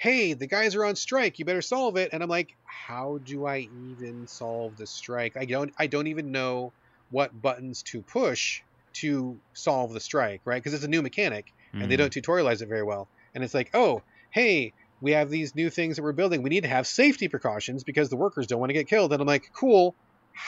hey 0.03 0.35
the 0.35 0.47
guys 0.49 0.75
are 0.75 0.85
on 0.85 0.97
strike 0.97 1.39
you 1.39 1.45
better 1.45 1.63
solve 1.63 1.97
it 1.97 2.11
and 2.13 2.23
i'm 2.23 2.29
like 2.29 2.49
how 2.87 3.19
do 3.23 3.47
i 3.47 3.59
even 3.59 4.27
solve 4.27 4.77
the 4.77 4.87
strike 4.87 5.33
i 5.39 5.45
don't 5.45 5.71
i 5.79 5.87
don't 5.87 6.09
even 6.09 6.33
know 6.33 6.73
what 7.11 7.41
buttons 7.41 7.83
to 7.83 8.03
push 8.03 8.61
to 8.95 9.41
solve 9.55 9.93
the 9.93 10.01
strike 10.01 10.41
right 10.45 10.63
because 10.63 10.75
it's 10.75 10.85
a 10.85 10.89
new 10.89 11.03
mechanic 11.03 11.47
and 11.81 11.91
they 11.91 11.97
Mhm. 11.97 11.99
don't 11.99 12.13
tutorialize 12.13 12.63
it 12.63 12.69
very 12.69 12.83
well. 12.83 13.09
And 13.35 13.43
it's 13.43 13.55
like, 13.55 13.71
oh, 13.75 14.05
hey, 14.33 14.75
we 15.01 15.13
have 15.13 15.31
these 15.31 15.55
new 15.55 15.71
things 15.71 15.97
that 15.97 16.03
we're 16.03 16.13
building. 16.13 16.43
We 16.43 16.51
need 16.51 16.63
to 16.65 16.69
have 16.69 16.87
safety 16.87 17.29
precautions 17.29 17.85
because 17.85 18.11
the 18.11 18.17
workers 18.17 18.47
don't 18.47 18.61
want 18.61 18.71
to 18.71 18.75
get 18.75 18.89
killed. 18.89 19.13
And 19.13 19.21
I'm 19.23 19.27
like, 19.27 19.45
cool. 19.59 19.97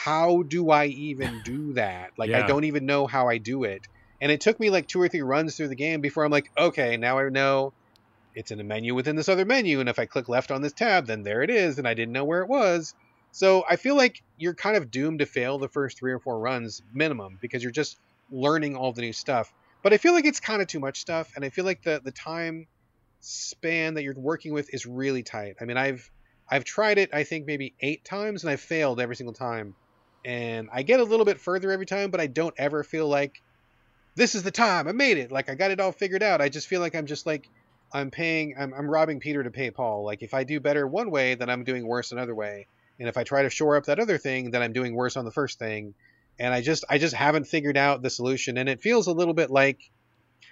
How 0.05 0.43
do 0.47 0.71
I 0.71 0.87
even 0.87 1.41
do 1.43 1.73
that? 1.75 2.11
Like, 2.19 2.35
I 2.35 2.43
don't 2.43 2.65
even 2.65 2.87
know 2.87 3.07
how 3.07 3.29
I 3.29 3.39
do 3.39 3.65
it. 3.65 3.87
And 4.21 4.31
it 4.31 4.41
took 4.43 4.61
me 4.61 4.71
like 4.71 4.87
two 4.87 5.01
or 5.01 5.09
three 5.09 5.23
runs 5.23 5.57
through 5.57 5.69
the 5.69 5.77
game 5.77 6.01
before 6.01 6.25
I'm 6.25 6.31
like, 6.33 6.51
okay, 6.59 6.97
now 6.97 7.19
I 7.19 7.29
know 7.31 7.73
it's 8.35 8.51
in 8.51 8.61
a 8.61 8.65
menu 8.65 8.95
within 8.95 9.17
this 9.17 9.29
other 9.29 9.45
menu. 9.45 9.81
And 9.81 9.89
if 9.89 9.99
I 9.99 10.07
click 10.07 10.29
left 10.29 10.51
on 10.51 10.63
this 10.63 10.73
tab, 10.73 11.07
then 11.07 11.23
there 11.23 11.43
it 11.43 11.51
is. 11.51 11.79
And 11.79 11.87
I 11.87 11.95
didn't 11.95 12.13
know 12.13 12.25
where 12.25 12.43
it 12.43 12.49
was. 12.49 12.95
So 13.33 13.65
I 13.69 13.77
feel 13.77 13.97
like 13.97 14.23
you're 14.39 14.55
kind 14.55 14.77
of 14.77 14.91
doomed 14.91 15.19
to 15.21 15.27
fail 15.27 15.59
the 15.59 15.69
first 15.69 15.99
three 15.99 16.13
or 16.13 16.21
four 16.21 16.39
runs 16.39 16.83
minimum 16.93 17.39
because 17.41 17.63
you're 17.63 17.73
just 17.73 17.99
learning 18.31 18.77
all 18.77 18.93
the 18.93 19.03
new 19.03 19.13
stuff 19.13 19.53
but 19.85 19.93
I 19.93 19.99
feel 19.99 20.15
like 20.15 20.25
it's 20.25 20.41
kind 20.41 20.63
of 20.63 20.67
too 20.67 20.81
much 20.81 20.99
stuff, 20.99 21.31
and 21.37 21.45
I 21.45 21.51
feel 21.51 21.67
like 21.67 21.83
the 21.83 22.01
the 22.03 22.11
time 22.11 22.67
span 23.21 23.95
that 23.95 24.03
you're 24.03 24.15
working 24.15 24.55
with 24.55 24.73
is 24.73 24.87
really 24.87 25.23
tight. 25.23 25.57
I 25.61 25.67
mean, 25.67 25.77
I've 25.77 26.11
I've 26.49 26.65
tried 26.65 26.97
it, 26.97 27.11
I 27.13 27.25
think 27.25 27.47
maybe 27.47 27.75
eight 27.81 28.03
times, 28.03 28.43
and 28.43 28.51
I've 28.51 28.63
failed 28.63 28.99
every 28.99 29.15
single 29.15 29.35
time. 29.35 29.75
And 30.25 30.71
I 30.73 30.85
get 30.85 31.01
a 31.01 31.05
little 31.05 31.27
bit 31.27 31.39
further 31.39 31.71
every 31.71 31.85
time, 31.85 32.11
but 32.11 32.19
I 32.19 32.29
don't 32.29 32.55
ever 32.57 32.83
feel 32.83 33.07
like 33.07 33.43
this 34.15 34.35
is 34.35 34.43
the 34.43 34.51
time 34.51 34.89
I 34.89 34.93
made 34.93 35.19
it. 35.19 35.31
Like 35.31 35.51
I 35.51 35.55
got 35.55 35.71
it 35.71 35.81
all 35.81 35.93
figured 35.93 36.23
out. 36.23 36.41
I 36.41 36.49
just 36.49 36.67
feel 36.67 36.81
like 36.81 36.95
I'm 36.95 37.07
just 37.07 37.27
like 37.27 37.51
I'm 37.95 38.11
paying, 38.11 38.57
I'm, 38.59 38.75
I'm 38.75 38.91
robbing 38.91 39.21
Peter 39.21 39.45
to 39.45 39.53
pay 39.53 39.71
Paul. 39.71 40.05
Like 40.05 40.23
if 40.23 40.35
I 40.35 40.43
do 40.43 40.59
better 40.59 40.85
one 40.85 41.13
way, 41.13 41.37
then 41.37 41.49
I'm 41.49 41.63
doing 41.63 41.87
worse 41.87 42.11
another 42.11 42.35
way. 42.35 42.67
And 42.99 43.09
if 43.09 43.17
I 43.17 43.23
try 43.23 43.43
to 43.43 43.51
shore 43.51 43.77
up 43.77 43.87
that 43.87 44.01
other 44.01 44.19
thing, 44.19 44.51
then 44.51 44.63
I'm 44.63 44.73
doing 44.73 44.95
worse 44.95 45.17
on 45.17 45.25
the 45.25 45.31
first 45.31 45.61
thing. 45.61 45.95
And 46.39 46.53
I 46.53 46.61
just 46.61 46.85
I 46.91 46.99
just 46.99 47.15
haven't 47.15 47.47
figured 47.47 47.77
out 47.77 48.03
the 48.03 48.11
solution. 48.11 48.59
And 48.59 48.69
it 48.69 48.83
feels 48.83 49.07
a 49.07 49.13
little 49.13 49.33
bit 49.33 49.49
like 49.49 49.79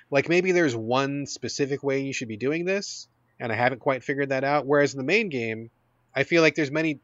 like 0.09 0.29
maybe 0.29 0.53
there's 0.53 0.77
one 0.77 1.27
specific 1.27 1.83
way 1.83 2.03
you 2.03 2.13
should 2.13 2.29
be 2.29 2.37
doing 2.37 2.65
this 2.65 3.09
and 3.41 3.51
I 3.51 3.57
haven't 3.57 3.81
quite 3.81 4.05
figured 4.05 4.29
that 4.29 4.45
out. 4.45 4.65
Whereas 4.65 4.95
in 4.95 4.99
the 4.99 5.05
main 5.05 5.29
game 5.29 5.71
I 6.15 6.23
feel 6.23 6.43
like 6.43 6.55
there's 6.55 6.71
many 6.71 7.01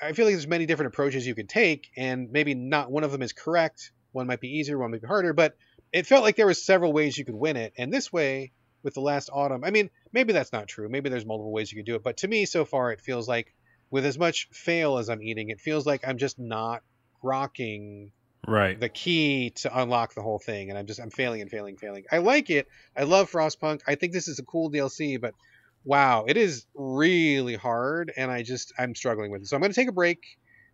I 0.00 0.12
feel 0.12 0.26
like 0.26 0.34
there's 0.34 0.46
many 0.46 0.66
different 0.66 0.94
approaches 0.94 1.26
you 1.26 1.34
could 1.34 1.48
take 1.48 1.90
and 1.96 2.30
maybe 2.30 2.54
not 2.54 2.92
one 2.92 3.02
of 3.02 3.10
them 3.10 3.22
is 3.22 3.32
correct. 3.32 3.90
One 4.12 4.28
might 4.28 4.40
be 4.40 4.58
easier 4.58 4.78
one 4.78 4.92
might 4.92 5.02
be 5.02 5.08
harder 5.08 5.32
but 5.32 5.56
it 5.92 6.06
felt 6.06 6.22
like 6.22 6.36
there 6.36 6.46
was 6.46 6.64
several 6.64 6.92
ways 6.92 7.18
you 7.18 7.24
could 7.24 7.34
win 7.34 7.56
it. 7.56 7.72
And 7.76 7.92
this 7.92 8.12
way 8.12 8.52
with 8.82 8.94
the 8.94 9.00
last 9.00 9.30
autumn. 9.32 9.64
I 9.64 9.70
mean 9.70 9.90
maybe 10.12 10.32
that's 10.32 10.52
not 10.52 10.68
true. 10.68 10.88
Maybe 10.88 11.08
there's 11.10 11.26
multiple 11.26 11.52
ways 11.52 11.72
you 11.72 11.76
could 11.78 11.86
do 11.86 11.94
it. 11.96 12.02
But 12.02 12.18
to 12.18 12.28
me 12.28 12.44
so 12.46 12.64
far 12.64 12.92
it 12.92 13.00
feels 13.00 13.28
like 13.28 13.54
with 13.90 14.04
as 14.04 14.18
much 14.18 14.48
fail 14.52 14.98
as 14.98 15.08
I'm 15.08 15.22
eating 15.22 15.50
it 15.50 15.60
feels 15.60 15.86
like 15.86 16.06
I'm 16.06 16.18
just 16.18 16.38
not 16.38 16.82
rocking 17.22 18.12
Right. 18.46 18.78
the 18.80 18.88
key 18.88 19.50
to 19.56 19.78
unlock 19.82 20.14
the 20.14 20.22
whole 20.22 20.38
thing. 20.38 20.70
And 20.70 20.78
i'm 20.78 20.86
just 20.86 21.00
i'm 21.00 21.10
failing 21.10 21.42
and 21.42 21.50
failing 21.50 21.76
failing. 21.76 22.04
I 22.10 22.18
like 22.18 22.48
it. 22.50 22.66
I 22.96 23.02
love 23.02 23.30
frostpunk. 23.30 23.80
I 23.86 23.94
think 23.96 24.12
this 24.12 24.26
is 24.28 24.38
a 24.38 24.44
cool 24.44 24.70
dlc 24.70 25.20
but 25.20 25.34
wow 25.84 26.24
it 26.26 26.36
is 26.36 26.64
really 26.74 27.56
hard. 27.56 28.12
And 28.16 28.30
i 28.30 28.42
just 28.42 28.72
i'm 28.78 28.94
struggling 28.94 29.30
with 29.30 29.42
it. 29.42 29.48
So 29.48 29.56
i'm 29.56 29.60
going 29.60 29.72
to 29.72 29.78
take 29.80 29.88
a 29.88 29.92
break 29.92 30.20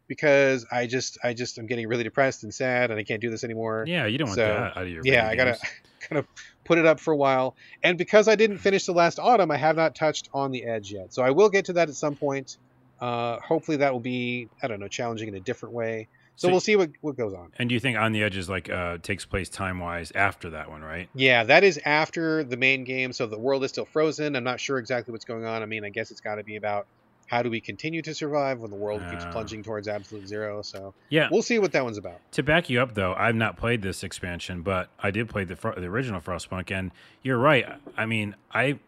because 0.07 0.67
i 0.71 0.87
just 0.87 1.19
i 1.25 1.33
just 1.33 1.59
i'm 1.59 1.67
getting 1.67 1.89
really 1.89 2.05
depressed 2.05 2.45
and 2.45 2.53
sad 2.55 2.91
and 2.91 3.01
i 3.01 3.03
can't 3.03 3.21
do 3.23 3.31
this 3.31 3.43
anymore. 3.43 3.85
Yeah, 3.89 4.07
you 4.07 4.19
don't 4.19 4.29
want 4.29 4.37
that 4.37 4.77
out 4.77 4.83
of 4.83 4.89
your. 4.89 5.03
yeah 5.05 5.27
i 5.29 5.35
gotta 5.35 5.59
kind 6.01 6.19
of 6.19 6.27
put 6.65 6.79
it 6.79 6.87
up 6.87 6.99
for 7.01 7.13
a 7.13 7.17
while 7.17 7.55
and 7.83 7.99
because 7.99 8.29
i 8.29 8.35
didn't 8.35 8.59
finish 8.59 8.87
the 8.87 8.93
last 8.93 9.19
autumn 9.19 9.51
i 9.51 9.57
have 9.57 9.77
not 9.77 9.95
touched 9.95 10.29
on 10.33 10.51
the 10.51 10.65
edge 10.65 10.91
yet 10.93 11.13
so 11.13 11.23
i 11.23 11.31
will 11.31 11.49
get 11.49 11.67
to 11.67 11.73
that 11.75 11.89
at 11.89 11.95
some 11.95 12.15
point 12.17 12.57
uh 13.01 13.39
hopefully 13.41 13.77
that 13.79 13.93
will 13.93 14.01
be 14.01 14.49
i 14.63 14.67
don't 14.67 14.81
know 14.81 14.89
challenging 14.89 15.29
in 15.29 15.35
a 15.35 15.41
different 15.41 15.75
way 15.75 16.09
so, 16.37 16.49
So- 16.49 16.51
we'll 16.53 16.61
see 16.61 16.75
what 16.77 16.91
what 17.01 17.17
goes 17.17 17.33
on 17.33 17.53
And 17.59 17.69
do 17.69 17.75
you 17.75 17.81
think 17.81 17.97
on 17.97 18.11
the 18.13 18.23
edge 18.25 18.37
is 18.37 18.49
like 18.49 18.69
uh 18.69 18.99
takes 18.99 19.25
place 19.25 19.49
time 19.49 19.79
wise 19.79 20.11
after 20.17 20.51
that 20.51 20.69
one, 20.69 20.83
right? 20.83 21.09
Yeah, 21.15 21.45
that 21.45 21.63
is 21.63 21.79
after 21.85 22.43
the 22.43 22.57
main 22.57 22.83
game, 22.83 23.13
so 23.13 23.27
the 23.27 23.39
world 23.39 23.63
is 23.63 23.71
still 23.71 23.85
frozen. 23.85 24.35
I'm 24.35 24.43
not 24.43 24.59
sure 24.59 24.79
exactly 24.79 25.13
what's 25.13 25.25
going 25.25 25.45
on. 25.45 25.63
I 25.63 25.67
mean, 25.67 25.85
I 25.85 25.91
guess 25.91 26.11
it's 26.11 26.21
got 26.21 26.37
to 26.37 26.43
be 26.43 26.57
about 26.57 26.89
how 27.27 27.43
do 27.43 27.51
we 27.51 27.61
continue 27.61 28.03
to 28.03 28.15
survive 28.15 28.61
when 28.61 28.71
the 28.71 28.77
world 28.77 29.01
keeps 29.11 29.25
Ah. 29.27 29.33
plunging 29.33 29.63
towards 29.63 29.89
absolute 29.89 30.27
zero. 30.29 30.63
So 30.63 30.95
Yeah. 31.09 31.29
we'll 31.31 31.43
see 31.43 31.59
what 31.59 31.73
that 31.73 31.85
one's 31.85 31.99
about. 31.99 32.21
To 32.33 32.43
back 32.43 32.69
you 32.71 32.81
up, 32.81 32.95
though, 32.95 33.15
I've 33.15 33.35
not 33.35 33.57
played 33.57 33.83
this 33.83 34.05
expansion, 34.05 34.63
but 34.63 34.89
I 35.01 35.11
did 35.11 35.29
play 35.29 35.45
the 35.45 35.55
the 35.55 35.87
original 35.87 36.21
Frostpunk, 36.21 36.71
and 36.71 36.91
you're 37.23 37.39
right. 37.39 37.67
I 37.97 38.07
mean, 38.07 38.35
I 38.53 38.79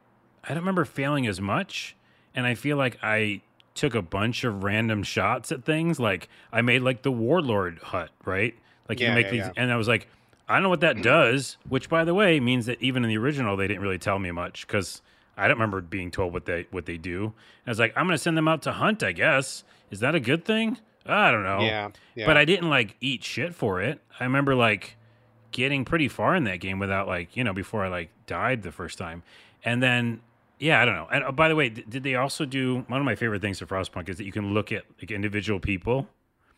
I 0.44 0.48
don't 0.51 0.59
remember 0.59 0.85
failing 0.85 1.27
as 1.27 1.40
much, 1.40 1.97
and 2.35 2.47
I 2.47 2.55
feel 2.55 2.77
like 2.77 2.98
I 3.02 3.40
took 3.74 3.94
a 3.94 4.02
bunch 4.02 4.44
of 4.44 4.62
random 4.65 5.02
shots 5.02 5.51
at 5.52 5.65
things. 5.65 5.98
Like 6.01 6.28
I 6.52 6.62
made 6.62 6.82
like 6.82 7.02
the 7.02 7.12
warlord 7.12 7.78
hut, 7.82 8.11
right? 8.24 8.55
Like 8.89 9.01
you 9.01 9.05
Yeah, 9.06 9.11
can 9.11 9.15
make 9.16 9.27
yeah, 9.27 9.31
these, 9.32 9.40
yeah. 9.40 9.52
and 9.62 9.73
I 9.73 9.77
was 9.77 9.89
like, 9.89 10.06
I 10.48 10.55
don't 10.55 10.62
know 10.62 10.69
what 10.69 10.81
that 10.81 11.02
does. 11.02 11.56
Which, 11.69 11.89
by 11.89 12.05
the 12.05 12.15
way, 12.15 12.39
means 12.39 12.66
that 12.66 12.81
even 12.81 13.02
in 13.02 13.09
the 13.09 13.19
original, 13.19 13.56
they 13.56 13.66
didn't 13.66 13.82
really 13.82 13.98
tell 13.98 14.19
me 14.20 14.31
much 14.31 14.66
because 14.66 15.02
I 15.37 15.49
don't 15.49 15.57
remember 15.57 15.81
being 15.81 16.11
told 16.11 16.33
what 16.33 16.47
they 16.47 16.67
what 16.71 16.87
they 16.87 16.97
do. 16.97 17.25
And 17.25 17.33
I 17.67 17.71
was 17.71 17.79
like, 17.79 17.93
I'm 17.97 18.07
gonna 18.07 18.19
send 18.19 18.37
them 18.37 18.49
out 18.49 18.63
to 18.63 18.73
hunt. 18.73 19.03
I 19.03 19.13
guess 19.13 19.65
is 19.91 20.01
that 20.01 20.15
a 20.15 20.21
good 20.21 20.45
thing? 20.45 20.79
I 21.05 21.31
don't 21.31 21.45
know. 21.45 21.61
Yeah, 21.61 21.91
yeah. 22.15 22.27
But 22.27 22.37
I 22.37 22.45
didn't 22.45 22.69
like 22.71 22.97
eat 23.01 23.23
shit 23.23 23.55
for 23.55 23.81
it. 23.81 24.01
I 24.19 24.25
remember 24.25 24.55
like 24.55 24.97
getting 25.53 25.85
pretty 25.85 26.09
far 26.09 26.35
in 26.35 26.45
that 26.45 26.57
game 26.61 26.79
without 26.79 27.07
like, 27.07 27.37
you 27.37 27.45
know, 27.45 27.53
before 27.53 27.85
I 27.85 27.89
like 27.89 28.11
died 28.27 28.63
the 28.63 28.73
first 28.73 28.99
time. 28.99 29.23
And 29.65 29.83
then 29.83 30.21
yeah, 30.59 30.81
I 30.81 30.85
don't 30.85 30.95
know. 30.97 31.07
And 31.13 31.23
uh, 31.25 31.33
by 31.33 31.49
the 31.49 31.55
way, 31.55 31.69
did 31.69 32.03
they 32.03 32.15
also 32.15 32.45
do 32.45 32.85
one 32.89 32.99
of 33.01 33.05
my 33.05 33.15
favorite 33.15 33.43
things 33.43 33.61
of 33.63 33.69
Frostpunk 33.69 34.09
is 34.09 34.17
that 34.17 34.25
you 34.25 34.33
can 34.33 34.55
look 34.55 34.73
at 34.73 34.85
like 35.01 35.11
individual 35.11 35.61
people. 35.61 36.09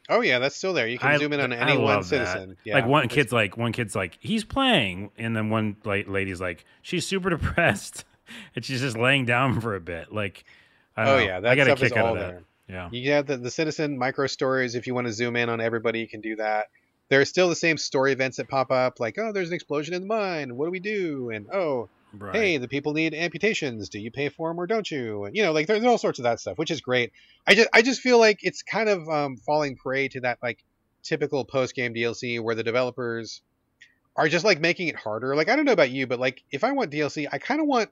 oh 0.09 0.21
yeah, 0.23 0.39
that's 0.39 0.57
still 0.57 0.73
there. 0.73 0.87
You 0.89 0.99
can 0.99 1.11
I- 1.11 1.19
zoom 1.19 1.33
in 1.35 1.41
on 1.41 1.53
any 1.53 1.77
one 1.77 2.03
citizen. 2.05 2.57
Yeah, 2.65 2.75
like 2.75 2.87
one 2.87 3.09
kid's 3.09 3.33
like 3.33 3.57
one 3.59 3.73
kid's 3.73 3.95
like 3.95 4.17
he's 4.21 4.45
playing, 4.45 5.11
and 5.19 5.37
then 5.37 5.51
one 5.51 5.77
like 5.85 6.09
lady's 6.09 6.41
like 6.41 6.65
she's 6.81 7.07
super 7.07 7.29
depressed, 7.37 8.05
and 8.55 8.65
she's 8.65 8.81
just 8.81 8.97
laying 8.97 9.25
down 9.25 9.61
for 9.61 9.75
a 9.75 9.81
bit. 9.81 10.13
Like, 10.13 10.45
I 10.97 11.05
don't 11.05 11.15
Oh 11.15 11.19
know. 11.19 11.25
yeah, 11.25 11.37
I 11.51 11.55
got 11.55 11.69
a 11.69 11.77
kick 11.77 11.97
out 11.97 12.07
of 12.17 12.19
that. 12.19 12.31
there. 12.31 12.43
Yeah, 12.69 12.89
You 12.93 13.13
have 13.13 13.27
the, 13.27 13.39
the 13.39 13.51
citizen 13.51 13.97
micro 13.99 14.27
stories. 14.27 14.75
If 14.75 14.87
you 14.87 14.95
want 14.95 15.07
to 15.07 15.13
zoom 15.13 15.37
in 15.37 15.49
on 15.49 15.61
everybody, 15.61 16.01
you 16.01 16.09
can 16.09 16.21
do 16.21 16.37
that. 16.37 16.67
there 17.09 17.21
are 17.21 17.25
still 17.25 17.49
the 17.49 17.55
same 17.57 17.79
story 17.79 18.13
events 18.13 18.37
that 18.37 18.49
pop 18.49 18.71
up, 18.71 19.01
like 19.01 19.17
oh, 19.19 19.33
there's 19.33 19.49
an 19.49 19.55
explosion 19.55 19.95
in 19.95 20.03
the 20.03 20.07
mine. 20.07 20.55
What 20.57 20.67
do 20.67 20.71
we 20.71 20.81
do? 20.81 21.31
And 21.31 21.47
oh, 21.53 21.89
Right. 22.13 22.35
hey, 22.35 22.57
the 22.59 22.69
people 22.69 22.95
need 22.95 23.13
amputations. 23.15 23.89
Do 23.91 23.99
you 23.99 24.11
pay 24.11 24.29
for 24.31 24.49
them 24.51 24.59
or 24.59 24.67
don't 24.67 24.91
you? 24.91 25.25
And 25.25 25.35
you 25.37 25.43
know, 25.43 25.53
like 25.53 25.67
there's 25.67 25.85
all 25.85 25.99
sorts 25.99 26.19
of 26.19 26.23
that 26.25 26.41
stuff, 26.41 26.57
which 26.59 26.71
is 26.71 26.81
great. 26.83 27.13
I 27.47 27.55
just 27.55 27.69
I 27.73 27.81
just 27.83 28.01
feel 28.03 28.19
like 28.19 28.39
it's 28.43 28.63
kind 28.63 28.89
of 28.91 29.09
um, 29.09 29.37
falling 29.37 29.77
prey 29.77 30.09
to 30.09 30.21
that 30.21 30.39
like 30.43 30.59
typical 31.03 31.45
post 31.47 31.75
game 31.75 31.95
DLC 31.95 32.41
where 32.41 32.55
the 32.55 32.63
developers 32.63 33.41
are 34.17 34.29
just 34.29 34.45
like 34.45 34.61
making 34.61 34.89
it 34.89 34.97
harder. 34.97 35.37
Like 35.37 35.49
I 35.49 35.57
don't 35.57 35.65
know 35.65 35.73
about 35.73 35.91
you, 35.91 36.07
but 36.07 36.19
like 36.19 36.43
if 36.51 36.65
I 36.65 36.73
want 36.73 36.91
DLC, 36.91 37.27
I 37.31 37.39
kind 37.39 37.61
of 37.61 37.67
want 37.67 37.89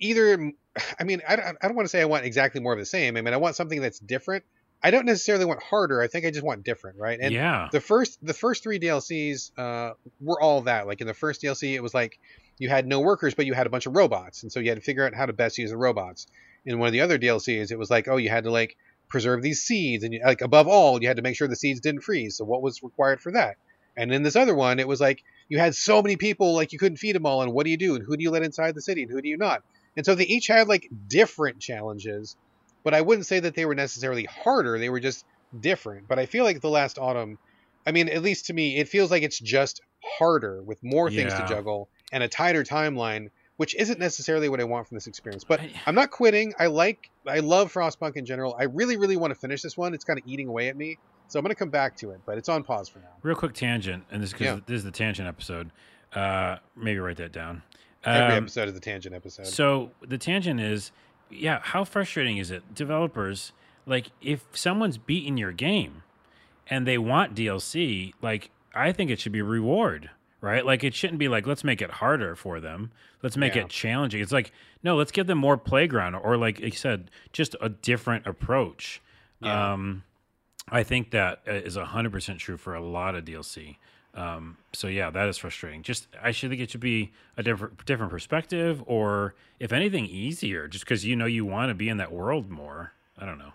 either. 0.00 0.52
I 0.98 1.04
mean, 1.04 1.22
I 1.28 1.36
don't, 1.36 1.56
I 1.60 1.66
don't 1.66 1.76
want 1.76 1.86
to 1.86 1.90
say 1.90 2.00
I 2.00 2.04
want 2.04 2.24
exactly 2.24 2.60
more 2.60 2.72
of 2.72 2.78
the 2.78 2.86
same. 2.86 3.16
I 3.16 3.22
mean, 3.22 3.34
I 3.34 3.38
want 3.38 3.56
something 3.56 3.80
that's 3.80 3.98
different. 3.98 4.44
I 4.82 4.92
don't 4.92 5.06
necessarily 5.06 5.44
want 5.44 5.62
harder. 5.62 6.00
I 6.00 6.06
think 6.06 6.24
I 6.24 6.30
just 6.30 6.44
want 6.44 6.62
different, 6.62 6.98
right? 6.98 7.18
And 7.20 7.34
yeah. 7.34 7.68
the 7.72 7.80
first 7.80 8.24
the 8.24 8.34
first 8.34 8.62
three 8.62 8.78
DLCs 8.78 9.50
uh, 9.58 9.94
were 10.20 10.40
all 10.40 10.62
that. 10.62 10.86
Like 10.86 11.00
in 11.00 11.06
the 11.06 11.14
first 11.14 11.42
DLC, 11.42 11.74
it 11.74 11.82
was 11.82 11.94
like 11.94 12.20
you 12.58 12.68
had 12.68 12.86
no 12.86 13.00
workers, 13.00 13.34
but 13.34 13.46
you 13.46 13.54
had 13.54 13.66
a 13.66 13.70
bunch 13.70 13.86
of 13.86 13.96
robots, 13.96 14.42
and 14.42 14.52
so 14.52 14.60
you 14.60 14.68
had 14.68 14.78
to 14.78 14.84
figure 14.84 15.04
out 15.04 15.14
how 15.14 15.26
to 15.26 15.32
best 15.32 15.58
use 15.58 15.70
the 15.70 15.76
robots. 15.76 16.26
In 16.64 16.78
one 16.78 16.86
of 16.86 16.92
the 16.92 17.00
other 17.00 17.18
DLCs, 17.18 17.72
it 17.72 17.78
was 17.78 17.90
like, 17.90 18.08
oh, 18.08 18.18
you 18.18 18.28
had 18.28 18.44
to 18.44 18.50
like 18.50 18.76
preserve 19.08 19.42
these 19.42 19.62
seeds, 19.62 20.04
and 20.04 20.14
you, 20.14 20.20
like 20.24 20.42
above 20.42 20.68
all, 20.68 21.00
you 21.02 21.08
had 21.08 21.16
to 21.16 21.22
make 21.22 21.36
sure 21.36 21.48
the 21.48 21.56
seeds 21.56 21.80
didn't 21.80 22.02
freeze. 22.02 22.36
So 22.36 22.44
what 22.44 22.62
was 22.62 22.82
required 22.82 23.20
for 23.20 23.32
that? 23.32 23.56
And 23.96 24.12
in 24.12 24.22
this 24.22 24.36
other 24.36 24.54
one, 24.54 24.78
it 24.78 24.86
was 24.86 25.00
like 25.00 25.24
you 25.48 25.58
had 25.58 25.74
so 25.74 26.02
many 26.02 26.16
people, 26.16 26.54
like 26.54 26.72
you 26.72 26.78
couldn't 26.78 26.98
feed 26.98 27.16
them 27.16 27.26
all, 27.26 27.42
and 27.42 27.52
what 27.52 27.64
do 27.64 27.70
you 27.70 27.76
do? 27.76 27.96
And 27.96 28.04
who 28.04 28.16
do 28.16 28.22
you 28.22 28.30
let 28.30 28.44
inside 28.44 28.76
the 28.76 28.82
city, 28.82 29.02
and 29.02 29.10
who 29.10 29.20
do 29.20 29.28
you 29.28 29.36
not? 29.36 29.64
And 29.96 30.04
so 30.06 30.14
they 30.14 30.24
each 30.24 30.46
had 30.48 30.68
like 30.68 30.88
different 31.08 31.60
challenges, 31.60 32.36
but 32.84 32.94
I 32.94 33.00
wouldn't 33.00 33.26
say 33.26 33.40
that 33.40 33.54
they 33.54 33.64
were 33.66 33.74
necessarily 33.74 34.24
harder. 34.24 34.78
They 34.78 34.90
were 34.90 35.00
just 35.00 35.24
different. 35.58 36.08
But 36.08 36.18
I 36.18 36.26
feel 36.26 36.44
like 36.44 36.60
the 36.60 36.68
last 36.70 36.98
autumn, 36.98 37.38
I 37.86 37.92
mean, 37.92 38.08
at 38.08 38.22
least 38.22 38.46
to 38.46 38.52
me, 38.54 38.78
it 38.78 38.88
feels 38.88 39.10
like 39.10 39.22
it's 39.22 39.38
just 39.40 39.80
harder 40.18 40.62
with 40.62 40.78
more 40.82 41.10
things 41.10 41.32
Yeah. 41.32 41.40
to 41.42 41.48
juggle 41.48 41.88
and 42.12 42.22
a 42.22 42.28
tighter 42.28 42.62
timeline, 42.62 43.28
which 43.56 43.74
isn't 43.74 43.98
necessarily 43.98 44.48
what 44.48 44.60
I 44.60 44.64
want 44.64 44.86
from 44.86 44.96
this 44.96 45.06
experience. 45.08 45.42
But 45.44 45.60
I'm 45.86 45.94
not 45.96 46.10
quitting. 46.10 46.54
I 46.58 46.66
like, 46.68 47.00
I 47.26 47.40
love 47.40 47.72
Frostpunk 47.72 48.12
in 48.16 48.24
general. 48.24 48.56
I 48.58 48.64
really, 48.64 48.96
really 48.96 49.16
want 49.16 49.32
to 49.32 49.38
finish 49.38 49.62
this 49.62 49.76
one. 49.76 49.94
It's 49.94 50.04
kind 50.04 50.18
of 50.18 50.24
eating 50.26 50.46
away 50.48 50.68
at 50.68 50.76
me, 50.76 50.98
so 51.26 51.38
I'm 51.38 51.42
going 51.42 51.50
to 51.54 51.58
come 51.58 51.70
back 51.70 51.96
to 51.98 52.10
it. 52.12 52.20
But 52.24 52.38
it's 52.38 52.48
on 52.48 52.62
pause 52.62 52.88
for 52.88 53.00
now. 53.00 53.08
Real 53.22 53.34
quick 53.36 53.54
tangent, 53.54 54.04
and 54.12 54.22
this 54.22 54.28
is 54.28 54.32
because 54.34 54.46
Yeah. 54.46 54.60
this 54.66 54.76
is 54.78 54.84
the 54.84 54.92
tangent 54.92 55.26
episode. 55.26 55.72
Uh, 56.12 56.56
maybe 56.76 56.98
write 57.00 57.16
that 57.18 57.32
down. 57.32 57.62
Every 58.04 58.36
Um, 58.36 58.44
episode 58.44 58.68
is 58.68 58.76
a 58.76 58.80
tangent 58.80 59.14
episode. 59.14 59.46
So 59.46 59.90
the 60.00 60.18
tangent 60.18 60.60
is, 60.60 60.92
yeah, 61.30 61.60
how 61.62 61.84
frustrating 61.84 62.38
is 62.38 62.50
it? 62.50 62.74
Developers, 62.74 63.52
like, 63.86 64.08
if 64.20 64.44
someone's 64.52 64.98
beaten 64.98 65.36
your 65.36 65.52
game 65.52 66.02
and 66.68 66.86
they 66.86 66.98
want 66.98 67.34
DLC, 67.34 68.12
like, 68.22 68.50
I 68.74 68.92
think 68.92 69.10
it 69.10 69.18
should 69.20 69.32
be 69.32 69.42
reward, 69.42 70.10
right? 70.40 70.64
Like, 70.64 70.84
it 70.84 70.94
shouldn't 70.94 71.18
be 71.18 71.28
like, 71.28 71.46
let's 71.46 71.64
make 71.64 71.82
it 71.82 71.90
harder 71.92 72.36
for 72.36 72.60
them. 72.60 72.92
Let's 73.22 73.36
make 73.36 73.56
Yeah. 73.56 73.62
it 73.62 73.68
challenging. 73.70 74.20
It's 74.22 74.32
like, 74.32 74.52
no, 74.82 74.94
let's 74.96 75.10
give 75.10 75.26
them 75.26 75.38
more 75.38 75.56
playground 75.56 76.14
or, 76.14 76.36
like 76.36 76.60
you 76.60 76.70
said, 76.70 77.10
just 77.32 77.56
a 77.60 77.68
different 77.68 78.26
approach. 78.26 79.00
Yeah. 79.40 79.72
Um, 79.72 80.04
I 80.70 80.82
think 80.84 81.10
that 81.10 81.40
is 81.46 81.76
uh, 81.76 81.84
100% 81.86 82.38
true 82.38 82.56
for 82.56 82.74
a 82.74 82.80
lot 82.80 83.14
of 83.16 83.24
DLC. 83.24 83.76
Um, 84.18 84.56
so 84.72 84.88
yeah, 84.88 85.10
that 85.10 85.28
is 85.28 85.38
frustrating. 85.38 85.84
Just 85.84 86.08
I 86.20 86.32
should 86.32 86.50
think 86.50 86.60
it 86.60 86.72
should 86.72 86.80
be 86.80 87.12
a 87.36 87.42
different 87.44 87.86
different 87.86 88.10
perspective, 88.10 88.82
or 88.86 89.36
if 89.60 89.72
anything, 89.72 90.06
easier. 90.06 90.66
Just 90.66 90.84
because 90.84 91.04
you 91.04 91.14
know 91.14 91.26
you 91.26 91.44
want 91.44 91.70
to 91.70 91.74
be 91.74 91.88
in 91.88 91.98
that 91.98 92.10
world 92.10 92.50
more. 92.50 92.92
I 93.16 93.26
don't 93.26 93.38
know. 93.38 93.52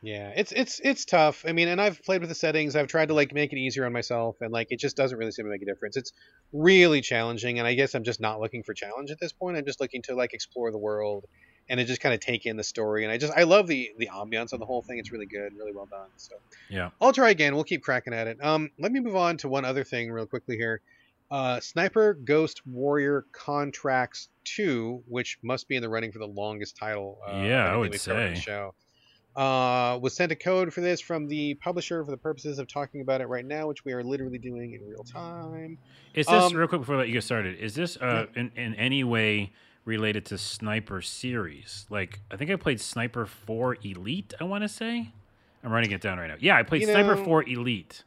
Yeah, 0.00 0.32
it's 0.36 0.52
it's 0.52 0.80
it's 0.84 1.04
tough. 1.04 1.44
I 1.48 1.50
mean, 1.50 1.66
and 1.66 1.80
I've 1.80 2.00
played 2.04 2.20
with 2.20 2.28
the 2.28 2.36
settings. 2.36 2.76
I've 2.76 2.86
tried 2.86 3.08
to 3.08 3.14
like 3.14 3.34
make 3.34 3.52
it 3.52 3.58
easier 3.58 3.84
on 3.86 3.92
myself, 3.92 4.36
and 4.40 4.52
like 4.52 4.68
it 4.70 4.78
just 4.78 4.96
doesn't 4.96 5.18
really 5.18 5.32
seem 5.32 5.46
to 5.46 5.50
make 5.50 5.62
a 5.62 5.66
difference. 5.66 5.96
It's 5.96 6.12
really 6.52 7.00
challenging, 7.00 7.58
and 7.58 7.66
I 7.66 7.74
guess 7.74 7.96
I'm 7.96 8.04
just 8.04 8.20
not 8.20 8.40
looking 8.40 8.62
for 8.62 8.74
challenge 8.74 9.10
at 9.10 9.18
this 9.18 9.32
point. 9.32 9.56
I'm 9.56 9.66
just 9.66 9.80
looking 9.80 10.02
to 10.02 10.14
like 10.14 10.32
explore 10.32 10.70
the 10.70 10.78
world, 10.78 11.24
and 11.68 11.78
to 11.78 11.84
just 11.84 12.00
kind 12.00 12.14
of 12.14 12.20
take 12.20 12.46
in 12.46 12.56
the 12.56 12.64
story. 12.64 13.04
And 13.04 13.12
I 13.12 13.18
just 13.18 13.32
I 13.36 13.42
love 13.44 13.66
the 13.66 13.90
the 13.98 14.08
ambiance 14.12 14.52
of 14.52 14.60
the 14.60 14.66
whole 14.66 14.82
thing. 14.82 14.98
It's 14.98 15.12
really 15.12 15.26
good, 15.26 15.52
really 15.56 15.72
well 15.72 15.86
done. 15.86 16.08
So 16.16 16.34
Yeah. 16.70 16.90
I'll 17.00 17.12
try 17.12 17.30
again. 17.30 17.54
We'll 17.54 17.64
keep 17.64 17.82
cracking 17.82 18.14
at 18.14 18.26
it. 18.26 18.38
Um, 18.42 18.70
let 18.78 18.92
me 18.92 19.00
move 19.00 19.16
on 19.16 19.36
to 19.38 19.48
one 19.48 19.64
other 19.64 19.84
thing 19.84 20.10
real 20.10 20.26
quickly 20.26 20.56
here. 20.56 20.80
Uh, 21.30 21.60
Sniper 21.60 22.14
Ghost 22.14 22.62
Warrior 22.66 23.26
Contracts 23.32 24.28
2, 24.44 25.02
which 25.06 25.38
must 25.42 25.68
be 25.68 25.76
in 25.76 25.82
the 25.82 25.88
running 25.88 26.10
for 26.10 26.18
the 26.20 26.26
longest 26.26 26.76
title. 26.78 27.18
Uh, 27.28 27.42
Yeah, 27.42 27.70
I 27.70 27.76
would 27.76 27.90
we've 27.90 28.02
covered 28.02 28.24
on 28.28 28.30
the 28.30 28.36
say. 28.36 28.42
Show. 28.42 28.74
Uh, 29.36 29.98
was 30.02 30.16
sent 30.16 30.32
a 30.32 30.36
code 30.36 30.72
for 30.72 30.80
this 30.80 31.00
from 31.00 31.28
the 31.28 31.54
publisher 31.56 32.04
for 32.04 32.10
the 32.10 32.16
purposes 32.16 32.58
of 32.58 32.66
talking 32.66 33.02
about 33.02 33.20
it 33.20 33.26
right 33.26 33.44
now, 33.44 33.68
which 33.68 33.84
we 33.84 33.92
are 33.92 34.02
literally 34.02 34.38
doing 34.38 34.72
in 34.72 34.80
real 34.88 35.04
time. 35.04 35.78
Is 36.14 36.26
this 36.26 36.44
Um, 36.44 36.54
real 36.54 36.66
quick 36.66 36.80
before 36.80 36.96
I 36.96 36.98
let 37.00 37.08
you 37.08 37.12
get 37.14 37.22
started? 37.24 37.56
Is 37.60 37.74
this 37.74 37.96
uh, 37.98 38.26
in 38.34 38.50
in 38.56 38.74
any 38.74 39.04
way 39.04 39.52
related 39.88 40.24
to 40.26 40.38
Sniper 40.38 41.00
series? 41.02 41.86
Like 41.90 42.20
I 42.30 42.36
think 42.36 42.50
I 42.50 42.56
played 42.56 42.80
Sniper 42.80 43.26
Four 43.26 43.76
Elite. 43.82 44.34
I 44.40 44.44
want 44.44 44.62
to 44.62 44.68
say. 44.68 45.10
I'm 45.64 45.72
writing 45.72 45.90
it 45.90 46.00
down 46.00 46.18
right 46.18 46.28
now. 46.28 46.36
Yeah, 46.38 46.56
I 46.56 46.62
played 46.62 46.82
You 46.82 46.86
Sniper 46.88 47.16
know, 47.16 47.24
Four 47.24 47.42
Elite. 47.48 48.04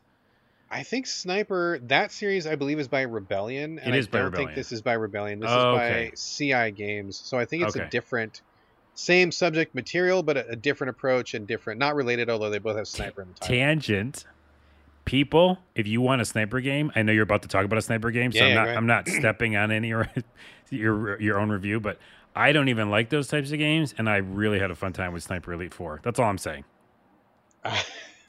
I 0.70 0.84
think 0.84 1.06
Sniper 1.06 1.80
that 1.88 2.14
series 2.14 2.48
I 2.48 2.56
believe 2.56 2.80
is 2.80 2.88
by 2.88 3.02
Rebellion, 3.02 3.78
and 3.80 3.94
It 3.94 3.98
is 3.99 4.08
I 4.08 4.12
by 4.12 4.18
don't 4.20 4.26
Rebellion. 4.28 4.48
think 4.49 4.56
this 4.56 4.72
is 4.72 4.82
by 4.82 4.94
Rebellion. 4.94 5.40
This 5.41 5.49
Oh, 5.52 5.74
is 5.74 5.78
by 5.78 5.86
okay. 5.90 6.12
CI 6.16 6.72
Games, 6.72 7.18
so 7.18 7.38
I 7.38 7.44
think 7.44 7.64
it's 7.64 7.76
a 7.76 7.90
different, 7.90 8.41
same 8.94 9.34
subject 9.34 9.76
material, 9.76 10.24
but 10.24 10.38
a, 10.38 10.49
a 10.52 10.56
different 10.56 10.91
approach 10.91 11.34
and 11.34 11.45
different, 11.45 11.78
not 11.78 11.95
related, 11.95 12.30
although 12.30 12.49
they 12.49 12.60
both 12.60 12.78
have 12.78 12.88
Sniper 12.88 13.22
in 13.24 13.28
the 13.30 13.34
title. 13.34 13.53
Tangent. 13.56 14.26
People, 15.03 15.58
if 15.76 15.88
you 15.88 15.99
want 15.99 16.22
a 16.22 16.26
sniper 16.26 16.62
game, 16.62 16.91
I 16.95 17.02
know 17.02 17.12
you're 17.12 17.24
about 17.24 17.41
to 17.41 17.48
talk 17.48 17.66
about 17.66 17.80
a 17.80 17.82
sniper 17.82 18.12
game, 18.12 18.32
so 18.32 18.38
Yeah, 18.38 18.45
I'm 18.45 18.53
not 18.53 18.66
ahead. 18.66 18.78
I'm 18.78 18.86
not 18.86 19.08
stepping 19.10 19.56
on 19.58 19.72
any 19.72 19.91
or 19.91 20.08
your 20.72 21.22
your 21.22 21.39
own 21.39 21.49
review, 21.49 21.80
but 21.80 21.99
I 22.35 22.52
don't 22.52 22.69
even 22.69 22.89
like 22.89 23.10
those 23.10 23.27
types 23.27 23.52
of 23.52 23.60
games, 23.60 23.93
and 23.98 24.10
I 24.10 24.18
really 24.18 24.60
had 24.60 24.72
a 24.72 24.76
fun 24.76 24.93
time 24.93 25.14
with 25.14 25.22
Sniper 25.23 25.53
Elite 25.53 25.73
Four. 25.73 25.99
That's 26.03 26.19
all 26.19 26.26
I'm 26.30 26.38
saying. 26.38 26.65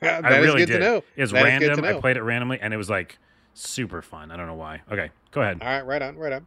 That 0.03 0.25
I 0.25 0.39
really 0.39 0.63
good 0.63 0.67
did. 0.67 0.79
to 0.79 0.85
know. 0.85 1.05
It's 1.17 1.31
That 1.31 1.45
random. 1.45 1.85
I 1.85 1.93
played 2.01 2.17
it 2.17 2.23
randomly, 2.23 2.59
and 2.61 2.75
it 2.75 2.77
was 2.77 2.91
like 2.91 3.19
super 3.55 4.03
fun. 4.03 4.33
I 4.33 4.37
don't 4.37 4.49
know 4.49 4.55
why. 4.55 4.83
Okay, 4.91 5.11
go 5.31 5.43
ahead. 5.43 5.59
All 5.63 5.69
right, 5.69 5.87
right 5.87 6.03
on, 6.03 6.17
right 6.17 6.33
on. 6.33 6.47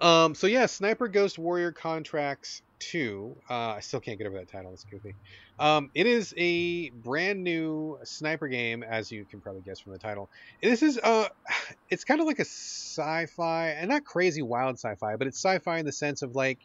Um, 0.00 0.34
so 0.36 0.46
yeah, 0.46 0.66
Sniper 0.66 1.08
Ghost 1.08 1.36
Warrior 1.36 1.72
Contracts 1.72 2.62
Two. 2.90 3.36
Uh, 3.48 3.74
I 3.74 3.80
still 3.80 4.00
can't 4.00 4.18
get 4.18 4.26
over 4.26 4.38
that 4.38 4.48
title. 4.48 4.72
It's 4.72 4.82
goofy. 4.82 5.14
Um, 5.60 5.90
it 5.94 6.08
is 6.08 6.34
a 6.36 6.90
brand 6.90 7.44
new 7.44 7.98
sniper 8.02 8.48
game, 8.48 8.82
as 8.82 9.12
you 9.12 9.24
can 9.24 9.40
probably 9.40 9.62
guess 9.62 9.78
from 9.78 9.92
the 9.92 10.00
title. 10.00 10.28
This 10.60 10.82
is 10.82 10.98
uh, 10.98 11.28
it's 11.90 12.02
kind 12.02 12.20
of 12.20 12.26
like 12.26 12.40
a 12.40 12.44
sci-fi, 12.44 13.68
and 13.68 13.88
not 13.88 14.04
crazy 14.04 14.42
wild 14.42 14.76
sci-fi, 14.76 15.14
but 15.14 15.28
it's 15.28 15.38
sci-fi 15.38 15.78
in 15.78 15.86
the 15.86 15.92
sense 15.92 16.22
of 16.22 16.34
like 16.34 16.58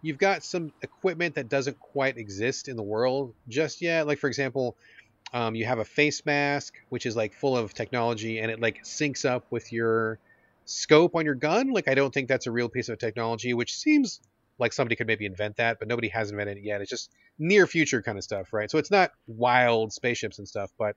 you've 0.00 0.16
got 0.16 0.42
some 0.42 0.72
equipment 0.80 1.34
that 1.34 1.50
doesn't 1.50 1.78
quite 1.78 2.16
exist 2.16 2.68
in 2.68 2.76
the 2.76 2.82
world 2.82 3.34
just 3.46 3.82
yet. 3.82 4.06
Like 4.06 4.18
for 4.18 4.28
example, 4.28 4.74
um, 5.34 5.54
you 5.54 5.66
have 5.66 5.80
a 5.80 5.84
face 5.84 6.24
mask 6.24 6.72
which 6.88 7.04
is 7.04 7.14
like 7.14 7.34
full 7.34 7.58
of 7.58 7.74
technology, 7.74 8.38
and 8.38 8.50
it 8.50 8.58
like 8.58 8.84
syncs 8.84 9.28
up 9.28 9.44
with 9.50 9.70
your 9.70 10.18
scope 10.64 11.14
on 11.14 11.26
your 11.26 11.34
gun. 11.34 11.72
Like 11.72 11.88
I 11.88 11.94
don't 11.94 12.14
think 12.14 12.26
that's 12.26 12.46
a 12.46 12.50
real 12.50 12.70
piece 12.70 12.88
of 12.88 12.98
technology, 12.98 13.52
which 13.52 13.76
seems 13.76 14.20
like 14.58 14.72
somebody 14.72 14.96
could 14.96 15.06
maybe 15.06 15.24
invent 15.26 15.56
that, 15.56 15.78
but 15.78 15.88
nobody 15.88 16.08
has 16.08 16.30
invented 16.30 16.58
it 16.58 16.64
yet. 16.64 16.80
It's 16.80 16.90
just 16.90 17.10
near 17.38 17.66
future 17.66 18.02
kind 18.02 18.18
of 18.18 18.24
stuff, 18.24 18.52
right? 18.52 18.70
So 18.70 18.78
it's 18.78 18.90
not 18.90 19.10
wild 19.26 19.92
spaceships 19.92 20.38
and 20.38 20.48
stuff, 20.48 20.70
but 20.78 20.96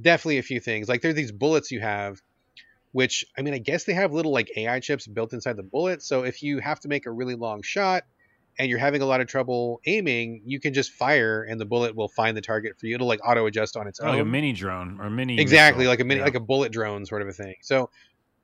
definitely 0.00 0.38
a 0.38 0.42
few 0.42 0.60
things. 0.60 0.88
Like 0.88 1.02
there's 1.02 1.14
these 1.14 1.32
bullets 1.32 1.70
you 1.70 1.80
have, 1.80 2.20
which 2.92 3.24
I 3.38 3.42
mean, 3.42 3.54
I 3.54 3.58
guess 3.58 3.84
they 3.84 3.92
have 3.94 4.12
little 4.12 4.32
like 4.32 4.50
AI 4.56 4.80
chips 4.80 5.06
built 5.06 5.32
inside 5.32 5.56
the 5.56 5.62
bullet. 5.62 6.02
So 6.02 6.22
if 6.24 6.42
you 6.42 6.58
have 6.60 6.80
to 6.80 6.88
make 6.88 7.06
a 7.06 7.10
really 7.10 7.34
long 7.34 7.62
shot 7.62 8.04
and 8.58 8.68
you're 8.68 8.78
having 8.78 9.00
a 9.02 9.06
lot 9.06 9.20
of 9.20 9.26
trouble 9.28 9.80
aiming, 9.86 10.42
you 10.44 10.60
can 10.60 10.74
just 10.74 10.92
fire 10.92 11.42
and 11.42 11.60
the 11.60 11.64
bullet 11.64 11.94
will 11.96 12.08
find 12.08 12.36
the 12.36 12.42
target 12.42 12.78
for 12.78 12.86
you. 12.86 12.94
It'll 12.94 13.06
like 13.06 13.20
auto 13.26 13.46
adjust 13.46 13.76
on 13.76 13.86
its 13.86 14.00
Oh, 14.00 14.10
like 14.10 14.20
a 14.20 14.24
mini 14.24 14.52
drone 14.52 14.98
or 15.00 15.08
mini 15.10 15.38
exactly 15.40 15.80
missile. 15.84 15.90
like 15.92 16.00
a 16.00 16.04
mini 16.04 16.20
Yeah. 16.20 16.24
like 16.26 16.34
a 16.34 16.40
bullet 16.40 16.72
drone 16.72 17.04
sort 17.06 17.22
of 17.22 17.28
a 17.28 17.32
thing. 17.32 17.54
So 17.62 17.90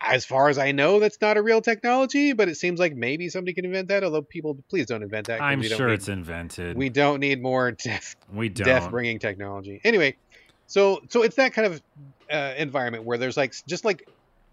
as 0.00 0.24
far 0.24 0.48
as 0.48 0.58
I 0.58 0.72
know, 0.72 1.00
that's 1.00 1.20
not 1.20 1.36
a 1.36 1.42
real 1.42 1.60
technology, 1.60 2.32
but 2.32 2.48
it 2.48 2.56
seems 2.56 2.78
like 2.78 2.94
maybe 2.94 3.28
somebody 3.28 3.52
can 3.52 3.64
invent 3.64 3.88
that. 3.88 4.04
Although 4.04 4.22
people, 4.22 4.56
please 4.68 4.86
don't 4.86 5.02
invent 5.02 5.26
that. 5.26 5.42
I'm 5.42 5.62
sure 5.62 5.88
need- 5.88 5.94
it's 5.94 6.08
invented. 6.08 6.76
we 6.76 6.88
don't 6.88 7.20
need 7.20 7.42
more 7.42 7.72
death 7.84 8.14
we 8.32 8.48
don't. 8.48 8.66
death 8.66 8.90
bringing 8.90 9.18
technology. 9.18 9.80
Anyway, 9.84 10.16
so 10.66 11.00
so 11.08 11.22
it's 11.22 11.36
that 11.36 11.52
kind 11.52 11.66
of 11.66 11.82
uh, 12.30 12.54
environment 12.56 13.04
where 13.04 13.18
there's 13.18 13.36
like 13.36 13.54
just 13.66 13.84
like 13.84 14.08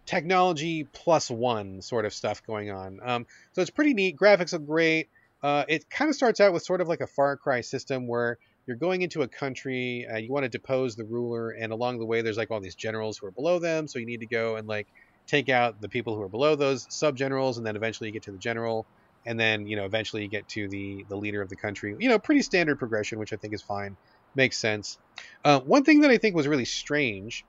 technology 0.06 0.84
plus 0.94 1.30
one 1.30 1.82
sort 1.82 2.06
of 2.06 2.14
stuff 2.14 2.46
going 2.46 2.72
on. 2.72 3.00
Um, 3.04 3.26
so 3.54 3.62
it's 3.62 3.72
pretty 3.72 3.94
neat. 3.94 4.18
Graphics 4.18 4.54
are 4.54 4.60
great. 4.60 5.10
Uh, 5.44 5.64
it 5.68 5.90
kind 5.90 6.10
of 6.10 6.16
starts 6.16 6.40
out 6.40 6.54
with 6.54 6.64
sort 6.64 6.82
of 6.82 6.88
like 6.88 7.02
a 7.02 7.08
Far 7.08 7.38
Cry 7.38 7.62
system 7.62 8.08
where 8.08 8.38
you're 8.66 8.78
going 8.78 9.04
into 9.04 9.22
a 9.22 9.28
country, 9.28 10.08
uh, 10.12 10.18
you 10.18 10.32
want 10.32 10.44
to 10.44 10.50
depose 10.50 10.96
the 10.96 11.04
ruler, 11.04 11.52
and 11.52 11.72
along 11.72 12.00
the 12.00 12.06
way 12.06 12.22
there's 12.24 12.38
like 12.38 12.50
all 12.50 12.60
these 12.60 12.74
generals 12.74 13.18
who 13.18 13.28
are 13.28 13.32
below 13.32 13.60
them. 13.60 13.88
So 13.88 14.00
you 14.00 14.08
need 14.08 14.22
to 14.22 14.26
go 14.26 14.56
and 14.56 14.68
like 14.68 14.88
take 15.28 15.50
out 15.50 15.82
the 15.82 15.90
people 15.90 16.16
who 16.16 16.22
are 16.22 16.30
below 16.30 16.56
those 16.56 16.86
sub 16.90 17.16
generals, 17.18 17.58
and 17.58 17.66
then 17.66 17.76
eventually 17.76 18.10
you 18.10 18.14
get 18.14 18.24
to 18.24 18.32
the 18.32 18.38
general, 18.38 18.86
and 19.26 19.40
then 19.40 19.68
you 19.68 19.76
know 19.76 19.86
eventually 19.86 20.24
you 20.24 20.30
get 20.30 20.48
to 20.50 20.68
the 20.70 21.06
the 21.10 21.16
leader 21.16 21.42
of 21.42 21.50
the 21.50 21.56
country. 21.56 21.96
You 22.00 22.10
know, 22.10 22.20
pretty 22.20 22.42
standard 22.42 22.80
progression, 22.80 23.20
which 23.20 23.34
I 23.34 23.38
think 23.38 23.54
is 23.54 23.62
fine, 23.62 23.98
makes 24.36 24.58
sense. 24.58 24.98
Uh, 25.44 25.60
one 25.62 25.84
thing 25.84 26.02
that 26.02 26.12
I 26.12 26.18
think 26.18 26.36
was 26.36 26.48
really 26.48 26.66
strange 26.66 27.46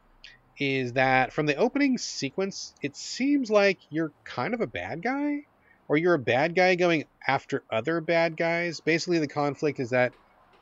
is 0.59 0.95
that 0.95 1.33
from 1.33 1.47
the 1.47 1.57
opening 1.57 1.99
sequence, 1.99 2.73
it 2.83 2.97
seems 2.97 3.51
like 3.51 3.79
you're 3.91 4.13
kind 4.25 4.55
of 4.55 4.61
a 4.61 4.67
bad 4.67 5.03
guy, 5.03 5.43
or 5.89 5.97
you're 5.97 6.15
a 6.15 6.19
bad 6.19 6.55
guy 6.55 6.75
going 6.75 7.05
after 7.27 7.63
other 7.71 8.01
bad 8.01 8.37
guys. 8.37 8.81
Basically, 8.81 9.19
the 9.19 9.29
conflict 9.29 9.81
is 9.81 9.91
that 9.91 10.13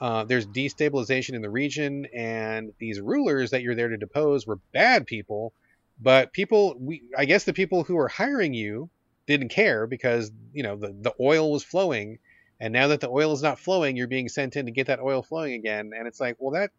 uh, 0.00 0.24
there's 0.24 0.46
destabilization 0.46 1.34
in 1.34 1.42
the 1.42 1.50
region, 1.50 2.06
and 2.14 2.72
these 2.78 3.00
rulers 3.00 3.50
that 3.50 3.62
you're 3.62 3.76
there 3.76 3.88
to 3.88 3.96
depose 3.96 4.46
were 4.46 4.58
bad 4.72 5.06
people. 5.06 5.52
But 6.00 6.32
people, 6.32 6.76
we, 6.78 7.02
I 7.16 7.24
guess 7.24 7.44
the 7.44 7.52
people 7.52 7.84
who 7.84 7.94
were 7.94 8.08
hiring 8.08 8.54
you 8.54 8.90
didn't 9.26 9.48
care 9.48 9.86
because 9.86 10.30
you 10.52 10.62
know 10.62 10.76
the 10.76 10.94
the 11.00 11.14
oil 11.20 11.52
was 11.52 11.64
flowing, 11.64 12.18
and 12.60 12.72
now 12.72 12.88
that 12.88 13.00
the 13.00 13.08
oil 13.08 13.32
is 13.32 13.42
not 13.42 13.58
flowing, 13.58 13.96
you're 13.96 14.08
being 14.08 14.28
sent 14.28 14.56
in 14.56 14.66
to 14.66 14.72
get 14.72 14.88
that 14.88 15.00
oil 15.00 15.22
flowing 15.22 15.54
again. 15.54 15.92
And 15.96 16.06
it's 16.06 16.20
like, 16.20 16.36
well, 16.38 16.52
that, 16.52 16.70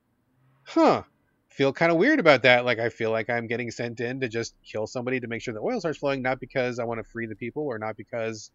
huh, 0.63 1.03
feel 1.55 1.71
kind 1.71 1.91
of 1.91 1.97
weird 1.97 2.19
about 2.19 2.43
that. 2.43 2.65
Like 2.65 2.79
I 2.79 2.89
feel 2.89 3.11
like 3.11 3.29
I'm 3.29 3.47
getting 3.47 3.71
sent 3.71 4.01
in 4.01 4.19
to 4.19 4.27
just 4.27 4.53
kill 4.63 4.87
somebody 4.87 5.21
to 5.21 5.27
make 5.27 5.41
sure 5.41 5.53
the 5.53 5.61
oil 5.61 5.79
starts 5.79 5.97
flowing, 5.97 6.21
not 6.21 6.39
because 6.39 6.79
I 6.79 6.83
want 6.83 6.99
to 6.99 7.09
free 7.09 7.27
the 7.27 7.35
people 7.35 7.63
or 7.63 7.79
not 7.79 7.95
because 7.95 8.51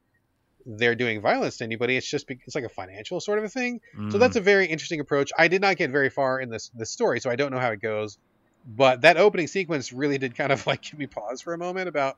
they're 0.66 0.94
doing 0.94 1.22
violence 1.22 1.56
to 1.58 1.64
anybody. 1.64 1.96
It's 1.96 2.08
just 2.08 2.26
it's 2.28 2.54
like 2.54 2.64
a 2.64 2.68
financial 2.68 3.20
sort 3.20 3.38
of 3.38 3.44
a 3.44 3.48
thing. 3.48 3.80
Mm. 3.96 4.12
So 4.12 4.18
that's 4.18 4.36
a 4.36 4.40
very 4.40 4.66
interesting 4.66 5.00
approach. 5.00 5.30
I 5.36 5.48
did 5.48 5.62
not 5.62 5.76
get 5.76 5.90
very 5.90 6.10
far 6.10 6.40
in 6.40 6.50
this 6.50 6.70
this 6.74 6.90
story, 6.90 7.20
so 7.20 7.30
I 7.30 7.36
don't 7.36 7.50
know 7.50 7.58
how 7.58 7.70
it 7.70 7.80
goes. 7.80 8.18
But 8.66 9.02
that 9.02 9.16
opening 9.16 9.46
sequence 9.46 9.92
really 9.92 10.18
did 10.18 10.34
kind 10.34 10.52
of 10.52 10.66
like 10.66 10.82
give 10.82 10.98
me 10.98 11.06
pause 11.06 11.40
for 11.40 11.54
a 11.54 11.58
moment 11.58 11.88
about, 11.88 12.16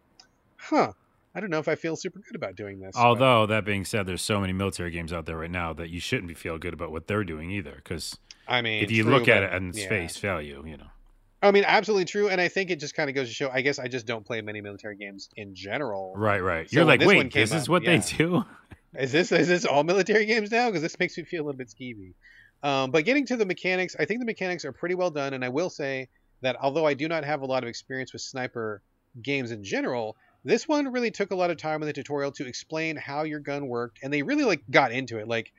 huh. 0.56 0.92
I 1.34 1.40
don't 1.40 1.48
know 1.48 1.60
if 1.60 1.68
I 1.68 1.76
feel 1.76 1.96
super 1.96 2.18
good 2.18 2.34
about 2.34 2.56
doing 2.56 2.78
this. 2.78 2.94
Although 2.94 3.44
but. 3.44 3.54
that 3.54 3.64
being 3.64 3.86
said, 3.86 4.04
there's 4.04 4.20
so 4.20 4.38
many 4.38 4.52
military 4.52 4.90
games 4.90 5.14
out 5.14 5.24
there 5.24 5.38
right 5.38 5.50
now 5.50 5.72
that 5.72 5.88
you 5.88 5.98
shouldn't 5.98 6.28
be 6.28 6.34
feel 6.34 6.58
good 6.58 6.74
about 6.74 6.92
what 6.92 7.06
they're 7.06 7.24
doing 7.24 7.50
either. 7.50 7.72
Because 7.76 8.18
I 8.46 8.60
mean, 8.60 8.84
if 8.84 8.90
you 8.90 9.04
true, 9.04 9.12
look 9.12 9.28
at 9.28 9.42
it 9.42 9.52
in 9.54 9.70
its 9.70 9.78
yeah. 9.78 9.88
face 9.88 10.18
value, 10.18 10.62
you 10.66 10.76
know. 10.76 10.88
I 11.42 11.50
mean, 11.50 11.64
absolutely 11.66 12.04
true, 12.04 12.28
and 12.28 12.40
I 12.40 12.48
think 12.48 12.70
it 12.70 12.76
just 12.76 12.94
kind 12.94 13.10
of 13.10 13.16
goes 13.16 13.28
to 13.28 13.34
show. 13.34 13.50
I 13.50 13.62
guess 13.62 13.78
I 13.78 13.88
just 13.88 14.06
don't 14.06 14.24
play 14.24 14.40
many 14.42 14.60
military 14.60 14.94
games 14.94 15.28
in 15.36 15.54
general. 15.54 16.12
Right, 16.16 16.40
right. 16.40 16.70
So 16.70 16.76
You're 16.76 16.84
like, 16.84 17.00
wait, 17.00 17.34
is 17.34 17.50
this 17.50 17.62
is 17.62 17.68
what 17.68 17.82
yeah. 17.82 17.96
they 17.96 18.16
do. 18.16 18.44
is 18.98 19.10
this 19.10 19.32
is 19.32 19.48
this 19.48 19.64
all 19.64 19.82
military 19.82 20.26
games 20.26 20.50
now? 20.50 20.68
Because 20.68 20.82
this 20.82 20.98
makes 20.98 21.16
me 21.16 21.24
feel 21.24 21.42
a 21.42 21.46
little 21.46 21.58
bit 21.58 21.68
skeevy. 21.68 22.12
Um, 22.62 22.92
but 22.92 23.04
getting 23.04 23.26
to 23.26 23.36
the 23.36 23.44
mechanics, 23.44 23.96
I 23.98 24.04
think 24.04 24.20
the 24.20 24.26
mechanics 24.26 24.64
are 24.64 24.70
pretty 24.70 24.94
well 24.94 25.10
done, 25.10 25.34
and 25.34 25.44
I 25.44 25.48
will 25.48 25.70
say 25.70 26.08
that 26.42 26.56
although 26.60 26.86
I 26.86 26.94
do 26.94 27.08
not 27.08 27.24
have 27.24 27.42
a 27.42 27.46
lot 27.46 27.62
of 27.62 27.68
experience 27.68 28.12
with 28.12 28.22
sniper 28.22 28.82
games 29.20 29.50
in 29.50 29.64
general, 29.64 30.16
this 30.44 30.66
one 30.68 30.92
really 30.92 31.10
took 31.10 31.30
a 31.30 31.36
lot 31.36 31.50
of 31.50 31.56
time 31.56 31.82
in 31.82 31.86
the 31.86 31.92
tutorial 31.92 32.32
to 32.32 32.46
explain 32.46 32.96
how 32.96 33.22
your 33.22 33.40
gun 33.40 33.68
worked, 33.68 34.00
and 34.02 34.12
they 34.12 34.22
really 34.22 34.44
like 34.44 34.62
got 34.70 34.92
into 34.92 35.18
it, 35.18 35.28
like 35.28 35.52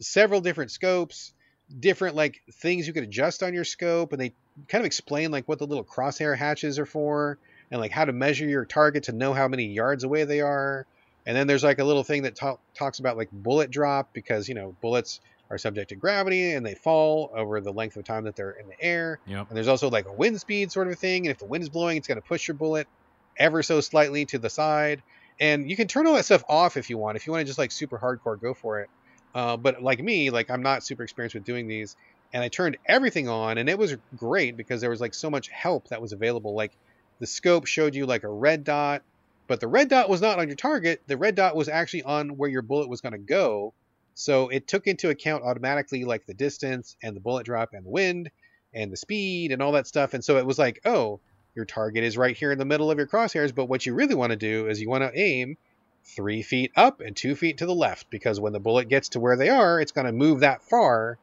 several 0.00 0.40
different 0.40 0.70
scopes, 0.70 1.32
different 1.78 2.16
like 2.16 2.42
things 2.50 2.86
you 2.86 2.92
could 2.92 3.04
adjust 3.04 3.42
on 3.42 3.54
your 3.54 3.64
scope, 3.64 4.12
and 4.12 4.20
they 4.20 4.32
kind 4.68 4.80
of 4.82 4.86
explain 4.86 5.30
like 5.30 5.48
what 5.48 5.58
the 5.58 5.66
little 5.66 5.84
crosshair 5.84 6.36
hatches 6.36 6.78
are 6.78 6.86
for, 6.86 7.38
and 7.70 7.80
like 7.80 7.92
how 7.92 8.04
to 8.04 8.12
measure 8.12 8.46
your 8.46 8.64
target 8.64 9.04
to 9.04 9.12
know 9.12 9.32
how 9.32 9.48
many 9.48 9.66
yards 9.66 10.04
away 10.04 10.24
they 10.24 10.40
are. 10.40 10.86
And 11.24 11.36
then 11.36 11.46
there's 11.46 11.62
like 11.62 11.78
a 11.78 11.84
little 11.84 12.02
thing 12.02 12.22
that 12.22 12.34
talk, 12.34 12.60
talks 12.74 12.98
about 12.98 13.16
like 13.16 13.30
bullet 13.30 13.70
drop 13.70 14.12
because 14.12 14.48
you 14.48 14.54
know 14.54 14.74
bullets 14.80 15.20
are 15.52 15.58
subject 15.58 15.90
to 15.90 15.96
gravity 15.96 16.52
and 16.52 16.64
they 16.64 16.74
fall 16.74 17.30
over 17.34 17.60
the 17.60 17.72
length 17.72 17.96
of 17.96 18.04
time 18.04 18.24
that 18.24 18.34
they're 18.34 18.52
in 18.52 18.66
the 18.68 18.82
air. 18.82 19.20
Yep. 19.26 19.48
And 19.48 19.56
there's 19.56 19.68
also 19.68 19.90
like 19.90 20.06
a 20.06 20.12
wind 20.12 20.40
speed 20.40 20.72
sort 20.72 20.88
of 20.88 20.98
thing, 20.98 21.26
and 21.26 21.30
if 21.30 21.38
the 21.38 21.44
wind's 21.44 21.68
blowing, 21.68 21.98
it's 21.98 22.08
going 22.08 22.20
to 22.20 22.26
push 22.26 22.48
your 22.48 22.56
bullet 22.56 22.88
ever 23.36 23.62
so 23.62 23.80
slightly 23.80 24.24
to 24.26 24.38
the 24.38 24.50
side. 24.50 25.02
And 25.38 25.68
you 25.68 25.76
can 25.76 25.88
turn 25.88 26.06
all 26.06 26.14
that 26.14 26.24
stuff 26.24 26.42
off 26.48 26.76
if 26.76 26.88
you 26.88 26.96
want. 26.96 27.16
If 27.16 27.26
you 27.26 27.32
want 27.32 27.42
to 27.42 27.46
just 27.46 27.58
like 27.58 27.70
super 27.70 27.98
hardcore, 27.98 28.40
go 28.40 28.54
for 28.54 28.80
it. 28.80 28.90
Uh, 29.34 29.56
but 29.56 29.82
like 29.82 30.02
me, 30.02 30.30
like 30.30 30.50
I'm 30.50 30.62
not 30.62 30.84
super 30.84 31.02
experienced 31.02 31.34
with 31.34 31.44
doing 31.44 31.68
these, 31.68 31.96
and 32.32 32.42
I 32.42 32.48
turned 32.48 32.78
everything 32.86 33.28
on, 33.28 33.58
and 33.58 33.68
it 33.68 33.78
was 33.78 33.94
great 34.16 34.56
because 34.56 34.80
there 34.80 34.90
was 34.90 35.00
like 35.00 35.14
so 35.14 35.30
much 35.30 35.48
help 35.48 35.88
that 35.88 36.00
was 36.00 36.12
available. 36.12 36.54
Like 36.54 36.72
the 37.18 37.26
scope 37.26 37.66
showed 37.66 37.94
you 37.94 38.06
like 38.06 38.24
a 38.24 38.28
red 38.28 38.64
dot, 38.64 39.02
but 39.48 39.60
the 39.60 39.68
red 39.68 39.90
dot 39.90 40.08
was 40.08 40.22
not 40.22 40.38
on 40.38 40.48
your 40.48 40.56
target. 40.56 41.02
The 41.06 41.18
red 41.18 41.34
dot 41.34 41.56
was 41.56 41.68
actually 41.68 42.04
on 42.04 42.36
where 42.38 42.48
your 42.48 42.62
bullet 42.62 42.88
was 42.88 43.02
going 43.02 43.12
to 43.12 43.18
go. 43.18 43.74
So 44.14 44.48
it 44.48 44.66
took 44.66 44.86
into 44.86 45.10
account 45.10 45.44
automatically 45.44 46.04
like 46.04 46.26
the 46.26 46.34
distance 46.34 46.96
and 47.02 47.16
the 47.16 47.20
bullet 47.20 47.46
drop 47.46 47.70
and 47.72 47.84
the 47.84 47.90
wind 47.90 48.30
and 48.74 48.92
the 48.92 48.96
speed 48.96 49.52
and 49.52 49.62
all 49.62 49.72
that 49.72 49.86
stuff. 49.86 50.14
And 50.14 50.24
so 50.24 50.38
it 50.38 50.46
was 50.46 50.58
like, 50.58 50.80
oh, 50.84 51.20
your 51.54 51.64
target 51.64 52.04
is 52.04 52.16
right 52.16 52.36
here 52.36 52.52
in 52.52 52.58
the 52.58 52.64
middle 52.64 52.90
of 52.90 52.98
your 52.98 53.06
crosshairs, 53.06 53.54
but 53.54 53.66
what 53.66 53.84
you 53.84 53.94
really 53.94 54.14
want 54.14 54.30
to 54.30 54.36
do 54.36 54.68
is 54.68 54.80
you 54.80 54.88
want 54.88 55.02
to 55.02 55.18
aim 55.18 55.56
three 56.04 56.42
feet 56.42 56.72
up 56.76 57.00
and 57.00 57.14
two 57.14 57.34
feet 57.34 57.58
to 57.58 57.66
the 57.66 57.74
left 57.74 58.10
because 58.10 58.40
when 58.40 58.52
the 58.52 58.60
bullet 58.60 58.88
gets 58.88 59.10
to 59.10 59.20
where 59.20 59.36
they 59.36 59.48
are, 59.48 59.80
it's 59.80 59.92
going 59.92 60.06
to 60.06 60.12
move 60.12 60.40
that 60.40 60.62
far, 60.62 61.18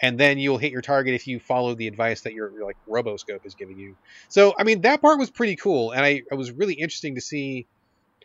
and 0.00 0.18
then 0.18 0.38
you'll 0.38 0.58
hit 0.58 0.72
your 0.72 0.82
target 0.82 1.14
if 1.14 1.26
you 1.26 1.38
follow 1.38 1.74
the 1.74 1.88
advice 1.88 2.22
that 2.22 2.32
your, 2.32 2.50
your 2.52 2.64
like 2.64 2.76
roboscope 2.88 3.44
is 3.44 3.54
giving 3.54 3.78
you. 3.78 3.96
So 4.28 4.54
I 4.58 4.64
mean 4.64 4.82
that 4.82 5.00
part 5.00 5.18
was 5.18 5.30
pretty 5.30 5.56
cool, 5.56 5.90
and 5.90 6.04
I 6.04 6.22
it 6.30 6.34
was 6.34 6.50
really 6.50 6.74
interesting 6.74 7.16
to 7.16 7.20
see 7.20 7.66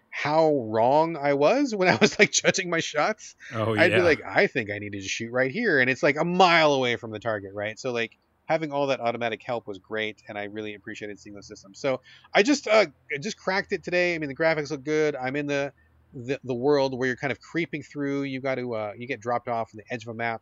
how 0.10 0.54
wrong 0.70 1.16
I 1.16 1.34
was 1.34 1.76
when 1.76 1.88
I 1.88 1.96
was 1.96 2.18
like 2.18 2.32
judging 2.32 2.70
my 2.70 2.80
shots. 2.80 3.36
Oh 3.54 3.74
yeah. 3.74 3.82
I'd 3.82 3.92
be 3.92 4.02
like, 4.02 4.22
I 4.26 4.48
think 4.48 4.70
I 4.72 4.80
needed 4.80 5.02
to 5.02 5.08
shoot 5.08 5.32
right 5.32 5.52
here, 5.52 5.80
and 5.80 5.90
it's 5.90 6.04
like 6.04 6.18
a 6.20 6.26
mile 6.26 6.74
away 6.74 6.96
from 6.96 7.12
the 7.12 7.20
target, 7.20 7.54
right? 7.54 7.78
So 7.80 7.92
like 7.92 8.18
having 8.46 8.72
all 8.72 8.88
that 8.88 9.00
automatic 9.00 9.44
help 9.44 9.68
was 9.68 9.78
great, 9.78 10.24
and 10.28 10.38
I 10.38 10.46
really 10.46 10.74
appreciated 10.74 11.20
seeing 11.20 11.36
those 11.36 11.48
systems. 11.48 11.80
So 11.80 12.02
I 12.34 12.44
just 12.44 12.68
uh, 12.68 12.88
just 13.20 13.38
cracked 13.38 13.74
it 13.74 13.84
today. 13.84 14.16
I 14.16 14.18
mean, 14.18 14.30
the 14.30 14.36
graphics 14.36 14.72
look 14.72 14.84
good. 14.84 15.16
I'm 15.16 15.36
in 15.36 15.48
the 15.48 15.74
the, 16.14 16.40
the 16.44 16.54
world 16.54 16.98
where 16.98 17.08
you're 17.08 17.18
kind 17.18 17.32
of 17.32 17.40
creeping 17.40 17.84
through. 17.84 18.24
You 18.24 18.42
got 18.42 18.56
to 18.56 18.74
uh, 18.74 18.94
you 18.98 19.08
get 19.08 19.20
dropped 19.20 19.48
off 19.48 19.70
on 19.74 19.78
the 19.78 19.94
edge 19.94 20.04
of 20.04 20.10
a 20.10 20.14
map. 20.14 20.42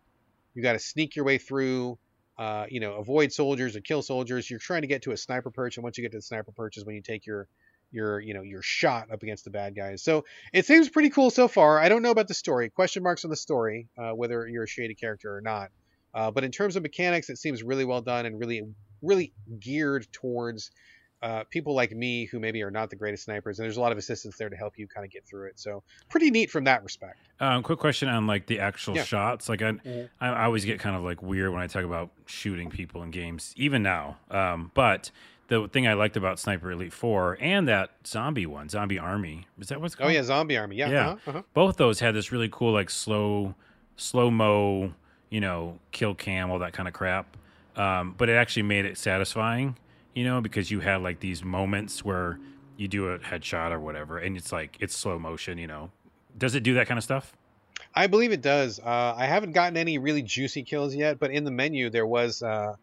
You 0.53 0.61
got 0.61 0.73
to 0.73 0.79
sneak 0.79 1.15
your 1.15 1.25
way 1.25 1.37
through. 1.37 1.97
Uh, 2.37 2.65
you 2.69 2.81
know, 2.81 2.95
avoid 2.95 3.31
soldiers 3.31 3.77
or 3.77 3.79
kill 3.79 4.01
soldiers. 4.01 4.49
You're 4.49 4.59
trying 4.59 4.81
to 4.81 4.87
get 4.87 5.03
to 5.03 5.11
a 5.11 5.17
sniper 5.17 5.51
perch, 5.51 5.77
and 5.77 5.83
once 5.83 5.97
you 5.97 6.01
get 6.01 6.11
to 6.11 6.17
the 6.17 6.21
sniper 6.21 6.51
perch 6.51 6.77
is 6.77 6.85
when 6.85 6.95
you 6.95 7.01
take 7.01 7.25
your 7.25 7.47
your 7.95 8.19
you 8.19 8.33
know 8.33 8.43
your 8.43 8.61
shot 8.61 9.11
up 9.11 9.23
against 9.23 9.45
the 9.45 9.49
bad 9.49 9.75
guys. 9.75 10.03
So 10.03 10.25
it 10.53 10.65
seems 10.65 10.89
pretty 10.89 11.09
cool 11.09 11.31
so 11.31 11.47
far. 11.47 11.79
I 11.79 11.89
don't 11.89 12.01
know 12.01 12.11
about 12.11 12.27
the 12.27 12.33
story. 12.33 12.69
Question 12.69 13.01
marks 13.01 13.23
on 13.23 13.31
the 13.31 13.37
story, 13.37 13.87
uh, 13.97 14.11
whether 14.11 14.47
you're 14.47 14.65
a 14.65 14.67
shady 14.67 14.93
character 14.93 15.35
or 15.35 15.41
not. 15.41 15.69
Uh, 16.13 16.31
but 16.31 16.43
in 16.43 16.51
terms 16.51 16.75
of 16.75 16.83
mechanics, 16.83 17.29
it 17.29 17.37
seems 17.37 17.61
really 17.61 17.83
well 17.83 18.01
done 18.01 18.25
and 18.25 18.39
really, 18.39 18.63
really 19.01 19.33
geared 19.59 20.07
towards 20.13 20.71
uh, 21.21 21.43
people 21.49 21.73
like 21.73 21.91
me 21.91 22.25
who 22.25 22.39
maybe 22.39 22.61
are 22.61 22.71
not 22.71 22.89
the 22.89 22.95
greatest 22.95 23.25
snipers. 23.25 23.57
And 23.57 23.63
there's 23.63 23.77
a 23.77 23.81
lot 23.81 23.91
of 23.91 23.97
assistance 23.97 24.37
there 24.37 24.49
to 24.49 24.55
help 24.55 24.77
you 24.77 24.87
kind 24.87 25.05
of 25.05 25.11
get 25.11 25.25
through 25.25 25.47
it. 25.47 25.59
So 25.59 25.83
pretty 26.09 26.29
neat 26.29 26.51
from 26.51 26.65
that 26.65 26.83
respect. 26.83 27.17
Um, 27.39 27.63
quick 27.63 27.79
question 27.79 28.09
on 28.09 28.27
like 28.27 28.45
the 28.45 28.59
actual 28.59 28.95
yeah. 28.95 29.03
shots. 29.03 29.49
Like 29.49 29.61
I, 29.61 29.71
mm-hmm. 29.71 30.05
I, 30.21 30.29
I, 30.29 30.45
always 30.45 30.65
get 30.65 30.79
kind 30.79 30.95
of 30.95 31.03
like 31.03 31.21
weird 31.21 31.51
when 31.51 31.61
I 31.61 31.67
talk 31.67 31.83
about 31.83 32.11
shooting 32.27 32.69
people 32.69 33.01
in 33.01 33.11
games, 33.11 33.53
even 33.57 33.81
now. 33.81 34.17
Um, 34.29 34.71
but 34.73 35.11
the 35.47 35.67
thing 35.67 35.87
I 35.87 35.93
liked 35.93 36.17
about 36.17 36.39
Sniper 36.39 36.71
Elite 36.71 36.93
Four 36.93 37.37
and 37.39 37.67
that 37.67 37.91
zombie 38.05 38.45
one, 38.45 38.69
Zombie 38.69 38.99
Army, 38.99 39.47
is 39.59 39.67
that 39.67 39.79
what's 39.79 39.95
oh, 39.95 39.97
called? 39.97 40.09
Oh 40.11 40.13
yeah, 40.13 40.23
Zombie 40.23 40.57
Army. 40.57 40.75
Yeah, 40.77 40.89
yeah. 40.89 41.09
Uh-huh, 41.09 41.29
uh-huh. 41.29 41.41
Both 41.53 41.77
those 41.77 41.99
had 41.99 42.15
this 42.15 42.31
really 42.31 42.49
cool 42.51 42.73
like 42.73 42.89
slow, 42.89 43.55
slow 43.95 44.31
mo 44.31 44.93
you 45.29 45.41
know, 45.41 45.79
kill 45.91 46.15
cam, 46.15 46.49
all 46.49 46.59
that 46.59 46.73
kind 46.73 46.87
of 46.87 46.93
crap. 46.93 47.35
Um, 47.75 48.15
but 48.17 48.29
it 48.29 48.33
actually 48.33 48.63
made 48.63 48.85
it 48.85 48.97
satisfying, 48.97 49.77
you 50.13 50.23
know, 50.23 50.39
because 50.39 50.71
you 50.71 50.79
had 50.79 51.01
like 51.01 51.19
these 51.19 51.43
moments 51.43 52.05
where 52.05 52.39
you 52.77 52.87
do 52.87 53.09
a 53.09 53.19
headshot 53.19 53.71
or 53.71 53.79
whatever, 53.81 54.17
and 54.17 54.37
it's 54.37 54.51
like 54.51 54.77
it's 54.79 54.95
slow 54.95 55.19
motion, 55.19 55.57
you 55.57 55.67
know. 55.67 55.91
Does 56.37 56.55
it 56.55 56.63
do 56.63 56.73
that 56.75 56.87
kind 56.87 56.97
of 56.97 57.03
stuff? 57.03 57.35
I 57.93 58.07
believe 58.07 58.31
it 58.31 58.41
does. 58.41 58.79
Uh, 58.79 59.13
I 59.17 59.25
haven't 59.25 59.51
gotten 59.51 59.77
any 59.77 59.97
really 59.97 60.21
juicy 60.21 60.63
kills 60.63 60.95
yet, 60.95 61.19
but 61.19 61.31
in 61.31 61.43
the 61.43 61.51
menu 61.51 61.89
there 61.89 62.05
was 62.07 62.41
uh, 62.41 62.75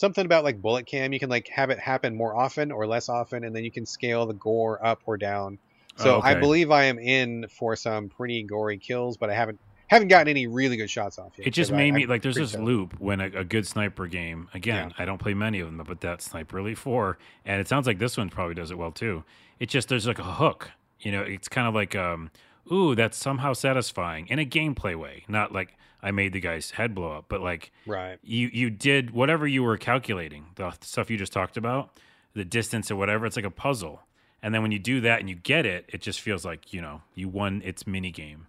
something 0.00 0.24
about 0.24 0.44
like 0.44 0.62
bullet 0.62 0.86
cam. 0.86 1.12
You 1.12 1.18
can 1.18 1.28
like 1.28 1.48
have 1.48 1.68
it 1.68 1.78
happen 1.78 2.16
more 2.16 2.34
often 2.34 2.72
or 2.72 2.86
less 2.86 3.10
often, 3.10 3.44
and 3.44 3.54
then 3.54 3.64
you 3.64 3.70
can 3.70 3.84
scale 3.84 4.24
the 4.24 4.32
gore 4.32 4.84
up 4.84 5.02
or 5.04 5.18
down. 5.18 5.58
So 5.96 6.14
oh, 6.14 6.18
okay. 6.18 6.28
I 6.28 6.34
believe 6.34 6.70
I 6.70 6.84
am 6.84 6.98
in 6.98 7.46
for 7.48 7.76
some 7.76 8.08
pretty 8.08 8.42
gory 8.42 8.78
kills, 8.78 9.18
but 9.18 9.28
I 9.28 9.34
haven't 9.34 9.60
haven't 9.88 10.08
gotten 10.08 10.28
any 10.28 10.46
really 10.46 10.78
good 10.78 10.88
shots 10.88 11.18
off 11.18 11.32
yet. 11.36 11.48
It 11.48 11.50
just 11.50 11.70
made 11.70 11.92
I, 11.92 11.96
me 11.96 12.06
like 12.06 12.22
there's 12.22 12.36
this 12.36 12.54
loop 12.54 12.98
when 12.98 13.20
a, 13.20 13.26
a, 13.26 13.44
good 13.44 13.66
sniper 13.66 14.06
game. 14.06 14.48
Again, 14.54 14.88
yeah. 14.90 15.02
I 15.02 15.04
don't 15.04 15.18
play 15.18 15.34
many 15.34 15.60
of 15.60 15.66
them, 15.66 15.84
but 15.86 16.00
that 16.00 16.22
Sniper 16.22 16.58
Elite 16.58 16.78
Four, 16.78 17.18
and 17.44 17.60
it 17.60 17.68
sounds 17.68 17.86
like 17.86 17.98
this 17.98 18.16
one 18.16 18.30
probably 18.30 18.54
does 18.54 18.70
it 18.70 18.78
well 18.78 18.92
too. 18.92 19.24
It 19.58 19.68
just 19.68 19.90
there's 19.90 20.06
like 20.06 20.18
a 20.18 20.22
hook. 20.24 20.70
You 21.00 21.12
know, 21.12 21.22
it's 21.22 21.48
kind 21.48 21.68
of 21.68 21.74
like 21.74 21.94
um, 21.94 22.30
ooh, 22.72 22.94
that's 22.94 23.18
somehow 23.18 23.52
satisfying 23.52 24.28
in 24.28 24.38
a 24.38 24.46
gameplay 24.46 24.98
way, 24.98 25.24
not 25.28 25.52
like 25.52 25.76
I 26.02 26.10
made 26.10 26.32
the 26.32 26.40
guy's 26.40 26.72
head 26.72 26.94
blow 26.94 27.12
up, 27.12 27.26
but 27.28 27.40
like 27.40 27.72
right, 27.86 28.18
you 28.22 28.50
you 28.52 28.70
did 28.70 29.10
whatever 29.10 29.46
you 29.46 29.62
were 29.62 29.76
calculating, 29.76 30.46
the 30.56 30.72
stuff 30.80 31.10
you 31.10 31.16
just 31.16 31.32
talked 31.32 31.56
about, 31.56 31.98
the 32.34 32.44
distance 32.44 32.90
or 32.90 32.96
whatever. 32.96 33.26
It's 33.26 33.36
like 33.36 33.44
a 33.44 33.50
puzzle. 33.50 34.02
And 34.42 34.54
then 34.54 34.62
when 34.62 34.72
you 34.72 34.78
do 34.78 35.02
that 35.02 35.20
and 35.20 35.28
you 35.28 35.34
get 35.34 35.66
it, 35.66 35.84
it 35.88 36.00
just 36.00 36.20
feels 36.20 36.44
like 36.44 36.72
you 36.72 36.80
know 36.80 37.02
you 37.14 37.28
won 37.28 37.62
its 37.64 37.86
mini 37.86 38.10
game. 38.10 38.46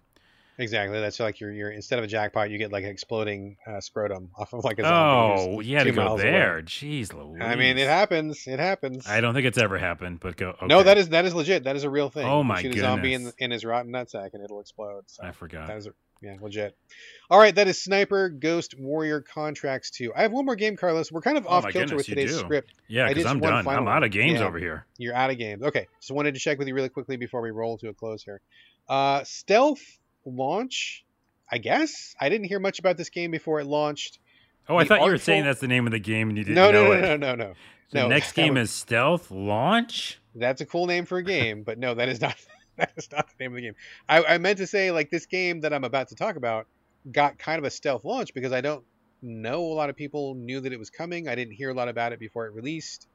Exactly. 0.58 1.00
That's 1.00 1.18
like 1.18 1.40
you're, 1.40 1.50
you're 1.50 1.70
instead 1.70 1.98
of 1.98 2.04
a 2.04 2.08
jackpot, 2.08 2.50
you 2.50 2.58
get 2.58 2.72
like 2.72 2.84
an 2.84 2.90
exploding 2.90 3.56
uh, 3.66 3.80
scrotum 3.80 4.30
off 4.36 4.52
of 4.52 4.64
like 4.64 4.78
a 4.78 4.82
zombie. 4.82 5.56
Oh, 5.56 5.60
yeah, 5.60 5.82
to 5.82 5.92
go 5.92 6.16
there. 6.16 6.54
Away. 6.54 6.62
Jeez, 6.62 7.12
Louise. 7.12 7.42
I 7.42 7.56
mean, 7.56 7.78
it 7.78 7.88
happens. 7.88 8.46
It 8.46 8.58
happens. 8.58 9.08
I 9.08 9.20
don't 9.20 9.34
think 9.34 9.46
it's 9.46 9.58
ever 9.58 9.78
happened, 9.78 10.20
but 10.20 10.36
go. 10.36 10.50
Okay. 10.50 10.66
No, 10.66 10.82
that 10.82 10.98
is 10.98 11.08
that 11.10 11.24
is 11.24 11.34
legit. 11.34 11.64
That 11.64 11.76
is 11.76 11.84
a 11.84 11.90
real 11.90 12.10
thing. 12.10 12.26
Oh 12.26 12.42
my 12.42 12.56
shoot 12.56 12.68
goodness. 12.68 12.84
a 12.84 12.86
zombie 12.86 13.14
in, 13.14 13.32
in 13.38 13.50
his 13.50 13.64
rotten 13.64 13.92
nutsack 13.92 14.34
and 14.34 14.44
it'll 14.44 14.60
explode. 14.60 15.04
So 15.06 15.24
I 15.24 15.32
forgot. 15.32 15.68
That 15.68 15.78
is 15.78 15.86
a, 15.86 15.94
Yeah, 16.22 16.36
legit. 16.40 16.76
All 17.30 17.38
right, 17.38 17.54
that 17.56 17.66
is 17.66 17.82
Sniper 17.82 18.28
Ghost 18.28 18.74
Warrior 18.78 19.20
Contracts 19.22 19.90
2. 19.90 20.12
I 20.14 20.22
have 20.22 20.30
one 20.32 20.44
more 20.46 20.54
game, 20.54 20.76
Carlos. 20.76 21.10
We're 21.10 21.20
kind 21.20 21.36
of 21.36 21.46
Oh 21.46 21.50
off 21.50 21.64
kilter 21.64 21.80
goodness, 21.80 21.96
with 21.96 22.06
today's 22.06 22.30
do. 22.32 22.38
script. 22.38 22.72
Yeah, 22.88 23.08
because 23.08 23.26
I'm 23.26 23.40
done. 23.40 23.66
I'm 23.66 23.88
out 23.88 24.04
of 24.04 24.12
games 24.12 24.38
Yeah. 24.38 24.46
over 24.46 24.58
here. 24.58 24.86
You're 24.98 25.14
out 25.16 25.30
of 25.30 25.38
games. 25.38 25.62
Okay, 25.64 25.88
just 26.00 26.12
wanted 26.12 26.34
to 26.34 26.40
check 26.40 26.58
with 26.58 26.68
you 26.68 26.74
really 26.74 26.88
quickly 26.90 27.16
before 27.16 27.40
we 27.42 27.50
roll 27.50 27.76
to 27.78 27.88
a 27.88 27.94
close 27.94 28.22
here. 28.22 28.40
Uh, 28.88 29.24
stealth 29.24 29.82
launch, 30.24 31.04
I 31.50 31.58
guess. 31.58 32.14
I 32.20 32.28
didn't 32.28 32.46
hear 32.46 32.60
much 32.60 32.78
about 32.78 32.96
this 32.96 33.10
game 33.10 33.30
before 33.32 33.58
it 33.60 33.66
launched. 33.66 34.18
Oh, 34.68 34.76
I 34.76 34.84
The 34.84 34.88
thought 34.90 35.04
you 35.04 35.10
were 35.10 35.18
saying 35.18 35.42
that's 35.44 35.60
the 35.60 35.66
name 35.68 35.86
of 35.86 35.92
the 35.92 35.98
game 35.98 36.28
and 36.28 36.38
you 36.38 36.44
didn't 36.44 36.54
No, 36.54 36.70
know 36.70 36.84
no, 36.84 36.92
it. 36.92 37.00
no, 37.00 37.16
no, 37.16 37.34
no, 37.34 37.46
no. 37.48 37.54
The 37.90 37.98
No, 38.02 38.08
next 38.08 38.32
game 38.32 38.54
was- 38.54 38.70
is 38.70 38.74
Stealth 38.74 39.30
Launch. 39.30 40.18
That's 40.36 40.60
a 40.60 40.66
cool 40.66 40.86
name 40.86 41.04
for 41.04 41.18
a 41.18 41.22
game, 41.22 41.62
but 41.62 41.78
no, 41.78 41.94
that 41.94 42.08
is 42.08 42.20
not 42.20 42.36
that 42.76 42.92
is 42.96 43.08
not 43.12 43.28
the 43.28 43.34
name 43.44 43.52
of 43.52 43.56
the 43.56 43.62
game. 43.62 43.74
I, 44.08 44.24
I 44.24 44.38
meant 44.38 44.58
to 44.58 44.66
say 44.66 44.90
like 44.90 45.10
this 45.10 45.26
game 45.26 45.60
that 45.60 45.72
I'm 45.72 45.84
about 45.84 46.08
to 46.08 46.14
talk 46.14 46.36
about 46.36 46.66
got 47.10 47.38
kind 47.38 47.58
of 47.58 47.64
a 47.64 47.70
stealth 47.70 48.04
launch 48.04 48.32
because 48.34 48.52
I 48.52 48.60
don't 48.60 48.84
know 49.22 49.62
a 49.64 49.74
lot 49.74 49.90
of 49.90 49.96
people 49.96 50.34
knew 50.34 50.60
that 50.60 50.72
it 50.72 50.78
was 50.78 50.90
coming. 50.90 51.28
I 51.28 51.34
didn't 51.34 51.54
hear 51.54 51.70
a 51.70 51.74
lot 51.74 51.88
about 51.88 52.12
it 52.12 52.18
before 52.18 52.46
it 52.46 52.54
released. 52.54 53.06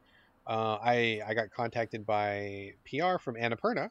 Uh, 0.45 0.77
I 0.81 1.21
I 1.27 1.33
got 1.33 1.49
contacted 1.51 2.05
by 2.05 2.73
PR 2.89 3.17
from 3.17 3.35
Annapurna. 3.35 3.89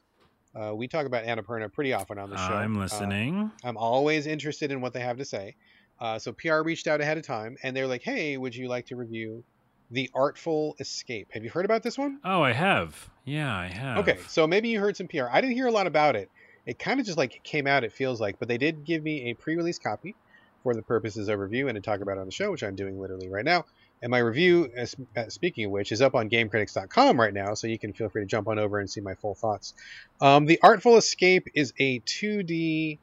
Uh, 0.55 0.73
we 0.73 0.87
talk 0.87 1.05
about 1.05 1.23
Annapurna 1.25 1.71
pretty 1.71 1.93
often 1.93 2.17
on 2.17 2.29
the 2.31 2.37
show. 2.37 2.53
I'm 2.55 2.75
Uh, 2.77 2.81
listening. 2.81 3.51
I'm 3.63 3.77
always 3.77 4.25
interested 4.25 4.71
in 4.71 4.81
what 4.81 4.93
they 4.93 5.01
have 5.01 5.17
to 5.17 5.25
say. 5.25 5.55
Uh, 5.99 6.17
so 6.17 6.31
PR 6.31 6.61
reached 6.61 6.87
out 6.87 7.01
ahead 7.01 7.17
of 7.17 7.25
time 7.25 7.57
and 7.61 7.75
they're 7.75 7.87
like, 7.87 8.01
"Hey, 8.01 8.37
would 8.37 8.55
you 8.55 8.67
like 8.67 8.87
to 8.87 8.95
review 8.95 9.43
The 9.91 10.09
Artful 10.13 10.75
Escape?" 10.79 11.29
Have 11.31 11.43
you 11.43 11.49
heard 11.49 11.65
about 11.65 11.83
this 11.83 11.97
one? 11.97 12.19
oh, 12.23 12.41
I 12.41 12.53
have. 12.53 13.09
Yeah, 13.25 13.55
I 13.55 13.67
have. 13.67 13.99
Okay, 13.99 14.17
so 14.27 14.47
maybe 14.47 14.69
you 14.69 14.79
heard 14.79 14.95
some 14.95 15.07
PR. 15.07 15.25
I 15.31 15.41
didn't 15.41 15.55
hear 15.55 15.67
a 15.67 15.71
lot 15.71 15.87
about 15.87 16.15
it. 16.15 16.29
It 16.65 16.79
kind 16.79 16.99
of 16.99 17.05
just 17.05 17.17
like 17.17 17.41
came 17.43 17.67
out. 17.67 17.83
It 17.83 17.93
feels 17.93 18.19
like, 18.19 18.39
but 18.39 18.47
they 18.47 18.57
did 18.57 18.83
give 18.85 19.03
me 19.03 19.29
a 19.29 19.33
pre-release 19.33 19.79
copy 19.79 20.15
for 20.63 20.73
the 20.73 20.81
purposes 20.81 21.29
of 21.29 21.39
review 21.39 21.69
and 21.69 21.75
to 21.75 21.81
talk 21.81 22.01
about 22.01 22.17
it 22.17 22.19
on 22.19 22.25
the 22.25 22.31
show, 22.31 22.51
which 22.51 22.63
I'm 22.63 22.75
doing 22.75 22.99
literally 22.99 23.29
right 23.29 23.45
now. 23.45 23.65
And 24.01 24.11
my 24.11 24.19
review, 24.19 24.69
uh, 24.77 25.29
speaking 25.29 25.65
of 25.65 25.71
which, 25.71 25.91
is 25.91 26.01
up 26.01 26.13
on 26.13 26.29
GameCritics.com 26.29 27.19
right 27.19 27.33
now, 27.33 27.53
so 27.55 27.67
you 27.67 27.79
can 27.79 27.93
feel 27.93 28.09
free 28.09 28.21
to 28.21 28.27
jump 28.27 28.47
on 28.47 28.59
over 28.59 28.79
and 28.79 28.89
see 28.89 29.01
my 29.01 29.15
full 29.15 29.33
thoughts. 29.33 29.73
Um, 30.21 30.45
the 30.45 30.59
Artful 30.61 30.97
Escape 30.97 31.47
is 31.55 31.73
a 31.79 31.99
2D. 32.01 32.99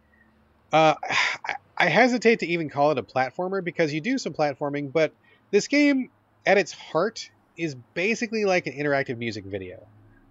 Uh, 0.73 0.94
I 1.77 1.86
hesitate 1.89 2.40
to 2.40 2.47
even 2.47 2.70
call 2.70 2.93
it 2.93 2.98
a 2.98 3.02
platformer 3.02 3.62
because 3.65 3.93
you 3.93 4.01
do 4.01 4.16
some 4.16 4.32
platforming, 4.32 4.93
but 4.93 5.12
this 5.51 5.66
game, 5.66 6.11
at 6.46 6.58
its 6.58 6.72
heart, 6.72 7.30
is 7.56 7.74
basically 7.94 8.44
like 8.44 8.66
an 8.66 8.72
interactive 8.72 9.18
music 9.18 9.44
video 9.44 9.86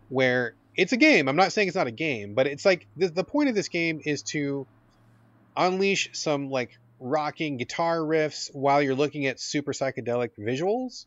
where 0.09 0.55
it's 0.75 0.91
a 0.91 0.97
game. 0.97 1.27
I'm 1.27 1.35
not 1.35 1.53
saying 1.53 1.67
it's 1.67 1.77
not 1.77 1.87
a 1.87 1.91
game, 1.91 2.33
but 2.33 2.47
it's 2.47 2.65
like 2.65 2.87
the, 2.97 3.07
the 3.07 3.23
point 3.23 3.49
of 3.49 3.55
this 3.55 3.69
game 3.69 4.01
is 4.03 4.23
to 4.23 4.67
unleash 5.55 6.09
some 6.13 6.49
like 6.49 6.77
rocking 6.99 7.57
guitar 7.57 7.99
riffs 7.99 8.53
while 8.53 8.81
you're 8.81 8.95
looking 8.95 9.25
at 9.27 9.39
super 9.39 9.73
psychedelic 9.73 10.31
visuals 10.39 11.05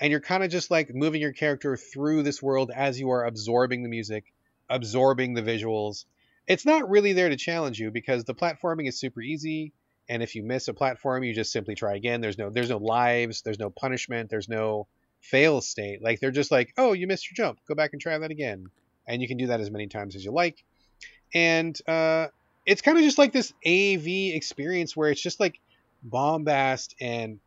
and 0.00 0.10
you're 0.10 0.20
kind 0.20 0.44
of 0.44 0.50
just 0.50 0.70
like 0.70 0.94
moving 0.94 1.20
your 1.20 1.32
character 1.32 1.76
through 1.76 2.22
this 2.22 2.42
world 2.42 2.70
as 2.74 3.00
you 3.00 3.10
are 3.10 3.24
absorbing 3.24 3.82
the 3.82 3.88
music, 3.88 4.24
absorbing 4.68 5.34
the 5.34 5.42
visuals. 5.42 6.04
It's 6.46 6.66
not 6.66 6.88
really 6.90 7.12
there 7.12 7.28
to 7.28 7.36
challenge 7.36 7.78
you 7.78 7.90
because 7.90 8.24
the 8.24 8.34
platforming 8.34 8.88
is 8.88 8.98
super 8.98 9.20
easy 9.20 9.72
and 10.08 10.22
if 10.22 10.34
you 10.34 10.42
miss 10.42 10.68
a 10.68 10.74
platform, 10.74 11.24
you 11.24 11.34
just 11.34 11.52
simply 11.52 11.74
try 11.74 11.94
again. 11.94 12.20
There's 12.20 12.38
no 12.38 12.50
there's 12.50 12.70
no 12.70 12.78
lives, 12.78 13.42
there's 13.42 13.58
no 13.58 13.70
punishment, 13.70 14.30
there's 14.30 14.48
no 14.48 14.86
fail 15.20 15.60
state. 15.60 16.02
Like 16.02 16.20
they're 16.20 16.30
just 16.30 16.50
like, 16.50 16.72
"Oh, 16.76 16.92
you 16.92 17.06
missed 17.06 17.30
your 17.30 17.46
jump. 17.46 17.58
Go 17.66 17.74
back 17.74 17.92
and 17.92 18.00
try 18.00 18.16
that 18.18 18.30
again." 18.30 18.66
And 19.06 19.22
you 19.22 19.28
can 19.28 19.36
do 19.36 19.48
that 19.48 19.60
as 19.60 19.70
many 19.70 19.86
times 19.86 20.16
as 20.16 20.24
you 20.24 20.32
like. 20.32 20.64
And 21.34 21.76
uh 21.88 22.28
it's 22.64 22.82
kind 22.82 22.98
of 22.98 23.04
just 23.04 23.18
like 23.18 23.32
this 23.32 23.52
AV 23.64 24.34
experience 24.34 24.96
where 24.96 25.10
it's 25.10 25.22
just 25.22 25.38
like 25.38 25.60
bombast 26.02 26.94
and 27.00 27.38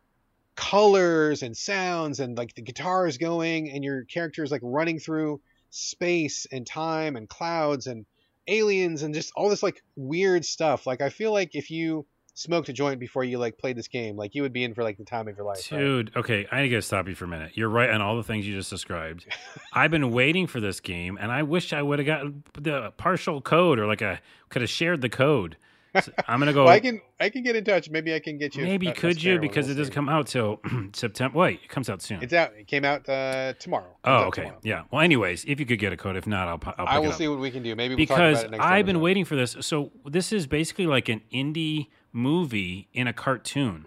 colors 0.56 1.42
and 1.42 1.56
sounds 1.56 2.20
and 2.20 2.36
like 2.36 2.54
the 2.54 2.62
guitar 2.62 3.06
is 3.06 3.18
going 3.18 3.70
and 3.70 3.84
your 3.84 4.04
character 4.04 4.42
is 4.42 4.50
like 4.50 4.60
running 4.64 4.98
through 4.98 5.40
space 5.70 6.46
and 6.50 6.66
time 6.66 7.16
and 7.16 7.28
clouds 7.28 7.86
and 7.86 8.04
aliens 8.46 9.02
and 9.02 9.14
just 9.14 9.32
all 9.36 9.48
this 9.48 9.62
like 9.62 9.82
weird 9.96 10.44
stuff. 10.44 10.86
Like 10.86 11.00
I 11.00 11.08
feel 11.08 11.32
like 11.32 11.54
if 11.54 11.70
you 11.70 12.06
smoked 12.40 12.68
a 12.68 12.72
joint 12.72 12.98
before 12.98 13.22
you 13.22 13.38
like 13.38 13.58
played 13.58 13.76
this 13.76 13.88
game, 13.88 14.16
like 14.16 14.34
you 14.34 14.42
would 14.42 14.52
be 14.52 14.64
in 14.64 14.74
for 14.74 14.82
like 14.82 14.96
the 14.96 15.04
time 15.04 15.28
of 15.28 15.36
your 15.36 15.44
life. 15.44 15.70
right? 15.70 15.78
Dude, 15.78 16.12
okay, 16.16 16.46
I 16.50 16.66
gotta 16.68 16.82
stop 16.82 17.06
you 17.06 17.14
for 17.14 17.26
a 17.26 17.28
minute. 17.28 17.52
You're 17.54 17.68
right 17.68 17.90
on 17.90 18.00
all 18.00 18.16
the 18.16 18.22
things 18.22 18.46
you 18.46 18.54
just 18.54 18.70
described. 18.70 19.26
I've 19.72 19.90
been 19.90 20.10
waiting 20.10 20.46
for 20.46 20.60
this 20.60 20.80
game, 20.80 21.18
and 21.20 21.30
I 21.30 21.42
wish 21.42 21.72
I 21.72 21.82
would 21.82 21.98
have 21.98 22.06
gotten 22.06 22.42
the 22.54 22.92
partial 22.96 23.40
code 23.40 23.78
or 23.78 23.86
like 23.86 24.00
a 24.02 24.20
could 24.48 24.62
have 24.62 24.70
shared 24.70 25.02
the 25.02 25.08
code. 25.08 25.56
So 26.00 26.12
I'm 26.28 26.38
gonna 26.38 26.52
go. 26.52 26.64
Well, 26.64 26.72
I 26.72 26.80
can 26.80 27.00
I 27.18 27.30
can 27.30 27.42
get 27.42 27.56
in 27.56 27.64
touch. 27.64 27.90
Maybe 27.90 28.14
I 28.14 28.20
can 28.20 28.38
get 28.38 28.54
you. 28.54 28.62
maybe 28.64 28.86
a- 28.86 28.92
a 28.92 28.94
could 28.94 29.18
spare 29.18 29.34
you 29.34 29.40
because 29.40 29.66
We'll 29.66 29.74
it 29.76 29.78
doesn't 29.78 29.94
come 29.94 30.08
out 30.08 30.28
till 30.28 30.60
September. 30.94 31.36
Wait, 31.36 31.60
it 31.64 31.68
comes 31.68 31.90
out 31.90 32.00
soon. 32.00 32.22
It's 32.22 32.32
out. 32.32 32.52
It 32.56 32.68
came 32.68 32.84
out 32.84 33.08
uh, 33.08 33.54
tomorrow. 33.58 33.96
Oh, 34.04 34.10
out 34.12 34.26
okay, 34.28 34.42
tomorrow. 34.42 34.60
yeah. 34.62 34.82
Well, 34.90 35.00
anyways, 35.02 35.44
if 35.46 35.58
you 35.58 35.66
could 35.66 35.80
get 35.80 35.92
a 35.92 35.96
code, 35.96 36.16
if 36.16 36.26
not, 36.28 36.46
I'll, 36.48 36.74
I'll 36.78 36.86
I 36.86 36.98
will 37.00 37.12
see 37.12 37.26
what 37.28 37.40
we 37.40 37.50
can 37.50 37.62
do. 37.62 37.74
Maybe 37.74 37.96
we'll 37.96 38.06
talk 38.06 38.16
because 38.16 38.40
about 38.40 38.46
it 38.46 38.50
next 38.52 38.64
I've 38.64 38.86
been 38.86 39.00
waiting 39.00 39.24
for 39.24 39.34
this. 39.36 39.56
So 39.60 39.90
this 40.04 40.32
is 40.32 40.46
basically 40.46 40.86
like 40.86 41.08
an 41.08 41.22
indie 41.32 41.88
movie 42.12 42.88
in 42.92 43.06
a 43.06 43.12
cartoon, 43.12 43.86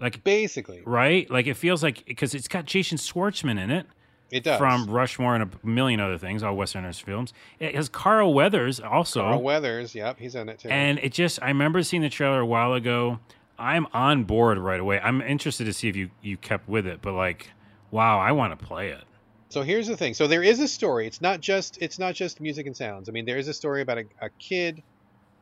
like 0.00 0.24
Basically, 0.24 0.82
right? 0.84 1.28
Like 1.30 1.46
it 1.46 1.54
feels 1.54 1.82
like 1.82 2.04
because 2.06 2.34
it's 2.34 2.48
got 2.48 2.64
Jason 2.64 2.98
Schwartzman 2.98 3.62
in 3.62 3.70
it. 3.70 3.86
it 4.30 4.42
does. 4.44 4.58
from 4.58 4.86
Rushmore 4.90 5.34
and 5.34 5.44
a 5.44 5.66
million 5.66 6.00
other 6.00 6.18
things, 6.18 6.42
all 6.42 6.56
Wes 6.56 6.74
Anderson 6.74 7.06
films. 7.06 7.32
It 7.58 7.74
has 7.74 7.88
Carl 7.88 8.34
Weathers 8.34 8.80
also, 8.80 9.20
Carl 9.22 9.42
Weathers. 9.42 9.94
Yep, 9.94 10.18
he's 10.18 10.34
in 10.34 10.48
it 10.48 10.58
too. 10.60 10.68
and 10.68 10.98
it 10.98 11.12
just 11.12 11.40
I 11.42 11.48
remember 11.48 11.82
seeing 11.82 12.02
the 12.02 12.08
trailer 12.08 12.40
a 12.40 12.46
while 12.46 12.74
ago. 12.74 13.20
I'm 13.58 13.86
on 13.92 14.24
board 14.24 14.58
right 14.58 14.80
away. 14.80 14.98
I'm 14.98 15.20
interested 15.20 15.64
to 15.66 15.72
see 15.72 15.88
if 15.88 15.94
you 15.96 16.10
you 16.20 16.36
kept 16.36 16.68
with 16.68 16.86
it, 16.86 17.00
but 17.00 17.12
like, 17.12 17.50
wow, 17.90 18.18
I 18.18 18.32
want 18.32 18.58
to 18.58 18.66
play 18.66 18.88
it. 18.88 19.04
So 19.50 19.60
here's 19.62 19.86
the 19.86 19.96
thing. 19.98 20.14
So 20.14 20.26
there 20.26 20.42
is 20.42 20.58
a 20.60 20.66
story. 20.66 21.06
It's 21.06 21.20
not 21.20 21.40
just 21.40 21.78
it's 21.80 21.98
not 21.98 22.14
just 22.14 22.40
music 22.40 22.66
and 22.66 22.76
sounds. 22.76 23.08
I 23.08 23.12
mean, 23.12 23.26
there 23.26 23.36
is 23.38 23.46
a 23.48 23.54
story 23.54 23.82
about 23.82 23.98
a, 23.98 24.04
a 24.20 24.30
kid 24.38 24.82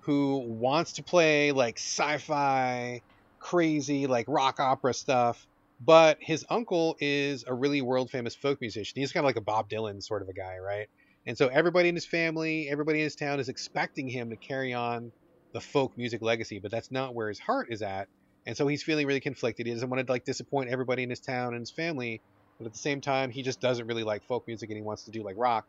who 0.01 0.39
wants 0.39 0.94
to 0.94 1.02
play 1.02 1.52
like 1.52 1.78
sci-fi, 1.78 3.02
crazy 3.39 4.06
like 4.06 4.27
rock 4.28 4.60
opera 4.60 4.94
stuff, 4.94 5.47
but 5.81 6.18
his 6.20 6.44
uncle 6.51 6.97
is 7.01 7.44
a 7.47 7.55
really 7.55 7.82
world 7.82 8.10
famous 8.10 8.35
folk 8.35 8.60
musician. 8.60 9.01
He's 9.01 9.12
kind 9.12 9.24
of 9.24 9.28
like 9.28 9.36
a 9.36 9.43
Bob 9.43 9.68
Dylan 9.68 10.02
sort 10.02 10.22
of 10.22 10.28
a 10.28 10.32
guy, 10.32 10.59
right? 10.59 10.89
And 11.27 11.36
so 11.36 11.48
everybody 11.48 11.89
in 11.89 11.94
his 11.94 12.06
family, 12.06 12.68
everybody 12.68 13.01
in 13.01 13.05
his 13.05 13.16
town 13.16 13.40
is 13.40 13.48
expecting 13.48 14.09
him 14.09 14.31
to 14.31 14.36
carry 14.36 14.72
on 14.72 15.12
the 15.52 15.60
folk 15.60 15.97
music 15.97 16.22
legacy, 16.22 16.59
but 16.59 16.70
that's 16.70 16.90
not 16.90 17.14
where 17.14 17.28
his 17.28 17.39
heart 17.39 17.68
is 17.70 17.82
at. 17.82 18.09
And 18.47 18.56
so 18.56 18.66
he's 18.66 18.82
feeling 18.82 19.06
really 19.06 19.20
conflicted. 19.20 19.66
He 19.66 19.72
doesn't 19.72 19.89
want 19.89 20.06
to 20.06 20.12
like 20.12 20.24
disappoint 20.24 20.70
everybody 20.70 21.02
in 21.02 21.10
his 21.10 21.20
town 21.20 21.52
and 21.52 21.60
his 21.60 21.70
family, 21.70 22.22
but 22.59 22.66
at 22.66 22.72
the 22.72 22.78
same 22.78 23.01
time 23.01 23.31
he 23.31 23.43
just 23.43 23.60
doesn't 23.60 23.86
really 23.86 24.05
like 24.05 24.22
folk 24.24 24.47
music 24.47 24.70
and 24.70 24.77
he 24.77 24.82
wants 24.82 25.05
to 25.05 25.10
do 25.10 25.22
like 25.22 25.36
rock 25.39 25.66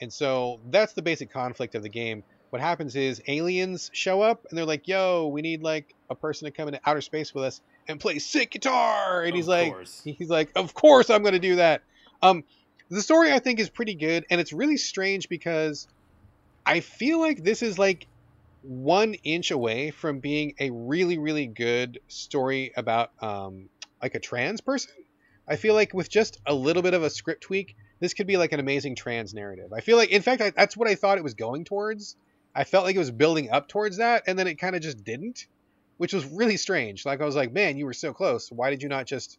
and 0.00 0.12
so 0.12 0.60
that's 0.70 0.92
the 0.92 1.02
basic 1.02 1.30
conflict 1.30 1.74
of 1.74 1.82
the 1.82 1.88
game 1.88 2.22
what 2.50 2.60
happens 2.62 2.96
is 2.96 3.20
aliens 3.28 3.90
show 3.92 4.22
up 4.22 4.46
and 4.48 4.56
they're 4.58 4.64
like 4.64 4.86
yo 4.88 5.28
we 5.28 5.42
need 5.42 5.62
like 5.62 5.94
a 6.10 6.14
person 6.14 6.46
to 6.46 6.50
come 6.50 6.68
into 6.68 6.80
outer 6.86 7.00
space 7.00 7.34
with 7.34 7.44
us 7.44 7.60
and 7.88 8.00
play 8.00 8.18
sick 8.18 8.50
guitar 8.52 9.22
and 9.22 9.34
he's 9.34 9.46
Of 9.46 9.48
like 9.50 9.72
course. 9.72 10.02
he's 10.04 10.30
like 10.30 10.50
of 10.56 10.74
course 10.74 11.10
i'm 11.10 11.22
going 11.22 11.34
to 11.34 11.38
do 11.40 11.56
that 11.56 11.82
um 12.22 12.44
the 12.88 13.02
story 13.02 13.32
i 13.32 13.38
think 13.38 13.58
is 13.60 13.68
pretty 13.68 13.94
good 13.94 14.24
and 14.30 14.40
it's 14.40 14.52
really 14.52 14.76
strange 14.76 15.28
because 15.28 15.88
i 16.64 16.80
feel 16.80 17.20
like 17.20 17.42
this 17.42 17.62
is 17.62 17.78
like 17.78 18.06
one 18.62 19.14
inch 19.14 19.50
away 19.50 19.90
from 19.90 20.20
being 20.20 20.54
a 20.58 20.70
really 20.70 21.18
really 21.18 21.46
good 21.46 22.00
story 22.08 22.72
about 22.76 23.10
um 23.22 23.68
like 24.02 24.14
a 24.14 24.20
trans 24.20 24.60
person 24.60 24.92
I 25.48 25.54
feel 25.54 25.74
like 25.74 25.94
with 25.94 26.10
just 26.10 26.40
a 26.44 26.52
little 26.52 26.82
bit 26.82 26.92
of 26.92 27.04
a 27.04 27.08
script 27.08 27.42
tweak, 27.42 27.76
this 28.00 28.14
could 28.14 28.26
be 28.26 28.36
like 28.36 28.50
an 28.52 28.58
amazing 28.58 28.96
trans 28.96 29.32
narrative. 29.32 29.72
I 29.72 29.80
feel 29.80 29.96
like, 29.96 30.10
in 30.10 30.20
fact, 30.20 30.42
I, 30.42 30.50
that's 30.50 30.76
what 30.76 30.88
I 30.88 30.96
thought 30.96 31.18
it 31.18 31.22
was 31.22 31.34
going 31.34 31.62
towards. 31.64 32.16
I 32.56 32.64
felt 32.64 32.84
like 32.84 32.96
it 32.96 33.00
was 33.00 33.10
building 33.10 33.50
up 33.50 33.68
towards 33.68 33.98
that, 33.98 34.24
and 34.26 34.38
then 34.38 34.46
it 34.46 34.54
kind 34.54 34.74
of 34.74 34.82
just 34.82 35.04
didn't, 35.04 35.46
which 35.98 36.12
was 36.14 36.24
really 36.24 36.56
strange. 36.56 37.04
Like 37.04 37.20
I 37.20 37.24
was 37.26 37.36
like, 37.36 37.52
man, 37.52 37.76
you 37.76 37.84
were 37.84 37.92
so 37.92 38.12
close. 38.12 38.50
Why 38.50 38.70
did 38.70 38.82
you 38.82 38.88
not 38.88 39.06
just 39.06 39.38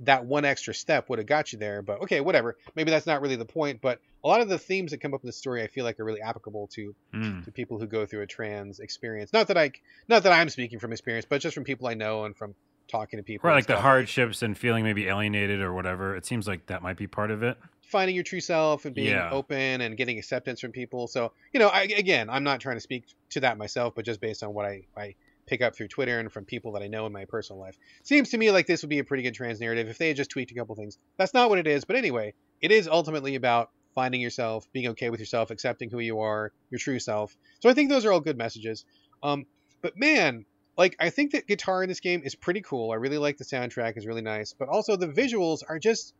that 0.00 0.24
one 0.26 0.44
extra 0.44 0.74
step 0.74 1.08
would 1.08 1.18
have 1.18 1.26
got 1.26 1.52
you 1.52 1.58
there? 1.58 1.82
But 1.82 2.02
okay, 2.02 2.20
whatever. 2.20 2.56
Maybe 2.74 2.90
that's 2.90 3.06
not 3.06 3.20
really 3.20 3.36
the 3.36 3.44
point. 3.44 3.80
But 3.80 3.98
a 4.22 4.28
lot 4.28 4.40
of 4.40 4.48
the 4.48 4.58
themes 4.58 4.92
that 4.92 5.00
come 5.00 5.12
up 5.14 5.22
in 5.22 5.26
the 5.26 5.32
story, 5.32 5.62
I 5.62 5.66
feel 5.66 5.84
like 5.84 5.98
are 5.98 6.04
really 6.04 6.22
applicable 6.22 6.68
to 6.74 6.94
Mm. 7.14 7.44
to 7.44 7.50
people 7.50 7.78
who 7.78 7.86
go 7.86 8.06
through 8.06 8.22
a 8.22 8.26
trans 8.26 8.78
experience. 8.78 9.32
Not 9.32 9.48
that 9.48 9.58
I, 9.58 9.72
not 10.08 10.22
that 10.22 10.32
I'm 10.32 10.48
speaking 10.48 10.78
from 10.78 10.92
experience, 10.92 11.26
but 11.28 11.40
just 11.40 11.54
from 11.54 11.64
people 11.64 11.88
I 11.88 11.94
know 11.94 12.24
and 12.24 12.36
from 12.36 12.54
talking 12.88 13.18
to 13.18 13.22
people. 13.22 13.48
Right, 13.48 13.54
like 13.56 13.66
the 13.66 13.76
hardships 13.80 14.42
and 14.42 14.56
feeling 14.56 14.84
maybe 14.84 15.06
alienated 15.08 15.60
or 15.60 15.72
whatever. 15.72 16.14
It 16.16 16.24
seems 16.26 16.46
like 16.46 16.66
that 16.66 16.82
might 16.82 16.96
be 16.96 17.06
part 17.06 17.30
of 17.30 17.42
it. 17.42 17.56
finding 17.88 18.16
your 18.16 18.24
true 18.24 18.40
self 18.40 18.84
and 18.84 18.96
being 18.96 19.10
Yeah. 19.10 19.30
open 19.30 19.80
and 19.80 19.96
getting 19.96 20.18
acceptance 20.18 20.60
from 20.60 20.72
people. 20.72 21.06
So, 21.06 21.32
you 21.52 21.60
know, 21.60 21.68
I, 21.68 21.82
again, 21.82 22.28
I'm 22.28 22.42
not 22.42 22.60
trying 22.60 22.76
to 22.76 22.80
speak 22.80 23.04
to 23.30 23.40
that 23.40 23.58
myself, 23.58 23.94
but 23.94 24.04
just 24.04 24.20
based 24.20 24.42
on 24.42 24.52
what 24.52 24.66
I, 24.66 24.82
I 24.96 25.14
pick 25.46 25.62
up 25.62 25.76
through 25.76 25.86
Twitter 25.86 26.18
and 26.18 26.30
from 26.32 26.44
people 26.44 26.72
that 26.72 26.82
I 26.82 26.88
know 26.88 27.06
in 27.06 27.12
my 27.12 27.26
personal 27.26 27.60
life. 27.60 27.78
Seems 28.02 28.30
to 28.30 28.38
me 28.38 28.50
like 28.50 28.66
this 28.66 28.82
would 28.82 28.90
be 28.90 28.98
a 28.98 29.04
pretty 29.04 29.22
good 29.22 29.34
trans 29.34 29.60
narrative 29.60 29.86
if 29.88 29.98
they 29.98 30.08
had 30.08 30.16
just 30.16 30.30
tweaked 30.30 30.50
a 30.50 30.54
couple 30.56 30.74
things. 30.74 30.98
That's 31.16 31.32
not 31.32 31.48
what 31.48 31.60
it 31.60 31.68
is, 31.68 31.84
but 31.84 31.94
anyway, 31.94 32.34
it 32.60 32.72
is 32.72 32.88
ultimately 32.88 33.36
about 33.36 33.70
finding 33.94 34.20
yourself, 34.20 34.66
being 34.72 34.88
okay 34.88 35.08
with 35.10 35.20
yourself, 35.20 35.52
accepting 35.52 35.88
who 35.88 36.00
you 36.00 36.18
are, 36.18 36.50
your 36.70 36.80
true 36.80 36.98
self. 36.98 37.36
So 37.60 37.70
I 37.70 37.72
think 37.74 37.88
those 37.88 38.04
are 38.04 38.10
all 38.12 38.20
good 38.20 38.36
messages. 38.36 38.84
Um, 39.22 39.46
But 39.80 39.96
man, 39.96 40.44
like 40.76 40.96
I 41.00 41.10
think 41.10 41.32
that 41.32 41.46
guitar 41.46 41.82
in 41.82 41.88
this 41.88 42.00
game 42.00 42.22
is 42.24 42.34
pretty 42.34 42.60
cool. 42.60 42.90
I 42.92 42.96
really 42.96 43.18
like 43.18 43.36
the 43.38 43.44
soundtrack; 43.44 43.96
is 43.96 44.06
really 44.06 44.22
nice. 44.22 44.52
But 44.58 44.68
also 44.68 44.96
the 44.96 45.08
visuals 45.08 45.62
are 45.68 45.78
just 45.78 46.14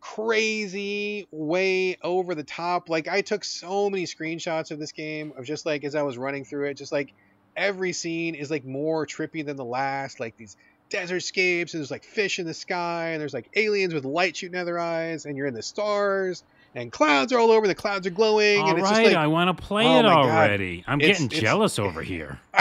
crazy, 0.00 1.28
way 1.30 1.96
over 2.02 2.34
the 2.34 2.42
top. 2.44 2.88
Like 2.88 3.08
I 3.08 3.20
took 3.22 3.44
so 3.44 3.90
many 3.90 4.04
screenshots 4.04 4.70
of 4.70 4.78
this 4.78 4.92
game 4.92 5.32
of 5.36 5.44
just 5.44 5.66
like 5.66 5.84
as 5.84 5.94
I 5.94 6.02
was 6.02 6.16
running 6.18 6.44
through 6.44 6.68
it, 6.70 6.74
just 6.74 6.92
like 6.92 7.12
every 7.56 7.92
scene 7.92 8.34
is 8.34 8.50
like 8.50 8.64
more 8.64 9.06
trippy 9.06 9.44
than 9.44 9.56
the 9.56 9.64
last. 9.64 10.18
Like 10.20 10.36
these 10.36 10.56
desert 10.88 11.20
scapes, 11.20 11.74
and 11.74 11.80
there's 11.80 11.90
like 11.90 12.04
fish 12.04 12.38
in 12.38 12.46
the 12.46 12.54
sky, 12.54 13.10
and 13.10 13.20
there's 13.20 13.34
like 13.34 13.48
aliens 13.54 13.94
with 13.94 14.04
light 14.04 14.36
shooting 14.36 14.56
out 14.56 14.60
of 14.62 14.66
their 14.66 14.78
eyes, 14.78 15.26
and 15.26 15.36
you're 15.36 15.46
in 15.46 15.54
the 15.54 15.62
stars, 15.62 16.42
and 16.74 16.90
clouds 16.90 17.32
are 17.32 17.38
all 17.38 17.50
over. 17.50 17.66
The 17.68 17.74
clouds 17.74 18.06
are 18.06 18.10
glowing, 18.10 18.60
All 18.60 18.70
and 18.70 18.78
it's 18.78 18.84
right, 18.90 19.02
just 19.04 19.14
like 19.14 19.22
I 19.22 19.26
want 19.28 19.56
to 19.56 19.62
play 19.62 19.84
Oh 19.86 20.00
it 20.00 20.02
my 20.04 20.08
God. 20.08 20.24
already. 20.26 20.84
I'm 20.86 21.00
It's- 21.00 21.18
getting 21.18 21.26
it's- 21.26 21.40
jealous 21.42 21.78
over 21.78 22.02
here. 22.02 22.40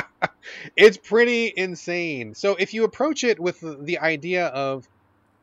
it's 0.76 0.98
pretty 0.98 1.52
insane. 1.56 2.36
So 2.36 2.56
if 2.56 2.74
you 2.74 2.84
approach 2.84 3.24
it 3.24 3.40
with 3.40 3.60
the- 3.62 4.00
idea 4.00 4.48
of 4.48 4.88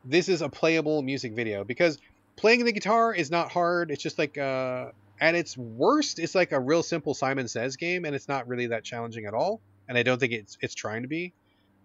this 0.04 0.28
is 0.28 0.42
a 0.42 0.48
playable 0.48 1.02
music 1.02 1.32
video, 1.32 1.64
because 1.64 1.98
playing 2.36 2.64
the 2.64 2.72
guitar 2.72 3.14
is 3.14 3.30
not 3.30 3.50
hard. 3.50 3.90
It's 3.90 4.02
just 4.02 4.18
like 4.18 4.38
uh, 4.38 4.90
at 5.20 5.34
its 5.34 5.56
worst, 5.56 6.18
it's 6.18 6.34
like 6.34 6.52
a 6.52 6.60
real 6.60 6.82
simple 6.82 7.14
Simon 7.14 7.48
Says 7.48 7.76
game, 7.76 8.04
and 8.04 8.14
it's 8.14 8.28
not 8.28 8.48
really 8.48 8.68
that 8.68 8.84
challenging 8.84 9.26
at 9.26 9.34
all. 9.34 9.60
And 9.88 9.96
I 9.96 10.02
don't 10.02 10.18
think 10.18 10.32
it's 10.32 10.58
it's 10.60 10.74
trying 10.74 11.02
to 11.02 11.08
be. 11.08 11.32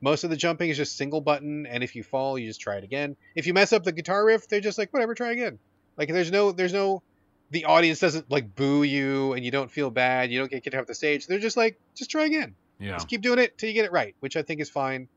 Most 0.02 0.24
of 0.24 0.32
the 0.32 0.36
jumping 0.36 0.70
is 0.70 0.78
just 0.78 0.98
single 0.98 1.22
button, 1.22 1.68
and 1.68 1.84
if 1.84 1.96
you 1.96 2.04
fall, 2.04 2.38
you 2.38 2.48
just 2.48 2.60
try 2.60 2.78
it 2.78 2.84
again. 2.84 3.16
If 3.36 3.46
you 3.46 3.54
mess 3.54 3.72
up 3.72 3.84
the 3.84 3.92
guitar 3.92 4.26
riff, 4.26 4.48
they're 4.48 4.60
just 4.60 4.78
like 4.78 4.92
whatever, 4.92 5.14
try 5.14 5.32
again. 5.32 5.60
Like 5.98 6.10
there's 6.10 6.32
no 6.32 6.52
there's 6.52 6.74
no 6.74 7.04
the 7.52 7.66
audience 7.66 8.00
doesn't 8.00 8.32
like 8.32 8.56
boo 8.56 8.84
you, 8.84 9.34
and 9.34 9.46
you 9.46 9.52
don't 9.52 9.70
feel 9.70 9.92
bad. 9.92 10.32
You 10.32 10.40
don't 10.40 10.50
get 10.50 10.64
kicked 10.64 10.76
off 10.76 10.88
the 10.88 10.96
stage. 10.96 11.28
They're 11.28 11.40
just 11.40 11.58
like 11.58 11.80
just 11.96 12.10
try 12.10 12.26
again. 12.26 12.56
Yeah. 12.82 12.94
Just 12.94 13.08
keep 13.08 13.22
doing 13.22 13.40
it 13.40 13.58
till 13.58 13.70
you 13.70 13.76
get 13.76 13.86
it 13.86 13.92
right, 13.92 14.16
which 14.20 14.36
I 14.36 14.42
think 14.42 14.60
is 14.60 14.70
fine. 14.70 15.08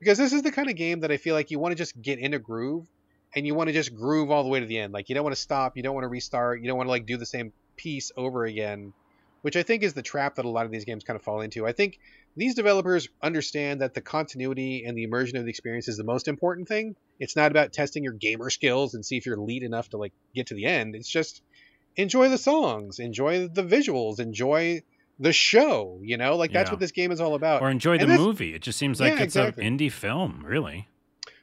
Because 0.00 0.18
this 0.18 0.32
is 0.32 0.42
the 0.42 0.50
kind 0.50 0.68
of 0.68 0.76
game 0.76 1.00
that 1.00 1.12
I 1.12 1.16
feel 1.16 1.34
like 1.34 1.50
you 1.50 1.58
want 1.58 1.72
to 1.72 1.76
just 1.76 2.00
get 2.02 2.18
in 2.18 2.34
a 2.34 2.38
groove 2.38 2.86
and 3.34 3.46
you 3.46 3.54
want 3.54 3.68
to 3.68 3.72
just 3.72 3.94
groove 3.94 4.30
all 4.30 4.42
the 4.42 4.48
way 4.48 4.60
to 4.60 4.66
the 4.66 4.78
end. 4.78 4.92
Like 4.92 5.08
you 5.08 5.14
don't 5.14 5.24
want 5.24 5.34
to 5.34 5.40
stop, 5.40 5.76
you 5.76 5.82
don't 5.82 5.94
want 5.94 6.04
to 6.04 6.08
restart, 6.08 6.60
you 6.60 6.66
don't 6.66 6.76
want 6.76 6.88
to 6.88 6.90
like 6.90 7.06
do 7.06 7.16
the 7.16 7.24
same 7.24 7.52
piece 7.76 8.10
over 8.16 8.44
again, 8.44 8.92
which 9.42 9.56
I 9.56 9.62
think 9.62 9.84
is 9.84 9.94
the 9.94 10.02
trap 10.02 10.34
that 10.34 10.44
a 10.44 10.50
lot 10.50 10.66
of 10.66 10.72
these 10.72 10.84
games 10.84 11.04
kind 11.04 11.16
of 11.16 11.22
fall 11.22 11.40
into. 11.40 11.66
I 11.66 11.72
think 11.72 11.98
these 12.36 12.54
developers 12.54 13.08
understand 13.22 13.80
that 13.80 13.94
the 13.94 14.02
continuity 14.02 14.84
and 14.84 14.98
the 14.98 15.04
immersion 15.04 15.38
of 15.38 15.44
the 15.44 15.50
experience 15.50 15.88
is 15.88 15.96
the 15.96 16.04
most 16.04 16.28
important 16.28 16.68
thing. 16.68 16.96
It's 17.20 17.36
not 17.36 17.50
about 17.50 17.72
testing 17.72 18.02
your 18.02 18.12
gamer 18.12 18.50
skills 18.50 18.94
and 18.94 19.06
see 19.06 19.16
if 19.16 19.24
you're 19.24 19.38
elite 19.38 19.62
enough 19.62 19.88
to 19.90 19.96
like 19.96 20.12
get 20.34 20.48
to 20.48 20.54
the 20.54 20.66
end. 20.66 20.94
It's 20.96 21.08
just 21.08 21.40
enjoy 21.96 22.28
the 22.28 22.38
songs, 22.38 22.98
enjoy 22.98 23.48
the 23.48 23.62
visuals, 23.62 24.20
enjoy 24.20 24.82
the 25.18 25.32
show, 25.32 26.00
you 26.02 26.16
know? 26.16 26.36
Like 26.36 26.52
that's 26.52 26.68
Yeah. 26.68 26.74
what 26.74 26.80
this 26.80 26.92
game 26.92 27.12
is 27.12 27.20
all 27.20 27.34
about. 27.34 27.62
Or 27.62 27.70
enjoy 27.70 27.98
the 27.98 28.06
And 28.06 28.18
movie. 28.20 28.54
It 28.54 28.62
just 28.62 28.78
seems 28.78 29.00
like 29.00 29.14
Yeah, 29.14 29.22
it's 29.24 29.36
exactly. 29.36 29.66
an 29.66 29.78
indie 29.78 29.90
film, 29.92 30.44
really. 30.44 30.88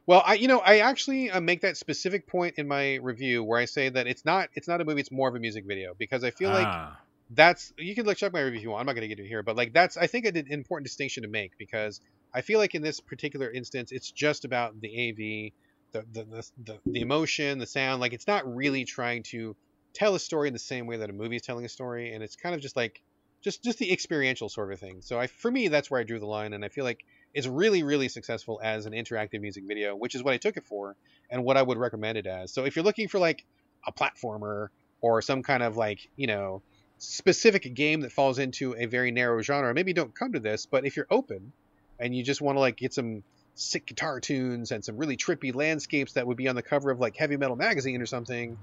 Well, 0.05 0.21
I 0.25 0.33
you 0.35 0.47
know 0.47 0.59
I 0.59 0.79
actually 0.79 1.31
uh, 1.31 1.39
make 1.39 1.61
that 1.61 1.77
specific 1.77 2.27
point 2.27 2.55
in 2.57 2.67
my 2.67 2.95
review 2.95 3.43
where 3.43 3.59
I 3.59 3.65
say 3.65 3.89
that 3.89 4.05
it's 4.05 4.25
not 4.25 4.49
it's 4.53 4.67
not 4.67 4.81
a 4.81 4.85
movie, 4.85 4.99
it's 4.99 5.11
more 5.11 5.29
of 5.29 5.35
a 5.35 5.39
music 5.39 5.65
video 5.65 5.93
because 5.97 6.23
I 6.23 6.31
feel 6.31 6.51
like 6.51 6.67
ah, 6.67 6.97
that's 7.31 7.71
you 7.77 7.95
can 7.95 8.05
look 8.05 8.17
check 8.17 8.33
my 8.33 8.41
review 8.41 8.57
if 8.57 8.63
you 8.63 8.69
want. 8.69 8.81
I'm 8.81 8.85
not 8.85 8.93
going 8.93 9.07
to 9.09 9.15
get 9.15 9.23
it 9.23 9.27
here, 9.27 9.43
but 9.43 9.55
like 9.55 9.73
that's 9.73 9.95
I 9.95 10.07
think 10.07 10.25
an 10.25 10.35
important 10.49 10.85
distinction 10.85 11.23
to 11.23 11.29
make 11.29 11.51
because 11.57 12.01
I 12.33 12.41
feel 12.41 12.59
like 12.59 12.75
in 12.75 12.81
this 12.81 12.99
particular 12.99 13.49
instance 13.49 13.91
it's 13.91 14.11
just 14.11 14.43
about 14.43 14.79
the 14.81 14.89
AV, 15.09 15.53
the 15.93 16.05
the 16.11 16.25
the, 16.25 16.49
the, 16.65 16.79
the 16.85 17.01
emotion, 17.01 17.57
the 17.59 17.65
sound. 17.65 18.01
Like 18.01 18.11
it's 18.13 18.27
not 18.27 18.43
really 18.53 18.83
trying 18.83 19.23
to 19.23 19.55
tell 19.93 20.15
a 20.15 20.19
story 20.19 20.47
in 20.49 20.53
the 20.53 20.59
same 20.59 20.85
way 20.85 20.97
that 20.97 21.09
a 21.09 21.13
movie 21.13 21.37
is 21.37 21.43
telling 21.43 21.63
a 21.63 21.69
story, 21.69 22.13
and 22.13 22.21
it's 22.21 22.35
kind 22.35 22.53
of 22.53 22.59
just 22.61 22.75
like 22.75 23.01
just 23.43 23.63
just 23.63 23.77
the 23.77 23.91
experiential 23.91 24.49
sort 24.49 24.71
of 24.71 24.79
thing. 24.79 25.01
So 25.01 25.19
I 25.19 25.27
for 25.27 25.51
me 25.51 25.67
that's 25.67 25.91
where 25.91 25.99
I 25.99 26.03
drew 26.03 26.19
the 26.19 26.25
line, 26.25 26.53
and 26.53 26.63
I 26.63 26.69
feel 26.69 26.83
like 26.83 27.05
it's 27.33 27.47
really 27.47 27.83
really 27.83 28.07
successful 28.07 28.59
as 28.63 28.85
an 28.85 28.93
interactive 28.93 29.41
music 29.41 29.65
video, 29.67 29.95
which 29.95 30.15
is 30.15 30.23
what 30.23 30.33
I 30.33 30.37
took 30.37 30.57
it 30.57 30.65
for 30.65 30.95
and 31.29 31.43
what 31.43 31.57
I 31.57 31.61
would 31.61 31.77
recommend 31.77 32.17
it 32.17 32.25
as. 32.25 32.53
So 32.53 32.65
if 32.65 32.75
you're 32.75 32.85
looking 32.85 33.07
for 33.07 33.19
like 33.19 33.45
a 33.85 33.91
platformer 33.91 34.69
or 35.01 35.21
some 35.21 35.43
kind 35.43 35.61
of 35.61 35.75
like 35.75 36.09
you 36.15 36.27
know 36.27 36.61
specific 36.99 37.73
game 37.73 38.01
that 38.01 38.11
falls 38.11 38.39
into 38.39 38.75
a 38.77 38.85
very 38.85 39.11
narrow 39.11 39.41
genre, 39.41 39.73
maybe 39.73 39.93
don't 39.93 40.15
come 40.15 40.33
to 40.33 40.39
this. 40.39 40.65
But 40.65 40.85
if 40.85 40.95
you're 40.95 41.07
open 41.09 41.51
and 41.99 42.15
you 42.15 42.23
just 42.23 42.41
want 42.41 42.55
to 42.55 42.61
like 42.61 42.77
get 42.77 42.93
some 42.93 43.23
sick 43.55 43.85
guitar 43.85 44.19
tunes 44.19 44.71
and 44.71 44.83
some 44.83 44.97
really 44.97 45.17
trippy 45.17 45.53
landscapes 45.53 46.13
that 46.13 46.25
would 46.25 46.37
be 46.37 46.47
on 46.47 46.55
the 46.55 46.63
cover 46.63 46.91
of 46.91 46.99
like 46.99 47.15
Heavy 47.17 47.37
Metal 47.37 47.57
magazine 47.57 48.01
or 48.01 48.05
something, 48.05 48.57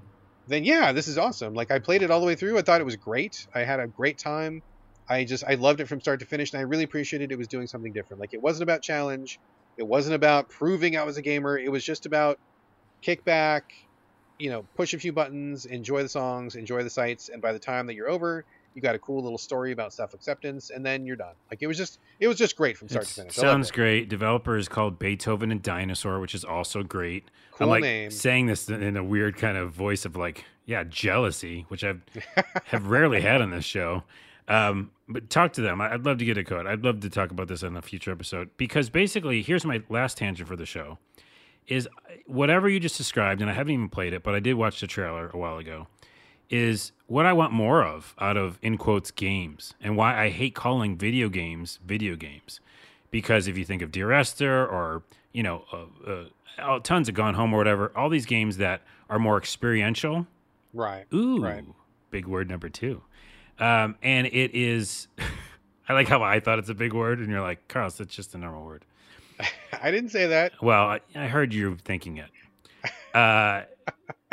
then 0.47 0.63
yeah, 0.63 0.91
this 0.91 1.07
is 1.07 1.19
awesome. 1.19 1.53
Like 1.53 1.71
I 1.71 1.79
played 1.79 2.01
it 2.01 2.11
all 2.11 2.19
the 2.19 2.25
way 2.25 2.35
through. 2.35 2.57
I 2.57 2.61
thought 2.63 2.81
it 2.81 2.85
was 2.85 2.95
great. 2.95 3.47
I 3.53 3.59
had 3.59 3.79
a 3.79 3.87
great 3.87 4.17
time. 4.17 4.63
I 5.11 5.25
just 5.25 5.43
I 5.43 5.55
loved 5.55 5.81
it 5.81 5.87
from 5.87 5.99
start 5.99 6.21
to 6.21 6.25
finish, 6.25 6.53
and 6.53 6.59
I 6.59 6.63
really 6.63 6.83
appreciated 6.83 7.31
it 7.31 7.37
was 7.37 7.47
doing 7.47 7.67
something 7.67 7.91
different. 7.91 8.21
Like 8.21 8.33
it 8.33 8.41
wasn't 8.41 8.63
about 8.63 8.81
challenge. 8.81 9.39
It 9.77 9.83
wasn't 9.83 10.15
about 10.15 10.49
proving 10.49 10.97
I 10.97 11.03
was 11.03 11.17
a 11.17 11.21
gamer. 11.21 11.57
It 11.57 11.71
was 11.71 11.83
just 11.83 12.05
about 12.05 12.39
kick 13.01 13.25
back, 13.25 13.73
you 14.39 14.49
know, 14.49 14.65
push 14.75 14.93
a 14.93 14.99
few 14.99 15.11
buttons, 15.11 15.65
enjoy 15.65 16.03
the 16.03 16.09
songs, 16.09 16.55
enjoy 16.55 16.83
the 16.83 16.89
sights, 16.89 17.29
and 17.29 17.41
by 17.41 17.51
the 17.51 17.59
time 17.59 17.87
that 17.87 17.95
you're 17.95 18.09
over, 18.09 18.45
you 18.73 18.81
got 18.81 18.95
a 18.95 18.99
cool 18.99 19.21
little 19.21 19.37
story 19.37 19.73
about 19.73 19.91
self 19.91 20.13
acceptance, 20.13 20.69
and 20.69 20.85
then 20.85 21.05
you're 21.05 21.17
done. 21.17 21.35
Like 21.49 21.61
it 21.61 21.67
was 21.67 21.77
just 21.77 21.99
it 22.19 22.27
was 22.27 22.37
just 22.37 22.55
great 22.55 22.77
from 22.77 22.87
start 22.87 23.05
it 23.05 23.09
to 23.09 23.13
finish. 23.13 23.35
Sounds 23.35 23.69
great. 23.69 24.07
Developer 24.07 24.55
is 24.55 24.69
called 24.69 24.97
Beethoven 24.97 25.51
and 25.51 25.61
Dinosaur, 25.61 26.19
which 26.19 26.33
is 26.33 26.45
also 26.45 26.83
great. 26.83 27.29
Cool 27.51 27.65
I'm 27.65 27.69
like 27.69 27.81
name. 27.81 28.11
saying 28.11 28.45
this 28.45 28.69
in 28.69 28.95
a 28.95 29.03
weird 29.03 29.35
kind 29.35 29.57
of 29.57 29.71
voice 29.71 30.05
of 30.05 30.15
like, 30.15 30.45
yeah, 30.65 30.85
jealousy, 30.85 31.65
which 31.67 31.83
I've 31.83 32.01
have 32.65 32.87
rarely 32.87 33.19
had 33.19 33.41
on 33.41 33.51
this 33.51 33.65
show. 33.65 34.03
Um, 34.47 34.91
but 35.13 35.29
talk 35.29 35.53
to 35.53 35.61
them. 35.61 35.81
I'd 35.81 36.05
love 36.05 36.17
to 36.19 36.25
get 36.25 36.37
a 36.37 36.43
code. 36.43 36.65
I'd 36.67 36.83
love 36.83 36.99
to 37.01 37.09
talk 37.09 37.31
about 37.31 37.47
this 37.47 37.63
in 37.63 37.75
a 37.75 37.81
future 37.81 38.11
episode 38.11 38.49
because 38.57 38.89
basically, 38.89 39.41
here's 39.41 39.65
my 39.65 39.81
last 39.89 40.17
tangent 40.17 40.47
for 40.47 40.55
the 40.55 40.65
show: 40.65 40.97
is 41.67 41.87
whatever 42.25 42.67
you 42.69 42.79
just 42.79 42.97
described, 42.97 43.41
and 43.41 43.49
I 43.49 43.53
haven't 43.53 43.73
even 43.73 43.89
played 43.89 44.13
it, 44.13 44.23
but 44.23 44.35
I 44.35 44.39
did 44.39 44.55
watch 44.55 44.79
the 44.81 44.87
trailer 44.87 45.29
a 45.33 45.37
while 45.37 45.57
ago. 45.57 45.87
Is 46.49 46.91
what 47.07 47.25
I 47.25 47.31
want 47.31 47.53
more 47.53 47.81
of 47.83 48.13
out 48.19 48.35
of 48.35 48.59
in 48.61 48.77
quotes 48.77 49.09
games, 49.11 49.73
and 49.81 49.95
why 49.95 50.21
I 50.21 50.29
hate 50.29 50.53
calling 50.53 50.97
video 50.97 51.29
games 51.29 51.79
video 51.85 52.15
games, 52.17 52.59
because 53.09 53.47
if 53.47 53.57
you 53.57 53.63
think 53.63 53.81
of 53.81 53.91
Dear 53.91 54.11
Esther 54.11 54.65
or 54.67 55.03
you 55.31 55.43
know 55.43 55.63
uh, 55.71 56.61
uh, 56.61 56.79
tons 56.79 57.07
of 57.07 57.15
Gone 57.15 57.35
Home 57.35 57.53
or 57.53 57.57
whatever, 57.57 57.91
all 57.95 58.09
these 58.09 58.25
games 58.25 58.57
that 58.57 58.81
are 59.09 59.17
more 59.19 59.37
experiential, 59.37 60.27
Right. 60.73 61.05
Ooh, 61.13 61.41
Right. 61.41 61.63
big 62.11 62.27
word 62.27 62.49
number 62.49 62.67
two. 62.67 63.01
Um, 63.61 63.95
and 64.01 64.27
it 64.27 64.55
is, 64.55 65.07
I 65.87 65.93
like 65.93 66.07
how 66.07 66.23
I 66.23 66.39
thought 66.39 66.59
it's 66.59 66.69
a 66.69 66.73
big 66.73 66.93
word, 66.93 67.19
and 67.19 67.29
you're 67.29 67.41
like, 67.41 67.67
Carlos, 67.67 67.99
it's 67.99 68.13
just 68.13 68.33
a 68.35 68.37
normal 68.37 68.65
word. 68.65 68.85
I 69.81 69.91
didn't 69.91 70.09
say 70.09 70.27
that. 70.27 70.53
Well, 70.61 70.83
I, 70.83 70.99
I 71.15 71.27
heard 71.27 71.53
you 71.53 71.77
thinking 71.85 72.17
it. 72.17 72.29
Uh, 73.13 73.63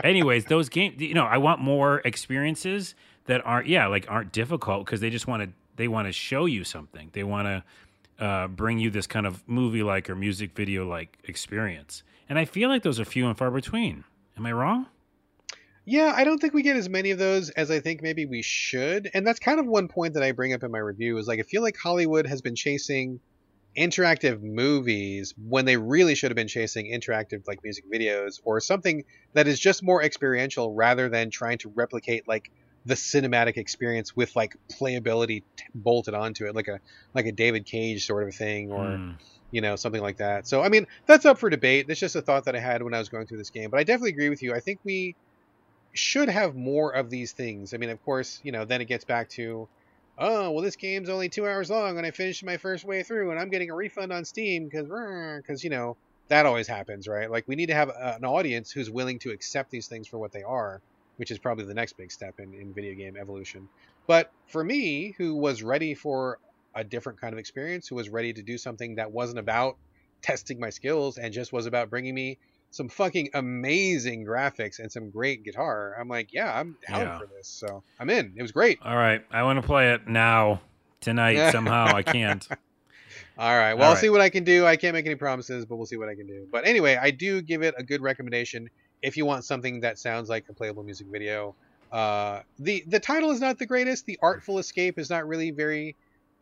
anyways, 0.02 0.46
those 0.46 0.68
games, 0.68 1.00
you 1.00 1.14
know, 1.14 1.24
I 1.24 1.38
want 1.38 1.60
more 1.60 2.00
experiences 2.05 2.94
that 3.26 3.44
aren't, 3.44 3.66
yeah, 3.66 3.86
like 3.86 4.06
aren't 4.09 4.32
difficult 4.32 4.86
because 4.86 5.00
they 5.00 5.10
just 5.10 5.26
want 5.26 5.42
to, 5.42 5.50
they 5.76 5.88
want 5.88 6.09
to 6.09 6.12
show 6.12 6.46
you 6.46 6.64
something. 6.64 7.10
They 7.12 7.24
want 7.24 7.46
to 8.18 8.24
uh, 8.24 8.48
bring 8.48 8.78
you 8.78 8.90
this 8.90 9.06
kind 9.06 9.26
of 9.26 9.46
movie 9.48 9.82
like 9.82 10.09
or 10.09 10.14
music 10.16 10.55
video 10.55 10.88
like 10.88 11.18
experience. 11.24 12.02
And 12.28 12.38
I 12.38 12.44
feel 12.44 12.68
like 12.68 12.82
those 12.82 12.98
are 13.00 13.05
few 13.05 13.26
and 13.26 13.36
far 13.36 13.50
between. 13.50 14.05
Am 14.36 14.46
I 14.46 14.52
wrong? 14.52 14.86
Yeah, 15.90 16.12
I 16.15 16.24
don't 16.24 16.39
think 16.39 16.52
we 16.52 16.62
get 16.62 16.77
as 16.77 16.89
many 16.90 17.12
of 17.12 17.19
those 17.19 17.48
as 17.48 17.70
I 17.70 17.81
think 17.81 18.02
maybe 18.02 18.27
we 18.27 18.43
should. 18.43 19.09
And 19.15 19.27
that's 19.27 19.39
kind 19.39 19.59
of 19.59 19.66
one 19.66 19.89
point 19.89 20.12
that 20.15 20.23
I 20.23 20.32
bring 20.32 20.52
up 20.52 20.62
in 20.62 20.70
my 20.70 20.78
review 20.78 21.16
is 21.16 21.27
like 21.27 21.40
I 21.40 21.44
feel 21.44 21.62
like 21.62 21.77
Hollywood 21.82 22.27
has 22.27 22.43
been 22.43 22.55
chasing 22.55 23.20
interactive 23.78 24.40
movies 24.43 25.35
when 25.39 25.65
they 25.65 25.78
really 25.78 26.15
should 26.15 26.31
have 26.31 26.36
been 26.36 26.48
chasing 26.48 26.93
interactive 26.93 27.43
like 27.47 27.60
music 27.65 27.85
videos 27.94 28.35
or 28.44 28.60
something 28.60 29.05
that 29.35 29.48
is 29.48 29.60
just 29.60 29.82
more 29.82 30.02
experiential 30.02 30.74
rather 30.74 31.09
than 31.09 31.31
trying 31.31 31.59
to 31.59 31.73
replicate 31.77 32.24
like 32.28 32.51
the 32.85 32.94
cinematic 32.94 33.56
experience 33.56 34.16
with 34.16 34.32
like 34.36 34.52
playability 34.81 35.43
t- 35.56 35.65
bolted 35.74 36.15
onto 36.15 36.47
it 36.47 36.55
like 36.55 36.69
a 36.69 36.81
like 37.15 37.27
a 37.27 37.32
David 37.32 37.66
Cage 37.66 38.05
sort 38.05 38.28
of 38.28 38.35
thing 38.35 38.70
or 38.73 38.97
Hmm. 38.97 39.12
you 39.51 39.60
know 39.62 39.77
something 39.77 40.02
like 40.02 40.19
that 40.19 40.47
so 40.47 40.62
i 40.62 40.69
mean 40.69 40.86
that's 41.06 41.24
up 41.24 41.39
for 41.39 41.48
debate 41.51 41.86
that's 41.89 42.01
just 42.01 42.16
a 42.16 42.23
thought 42.23 42.44
that 42.44 42.56
i 42.56 42.60
had 42.60 42.82
when 42.82 42.94
i 42.94 42.98
was 42.98 43.09
going 43.09 43.27
through 43.27 43.39
this 43.39 43.51
game 43.51 43.70
but 43.70 43.81
i 43.81 43.85
definitely 43.85 44.10
agree 44.10 44.28
with 44.28 44.43
you 44.43 44.55
i 44.55 44.60
think 44.60 44.78
we 44.85 45.16
should 45.99 46.29
have 46.29 46.55
more 46.55 46.93
of 46.93 47.11
these 47.11 47.33
things. 47.33 47.75
I 47.75 47.77
mean 47.77 47.91
of 47.91 48.03
course 48.05 48.41
you 48.43 48.53
know 48.53 48.65
then 48.65 48.81
it 48.81 48.87
gets 48.87 49.05
back 49.05 49.29
to 49.31 49.69
oh 50.19 50.51
well 50.51 50.62
this 50.62 50.77
game's 50.77 51.09
only 51.09 51.29
two 51.29 51.47
hours 51.47 51.70
long 51.70 51.97
and 51.97 52.05
i 52.05 52.11
finished 52.11 52.45
my 52.45 52.57
first 52.57 52.85
way 52.85 53.05
through 53.05 53.31
and 53.31 53.39
i'm 53.39 53.51
getting 53.51 53.70
a 53.70 53.75
refund 53.75 54.12
on 54.12 54.25
steam 54.25 54.65
because 54.65 54.89
because 55.41 55.62
you 55.62 55.70
know 55.70 55.97
that 56.29 56.45
always 56.45 56.69
happens 56.69 57.09
right? 57.09 57.31
Like 57.31 57.47
we 57.49 57.57
need 57.57 57.66
to 57.66 57.75
have 57.75 57.89
a, 57.89 58.16
an 58.16 58.25
audience 58.25 58.70
who's 58.70 58.91
willing 58.91 59.19
to 59.20 59.31
accept 59.31 59.70
these 59.70 59.87
things 59.87 60.07
for 60.07 60.19
what 60.19 60.33
they 60.33 60.43
are 60.43 60.81
which 61.16 61.33
is 61.33 61.39
probably 61.39 61.65
the 61.65 61.75
next 61.75 61.97
big 61.97 62.12
step 62.12 62.39
in, 62.39 62.55
in 62.55 62.73
video 62.73 62.95
game 62.95 63.16
evolution. 63.16 63.69
But 64.07 64.31
for 64.47 64.62
me 64.62 65.15
who 65.19 65.35
was 65.35 65.62
ready 65.62 65.95
for 65.95 66.39
a 66.75 66.85
different 66.85 67.20
kind 67.20 67.33
of 67.33 67.39
experience 67.39 67.89
who 67.89 67.97
was 67.97 68.09
ready 68.09 68.33
to 68.33 68.43
do 68.43 68.57
something 68.57 68.97
that 68.97 69.11
wasn't 69.11 69.39
about 69.39 69.77
testing 70.23 70.61
my 70.61 70.70
skills 70.70 71.19
and 71.19 71.33
just 71.33 71.53
was 71.53 71.66
about 71.66 71.91
bringing 71.91 72.15
me 72.15 72.39
some 72.70 72.89
fucking 72.89 73.31
amazing 73.35 74.24
graphics 74.27 74.78
and 74.78 74.90
some 74.93 75.11
great 75.11 75.43
guitar. 75.45 75.97
I'm 75.99 76.09
like, 76.09 76.32
yeah, 76.32 76.59
I'm 76.59 76.77
down 76.89 77.01
Yeah. 77.01 77.19
for 77.19 77.27
this. 77.27 77.49
So 77.49 77.82
I'm 77.99 78.11
in. 78.11 78.35
It 78.36 78.43
was 78.43 78.53
great. 78.53 78.78
All 78.85 78.97
right, 78.97 79.24
I 79.31 79.43
want 79.43 79.61
to 79.61 79.66
play 79.66 79.93
it 79.93 80.07
now 80.07 80.61
tonight 81.01 81.51
somehow. 81.53 81.95
I 81.95 82.03
can't. 82.03 82.47
All 83.39 83.57
right. 83.57 83.74
Well, 83.74 83.85
All 83.85 83.89
I'll 83.90 83.95
right. 83.95 84.01
see 84.01 84.11
what 84.11 84.20
I 84.20 84.31
can 84.31 84.45
do. 84.45 84.66
I 84.66 84.77
can't 84.77 84.95
make 84.95 85.07
any 85.07 85.15
promises, 85.15 85.65
but 85.65 85.77
we'll 85.77 85.86
see 85.86 85.97
what 85.97 86.09
I 86.09 86.15
can 86.15 86.27
do. 86.27 86.47
But 86.51 86.66
anyway, 86.66 86.99
I 87.01 87.11
do 87.12 87.40
give 87.40 87.62
it 87.62 87.74
a 87.78 87.82
good 87.85 88.03
recommendation 88.03 88.69
if 89.01 89.16
you 89.16 89.24
want 89.24 89.45
something 89.45 89.81
that 89.81 89.99
sounds 89.99 90.28
like 90.28 90.45
a 90.49 90.53
playable 90.53 90.82
music 90.82 91.07
video. 91.07 91.55
Uh, 91.93 92.40
the 92.59 92.85
the 92.86 93.01
title 93.01 93.31
is 93.31 93.40
not 93.40 93.59
the 93.59 93.65
greatest. 93.66 94.07
The 94.07 94.19
Artful 94.20 94.59
Escape 94.59 94.99
is 94.99 95.09
not 95.09 95.27
really 95.27 95.53
very 95.53 95.95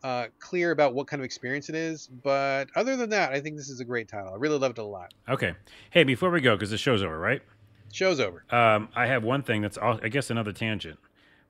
uh, 0.07 0.27
clear 0.39 0.71
about 0.71 0.93
what 0.93 1.05
kind 1.07 1.19
of 1.19 1.25
experience 1.25 1.67
it 1.67 1.75
is. 1.75 2.07
But 2.07 2.69
other 2.75 2.95
than 2.95 3.09
that, 3.09 3.33
I 3.33 3.41
think 3.41 3.57
this 3.57 3.69
is 3.69 3.81
a 3.81 3.85
great 3.85 4.07
title. 4.07 4.31
I 4.33 4.37
really 4.37 4.57
loved 4.57 4.77
it 4.79 4.81
a 4.81 4.85
lot. 4.85 5.13
Okay. 5.27 5.53
Hey, 5.89 6.03
before 6.05 6.29
we 6.29 6.39
go, 6.39 6.55
because 6.55 6.69
the 6.69 6.77
show's 6.77 7.03
over, 7.03 7.19
right? 7.19 7.41
Show's 7.91 8.19
over. 8.19 8.43
Um, 8.49 8.87
I 8.95 9.07
have 9.07 9.23
one 9.23 9.43
thing 9.43 9.61
that's, 9.61 9.77
all, 9.77 9.99
I 10.01 10.07
guess, 10.07 10.29
another 10.29 10.53
tangent. 10.53 10.97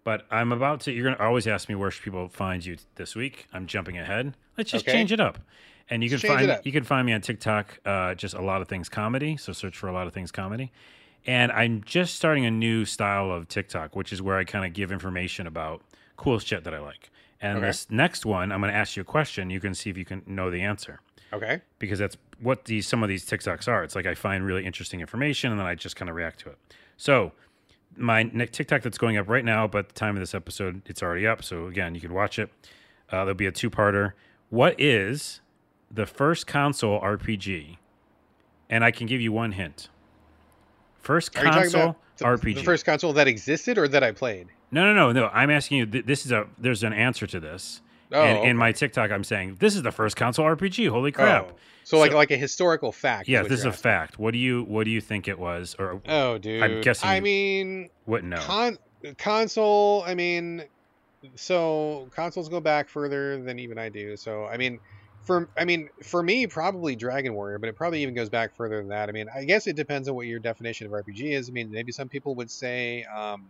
But 0.03 0.25
I'm 0.31 0.51
about 0.51 0.79
to. 0.81 0.91
You're 0.93 1.03
gonna 1.11 1.23
always 1.23 1.45
ask 1.47 1.67
me 1.69 1.75
where 1.75 1.91
should 1.91 2.03
people 2.03 2.29
find 2.29 2.65
you 2.65 2.77
this 2.95 3.13
week. 3.15 3.45
I'm 3.53 3.67
jumping 3.67 3.97
ahead. 3.97 4.35
Let's 4.57 4.71
just 4.71 4.85
Okay. 4.87 4.93
change 4.97 5.11
it 5.11 5.19
up. 5.19 5.37
And 5.89 6.01
you 6.01 6.09
can 6.09 6.15
Let's 6.29 6.45
find 6.47 6.65
you 6.65 6.71
can 6.71 6.83
find 6.85 7.05
me 7.05 7.11
on 7.13 7.21
TikTok. 7.21 7.79
Uh, 7.85 8.15
just 8.15 8.33
a 8.33 8.41
lot 8.41 8.61
of 8.61 8.69
things 8.69 8.87
comedy. 8.89 9.35
So 9.37 9.51
search 9.51 9.77
for 9.77 9.87
a 9.87 9.91
lot 9.91 10.07
of 10.07 10.13
things 10.13 10.31
comedy. 10.31 10.71
And 11.25 11.51
I'm 11.51 11.83
just 11.83 12.15
starting 12.15 12.45
a 12.45 12.51
new 12.51 12.85
style 12.85 13.31
of 13.31 13.49
TikTok, 13.49 13.95
which 13.97 14.13
is 14.13 14.21
where 14.21 14.37
I 14.37 14.45
kind 14.45 14.65
of 14.65 14.71
give 14.73 14.91
information 14.93 15.45
about 15.45 15.81
cool 16.15 16.39
shit 16.39 16.63
that 16.63 16.73
I 16.73 16.79
like. 16.79 17.09
And 17.41 17.57
Okay. 17.59 17.67
this 17.67 17.89
next 17.91 18.25
one, 18.25 18.51
I'm 18.51 18.61
going 18.61 18.71
to 18.73 18.77
ask 18.77 18.95
you 18.95 19.01
a 19.01 19.05
question. 19.05 19.49
You 19.49 19.59
can 19.59 19.75
see 19.75 19.89
if 19.89 19.97
you 19.97 20.05
can 20.05 20.23
know 20.25 20.49
the 20.49 20.61
answer 20.61 20.99
Okay. 21.31 21.61
because 21.79 21.99
that's 21.99 22.17
what 22.39 22.65
these 22.65 22.87
some 22.87 23.03
of 23.03 23.09
these 23.09 23.25
TikToks 23.25 23.67
are. 23.67 23.83
It's 23.83 23.95
like 23.95 24.05
I 24.07 24.15
find 24.15 24.43
really 24.45 24.65
interesting 24.65 25.01
information 25.01 25.51
and 25.51 25.59
then 25.59 25.67
I 25.67 25.75
just 25.75 25.95
kind 25.95 26.09
of 26.09 26.15
react 26.15 26.39
to 26.41 26.49
it. 26.49 26.57
So 26.97 27.33
my 27.95 28.23
TikTok 28.23 28.81
that's 28.81 28.97
going 28.97 29.17
up 29.17 29.27
right 29.29 29.45
now, 29.45 29.67
but 29.67 29.79
at 29.79 29.87
the 29.89 29.93
time 29.95 30.15
of 30.15 30.19
this 30.19 30.33
episode, 30.35 30.81
it's 30.85 31.01
already 31.03 31.27
up. 31.27 31.43
So 31.43 31.67
again, 31.67 31.93
you 31.95 32.01
can 32.01 32.13
watch 32.13 32.39
it. 32.39 32.49
Uh, 33.11 33.17
there'll 33.25 33.33
be 33.35 33.45
a 33.45 33.51
two-parter. 33.51 34.13
What 34.49 34.79
is 34.79 35.41
the 35.91 36.05
first 36.05 36.47
console 36.47 36.99
RPG? 37.01 37.77
And 38.69 38.83
I 38.83 38.91
can 38.91 39.07
give 39.07 39.21
you 39.21 39.31
one 39.31 39.53
hint. 39.53 39.89
First 40.99 41.33
console 41.33 41.97
the, 42.17 42.25
RPG. 42.25 42.55
the 42.55 42.63
first 42.63 42.85
console 42.85 43.13
that 43.13 43.27
existed 43.27 43.77
or 43.77 43.87
that 43.87 44.03
I 44.03 44.11
played? 44.11 44.47
no, 44.71 44.83
no, 44.85 44.93
no, 44.93 45.11
no. 45.11 45.27
I'm 45.33 45.49
asking 45.49 45.77
you. 45.79 45.85
Th- 45.85 46.05
this 46.05 46.25
is 46.25 46.31
a. 46.31 46.47
There's 46.57 46.83
an 46.83 46.93
answer 46.93 47.25
to 47.27 47.39
this. 47.39 47.81
Oh, 48.11 48.21
and 48.21 48.37
okay. 48.39 48.49
in 48.49 48.55
my 48.57 48.71
TikTok, 48.71 49.11
I'm 49.11 49.23
saying 49.25 49.57
this 49.59 49.75
is 49.75 49.81
the 49.81 49.91
first 49.91 50.15
console 50.15 50.45
RPG. 50.45 50.89
Holy 50.89 51.11
crap! 51.11 51.49
Oh. 51.51 51.55
So 51.83 51.97
like 51.99 52.11
So- 52.11 52.17
like 52.17 52.31
a 52.31 52.37
historical 52.37 52.91
fact. 52.91 53.27
Yeah, 53.27 53.41
what 53.41 53.49
this 53.49 53.59
is 53.59 53.65
a 53.65 53.69
asking. 53.69 53.81
fact. 53.81 54.19
What 54.19 54.31
do 54.31 54.37
you 54.37 54.63
what 54.63 54.85
do 54.85 54.91
you 54.91 55.01
think 55.01 55.27
it 55.27 55.37
was, 55.39 55.75
or 55.77 56.01
Oh, 56.07 56.37
dude. 56.37 56.63
I'm 56.63 56.81
guessing 56.81 57.09
I 57.09 57.19
mean, 57.19 57.89
what? 58.05 58.23
No, 58.23 58.37
Con- 58.37 58.77
console, 59.17 60.03
I 60.05 60.15
mean, 60.15 60.63
so 61.35 62.07
consoles 62.15 62.49
go 62.49 62.59
back 62.59 62.89
further 62.89 63.41
than 63.41 63.59
even 63.59 63.77
I 63.77 63.89
do. 63.89 64.15
So 64.17 64.45
I 64.45 64.57
mean, 64.57 64.79
for 65.27 65.49
I 65.57 65.65
mean, 65.65 65.89
for 66.03 66.23
me, 66.23 66.47
probably 66.47 66.95
Dragon 66.95 67.33
Warrior, 67.35 67.59
but 67.59 67.69
it 67.69 67.75
probably 67.75 68.01
even 68.01 68.15
goes 68.15 68.29
back 68.29 68.55
further 68.55 68.77
than 68.77 68.87
that. 68.87 69.09
I 69.09 69.11
mean, 69.11 69.27
I 69.33 69.43
guess 69.43 69.67
it 69.67 69.75
depends 69.75 70.07
on 70.07 70.15
what 70.15 70.25
your 70.25 70.39
definition 70.39 70.87
of 70.87 70.93
RPG 70.93 71.33
is. 71.33 71.49
I 71.49 71.51
mean, 71.51 71.69
maybe 71.69 71.91
some 71.91 72.09
people 72.09 72.33
would 72.35 72.49
say, 72.49 73.03
um, 73.15 73.49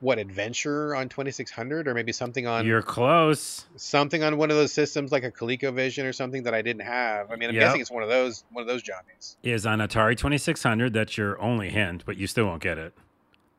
what 0.00 0.18
adventure 0.18 0.94
on 0.94 1.08
2600, 1.08 1.88
or 1.88 1.94
maybe 1.94 2.12
something 2.12 2.46
on 2.46 2.66
you're 2.66 2.82
close. 2.82 3.64
something 3.76 4.22
on 4.22 4.36
one 4.36 4.50
of 4.50 4.56
those 4.58 4.72
systems 4.72 5.10
like 5.10 5.24
a 5.24 5.30
ColecoVision 5.30 6.04
or 6.04 6.12
something 6.12 6.42
that 6.42 6.52
I 6.52 6.60
didn't 6.60 6.82
have. 6.84 7.30
I 7.30 7.36
mean, 7.36 7.48
I'm 7.48 7.54
Yep. 7.54 7.64
guessing 7.64 7.80
it's 7.80 7.90
one 7.90 8.02
of 8.02 8.10
those 8.10 8.44
one 8.52 8.60
of 8.62 8.68
those 8.68 8.82
jobbies. 8.82 9.38
Is 9.42 9.64
on 9.64 9.78
Atari 9.78 10.16
2600. 10.16 10.92
That's 10.92 11.16
your 11.16 11.40
only 11.40 11.70
hint, 11.70 12.04
but 12.04 12.16
you 12.18 12.26
still 12.26 12.44
won't 12.46 12.62
get 12.62 12.76
it. 12.76 12.92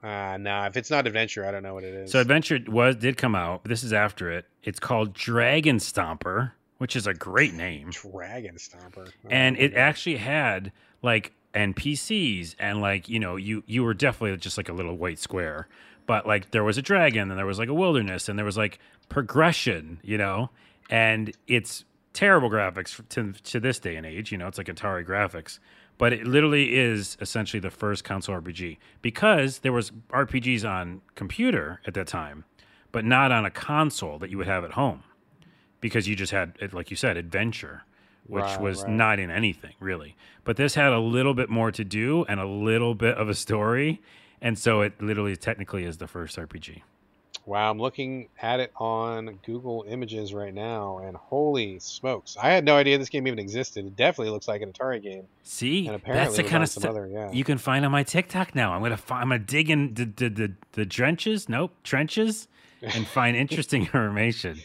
Uh, 0.04 0.38
nah, 0.40 0.68
if 0.68 0.78
it's 0.78 0.92
not 0.92 1.08
adventure, 1.08 1.46
I 1.46 1.52
don't 1.52 1.64
know 1.64 1.74
what 1.74 1.84
it 1.84 1.94
is. 1.94 2.12
So 2.12 2.20
Adventure 2.20 2.60
was 2.68 2.96
did 2.96 3.18
come 3.18 3.34
out. 3.36 3.64
This 3.64 3.84
is 3.84 3.92
after 3.94 4.30
it. 4.32 4.46
It's 4.64 4.80
called 4.80 5.14
Dragon 5.14 5.78
Stomper, 5.78 6.52
which 6.78 6.96
is 6.96 7.08
a 7.08 7.14
great 7.14 7.54
name. 7.54 7.90
Dragon 7.90 8.56
Stomper. 8.56 9.08
Oh, 9.08 9.30
and 9.30 9.58
it 9.58 9.74
God. 9.74 9.80
actually 9.80 10.18
had 10.18 10.72
like 11.02 11.34
NPCs 11.54 12.56
and 12.60 12.82
like 12.82 13.10
you 13.10 13.20
know 13.20 13.36
you 13.36 13.64
you 13.66 13.84
were 13.84 13.94
definitely 13.94 14.38
just 14.38 14.58
like 14.58 14.70
a 14.70 14.74
little 14.74 14.96
white 14.96 15.20
square, 15.20 15.68
but 16.06 16.28
like 16.28 16.52
there 16.52 16.64
was 16.64 16.78
a 16.78 16.82
dragon 16.82 17.30
and 17.30 17.38
there 17.38 17.46
was 17.46 17.60
like 17.60 17.70
a 17.70 17.74
wilderness 17.74 18.30
and 18.30 18.38
there 18.38 18.46
was 18.46 18.58
like 18.58 18.80
progression, 19.10 20.00
you 20.04 20.18
know, 20.18 20.50
and 20.90 21.36
it's 21.48 21.84
terrible 22.14 22.50
graphics 22.50 23.02
to 23.10 23.34
to 23.34 23.60
this 23.60 23.80
day 23.80 23.96
and 23.96 24.06
age. 24.06 24.32
You 24.32 24.38
know, 24.38 24.48
it's 24.48 24.58
like 24.58 24.68
Atari 24.68 25.06
graphics, 25.06 25.60
but 25.98 26.14
it 26.14 26.28
literally 26.28 26.76
is 26.76 27.18
essentially 27.22 27.60
the 27.60 27.72
first 27.72 28.04
console 28.04 28.40
RPG 28.40 28.78
because 29.02 29.60
there 29.60 29.74
was 29.74 29.92
RPGs 30.10 30.68
on 30.70 31.02
computer 31.16 31.82
at 31.88 31.96
that 31.96 32.08
time, 32.08 32.46
but 32.92 33.04
not 33.04 33.32
on 33.32 33.46
a 33.46 33.52
console 33.52 34.20
that 34.20 34.30
you 34.30 34.38
would 34.38 34.48
have 34.48 34.64
at 34.64 34.74
home 34.74 35.04
because 35.82 36.08
you 36.08 36.16
just 36.16 36.32
had 36.32 36.54
like 36.74 36.90
you 36.90 36.98
said 36.98 37.18
adventure 37.18 37.84
which 38.28 38.44
Right, 38.44 38.62
was 38.62 38.84
right. 38.84 38.92
not 38.92 39.20
in 39.20 39.32
anything 39.32 39.74
really 39.80 40.16
but 40.44 40.58
this 40.58 40.76
had 40.76 40.92
a 40.92 41.00
little 41.00 41.34
bit 41.34 41.50
more 41.50 41.72
to 41.72 41.84
do 41.84 42.26
and 42.28 42.40
a 42.40 42.46
little 42.48 42.94
bit 42.96 43.16
of 43.18 43.30
a 43.30 43.34
story 43.36 44.02
and 44.42 44.58
so 44.60 44.82
it 44.82 45.02
literally 45.02 45.36
technically 45.36 45.84
is 45.86 45.98
the 45.98 46.08
first 46.08 46.38
rpg 46.38 46.82
Wow, 47.46 47.72
I'm 47.72 47.80
looking 47.80 48.28
at 48.42 48.60
it 48.60 48.74
on 48.76 49.40
Google 49.46 49.86
Images 49.88 50.34
right 50.34 50.54
now, 50.54 50.98
and 50.98 51.16
holy 51.16 51.80
smokes! 51.80 52.36
I 52.36 52.50
had 52.50 52.66
no 52.66 52.76
idea 52.76 52.98
this 52.98 53.08
game 53.08 53.26
even 53.26 53.40
existed. 53.40 53.86
It 53.86 53.96
definitely 53.96 54.32
looks 54.32 54.50
like 54.50 54.62
an 54.62 54.74
Atari 54.74 55.02
game, 55.02 55.24
see 55.44 55.88
and 55.88 55.96
apparently 55.96 56.26
that's 56.26 56.36
the 56.36 56.44
kind 56.44 56.62
of 56.62 56.68
stuff. 56.68 56.94
Yeah, 57.10 57.32
you 57.32 57.46
can 57.46 57.58
find 57.58 57.86
on 57.86 57.92
my 57.92 58.04
tiktok 58.04 58.54
now 58.54 58.74
i'm 58.74 58.82
gonna 58.82 58.98
find, 58.98 59.22
i'm 59.22 59.30
gonna 59.30 59.40
dig 59.40 59.70
in 59.70 59.94
the, 59.94 60.04
the, 60.04 60.30
the, 60.30 60.54
the 60.74 60.86
trenches 60.86 61.48
nope 61.48 61.72
trenches 61.86 62.50
and 62.82 63.08
find 63.08 63.38
interesting 63.44 63.82
information 63.94 64.60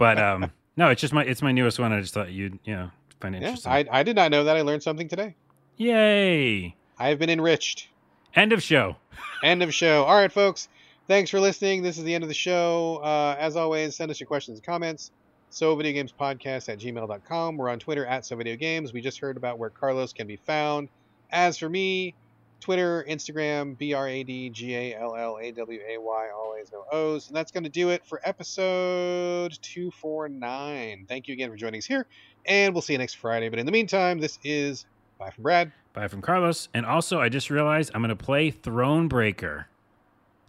but 0.00 0.18
um 0.18 0.50
no 0.76 0.88
it's 0.88 1.00
just 1.00 1.14
my 1.14 1.24
it's 1.24 1.42
my 1.42 1.52
newest 1.52 1.78
one 1.78 1.92
i 1.92 2.00
just 2.00 2.12
thought 2.12 2.32
you'd 2.32 2.58
you 2.64 2.74
know 2.74 2.90
find 3.20 3.36
it 3.36 3.42
yeah. 3.42 3.48
interesting 3.48 3.70
I, 3.70 3.84
I 3.90 4.02
did 4.02 4.16
not 4.16 4.32
know 4.32 4.44
that. 4.44 4.56
I 4.56 4.62
learned 4.62 4.82
something 4.82 5.06
today. 5.08 5.36
yay 5.76 6.74
I 6.98 7.08
have 7.08 7.18
been 7.18 7.30
enriched. 7.30 7.88
end 8.34 8.52
of 8.52 8.62
show 8.62 8.96
End 9.42 9.62
of 9.62 9.72
show. 9.72 10.04
All 10.04 10.16
right, 10.16 10.30
folks. 10.30 10.68
Thanks 11.08 11.30
for 11.30 11.40
listening. 11.40 11.82
This 11.82 11.98
is 11.98 12.04
the 12.04 12.14
end 12.14 12.24
of 12.24 12.28
the 12.28 12.34
show. 12.34 13.00
Uh, 13.02 13.36
as 13.38 13.56
always, 13.56 13.96
send 13.96 14.10
us 14.10 14.20
your 14.20 14.26
questions 14.26 14.58
and 14.58 14.66
comments. 14.66 15.10
So 15.50 15.74
video 15.74 15.92
games 15.92 16.12
podcast 16.18 16.68
at 16.68 16.78
gmail.com. 16.78 17.56
We're 17.56 17.70
on 17.70 17.78
Twitter 17.78 18.06
at 18.06 18.24
so 18.24 18.36
video 18.36 18.56
games. 18.56 18.92
We 18.92 19.00
just 19.00 19.18
heard 19.18 19.36
about 19.36 19.58
where 19.58 19.70
Carlos 19.70 20.12
can 20.12 20.26
be 20.26 20.36
found. 20.36 20.88
As 21.30 21.58
for 21.58 21.68
me, 21.68 22.14
Twitter, 22.60 23.04
Instagram, 23.08 23.76
B 23.78 23.94
R 23.94 24.06
A 24.08 24.22
D 24.22 24.50
G 24.50 24.74
A 24.74 24.94
L 25.00 25.16
L 25.16 25.38
A 25.40 25.50
W 25.52 25.80
A 25.88 25.98
Y, 25.98 26.28
always 26.36 26.70
no 26.72 26.84
O's. 26.92 27.28
And 27.28 27.36
that's 27.36 27.50
going 27.50 27.64
to 27.64 27.70
do 27.70 27.88
it 27.90 28.04
for 28.06 28.20
episode 28.24 29.58
249. 29.62 31.06
Thank 31.08 31.28
you 31.28 31.34
again 31.34 31.50
for 31.50 31.56
joining 31.56 31.78
us 31.78 31.86
here, 31.86 32.06
and 32.46 32.74
we'll 32.74 32.82
see 32.82 32.92
you 32.94 32.98
next 32.98 33.14
Friday. 33.14 33.48
But 33.48 33.58
in 33.58 33.66
the 33.66 33.72
meantime, 33.72 34.18
this 34.18 34.38
is 34.44 34.86
Bye 35.18 35.30
from 35.30 35.42
Brad. 35.42 35.72
Bye 35.92 36.08
from 36.08 36.22
Carlos. 36.22 36.68
And 36.72 36.86
also, 36.86 37.20
I 37.20 37.28
just 37.28 37.50
realized 37.50 37.90
I'm 37.94 38.00
going 38.02 38.08
to 38.10 38.16
play 38.16 38.50
Thronebreaker 38.52 39.64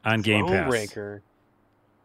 on 0.06 0.22
Game 0.22 0.46
Pass. 0.48 0.72
Thronebreaker. 0.72 1.22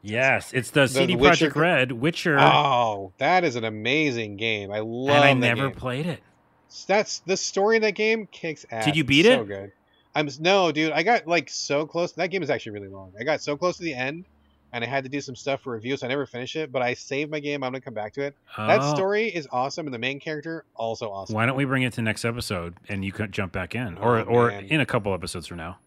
Yes, 0.03 0.53
it's 0.53 0.71
the, 0.71 0.87
CD 0.87 1.17
Witcher- 1.17 1.51
Projekt 1.51 1.57
Red 1.57 1.93
Witcher, 1.93 2.39
Oh, 2.39 3.13
that 3.19 3.43
is 3.45 3.57
an 3.57 3.65
amazing 3.65 4.37
game. 4.37 4.71
I 4.71 4.79
love 4.81 5.09
it. 5.11 5.15
and 5.15 5.25
I 5.25 5.33
never 5.33 5.69
game. 5.69 5.77
played 5.77 6.07
it. 6.07 6.21
That's 6.87 7.21
the 7.21 7.37
story 7.37 7.77
in 7.77 7.83
that 7.83 7.95
game 7.97 8.29
kicks 8.31 8.65
ass. 8.71 8.85
Did 8.85 8.97
you 8.97 9.03
beat 9.05 9.25
so 9.27 9.43
it? 9.43 9.49
good. 9.49 9.73
I'm 10.17 10.29
no, 10.41 10.73
dude. 10.73 10.93
I 10.93 11.03
got 11.03 11.27
like 11.29 11.49
so 11.51 11.87
close. 11.87 12.13
That 12.13 12.29
game 12.29 12.43
is 12.43 12.51
actually 12.51 12.73
really 12.73 12.89
long. 12.89 13.13
I 13.21 13.25
got 13.25 13.41
so 13.41 13.57
close 13.57 13.77
to 13.77 13.83
the 13.85 13.95
end, 13.95 14.25
and 14.73 14.83
I 14.83 14.87
had 14.87 15.05
to 15.05 15.11
do 15.11 15.21
some 15.21 15.37
stuff 15.37 15.61
for 15.63 15.73
review, 15.75 15.97
so 15.97 16.07
I 16.07 16.09
never 16.09 16.27
finished 16.27 16.57
it. 16.57 16.73
But 16.73 16.83
I 16.83 16.95
saved 16.95 17.31
my 17.31 17.39
game. 17.41 17.63
I'm 17.63 17.71
gonna 17.73 17.81
come 17.81 17.95
back 17.95 18.15
to 18.15 18.23
it. 18.23 18.35
That 18.57 18.81
Oh, 18.83 18.95
story 18.95 19.27
is 19.29 19.47
awesome, 19.53 19.87
and 19.87 19.95
the 19.95 19.99
main 19.99 20.19
character 20.19 20.65
also 20.75 21.11
awesome. 21.11 21.35
Why 21.35 21.47
don't 21.47 21.57
we 21.57 21.65
bring 21.67 21.83
it 21.83 21.93
to 21.95 22.03
next 22.03 22.25
episode 22.25 22.75
and 22.89 23.05
you 23.05 23.13
can 23.13 23.31
jump 23.31 23.53
back 23.53 23.75
in, 23.75 23.99
or 23.99 24.19
Oh, 24.19 24.23
or 24.25 24.51
in 24.51 24.81
a 24.81 24.87
couple 24.87 25.13
episodes 25.15 25.47
from 25.47 25.59
now? 25.59 25.79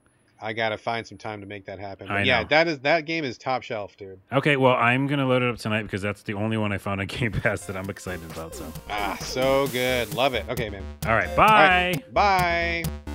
I 0.41 0.53
gotta 0.53 0.77
find 0.77 1.05
some 1.05 1.17
time 1.17 1.41
to 1.41 1.45
make 1.47 1.65
that 1.65 1.79
happen. 1.79 2.07
But 2.07 2.13
I 2.17 2.23
yeah, 2.23 2.41
know. 2.43 2.47
that 2.51 2.67
is 2.69 2.79
that 2.79 3.05
game 3.05 3.25
is 3.25 3.37
top 3.37 3.61
shelf, 3.61 3.97
dude. 3.97 4.19
Okay, 4.31 4.55
well 4.55 4.73
I'm 4.75 5.05
gonna 5.07 5.25
load 5.27 5.41
it 5.43 5.49
up 5.49 5.57
tonight 5.57 5.81
because 5.83 6.01
that's 6.01 6.23
the 6.23 6.33
only 6.35 6.55
one 6.55 6.71
I 6.71 6.77
found 6.77 7.01
on 7.01 7.07
Game 7.07 7.31
Pass 7.33 7.65
that 7.65 7.75
I'm 7.75 7.89
excited 7.89 8.31
about. 8.31 8.55
So, 8.55 8.71
Ah, 8.89 9.17
so 9.19 9.67
good. 9.67 10.13
Love 10.13 10.35
it. 10.35 10.45
Okay, 10.47 10.69
man. 10.69 10.83
all 11.05 11.13
right, 11.15 11.35
bye. 11.35 12.01
Bye. 12.13 13.08